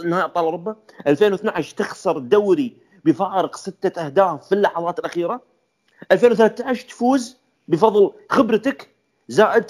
نهائي 0.06 0.26
أبطال 0.26 0.46
أوروبا. 0.46 0.76
2012 1.08 1.76
تخسر 1.76 2.18
الدوري 2.18 2.78
بفارق 3.06 3.56
ستة 3.56 4.06
أهداف 4.06 4.48
في 4.48 4.56
اللحظات 4.56 5.00
الأخيرة. 5.00 5.42
2013 6.12 6.88
تفوز 6.88 7.38
بفضل 7.68 8.12
خبرتك 8.30 8.96
زائد 9.28 9.66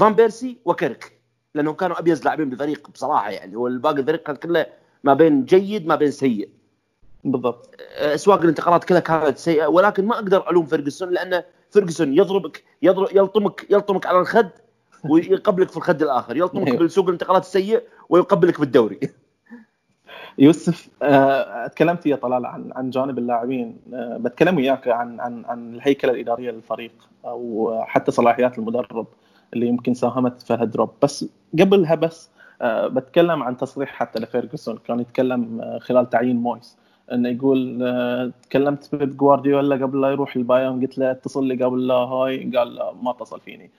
فان 0.00 0.14
بيرسي 0.14 0.58
وكاريك 0.64 1.22
لأنهم 1.54 1.74
كانوا 1.74 1.98
ابيز 1.98 2.24
لاعبين 2.24 2.50
بالفريق 2.50 2.90
بصراحة 2.90 3.30
يعني. 3.30 3.56
والباقي 3.56 4.00
الفريق 4.00 4.22
كان 4.22 4.36
كله 4.36 4.66
ما 5.04 5.14
بين 5.14 5.44
جيد 5.44 5.86
ما 5.86 5.96
بين 5.96 6.10
سيء. 6.10 6.48
بالضبط. 7.24 7.74
أسواق 7.98 8.42
الانتقالات 8.42 8.84
كلها 8.84 9.00
كانت 9.00 9.38
سيئة 9.38 9.66
ولكن 9.66 10.06
ما 10.06 10.14
أقدر 10.14 10.50
ألوم 10.50 10.66
فيرجسون 10.66 11.10
لأن 11.10 11.42
فيرجسون 11.70 12.18
يضربك 12.18 12.64
يضرب 12.82 13.08
يلطمك 13.16 13.66
يلطمك 13.70 14.06
على 14.06 14.20
الخد 14.20 14.48
ويقبلك 15.04 15.70
في 15.70 15.76
الخد 15.76 16.02
الآخر 16.02 16.36
يلطمك 16.36 16.66
أيوه. 16.66 16.78
بالسوق 16.78 17.06
الانتقالات 17.06 17.42
السيء 17.42 17.82
ويقبلك 18.08 18.60
بالدوري 18.60 19.00
يوسف 20.38 20.88
آه، 21.02 21.66
تكلمت 21.66 22.06
يا 22.06 22.16
طلال 22.16 22.46
عن 22.46 22.72
عن 22.76 22.90
جانب 22.90 23.18
اللاعبين 23.18 23.76
آه، 23.94 24.16
بتكلم 24.20 24.56
وياك 24.56 24.88
عن 24.88 25.20
عن 25.20 25.44
عن 25.44 25.74
الهيكلة 25.74 26.12
الإدارية 26.12 26.50
للفريق 26.50 26.92
أو 27.24 27.74
حتى 27.86 28.10
صلاحيات 28.10 28.58
المدرب. 28.58 29.06
اللي 29.54 29.66
يمكن 29.66 29.94
ساهمت 29.94 30.42
في 30.42 30.54
هال 30.54 30.66
drop 30.66 30.90
بس 31.02 31.28
قبلها 31.60 31.94
بس 31.94 32.30
آه، 32.62 32.86
بتكلم 32.86 33.42
عن 33.42 33.56
تصريح 33.56 33.88
حتى 33.88 34.20
لفيرجسون 34.20 34.78
كان 34.86 35.00
يتكلم 35.00 35.78
خلال 35.80 36.10
تعيين 36.10 36.36
مويس 36.36 36.76
إنه 37.12 37.28
يقول 37.28 38.32
تكلمت 38.42 38.84
في 38.84 39.06
جوارديولا 39.06 39.76
قبل 39.76 40.00
لا 40.00 40.10
يروح 40.10 40.36
البايرن 40.36 40.80
قلت 40.80 40.98
له 40.98 41.10
اتصل 41.10 41.46
لي 41.46 41.64
قبل 41.64 41.86
لا 41.86 41.94
هاي 41.94 42.50
قال 42.56 42.74
لا 42.74 42.92
ما 43.02 43.10
اتصل 43.10 43.40
فيني. 43.40 43.70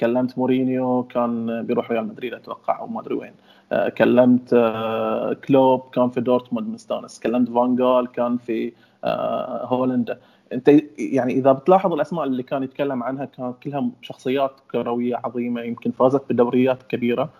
كلمت 0.00 0.38
مورينيو 0.38 1.02
كان 1.02 1.62
بيروح 1.62 1.90
ريال 1.90 2.06
مدريد 2.06 2.34
أتوقع 2.34 2.78
أو 2.78 2.86
ما 2.86 3.00
أدري 3.00 3.14
وين. 3.14 3.32
آه، 3.72 3.88
كلمت 3.88 4.52
آه، 4.52 5.32
كلوب 5.32 5.82
كان 5.92 6.10
في 6.10 6.20
دورتموند 6.20 6.68
مستانس. 6.68 7.20
كلمت 7.20 7.50
فانجال 7.50 8.06
كان 8.06 8.36
في 8.36 8.72
آه، 9.04 9.66
هولندا 9.66 10.18
انت 10.52 10.68
يعني 10.98 11.32
اذا 11.32 11.52
بتلاحظ 11.52 11.92
الاسماء 11.92 12.24
اللي 12.24 12.42
كان 12.42 12.62
يتكلم 12.62 13.02
عنها 13.02 13.24
كانت 13.24 13.62
كلها 13.62 13.90
شخصيات 14.02 14.52
كروية 14.70 15.16
عظيمة 15.24 15.60
يمكن 15.60 15.90
فازت 15.90 16.22
بدوريات 16.30 16.82
كبيرة. 16.82 17.30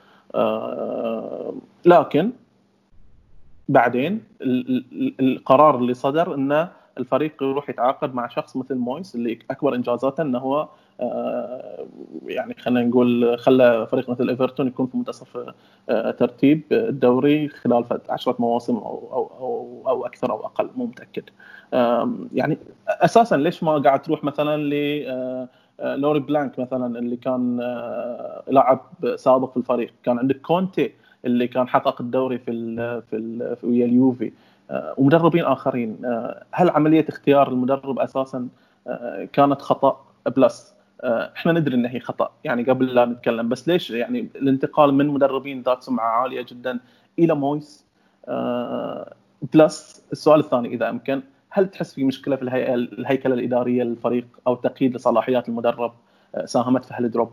لكن 1.85 2.31
بعدين 3.69 4.23
القرار 5.21 5.79
اللي 5.79 5.95
صدر 5.95 6.35
إنه 6.35 6.69
الفريق 6.99 7.43
يروح 7.43 7.69
يتعاقد 7.69 8.15
مع 8.15 8.29
شخص 8.29 8.57
مثل 8.57 8.75
مويس 8.75 9.15
اللي 9.15 9.39
أكبر 9.51 9.75
إنجازاته 9.75 10.23
إنه 10.23 10.39
هو 10.39 10.61
آه، 10.61 10.69
يعني 12.27 12.55
خلينا 12.59 12.89
نقول 12.89 13.39
خلى 13.39 13.87
فريق 13.87 14.11
مثل 14.11 14.29
إيفرتون 14.29 14.67
يكون 14.67 14.87
في 14.87 14.97
منتصف 14.97 15.39
آه، 15.89 16.11
ترتيب 16.11 16.63
الدوري 16.73 17.49
خلال 17.49 17.85
10 18.09 18.37
مواسم 18.39 18.77
أو 18.77 19.09
أو 19.13 19.31
أو, 19.41 19.83
أو 19.89 20.07
أكثر 20.07 20.31
أو 20.31 20.47
أقل 20.47 20.71
مو 20.77 20.87
متأكد. 20.87 21.23
يعني 22.33 22.59
أساسا 22.89 23.37
ليش 23.37 23.63
ما 23.63 23.79
قاعد 23.79 24.03
تروح 24.03 24.25
مثلا 24.25 24.57
ل 24.63 25.05
آه، 25.81 25.97
لوران 25.97 26.21
بلانك 26.21 26.59
مثلا 26.59 26.99
اللي 26.99 27.17
كان 27.17 27.57
لاعب 28.49 28.81
سابق 29.17 29.51
في 29.51 29.57
الفريق؟ 29.57 29.93
كان 30.03 30.19
عندك 30.19 30.41
كونتي 30.41 30.93
اللي 31.25 31.49
كان 31.49 31.69
حقق 31.69 32.01
الدوري 32.01 32.39
في 32.39 32.51
ال 32.51 33.03
في 33.03 33.17
ال 33.17 33.57
ويا 33.63 33.87
اليوفي 33.87 34.33
ومدربين 34.97 35.45
آخرين. 35.45 35.97
هل 36.53 36.71
عملية 36.71 37.05
اختيار 37.09 37.49
المدرب 37.49 37.99
أساسا 37.99 38.49
كانت 39.33 39.63
خطأ؟ 39.63 40.07
plus. 40.37 40.73
آه، 40.73 40.76
إحنا 41.05 41.53
ندري 41.53 41.75
إن 41.75 41.87
هي 41.87 42.01
خطأ. 42.01 42.33
يعني 42.45 42.63
قبل 42.63 42.95
لا 42.95 43.05
نتكلم 43.05 43.49
بس 43.49 43.69
ليش؟ 43.69 43.91
يعني 43.91 44.29
الانتقال 44.37 44.95
من 44.95 45.07
مدربين 45.09 45.63
ذات 45.63 45.83
سمعه 45.83 46.09
عالية 46.09 46.43
جدا 46.43 46.81
إلى 47.19 47.35
مويس 47.35 47.85
plus 49.53 50.03
آه، 50.07 50.13
السؤال 50.13 50.41
الثاني 50.41 50.69
إذا 50.69 50.89
أمكن 50.89 51.23
هل 51.51 51.71
تحس 51.71 51.95
في 51.95 52.05
مشكلة 52.05 52.37
في 52.37 52.43
الهيئة 52.43 52.75
الهيكلة 52.75 53.35
الإدارية 53.35 53.83
للفريق 53.83 54.27
أو 54.47 54.55
تقييد 54.55 54.95
لصلاحيات 54.95 55.49
المدرب 55.49 55.93
آه، 56.35 56.45
ساهمت 56.45 56.85
في 56.85 56.95
هالدروب 56.95 57.33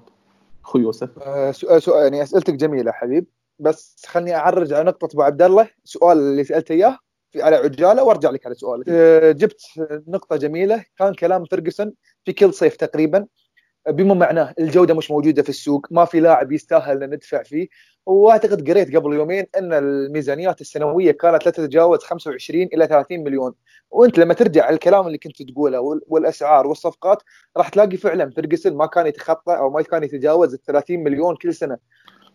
أخوي 0.64 0.82
يوسف؟ 0.82 1.10
سؤال 1.56 1.82
سؤال 1.82 2.04
يعني 2.04 2.24
أسئلتك 2.24 2.54
جميلة 2.54 2.92
حبيب 2.92 3.26
بس 3.60 4.06
خلني 4.08 4.36
أعرج 4.36 4.74
على 4.74 4.84
نقطة 4.84 5.14
أبو 5.14 5.22
عبد 5.22 5.42
الله. 5.42 5.70
سؤال 5.84 6.18
اللي 6.18 6.44
سألته 6.44 6.74
إياه 6.74 6.98
على 7.36 7.56
عجالة 7.56 8.04
وأرجع 8.04 8.30
لك 8.30 8.46
على 8.46 8.56
سؤالك 8.56 8.90
جبت 9.36 9.62
نقطة 10.08 10.36
جميلة 10.36 10.86
كان 10.98 11.14
كلام 11.14 11.46
فرجسون 11.46 11.94
في 12.26 12.34
كل 12.34 12.54
صيف 12.54 12.76
تقريبا. 12.76 13.26
بما 13.90 14.14
معناه 14.14 14.54
الجودة 14.60 14.94
مش 14.94 15.12
موجودة 15.12 15.44
في 15.44 15.50
السوق 15.50 15.88
ما 15.92 16.06
في 16.06 16.20
لاعب 16.20 16.52
يستاهل 16.52 17.04
أن 17.04 17.10
ندفع 17.10 17.44
فيه. 17.44 17.68
وأعتقد 18.06 18.70
قريت 18.70 18.96
قبل 18.96 19.14
يومين 19.14 19.46
أن 19.58 19.74
الميزانيات 19.74 20.62
السنوية 20.62 21.12
كانت 21.12 21.46
لا 21.46 21.52
تتجاوز 21.52 22.00
25 22.04 22.62
إلى 22.62 22.88
30 22.88 23.20
مليون. 23.24 23.54
وأنت 23.92 24.18
لما 24.18 24.34
ترجع 24.34 24.66
على 24.66 24.74
الكلام 24.74 25.08
اللي 25.08 25.18
كنت 25.18 25.42
تقوله 25.42 26.00
والأسعار 26.08 26.68
والصفقات 26.68 27.24
راح 27.58 27.70
تلاقي 27.70 27.98
فعلا 27.98 28.30
فيرجسون 28.30 28.74
ما 28.74 28.86
كان 28.86 29.08
يتخطى 29.08 29.54
أو 29.58 29.70
ما 29.70 29.82
كان 29.82 30.04
يتجاوز 30.04 30.54
ال 30.54 30.62
30 30.62 31.00
مليون 31.00 31.36
كل 31.36 31.54
سنة. 31.54 31.78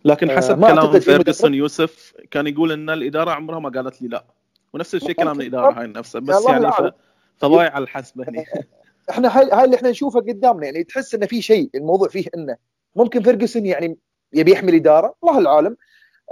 لكن 0.05 0.31
حسب 0.31 0.65
آه 0.65 0.73
كلام 0.73 1.01
فيرجسون 1.01 1.55
يوسف 1.55 2.15
كان 2.31 2.47
يقول 2.47 2.73
إن 2.73 2.91
الإدارة 2.91 3.31
عمرها 3.31 3.59
ما 3.59 3.69
قالت 3.69 4.03
لي 4.03 4.09
لا. 4.09 4.25
ونفس 4.73 4.95
الشيء 4.95 5.13
كلام 5.13 5.41
الإدارة 5.41 5.81
هاي 5.81 5.87
نفسها 5.87 6.21
بس 6.21 6.47
يعني 6.49 6.93
فضايع 7.37 7.79
الحسبة 7.79 8.25
هني. 8.29 8.45
إحنا 9.11 9.39
هاي, 9.39 9.51
هاي 9.53 9.65
اللي 9.65 9.77
إحنا 9.77 9.91
نشوفه 9.91 10.21
قدامنا 10.21 10.65
يعني 10.67 10.85
تحس 10.85 11.15
إنه 11.15 11.27
في 11.27 11.43
شيء 11.43 11.71
الموضوع 11.75 12.09
فيه 12.09 12.27
إنه 12.35 12.57
ممكن 12.97 13.23
فيرجسون 13.23 13.67
يعني 13.67 13.99
يبي 14.33 14.53
يحمل 14.53 14.75
اداره 14.75 15.15
الله 15.25 15.39
العالم. 15.39 15.77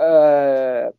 آه 0.00 0.92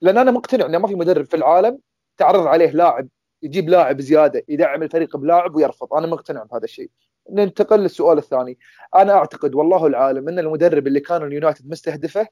لأن 0.00 0.18
أنا 0.18 0.30
مقتنع 0.30 0.66
إنه 0.66 0.78
ما 0.78 0.88
في 0.88 0.94
مدرب 0.94 1.24
في 1.24 1.36
العالم 1.36 1.78
تعرض 2.16 2.46
عليه 2.46 2.70
لاعب 2.70 3.08
يجيب 3.42 3.68
لاعب 3.68 4.00
زيادة 4.00 4.44
يدعم 4.48 4.82
الفريق 4.82 5.16
بلاعب 5.16 5.56
ويرفض. 5.56 5.94
أنا 5.94 6.06
مقتنع 6.06 6.42
بهذا 6.42 6.64
الشيء. 6.64 6.90
ننتقل 7.30 7.80
للسؤال 7.80 8.18
الثاني. 8.18 8.58
أنا 8.96 9.12
أعتقد 9.12 9.54
والله 9.54 9.86
العالم 9.86 10.28
إن 10.28 10.38
المدرب 10.38 10.86
اللي 10.86 11.00
كان 11.00 11.22
اليونايتد 11.22 11.70
مستهدفه 11.70 12.26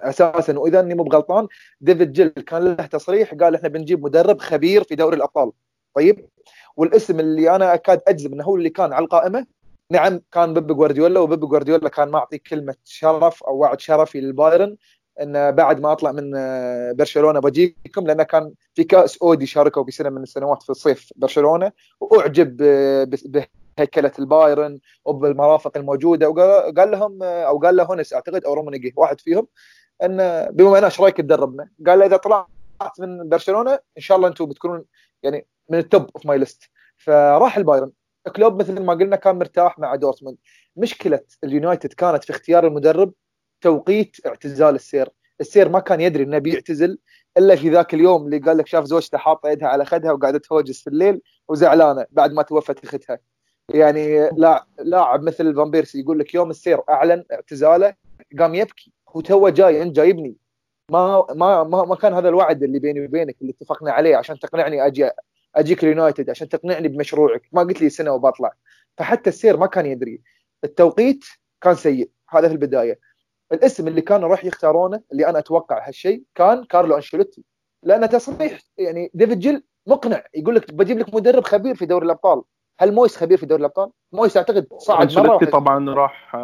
أساسا 0.00 0.58
وإذا 0.58 0.80
إني 0.80 0.94
مو 0.94 1.02
بغلطان 1.02 1.46
ديفيد 1.80 2.12
جيل 2.12 2.28
كان 2.28 2.64
له 2.64 2.86
تصريح 2.86 3.34
قال 3.34 3.54
إحنا 3.54 3.68
بنجيب 3.68 4.04
مدرب 4.04 4.38
خبير 4.40 4.82
في 4.82 4.94
دوري 4.94 5.16
الأبطال. 5.16 5.52
طيب؟ 5.94 6.28
والاسم 6.78 7.20
اللي 7.20 7.56
أنا 7.56 7.74
أكاد 7.74 8.00
أجزم 8.08 8.32
إنه 8.32 8.44
هو 8.44 8.56
اللي 8.56 8.70
كان 8.70 8.92
على 8.92 9.04
القائمة 9.04 9.46
نعم 9.90 10.20
كان 10.32 10.54
بيب 10.54 10.66
جوارديولا 10.66 11.20
وبيب 11.20 11.40
جوارديولا 11.40 11.88
كان 11.88 12.08
معطي 12.08 12.38
كلمة 12.38 12.74
شرف 12.84 13.42
أو 13.44 13.56
وعد 13.56 13.80
شرفي 13.80 14.20
للبايرن 14.20 14.76
انه 15.20 15.50
بعد 15.50 15.80
ما 15.80 15.92
أطلع 15.92 16.12
من 16.12 16.32
آه، 16.36 16.92
برشلونة 16.92 17.40
بجيكم 17.40 18.06
لأنه 18.06 18.22
كان 18.22 18.52
في 18.74 18.84
كأس 18.84 19.18
أودي 19.22 19.46
شاركوا 19.46 19.84
في 19.84 19.90
سنة 19.90 20.10
من 20.10 20.22
السنوات 20.22 20.62
في 20.62 20.70
الصيف 20.70 21.12
برشلونة 21.16 21.72
وأعجب 22.00 22.56
بهيكلة 23.76 24.12
البايرن 24.18 24.78
وبالمرافق 25.04 25.76
الموجودة 25.76 26.28
وقال 26.28 26.90
لهم 26.90 27.22
آه، 27.22 27.42
أو 27.42 27.58
قال 27.58 27.76
له 27.76 27.84
هونس 27.84 28.14
أعتقد 28.14 28.44
أو 28.44 28.54
رومينيجه 28.54 28.94
واحد 28.96 29.20
فيهم 29.20 29.46
انه 30.02 30.50
بما 30.50 30.78
أنا 30.78 30.86
إيش 30.86 31.00
رأيك 31.00 31.16
تدربنا؟ 31.16 31.68
قال 31.86 32.02
إذا 32.02 32.16
طلعت 32.16 32.46
من 32.98 33.28
برشلونة 33.28 33.72
إن 33.72 34.02
شاء 34.02 34.16
الله 34.16 34.28
أنتم 34.28 34.46
بتكونون 34.46 34.84
يعني 35.22 35.46
من 35.68 35.78
ال 35.78 35.86
top 35.86 36.10
of 36.14 36.26
my 36.26 36.38
list 36.38 36.62
فراح 36.96 37.56
البايرن. 37.56 37.92
كلوب 38.36 38.60
مثل 38.60 38.80
ما 38.80 38.94
قلنا 38.94 39.16
كان 39.16 39.38
مرتاح 39.38 39.78
مع 39.78 39.94
دورتموند. 39.94 40.36
مشكلة 40.76 41.20
اليونايتد 41.44 41.92
كانت 41.92 42.24
في 42.24 42.30
اختيار 42.30 42.66
المدرب 42.66 43.12
توقيت 43.60 44.16
اعتزال 44.26 44.74
السير. 44.74 45.08
السير 45.40 45.68
ما 45.68 45.80
كان 45.80 46.00
يدري 46.00 46.22
إنه 46.22 46.38
بيعتزل 46.38 46.98
إلا 47.38 47.56
في 47.56 47.70
ذاك 47.70 47.94
اليوم 47.94 48.24
اللي 48.24 48.38
قال 48.38 48.56
لك 48.56 48.66
شاف 48.66 48.84
زوجته 48.84 49.18
حاطة 49.18 49.48
يدها 49.48 49.68
على 49.68 49.84
خدها 49.84 50.12
وقاعده 50.12 50.38
تهوجس 50.38 50.80
في 50.80 50.90
الليل 50.90 51.20
وزعلانة 51.48 52.06
بعد 52.10 52.32
ما 52.32 52.42
توفت 52.42 52.84
أختها. 52.84 53.18
يعني 53.68 54.30
لا 54.36 54.66
لاعب 54.78 55.22
مثل 55.22 55.54
فان 55.54 55.70
بيرسي 55.70 56.00
يقول 56.00 56.18
لك 56.18 56.34
يوم 56.34 56.50
السير 56.50 56.80
أعلن 56.88 57.24
اعتزاله 57.32 57.94
قام 58.38 58.54
يبكي. 58.54 58.92
هو 59.08 59.20
تو 59.20 59.48
جاي 59.48 59.82
أنت 59.82 59.96
جايبني. 59.96 60.36
ما 60.90 61.26
ما 61.34 61.64
ما, 61.64 61.84
ما 61.84 61.94
كان 61.94 62.14
هذا 62.14 62.28
الوعد 62.28 62.62
اللي 62.62 62.78
بيني 62.78 63.04
وبينك 63.04 63.36
اللي 63.40 63.52
اتفقنا 63.52 63.92
عليه 63.92 64.16
عشان 64.16 64.38
تقنعني 64.38 64.86
أجي 64.86 65.10
أجيك 65.56 65.84
اليونايتد 65.84 66.30
عشان 66.30 66.48
تقنعني 66.48 66.88
بمشروعك. 66.88 67.42
ما 67.52 67.62
قلت 67.62 67.80
لي 67.82 67.90
سنة 67.90 68.12
وبطلع. 68.12 68.52
فحتى 68.96 69.30
السير 69.30 69.56
ما 69.56 69.66
كان 69.66 69.86
يدري. 69.86 70.20
التوقيت 70.64 71.24
كان 71.60 71.74
سيء. 71.74 72.10
هذا 72.28 72.48
في 72.48 72.54
البداية. 72.54 72.98
الاسم 73.52 73.88
اللي 73.88 74.00
كانوا 74.00 74.28
راح 74.28 74.44
يختارونه 74.44 75.02
اللي 75.12 75.26
أنا 75.26 75.38
أتوقع 75.38 75.88
هالشيء 75.88 76.22
كان 76.34 76.64
كارلو 76.64 76.96
أنشيلوتي. 76.96 77.44
لأن 77.82 78.08
تصريح 78.08 78.60
يعني 78.78 79.10
ديفيد 79.14 79.38
جيل 79.38 79.64
مقنع. 79.86 80.24
يقول 80.34 80.54
لك 80.54 80.74
بجيب 80.74 80.98
لك 80.98 81.14
مدرب 81.14 81.44
خبير 81.44 81.74
في 81.74 81.86
دوري 81.86 82.06
الأبطال. 82.06 82.42
هل 82.80 82.92
مويس 82.92 83.16
خبير 83.16 83.38
في 83.38 83.46
دوري 83.46 83.60
الأبطال؟ 83.60 83.90
مويس 84.12 84.36
أعتقد 84.36 84.66
صعد 84.78 85.18
مرة 85.18 85.44
طبعا 85.44 85.90
راح 85.90 86.34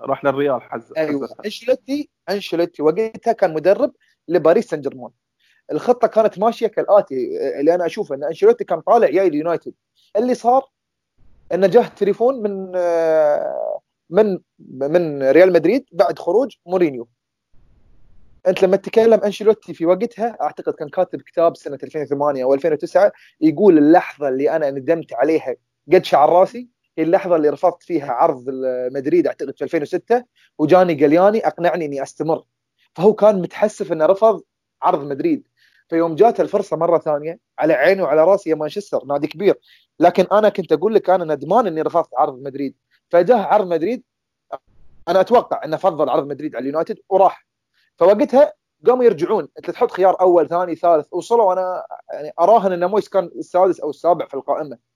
راح 0.00 0.24
للريال 0.24 0.62
حز 0.62 0.92
أيوه. 0.96 1.28
أنشيلوتي 1.44 2.10
أنشيلوتي 2.30 2.82
وقتها 2.82 3.32
كان 3.32 3.54
مدرب 3.54 3.92
لباريس 4.28 4.68
سان 4.68 4.80
جيرمان. 4.80 5.10
الخطة 5.72 6.08
كانت 6.08 6.38
ماشية 6.38 6.66
كالآتي 6.66 7.14
اللي 7.60 7.74
أنا 7.74 7.86
أشوفه 7.86 8.14
إن 8.14 8.24
أنشيلوتي 8.24 8.64
كان 8.64 8.80
طالع 8.80 9.10
جاي 9.10 9.26
اليونايتد 9.26 9.74
اللي 10.16 10.34
صار 10.34 10.68
انه 11.52 11.66
جاه 11.66 11.88
تليفون 11.88 12.42
من 12.42 12.72
من 14.10 14.38
من 14.70 15.22
ريال 15.30 15.52
مدريد 15.52 15.84
بعد 15.92 16.18
خروج 16.18 16.56
مورينيو. 16.66 17.08
أنت 18.46 18.62
لما 18.62 18.76
تتكلم 18.76 19.20
أنشيلوتي 19.20 19.74
في 19.74 19.86
وقتها 19.86 20.36
أعتقد 20.40 20.72
كان 20.72 20.88
كاتب 20.88 21.20
كتاب 21.20 21.56
سنة 21.56 21.78
2008 21.82 22.44
أو 22.44 22.54
2009 22.54 23.12
يقول 23.40 23.78
اللحظة 23.78 24.28
اللي 24.28 24.56
أنا 24.56 24.70
ندمت 24.70 25.12
عليها 25.12 25.56
قد 25.92 26.04
شعر 26.04 26.28
راسي. 26.28 26.68
هي 26.98 27.04
اللحظة 27.04 27.36
اللي 27.36 27.48
رفضت 27.48 27.82
فيها 27.82 28.12
عرض 28.12 28.44
مدريد 28.92 29.26
أعتقد 29.26 29.56
في 29.56 29.64
2006 29.64 30.24
وجاني 30.58 31.04
قلياني 31.04 31.46
أقنعني 31.46 31.84
إني 31.84 32.02
أستمر. 32.02 32.44
فهو 32.94 33.14
كان 33.14 33.42
متحسف 33.42 33.92
إنه 33.92 34.06
رفض 34.06 34.42
عرض 34.82 35.04
مدريد. 35.04 35.48
فيوم 35.88 36.14
جات 36.14 36.40
الفرصة 36.40 36.76
مرة 36.76 36.98
ثانية 36.98 37.38
على 37.58 37.72
عيني 37.72 38.02
وعلى 38.02 38.24
راسي 38.24 38.50
يا 38.50 38.54
مانشستر 38.54 39.04
نادي 39.04 39.26
كبير. 39.26 39.58
لكن 40.00 40.26
أنا 40.32 40.48
كنت 40.48 40.72
أقول 40.72 40.94
لك 40.94 41.10
أنا 41.10 41.34
ندمان 41.34 41.66
إني 41.66 41.82
رفضت 41.82 42.08
عرض 42.16 42.38
مدريد. 42.42 42.74
فجاه 43.10 43.36
عرض 43.36 43.66
مدريد 43.66 44.02
أنا 45.08 45.20
أتوقع 45.20 45.64
إنه 45.64 45.76
فضل 45.76 46.08
عرض 46.08 46.26
مدريد 46.26 46.56
على 46.56 46.62
اليونايتد 46.62 46.98
وراح. 47.08 47.46
فوقتها 47.96 48.52
قاموا 48.86 49.04
يرجعون. 49.04 49.48
أنت 49.58 49.70
تحط 49.70 49.90
خيار 49.90 50.20
أول 50.20 50.48
ثاني 50.48 50.74
ثالث 50.74 51.06
وصلوا. 51.12 51.52
أنا 51.52 51.86
يعني 52.12 52.32
أراهن 52.40 52.72
إن 52.72 52.90
مويس 52.90 53.08
كان 53.08 53.24
السادس 53.24 53.80
أو 53.80 53.90
السابع 53.90 54.26
في 54.26 54.34
القائمة. 54.34 54.91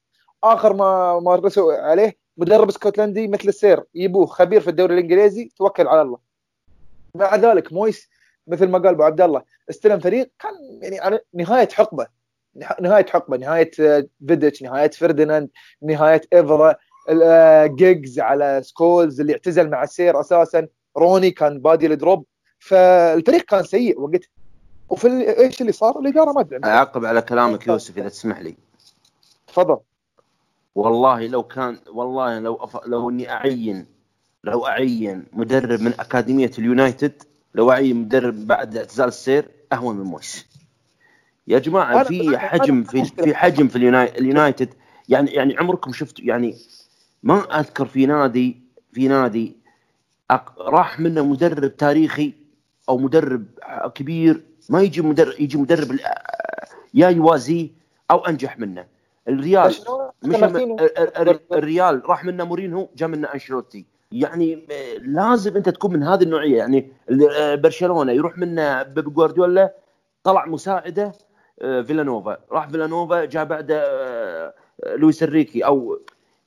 آخر 0.54 0.72
ما 0.72 1.20
ما 1.20 1.34
رسوا 1.34 1.72
عليه 1.72 2.16
مدرب 2.36 2.68
اسكتلندي 2.68 3.28
مثل 3.28 3.48
السير 3.48 3.84
يبوه 3.94 4.26
خبير 4.26 4.60
في 4.60 4.70
الدوري 4.70 4.94
الإنجليزي 4.94 5.50
توكل 5.56 5.88
على 5.88 6.02
الله. 6.02 6.18
مع 7.14 7.36
ذلك 7.36 7.72
مويس 7.72 8.08
مثل 8.46 8.68
ما 8.68 8.78
قال 8.78 8.88
أبو 8.88 9.02
عبد 9.02 9.20
الله 9.20 9.42
استلم 9.70 10.00
فريق 10.00 10.30
كان 10.38 10.52
يعني 10.82 11.00
على 11.00 11.20
نهاية 11.34 11.68
حقبة. 11.68 12.06
نهاية 12.80 13.06
حقبة 13.06 13.36
نهاية 13.36 13.70
آه، 13.80 14.06
فيديتش 14.28 14.62
نهاية 14.62 14.90
فرديناند 14.90 15.48
نهاية 15.82 16.20
إيفرا 16.32 16.74
آه، 17.22 17.66
جيجز 17.66 18.20
على 18.20 18.60
سكولز 18.64 19.20
اللي 19.20 19.32
اعتزل 19.32 19.70
مع 19.70 19.82
السير 19.82 20.20
أساسا. 20.20 20.68
روني 20.96 21.30
كان 21.30 21.60
بادي 21.60 21.86
ال 21.86 21.94
drop 21.94 22.24
فالفريق 22.58 23.42
كان 23.42 23.62
سيء 23.62 24.00
وقتها 24.00 24.28
وفي 24.88 25.38
إيش 25.38 25.60
اللي 25.60 25.72
صار؟ 25.72 25.98
الإدارة 25.98 26.32
ما 26.32 26.40
ادري 26.40 26.60
أعقب 26.64 27.04
على 27.04 27.22
كلامك 27.22 27.66
يوسف 27.66 27.98
إذا 27.98 28.08
تسمح 28.08 28.40
لي. 28.40 28.56
تفضل. 29.46 29.78
والله 30.76 31.26
لو 31.26 31.42
كان 31.42 31.78
والله 31.92 32.38
لو 32.38 32.54
أف... 32.54 32.86
لو 32.86 33.10
إني 33.10 33.30
أعين 33.30 33.86
لو 34.44 34.66
أعين 34.66 35.24
مدرب 35.32 35.80
من 35.80 35.92
أكاديمية 36.00 36.50
اليونايتد 36.58 37.22
لو 37.54 37.70
أعين 37.70 37.96
مدرب 37.96 38.46
بعد 38.46 38.76
اعتزال 38.76 39.08
السير 39.08 39.48
أهون 39.72 39.96
من 39.96 40.04
مويس. 40.04 40.46
يا 41.48 41.58
جماعة 41.58 42.04
في 42.04 42.38
حجم 42.38 42.82
في 42.82 43.04
في 43.04 43.34
حجم 43.34 43.68
في 43.68 43.76
اليونايتد. 44.18 44.68
يعني 45.08 45.30
يعني 45.30 45.56
عمركم 45.58 45.92
شفتوا 45.92 46.24
يعني 46.24 46.56
ما 47.22 47.60
أذكر 47.60 47.86
في 47.86 48.06
نادي 48.06 48.56
في 48.92 49.08
نادي 49.08 49.56
راح 50.58 51.00
منه 51.00 51.24
مدرب 51.24 51.76
تاريخي 51.76 52.32
أو 52.88 52.98
مدرب 52.98 53.46
كبير 53.94 54.42
ما 54.68 54.82
يجي 54.82 55.02
مدرب 55.02 55.40
يجي 55.40 55.58
مدرب 55.58 55.98
يا 56.94 57.08
يوازيه 57.08 57.68
أو 58.10 58.18
أنجح 58.18 58.58
منه. 58.58 58.86
الريال 59.28 59.74
مش 60.22 60.36
الريال 61.52 62.02
راح 62.10 62.24
منه 62.24 62.44
مورينهو 62.44 62.88
جاء 62.96 63.08
منه 63.08 63.28
أنشيلوتي. 63.34 63.86
يعني 64.12 64.68
لازم 65.00 65.56
أنت 65.56 65.68
تكون 65.68 65.92
من 65.92 66.02
هذه 66.02 66.22
النوعية. 66.22 66.56
يعني 66.56 66.92
برشلونة 67.56 68.12
يروح 68.12 68.38
منه 68.38 68.82
بيب 68.82 69.14
جوارديولا 69.14 69.74
طلع 70.24 70.46
مساعدة 70.46 71.12
فيلانوفا. 71.60 72.36
راح 72.50 72.68
فيلانوفا 72.68 73.24
جاء 73.24 73.44
بعده 73.44 74.54
لويس 74.86 75.22
إنريكي 75.22 75.64
أو 75.64 75.98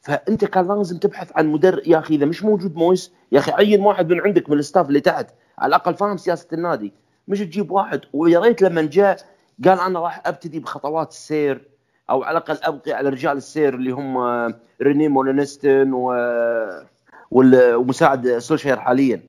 فأنت 0.02 0.46
كان 0.46 0.68
لازم 0.68 0.98
تبحث 0.98 1.32
عن 1.36 1.48
مدرب. 1.48 1.82
يا 1.86 2.00
أخي 2.00 2.16
إذا 2.16 2.26
مش 2.26 2.44
موجود 2.44 2.76
مويس 2.76 3.14
يا 3.32 3.40
أخي 3.40 3.52
عين 3.52 3.82
واحد 3.82 4.10
من 4.10 4.22
عندك 4.22 4.50
من 4.50 4.60
ال 4.60 4.64
staff 4.64 4.88
اللي 4.88 5.00
تحت. 5.00 5.28
على 5.58 5.70
الأقل 5.70 5.96
فاهم 5.96 6.18
سياسة 6.18 6.48
النادي. 6.54 6.94
مش 7.28 7.40
تجيب 7.40 7.72
واحد. 7.72 8.02
ويا 8.14 8.40
ريت 8.40 8.62
لما 8.62 8.82
جاء 8.82 9.18
قال 9.66 9.80
أنا 9.80 10.00
راح 10.00 10.22
أبتدي 10.26 10.60
بخطوات 10.60 11.12
السير 11.12 11.70
أو 12.10 12.24
على 12.24 12.38
الأقل 12.38 12.58
أبقي 12.64 12.92
على 12.94 13.10
رجال 13.10 13.38
السير 13.38 13.76
اللي 13.76 13.92
هم 13.92 14.18
ريني 14.82 15.08
مولينستون 15.08 15.94
و 15.94 16.14
ومساعد 17.32 18.38
سولشير 18.38 18.80
حاليا. 18.80 19.22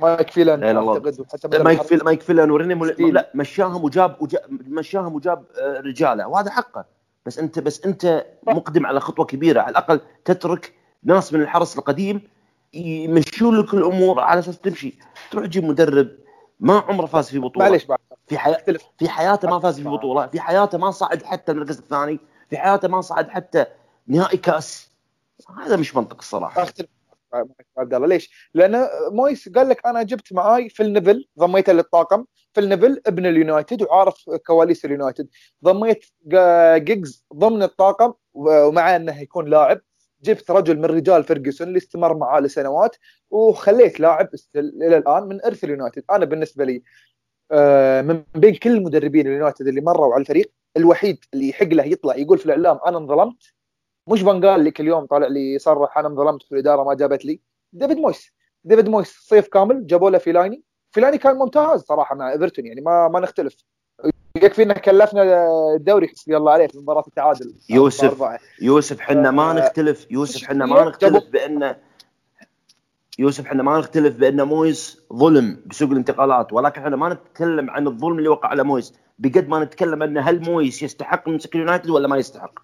مايك 0.00 0.30
فيلان 0.30 0.76
أعتقد 0.76 1.26
حتى 1.32 1.58
مايك 1.58 1.82
فيلان 1.82 2.04
مايك 2.04 2.22
فيلان 2.22 2.50
وريني 2.50 2.74
مول... 2.74 2.88
لا 2.98 3.30
مشاهم 3.34 3.84
وجاب, 3.84 4.16
وجاب 4.20 4.40
مشاهم 4.68 5.14
وجاب 5.14 5.44
آه، 5.60 5.80
رجاله 5.80 6.28
وهذا 6.28 6.50
حقه. 6.50 6.84
بس 7.26 7.38
انت 7.38 7.58
بس 7.58 7.84
أنت 7.84 8.26
مقدم 8.46 8.86
على 8.86 9.00
خطوة 9.00 9.24
كبيرة. 9.24 9.60
على 9.60 9.70
الأقل 9.70 10.00
تترك 10.24 10.72
ناس 11.04 11.32
من 11.32 11.40
الحرس 11.42 11.78
القديم 11.78 12.20
يمشوا 12.74 13.52
لك 13.52 13.74
الأمور 13.74 14.20
على 14.20 14.38
أساس 14.38 14.58
تمشي. 14.58 14.98
تروح 15.30 15.46
تجيب 15.46 15.64
مدرب 15.64 16.08
ما 16.60 16.78
عمره 16.78 17.06
فاز 17.06 17.28
في 17.28 17.38
بطولة. 17.38 17.66
معليش 17.66 17.86
في 18.32 18.38
حي... 18.38 18.54
في 18.98 19.08
حياته 19.08 19.48
ما 19.48 19.60
فاز 19.60 19.80
في 19.80 19.88
بطوله 19.88 20.26
في 20.26 20.40
حياته 20.40 20.78
ما 20.78 20.90
صعد 20.90 21.22
حتى 21.22 21.52
المركز 21.52 21.78
الثاني 21.78 22.20
في 22.50 22.56
حياته 22.56 22.88
ما 22.88 23.00
صعد 23.00 23.28
حتى 23.28 23.66
نهائي 24.06 24.38
كأس. 24.38 24.90
هذا 25.58 25.76
مش 25.76 25.96
منطق 25.96 26.16
الصراحة. 26.18 26.62
أختلف. 26.62 26.88
عبد 27.78 27.94
الله 27.94 28.06
ليش؟ 28.06 28.50
لأن 28.54 28.88
مويس 29.10 29.48
قال 29.48 29.68
لك 29.68 29.86
أنا 29.86 30.02
جبت 30.02 30.32
معاي 30.32 30.68
فيل 30.68 30.92
نيفل 30.92 31.28
ضميته 31.38 31.72
للطاقم 31.72 32.24
فيل 32.54 32.68
نيفل 32.68 33.02
ابن 33.06 33.26
اليونايتد 33.26 33.82
وعارف 33.82 34.30
كواليس 34.46 34.84
اليونايتد. 34.84 35.28
ضميت 35.64 36.04
جيجز 36.76 37.24
ضمن 37.34 37.62
الطاقم 37.62 38.12
ومع 38.34 38.96
إنه 38.96 39.20
يكون 39.20 39.50
لاعب. 39.50 39.80
جبت 40.22 40.50
رجل 40.50 40.78
من 40.78 40.84
رجال 40.84 41.24
فيرجسون 41.24 41.68
اللي 41.68 41.78
استمر 41.78 42.16
معاه 42.16 42.40
لسنوات 42.40 42.96
وخليت 43.30 44.00
لاعب 44.00 44.28
إلى 44.56 44.96
الآن 44.96 45.22
من 45.22 45.44
إرث 45.44 45.64
اليونايتد. 45.64 46.04
أنا 46.10 46.24
بالنسبة 46.24 46.64
لي 46.64 46.82
من 48.02 48.22
بين 48.34 48.54
كل 48.54 48.70
المدربين 48.70 49.26
اليونايتد 49.26 49.66
اللي 49.66 49.80
مروا 49.80 50.14
على 50.14 50.20
الفريق 50.20 50.52
الوحيد 50.76 51.18
اللي 51.34 51.48
يحق 51.48 51.66
له 51.66 51.84
يطلع 51.84 52.16
يقول 52.16 52.38
في 52.38 52.46
الإعلام 52.46 52.78
أنا 52.86 52.98
انظلمت 52.98 53.42
مش 54.08 54.22
فان 54.22 54.44
اللي 54.44 54.70
كل 54.70 54.88
يوم 54.88 55.06
طالع 55.06 55.26
لي 55.26 55.54
يصرح 55.54 55.98
أنا 55.98 56.08
انظلمت 56.08 56.42
في 56.42 56.52
الإدارة 56.52 56.84
ما 56.84 56.94
جابت 56.94 57.24
لي 57.24 57.40
ديفيد 57.72 57.96
مويس. 57.96 58.32
ديفيد 58.64 58.88
مويس 58.88 59.08
صيف 59.08 59.48
كامل 59.48 59.86
جابوا 59.86 60.10
له 60.10 60.18
فيلاني. 60.18 60.62
فيلاني 60.90 61.18
كان 61.18 61.36
ممتاز 61.36 61.80
صراحة 61.80 62.14
مع 62.14 62.32
إيفرتون 62.32 62.66
يعني 62.66 62.80
ما 62.80 63.08
ما 63.08 63.20
نختلف. 63.20 63.56
يكفي 64.36 64.62
انه 64.62 64.74
كلفنا 64.74 65.46
الدوري 65.74 66.08
حسبي 66.08 66.36
الله 66.36 66.52
عليه 66.52 66.66
في 66.66 66.78
مباراة 66.78 67.04
التعادل 67.06 67.54
يوسف 67.70 68.38
يوسف 68.62 69.00
حنا 69.00 69.30
ما 69.30 69.50
آه، 69.50 69.54
نختلف. 69.54 70.06
يوسف 70.10 70.44
حنا 70.44 70.66
ما 70.66 70.84
نختلف 70.84 71.24
بأن 71.32 71.76
يوسف 73.18 73.46
إحنا 73.46 73.62
ما 73.62 73.78
نختلف 73.78 74.16
بأن 74.16 74.42
مويس 74.42 75.00
ظلم 75.12 75.62
بسوق 75.66 75.90
الانتقالات 75.90 76.52
ولكن 76.52 76.82
إحنا 76.82 76.96
ما 76.96 77.08
نتكلم 77.14 77.70
عن 77.70 77.86
الظلم 77.86 78.18
اللي 78.18 78.28
وقع 78.28 78.48
على 78.48 78.64
مويس. 78.64 78.94
بقد 79.18 79.48
ما 79.48 79.64
نتكلم 79.64 80.02
أن 80.02 80.18
هل 80.18 80.40
مويس 80.50 80.82
يستحق 80.82 81.28
يمسك 81.28 81.54
اليونايتد 81.54 81.90
ولا 81.90 82.08
ما 82.08 82.16
يستحق؟ 82.16 82.58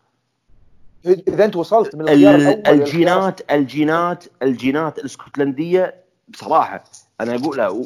إذا 1.07 1.45
أنت 1.45 1.57
وصلت 1.57 1.95
من 1.95 2.09
الأول 2.09 2.63
الجينات 2.67 3.53
الجينات 3.53 4.25
الجينات 4.43 4.99
الإسكتلندية 4.99 5.95
بصراحه 6.29 6.85
أنا 7.21 7.35
أقول 7.35 7.85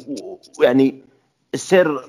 يعني 0.61 1.03
السير 1.53 1.99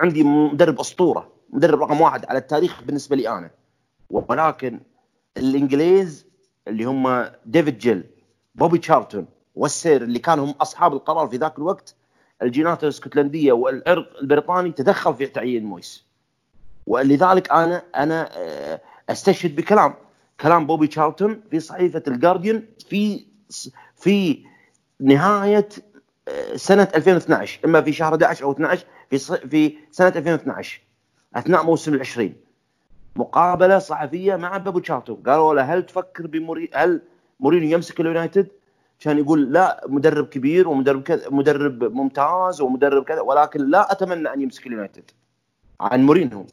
عندي 0.00 0.22
مدرب 0.22 0.80
أسطورة 0.80 1.32
مدرب 1.50 1.82
رقم 1.82 2.00
واحد 2.00 2.26
على 2.26 2.38
التاريخ 2.38 2.82
بالنسبة 2.82 3.16
لي 3.16 3.28
أنا. 3.28 3.50
ولكن 4.10 4.80
الإنجليز 5.36 6.26
اللي 6.68 6.84
هم 6.84 7.24
ديفيد 7.46 7.78
جيل 7.78 8.04
بوبي 8.54 8.78
تشارلتون 8.78 9.26
والسير 9.54 10.02
اللي 10.02 10.18
كانوا 10.18 10.44
هم 10.44 10.54
أصحاب 10.60 10.92
القرار 10.92 11.28
في 11.28 11.36
ذاك 11.36 11.58
الوقت 11.58 11.94
الجينات 12.42 12.84
الاسكتلندية 12.84 13.52
والعرق 13.52 14.18
البريطاني 14.22 14.72
تدخل 14.72 15.14
في 15.14 15.26
تعيين 15.26 15.64
مويس. 15.64 16.04
ولذلك 16.86 17.52
أنا 17.52 17.82
أنا 17.96 18.30
آه، 18.32 18.80
أستشهد 19.10 19.56
بكلام 19.56 19.94
كلام 20.40 20.66
بوبي 20.66 20.86
تشارلتون 20.86 21.42
في 21.50 21.60
صحيفة 21.60 22.02
الجارديان 22.08 22.64
في 22.88 23.26
في 23.96 24.44
نهاية 25.00 25.68
آه، 26.28 26.56
سنة 26.56 26.88
2012 26.94 27.60
إما 27.64 27.80
في 27.80 27.92
شهر 27.92 28.12
11 28.12 28.44
أو 28.44 28.52
12 28.52 28.86
في 29.10 29.18
في 29.48 29.76
سنة 29.90 30.08
2012 30.08 30.80
أثناء 31.34 31.64
موسم 31.64 31.94
العشرين. 31.94 32.36
مقابلة 33.16 33.78
صحفية 33.78 34.36
مع 34.36 34.56
بوبي 34.56 34.80
تشارلتون 34.80 35.16
قالوا 35.16 35.54
له 35.54 35.62
هل 35.62 35.86
تفكر 35.86 36.26
بموري 36.26 36.70
هل 36.74 37.02
مورينيو 37.40 37.70
يمسك 37.70 38.00
اليونايتد؟ 38.00 38.48
كان 39.02 39.18
يقول 39.18 39.52
لا 39.52 39.84
مدرب 39.88 40.26
كبير 40.26 40.68
ومدرب 40.68 41.02
كذا 41.02 41.30
مدرب 41.30 41.84
ممتاز 41.84 42.60
ومدرب 42.60 43.04
كذا 43.04 43.20
ولكن 43.20 43.70
لا 43.70 43.92
أتمنى 43.92 44.32
أن 44.32 44.40
يمسك 44.40 44.66
اليونايتد. 44.66 45.10
عن 45.80 46.06
مورينيو. 46.06 46.46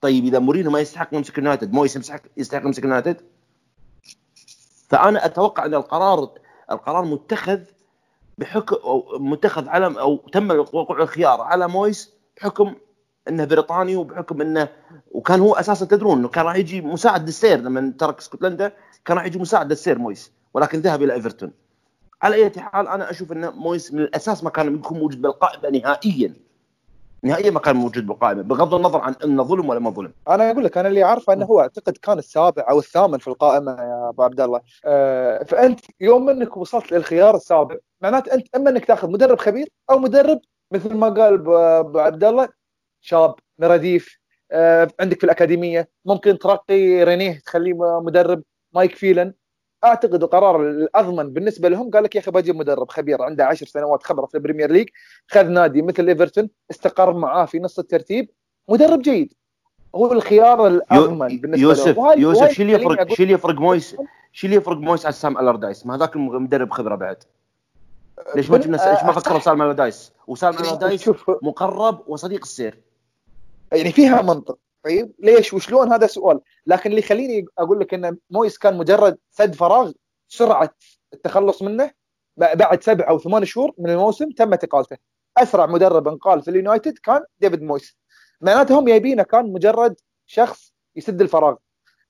طيب 0.00 0.24
إذا 0.24 0.38
مورينو 0.38 0.70
ما 0.70 0.80
يستحق 0.80 1.08
يمسك 1.12 1.38
اليونايتد 1.38 1.72
مويس 1.72 1.96
يستحق 1.96 2.22
يستحق 2.36 2.62
يمسك 2.64 2.84
اليونايتد؟ 2.84 3.20
فأنا 4.88 5.26
أتوقع 5.26 5.64
أن 5.64 5.74
القرار 5.74 6.30
القرار 6.70 7.04
متخذ 7.04 7.60
بحكم 8.38 8.76
أو 8.76 9.18
متخذ 9.18 9.68
على 9.68 10.00
أو 10.00 10.16
تم 10.16 10.50
وقوع 10.50 11.02
الخيار 11.02 11.40
على 11.40 11.68
مويس 11.68 12.14
بحكم 12.36 12.74
إنه 13.28 13.44
بريطاني 13.44 13.96
وبحكم 13.96 14.40
إنه 14.40 14.68
وكان 15.10 15.40
هو 15.40 15.54
أساسا 15.54 15.86
تدرون 15.86 16.18
إنه 16.18 16.28
كان 16.28 16.44
راح 16.44 16.56
يجي 16.56 16.80
مساعد 16.80 17.26
للسير 17.26 17.58
لما 17.58 17.92
ترك 17.98 18.18
اسكتلندا 18.18 18.72
كان 19.04 19.16
راح 19.16 19.26
يجي 19.26 19.38
مساعد 19.38 19.70
للسير 19.70 19.98
مويس 19.98 20.32
ولكن 20.54 20.78
ذهب 20.78 21.02
إلى 21.02 21.12
إيفرتون. 21.12 21.52
على 22.22 22.36
أي 22.36 22.50
حال 22.50 22.88
أنا 22.88 23.10
أشوف 23.10 23.32
أن 23.32 23.48
مويس 23.48 23.92
من 23.94 24.00
الأساس 24.00 24.44
ما 24.44 24.50
كان 24.50 24.74
يكون 24.74 24.98
موجود 24.98 25.22
بالقائمة 25.22 25.78
نهائيا 25.78 26.34
نهائيا 27.22 27.50
ما 27.50 27.60
كان 27.60 27.76
موجود 27.76 28.06
بالقائمة 28.06 28.42
بغض 28.42 28.74
النظر 28.74 29.00
عن 29.00 29.14
انه 29.24 29.42
ظلم 29.42 29.68
ولا 29.68 29.80
ما 29.80 29.90
ظلم. 29.90 30.12
أنا 30.28 30.50
أقول 30.50 30.64
لك 30.64 30.78
أنا 30.78 30.88
اللي 30.88 31.04
أعرفه 31.04 31.32
أنه 31.32 31.46
هو 31.46 31.60
أعتقد 31.60 31.96
كان 31.96 32.18
السابع 32.18 32.66
أو 32.70 32.78
الثامن 32.78 33.18
في 33.18 33.28
القائمة 33.28 33.72
يا 33.72 34.08
أبو 34.08 34.22
عبد 34.22 34.40
الله. 34.40 34.60
أه 34.84 35.44
فأنت 35.44 35.80
يوم 36.00 36.30
أنك 36.30 36.56
وصلت 36.56 36.92
للخيار 36.92 37.36
السابع 37.36 37.76
معناته 38.00 38.34
أنت 38.34 38.46
أما 38.56 38.70
أنك 38.70 38.84
تأخذ 38.84 39.10
مدرب 39.10 39.38
خبير 39.38 39.68
أو 39.90 39.98
مدرب 39.98 40.40
مثل 40.72 40.94
ما 40.94 41.08
قال 41.08 41.34
ابو 41.34 41.98
عبد 41.98 42.24
الله 42.24 42.48
شاب 43.00 43.34
من 43.58 43.75
الرديف 43.75 44.18
أه 44.52 44.88
عندك 45.00 45.18
في 45.18 45.24
الأكاديمية 45.24 45.88
ممكن 46.04 46.38
ترقي 46.38 47.04
رينيه 47.04 47.40
تخليه 47.46 48.00
مدرب 48.00 48.42
مايك 48.74 48.94
فيلن 48.94 49.34
أعتقد 49.84 50.22
القرار 50.22 50.60
الأضمن 50.60 51.32
بالنسبة 51.32 51.68
لهم 51.68 51.90
قال 51.90 52.04
لك 52.04 52.14
يا 52.14 52.20
أخي 52.20 52.30
بجيب 52.30 52.56
مدرب 52.56 52.90
خبير 52.90 53.22
عنده 53.22 53.46
عشر 53.46 53.66
سنوات 53.66 54.02
خبرة 54.02 54.26
في 54.26 54.34
البريمير 54.34 54.70
ليج 54.70 54.88
خذ 55.28 55.44
نادي 55.44 55.82
مثل 55.82 56.08
إيفرتون 56.08 56.50
استقر 56.70 57.12
معاه 57.12 57.44
في 57.44 57.58
نص 57.58 57.78
الترتيب 57.78 58.30
مدرب 58.68 59.02
جيد. 59.02 59.32
هو 59.94 60.12
الخيار 60.12 60.66
الأضمن 60.66 61.38
بالنسبة 61.38 61.62
يوسف 61.62 61.96
لهم 61.96 62.20
يوسف 62.20 62.52
شو 62.52 62.62
اللي 62.62 62.72
يفرق 62.72 63.12
شو 63.12 63.22
اللي 63.22 63.34
يفرق 63.34 63.54
مويس 63.54 63.96
شو 64.32 64.46
اللي 64.46 64.56
يفرق 64.56 64.76
مويس 64.76 65.06
على 65.06 65.12
سام 65.12 65.38
ألاردايس 65.38 65.86
ما 65.86 65.94
هذاك 65.94 66.16
المدرب 66.16 66.70
خبرة 66.70 66.94
بعد. 66.94 67.24
ليش 68.36 68.50
ما 68.50 68.58
جبنا 68.58 68.76
ليش 68.76 69.04
ما 69.04 69.12
فكروا 69.12 69.38
سام 69.38 69.62
ألاردايس 69.62 70.12
وسام 70.26 70.58
ألاردايس 70.58 71.10
مقرب 71.42 72.02
وصديق 72.06 72.40
السير. 72.42 72.80
يعني 73.72 73.92
فيها 73.92 74.22
منطق. 74.22 74.58
طيب 74.84 75.12
ليش؟ 75.18 75.54
وشلون؟ 75.54 75.92
هذا 75.92 76.06
سؤال. 76.06 76.40
لكن 76.66 76.90
اللي 76.90 77.00
يخليني 77.00 77.44
أقول 77.58 77.80
لك 77.80 77.94
إن 77.94 78.16
مويس 78.30 78.58
كان 78.58 78.78
مجرد 78.78 79.18
سد 79.30 79.54
فراغ 79.54 79.92
سرعة 80.28 80.70
التخلص 81.12 81.62
منه 81.62 81.90
بعد 82.36 82.82
سبع 82.82 83.08
أو 83.08 83.18
ثمان 83.18 83.44
شهور 83.44 83.74
من 83.78 83.90
الموسم 83.90 84.30
تم 84.30 84.52
اقالته 84.52 84.96
أسرع 85.38 85.66
مدرب 85.66 86.08
انقال 86.08 86.42
في 86.42 86.50
اليونايتد 86.50 86.98
كان 86.98 87.20
ديفيد 87.40 87.62
مويس. 87.62 87.96
معناته 88.40 88.78
هم 88.78 88.84
جايبينه 88.84 89.22
كان 89.22 89.52
مجرد 89.52 89.96
شخص 90.26 90.72
يسد 90.96 91.20
الفراغ. 91.20 91.56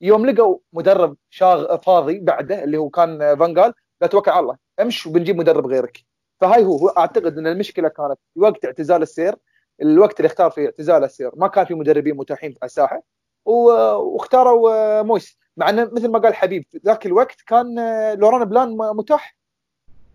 يوم 0.01 0.26
لقوا 0.26 0.59
مدرب 0.72 1.16
شاغ 1.30 1.76
فاضي 1.76 2.18
بعده 2.18 2.64
اللي 2.64 2.76
هو 2.76 2.88
كان 2.90 3.36
فانجال 3.38 3.72
لا 4.01 4.06
توكل 4.06 4.30
على 4.30 4.40
الله 4.40 4.56
امش 4.80 5.06
وبنجيب 5.06 5.36
مدرب 5.36 5.66
غيرك. 5.66 6.05
فهاي 6.40 6.64
هو 6.64 6.88
أعتقد 6.88 7.38
إن 7.38 7.47
المشكلة 7.47 7.88
كانت 7.88 8.18
وقت 8.36 8.64
اعتزال 8.64 9.02
السير. 9.02 9.36
الوقت 9.82 10.20
اللي 10.20 10.27
اختار 10.27 10.51
فيه 10.51 10.66
اعتزال 10.66 11.05
السير 11.05 11.31
ما 11.36 11.48
كان 11.48 11.65
في 11.65 11.74
مدربين 11.74 12.16
متاحين 12.16 12.51
على 12.51 12.69
الساحة. 12.69 13.02
واختاروا 13.44 15.02
مويس. 15.02 15.39
مع 15.57 15.69
إنه 15.70 15.90
مثل 15.93 16.09
ما 16.09 16.19
قال 16.19 16.35
حبيب 16.35 16.65
ذاك 16.86 17.07
الوقت 17.07 17.40
كان 17.47 17.74
لوران 18.15 18.44
بلان 18.44 18.77
متاح. 18.77 19.36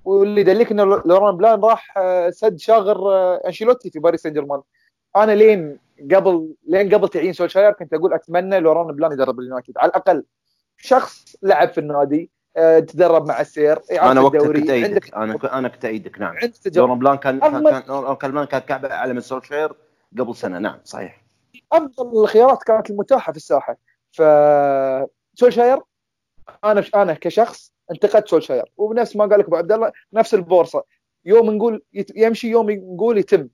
واللي 0.06 0.42
يدلك 0.42 0.72
ان 0.72 0.80
لوران 0.82 1.38
بلان 1.38 1.60
راح 1.60 1.94
سد 2.30 2.60
شاغر 2.60 3.14
أنشيلوتي 3.48 3.92
في 3.92 4.00
باريس 4.00 4.22
سان 4.22 4.34
جيرمان 4.34 4.62
أنا 5.16 5.32
لين 5.32 5.80
قبل 6.14 6.54
لين 6.68 6.96
قبل 6.96 7.10
تعيين 7.10 7.34
سولشاير 7.34 7.72
كنت 7.72 7.94
أقول 7.94 8.14
أتمنى 8.14 8.60
لوران 8.60 8.96
بلان 8.96 9.12
يدرب 9.12 9.40
اليونايتد. 9.40 9.78
على 9.78 9.90
الأقل 9.90 10.24
شخص 10.78 11.36
لعب 11.44 11.70
في 11.70 11.78
النادي. 11.78 12.22
آه، 12.24 12.35
تدرب 12.56 13.28
مع 13.28 13.42
السير 13.42 13.80
أنا 13.92 14.22
وقتها 14.22 14.54
كنت 14.54 14.70
أأيدك 14.70 15.14
أنا 15.16 15.38
أنا 15.54 15.68
كنت 15.68 15.86
أأيدك 15.86 16.20
نعم. 16.20 16.36
لوران 16.76 17.00
بلان 17.00 17.18
كان 17.18 17.40
كان 18.20 18.46
كان 18.46 18.60
كعب 18.60 18.86
اعلى 18.86 19.14
من 19.14 19.22
سولشاير 19.22 19.74
قبل 20.20 20.36
سنة 20.36 20.60
نعم 20.60 20.80
صحيح. 20.84 21.26
أفضل 21.72 22.24
الخيارات 22.24 22.64
كانت 22.64 22.90
المتاحة 22.90 23.32
في 23.32 23.38
الساحة. 23.38 23.78
ف 24.12 24.22
سولشاير 25.34 25.80
أنا 26.64 26.84
أنا 26.96 27.14
كشخص 27.14 27.74
انتقدت 27.92 28.28
سولشاير. 28.28 28.72
وبنفس 28.78 29.16
ما 29.16 29.26
قال 29.26 29.40
لك 29.40 29.46
أبو 29.46 29.56
عبد 29.56 29.72
الله 29.72 29.92
نفس 30.14 30.34
البورصة. 30.34 30.84
يوم 31.26 31.52
نقول 31.52 31.84
يمشي 32.16 32.50
يوم 32.50 32.72
نقول 32.72 33.18
يتم. 33.18 33.50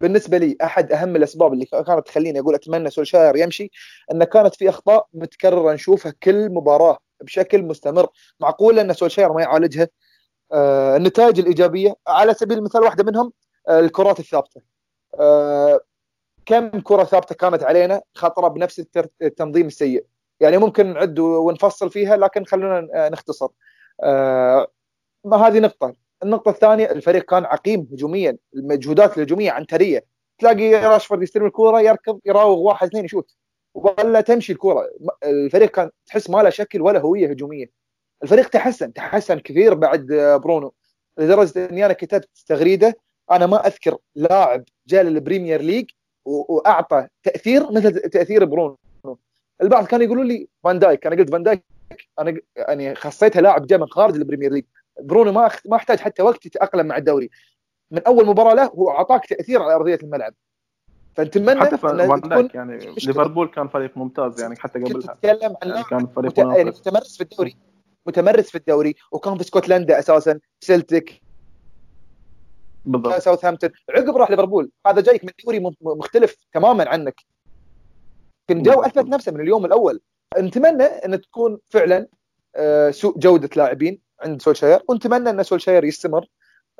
بالنسبة 0.00 0.38
لي 0.38 0.56
أحد 0.62 0.92
أهم 0.92 1.16
الأسباب 1.16 1.52
اللي 1.52 1.64
كانت 1.64 2.06
تخليني 2.06 2.40
أقول 2.40 2.54
أتمنى 2.54 2.90
سولشاير 2.90 3.36
يمشي 3.36 3.70
انه 4.12 4.24
كانت 4.24 4.54
في 4.54 4.68
أخطاء 4.68 5.06
متكررة 5.14 5.72
نشوفها 5.72 6.12
كل 6.22 6.50
مباراة. 6.50 6.98
بشكل 7.22 7.62
مستمر. 7.62 8.08
معقول 8.40 8.78
أن 8.78 8.92
سولشاير 8.92 9.32
ما 9.32 9.42
يعالجها؟ 9.42 9.88
آه 10.52 10.96
النتائج 10.96 11.38
الإيجابية 11.38 11.94
على 12.06 12.34
سبيل 12.34 12.58
المثال 12.58 12.82
واحدة 12.82 13.04
منهم 13.04 13.32
آه 13.68 13.80
الكرات 13.80 14.20
الثابتة. 14.20 14.60
آه 15.20 15.80
كم 16.46 16.80
كرة 16.80 17.04
ثابتة 17.04 17.34
كانت 17.34 17.62
علينا 17.62 18.02
خطرة 18.14 18.48
بنفس 18.48 18.86
التنظيم 19.22 19.66
السيء؟ 19.66 20.04
يعني 20.40 20.58
ممكن 20.58 20.92
نعد 20.92 21.18
ونفصل 21.18 21.90
فيها 21.90 22.16
لكن 22.16 22.44
خلونا 22.44 23.08
نختصر. 23.08 23.48
ما 25.24 25.36
هذه 25.36 25.58
نقطة. 25.58 25.94
النقطة 26.22 26.50
الثانية 26.50 26.90
الفريق 26.90 27.22
كان 27.22 27.44
عقيم 27.44 27.88
هجوميا 27.92 28.36
المجهودات 28.54 29.16
الهجومية 29.16 29.50
عنترية. 29.50 30.04
تلاقي 30.38 30.74
راشفورد 30.74 31.22
يستلم 31.22 31.46
الكورة 31.46 31.80
يركض 31.80 32.20
يراوغ 32.24 32.58
واحد 32.58 32.86
اثنين 32.86 33.04
يشوت. 33.04 33.36
ولا 33.74 34.20
تمشي 34.20 34.52
الكورة 34.52 34.90
الفريق 35.24 35.70
كان 35.70 35.90
تحس 36.06 36.30
ما 36.30 36.42
له 36.42 36.50
شكل 36.50 36.80
ولا 36.80 37.00
هوية 37.00 37.30
هجومية. 37.30 37.70
الفريق 38.22 38.48
تحسن 38.48 38.92
تحسن 38.92 39.38
كثير 39.38 39.74
بعد 39.74 40.06
برونو. 40.44 40.72
لدرجة 41.18 41.68
إني 41.70 41.86
أنا 41.86 41.92
كتبت 41.92 42.30
تغريدة 42.46 42.94
أنا 43.30 43.46
ما 43.46 43.66
أذكر 43.66 43.96
لاعب 44.14 44.64
جاء 44.86 45.02
للبريمير 45.02 45.62
ليج 45.62 45.90
وأعطى 46.24 47.06
تأثير 47.22 47.72
مثل 47.72 48.00
تأثير 48.00 48.44
برونو. 48.44 48.78
البعض 49.62 49.86
كانوا 49.86 50.06
يقولوا 50.06 50.24
لي 50.24 50.48
فان 50.64 50.78
دايك. 50.78 51.06
أنا 51.06 51.16
قلت 51.16 51.30
فان 51.30 51.42
دايك 51.42 51.64
أنا 52.18 52.40
يعني 52.56 52.94
خصيتها 52.94 53.42
لاعب 53.42 53.66
جاء 53.66 53.78
من 53.78 53.86
خارج 53.86 54.14
البريمير 54.14 54.52
ليج. 54.52 54.64
برونو 55.00 55.32
ما 55.32 55.50
ما 55.66 55.76
احتاج 55.76 56.00
حتى 56.00 56.22
وقت 56.22 56.46
يتأقلم 56.46 56.86
مع 56.86 56.96
الدوري. 56.96 57.30
من 57.90 58.02
أول 58.06 58.26
مباراة 58.26 58.54
له 58.54 58.64
هو 58.64 58.90
أعطاك 58.90 59.26
تأثير 59.26 59.62
على 59.62 59.74
أرضية 59.74 59.98
الملعب. 60.02 60.34
فنتمنى 61.14 61.60
حتى 61.60 61.78
فان 61.78 62.48
يعني 62.54 62.78
ليفربول 63.06 63.48
كان 63.48 63.68
فريق 63.68 63.96
ممتاز 63.96 64.40
يعني 64.40 64.56
حتى 64.56 64.78
قبلها. 64.78 65.14
تتكلم 65.14 65.56
عن 65.62 65.70
يعني 65.70 65.84
كان 65.84 66.06
فريق 66.06 66.30
مت... 66.30 66.38
يعني 66.38 66.64
متمرس 66.64 67.16
في 67.16 67.22
الدوري 67.22 67.56
متمرس 68.06 68.50
في 68.50 68.58
الدوري 68.58 68.94
وكان 69.12 69.34
في 69.34 69.40
اسكتلندا 69.40 69.98
أساسا 69.98 70.38
سلتك 70.60 71.22
بالضبط. 72.84 73.14
ساوثهامبتون. 73.14 73.70
عقب 73.90 74.16
راح 74.16 74.30
ليفربول. 74.30 74.70
هذا 74.86 75.00
جايك 75.00 75.24
من 75.24 75.30
دوري 75.44 75.72
مختلف 75.82 76.36
تماما 76.52 76.88
عنك. 76.88 77.20
كان 78.48 78.62
جو 78.62 78.80
أثبت 78.80 79.08
نفسه 79.08 79.32
من 79.32 79.40
اليوم 79.40 79.64
الأول. 79.64 80.00
نتمنى 80.38 80.84
إن 80.84 81.20
تكون 81.20 81.58
فعلا 81.70 82.06
آه، 82.56 82.90
سوء 82.90 83.18
جودة 83.18 83.48
لاعبين 83.56 84.00
عند 84.20 84.42
سولشاير 84.42 84.80
ونتمنى 84.88 85.30
إن 85.30 85.42
سولشاير 85.42 85.84
يستمر 85.84 86.26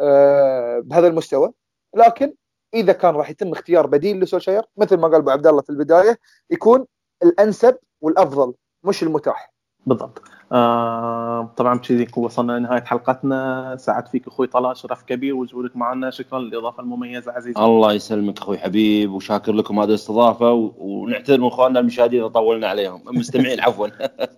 آه، 0.01 0.81
بهذا 0.85 1.07
المستوى. 1.07 1.53
لكن 1.97 2.35
إذا 2.75 2.93
كان 2.93 3.15
راح 3.15 3.31
يتم 3.31 3.53
اختيار 3.53 3.87
بديل 3.87 4.21
لسولشاير 4.21 4.63
مثل 4.77 4.97
ما 4.97 5.09
قال 5.09 5.15
أبو 5.15 5.31
عبد 5.31 5.47
الله 5.47 5.63
في 5.63 5.71
البداية 5.71 6.19
يكون 6.51 6.87
الأنسب 7.23 7.77
والأفضل 8.01 8.55
مش 8.85 9.03
المتاح. 9.03 9.53
بالضبط. 9.87 10.23
آه 10.53 11.53
طبعا 11.57 11.79
بكذي 11.79 12.09
وصلنا 12.17 12.53
لنهاية 12.53 12.81
حلقتنا. 12.81 13.77
سعد 13.79 14.09
فيك 14.09 14.27
أخوي 14.27 14.47
طلال 14.47 14.77
شرف 14.77 15.03
كبير 15.03 15.35
وجودك 15.35 15.77
معنا. 15.77 16.11
شكرا 16.11 16.39
للإضافة 16.39 16.83
المميزة 16.83 17.33
عزيزي. 17.33 17.61
الله 17.61 17.93
يسلمك 17.93 18.39
أخوي 18.39 18.59
حبيب 18.59 19.13
وشاكر 19.13 19.53
لكم 19.53 19.81
هذه 19.81 19.89
الاستضافة 19.89 20.53
ونعتذر 20.79 21.41
من 21.41 21.47
إخواننا 21.47 21.81
المشاهدين 21.81 22.21
إذا 22.21 22.29
طولنا 22.29 22.69
عليهم. 22.69 23.09
المستمعين 23.09 23.61
عفوا. 23.67 23.89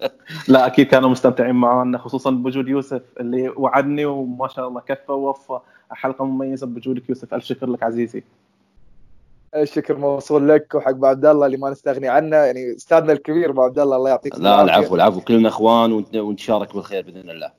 لا 0.49 0.67
أكيد 0.67 0.87
كانوا 0.87 1.09
مستمتعين 1.09 1.55
معنا 1.55 1.99
خصوصا 1.99 2.31
بوجود 2.31 2.69
يوسف 2.69 3.03
اللي 3.21 3.49
وعدني 3.49 4.05
وما 4.05 4.49
شاء 4.49 4.69
الله 4.69 4.81
كفى 4.81 5.13
ووفى. 5.13 5.59
حلقة 5.91 6.25
مميزة 6.25 6.67
بوجودك 6.67 7.09
يوسف. 7.09 7.35
ألف 7.35 7.45
شكر 7.45 7.67
لك 7.67 7.83
عزيزي. 7.83 8.25
الشكر 9.57 9.97
موصول 9.97 10.49
لك 10.49 10.75
وحق 10.75 10.89
ابو 10.89 11.07
عبد 11.07 11.27
الله 11.27 11.47
اللي 11.47 11.57
ما 11.57 11.71
نستغني 11.71 12.09
عنه. 12.09 12.37
يعني 12.37 12.77
أستاذنا 12.77 13.13
الكبير 13.13 13.51
ابو 13.51 13.63
عبد 13.63 13.79
الله 13.79 13.97
الله 13.97 14.11
يعطيك 14.11 14.39
لا 14.39 14.63
العفو 14.63 14.95
العفو. 14.95 15.21
كلنا 15.21 15.49
إخوان 15.49 16.05
ونتشارك 16.15 16.75
بالخير 16.75 17.03
بإذن 17.05 17.31
الله. 17.31 17.53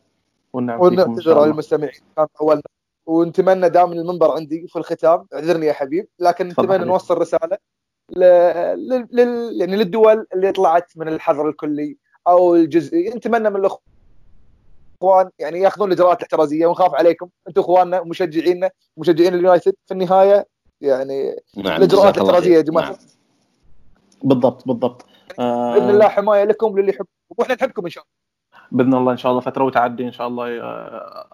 ونعتذر 0.53 1.39
على 1.39 1.51
المستمعين. 1.51 2.01
كان 2.17 2.27
اولنا 2.41 2.61
ونتمنى 3.05 3.69
دام 3.69 3.91
المنبر 3.91 4.31
عندي 4.31 4.67
في 4.67 4.75
الختام. 4.75 5.25
اعذرني 5.33 5.65
يا 5.65 5.73
حبيب. 5.73 6.07
لكن 6.19 6.47
نتمنى 6.47 6.85
نوصل 6.85 7.17
رسالة 7.17 7.57
ل... 8.09 8.19
لل... 9.11 9.61
يعني 9.61 9.75
للدول 9.75 10.27
اللي 10.33 10.51
طلعت 10.51 10.97
من 10.97 11.07
الحظر 11.07 11.49
الكلي 11.49 11.97
أو 12.27 12.55
الجزئي. 12.55 13.09
نتمنى 13.09 13.49
من 13.49 13.55
الاخوان 15.01 15.29
يعني 15.39 15.59
ياخذون 15.59 15.87
الإجراءات 15.87 16.17
الاحترازية 16.17 16.67
ونخاف 16.67 16.95
عليكم. 16.95 17.29
أنتم 17.47 17.61
اخواننا 17.61 17.99
ومشجعينا 17.99 18.69
مشجعين 18.97 19.33
اليونايتد. 19.33 19.73
في 19.85 19.93
النهاية 19.93 20.45
يعني 20.81 21.35
نعم 21.57 21.77
الإجراءات 21.77 22.17
الاحترازية 22.17 22.55
يا 22.55 22.61
جماعة. 22.61 22.89
نعم. 22.89 22.95
بالضبط 24.23 24.67
بالضبط. 24.67 25.05
آه 25.39 25.73
بإذن 25.73 25.89
الله 25.89 26.07
حماية 26.07 26.43
لكم 26.43 26.79
للي 26.79 26.89
يحب. 26.89 27.05
وإحنا 27.37 27.55
نحبكم 27.55 27.85
إن 27.85 27.89
شاء 27.89 28.03
الله. 28.03 28.15
بإذن 28.71 28.93
الله 28.93 29.11
إن 29.11 29.17
شاء 29.17 29.31
الله 29.31 29.41
فترة 29.41 29.63
وتعدي 29.63 30.03
إن 30.07 30.11
شاء 30.11 30.27
الله 30.27 30.47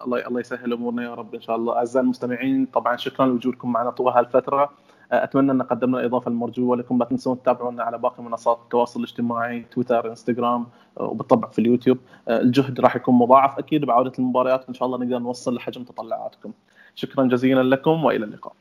الله 0.04 0.26
الله 0.28 0.40
يسهل 0.40 0.72
أمورنا 0.72 1.02
يا 1.02 1.14
رب 1.14 1.34
إن 1.34 1.40
شاء 1.40 1.56
الله. 1.56 1.76
أعزائي 1.76 2.04
المستمعين 2.04 2.66
طبعا 2.66 2.96
شكرا 2.96 3.26
لوجودكم 3.26 3.72
معنا 3.72 3.90
طوال 3.90 4.14
هالفترة. 4.14 4.62
آه، 4.62 4.70
أتمنى 5.12 5.52
أن 5.52 5.62
قدمنا 5.62 6.00
الاضافه 6.00 6.28
المرجوه 6.28 6.76
لكم 6.76 6.98
لا 6.98 7.04
تنسون 7.04 7.42
تتابعونا 7.42 7.82
على 7.82 7.98
باقي 7.98 8.22
منصات 8.22 8.58
التواصل 8.64 9.00
الاجتماعي 9.00 9.66
تويتر 9.70 10.10
إنستغرام 10.10 10.66
وبالطبع 10.96 11.48
في 11.48 11.58
اليوتيوب 11.58 11.98
الجهد 12.28 12.80
راح 12.80 12.96
يكون 12.96 13.14
مضاعف 13.14 13.58
أكيد 13.58 13.84
بعودة 13.84 14.12
المباريات 14.18 14.68
ان 14.68 14.74
شاء 14.74 14.86
الله 14.86 14.98
نقدر 14.98 15.18
نوصل 15.18 15.54
لحجم 15.54 15.84
تطلعاتكم 15.84 16.52
شكرا 16.94 17.24
جزيلا 17.24 17.62
لكم 17.62 18.04
وإلى 18.04 18.24
اللقاء. 18.24 18.52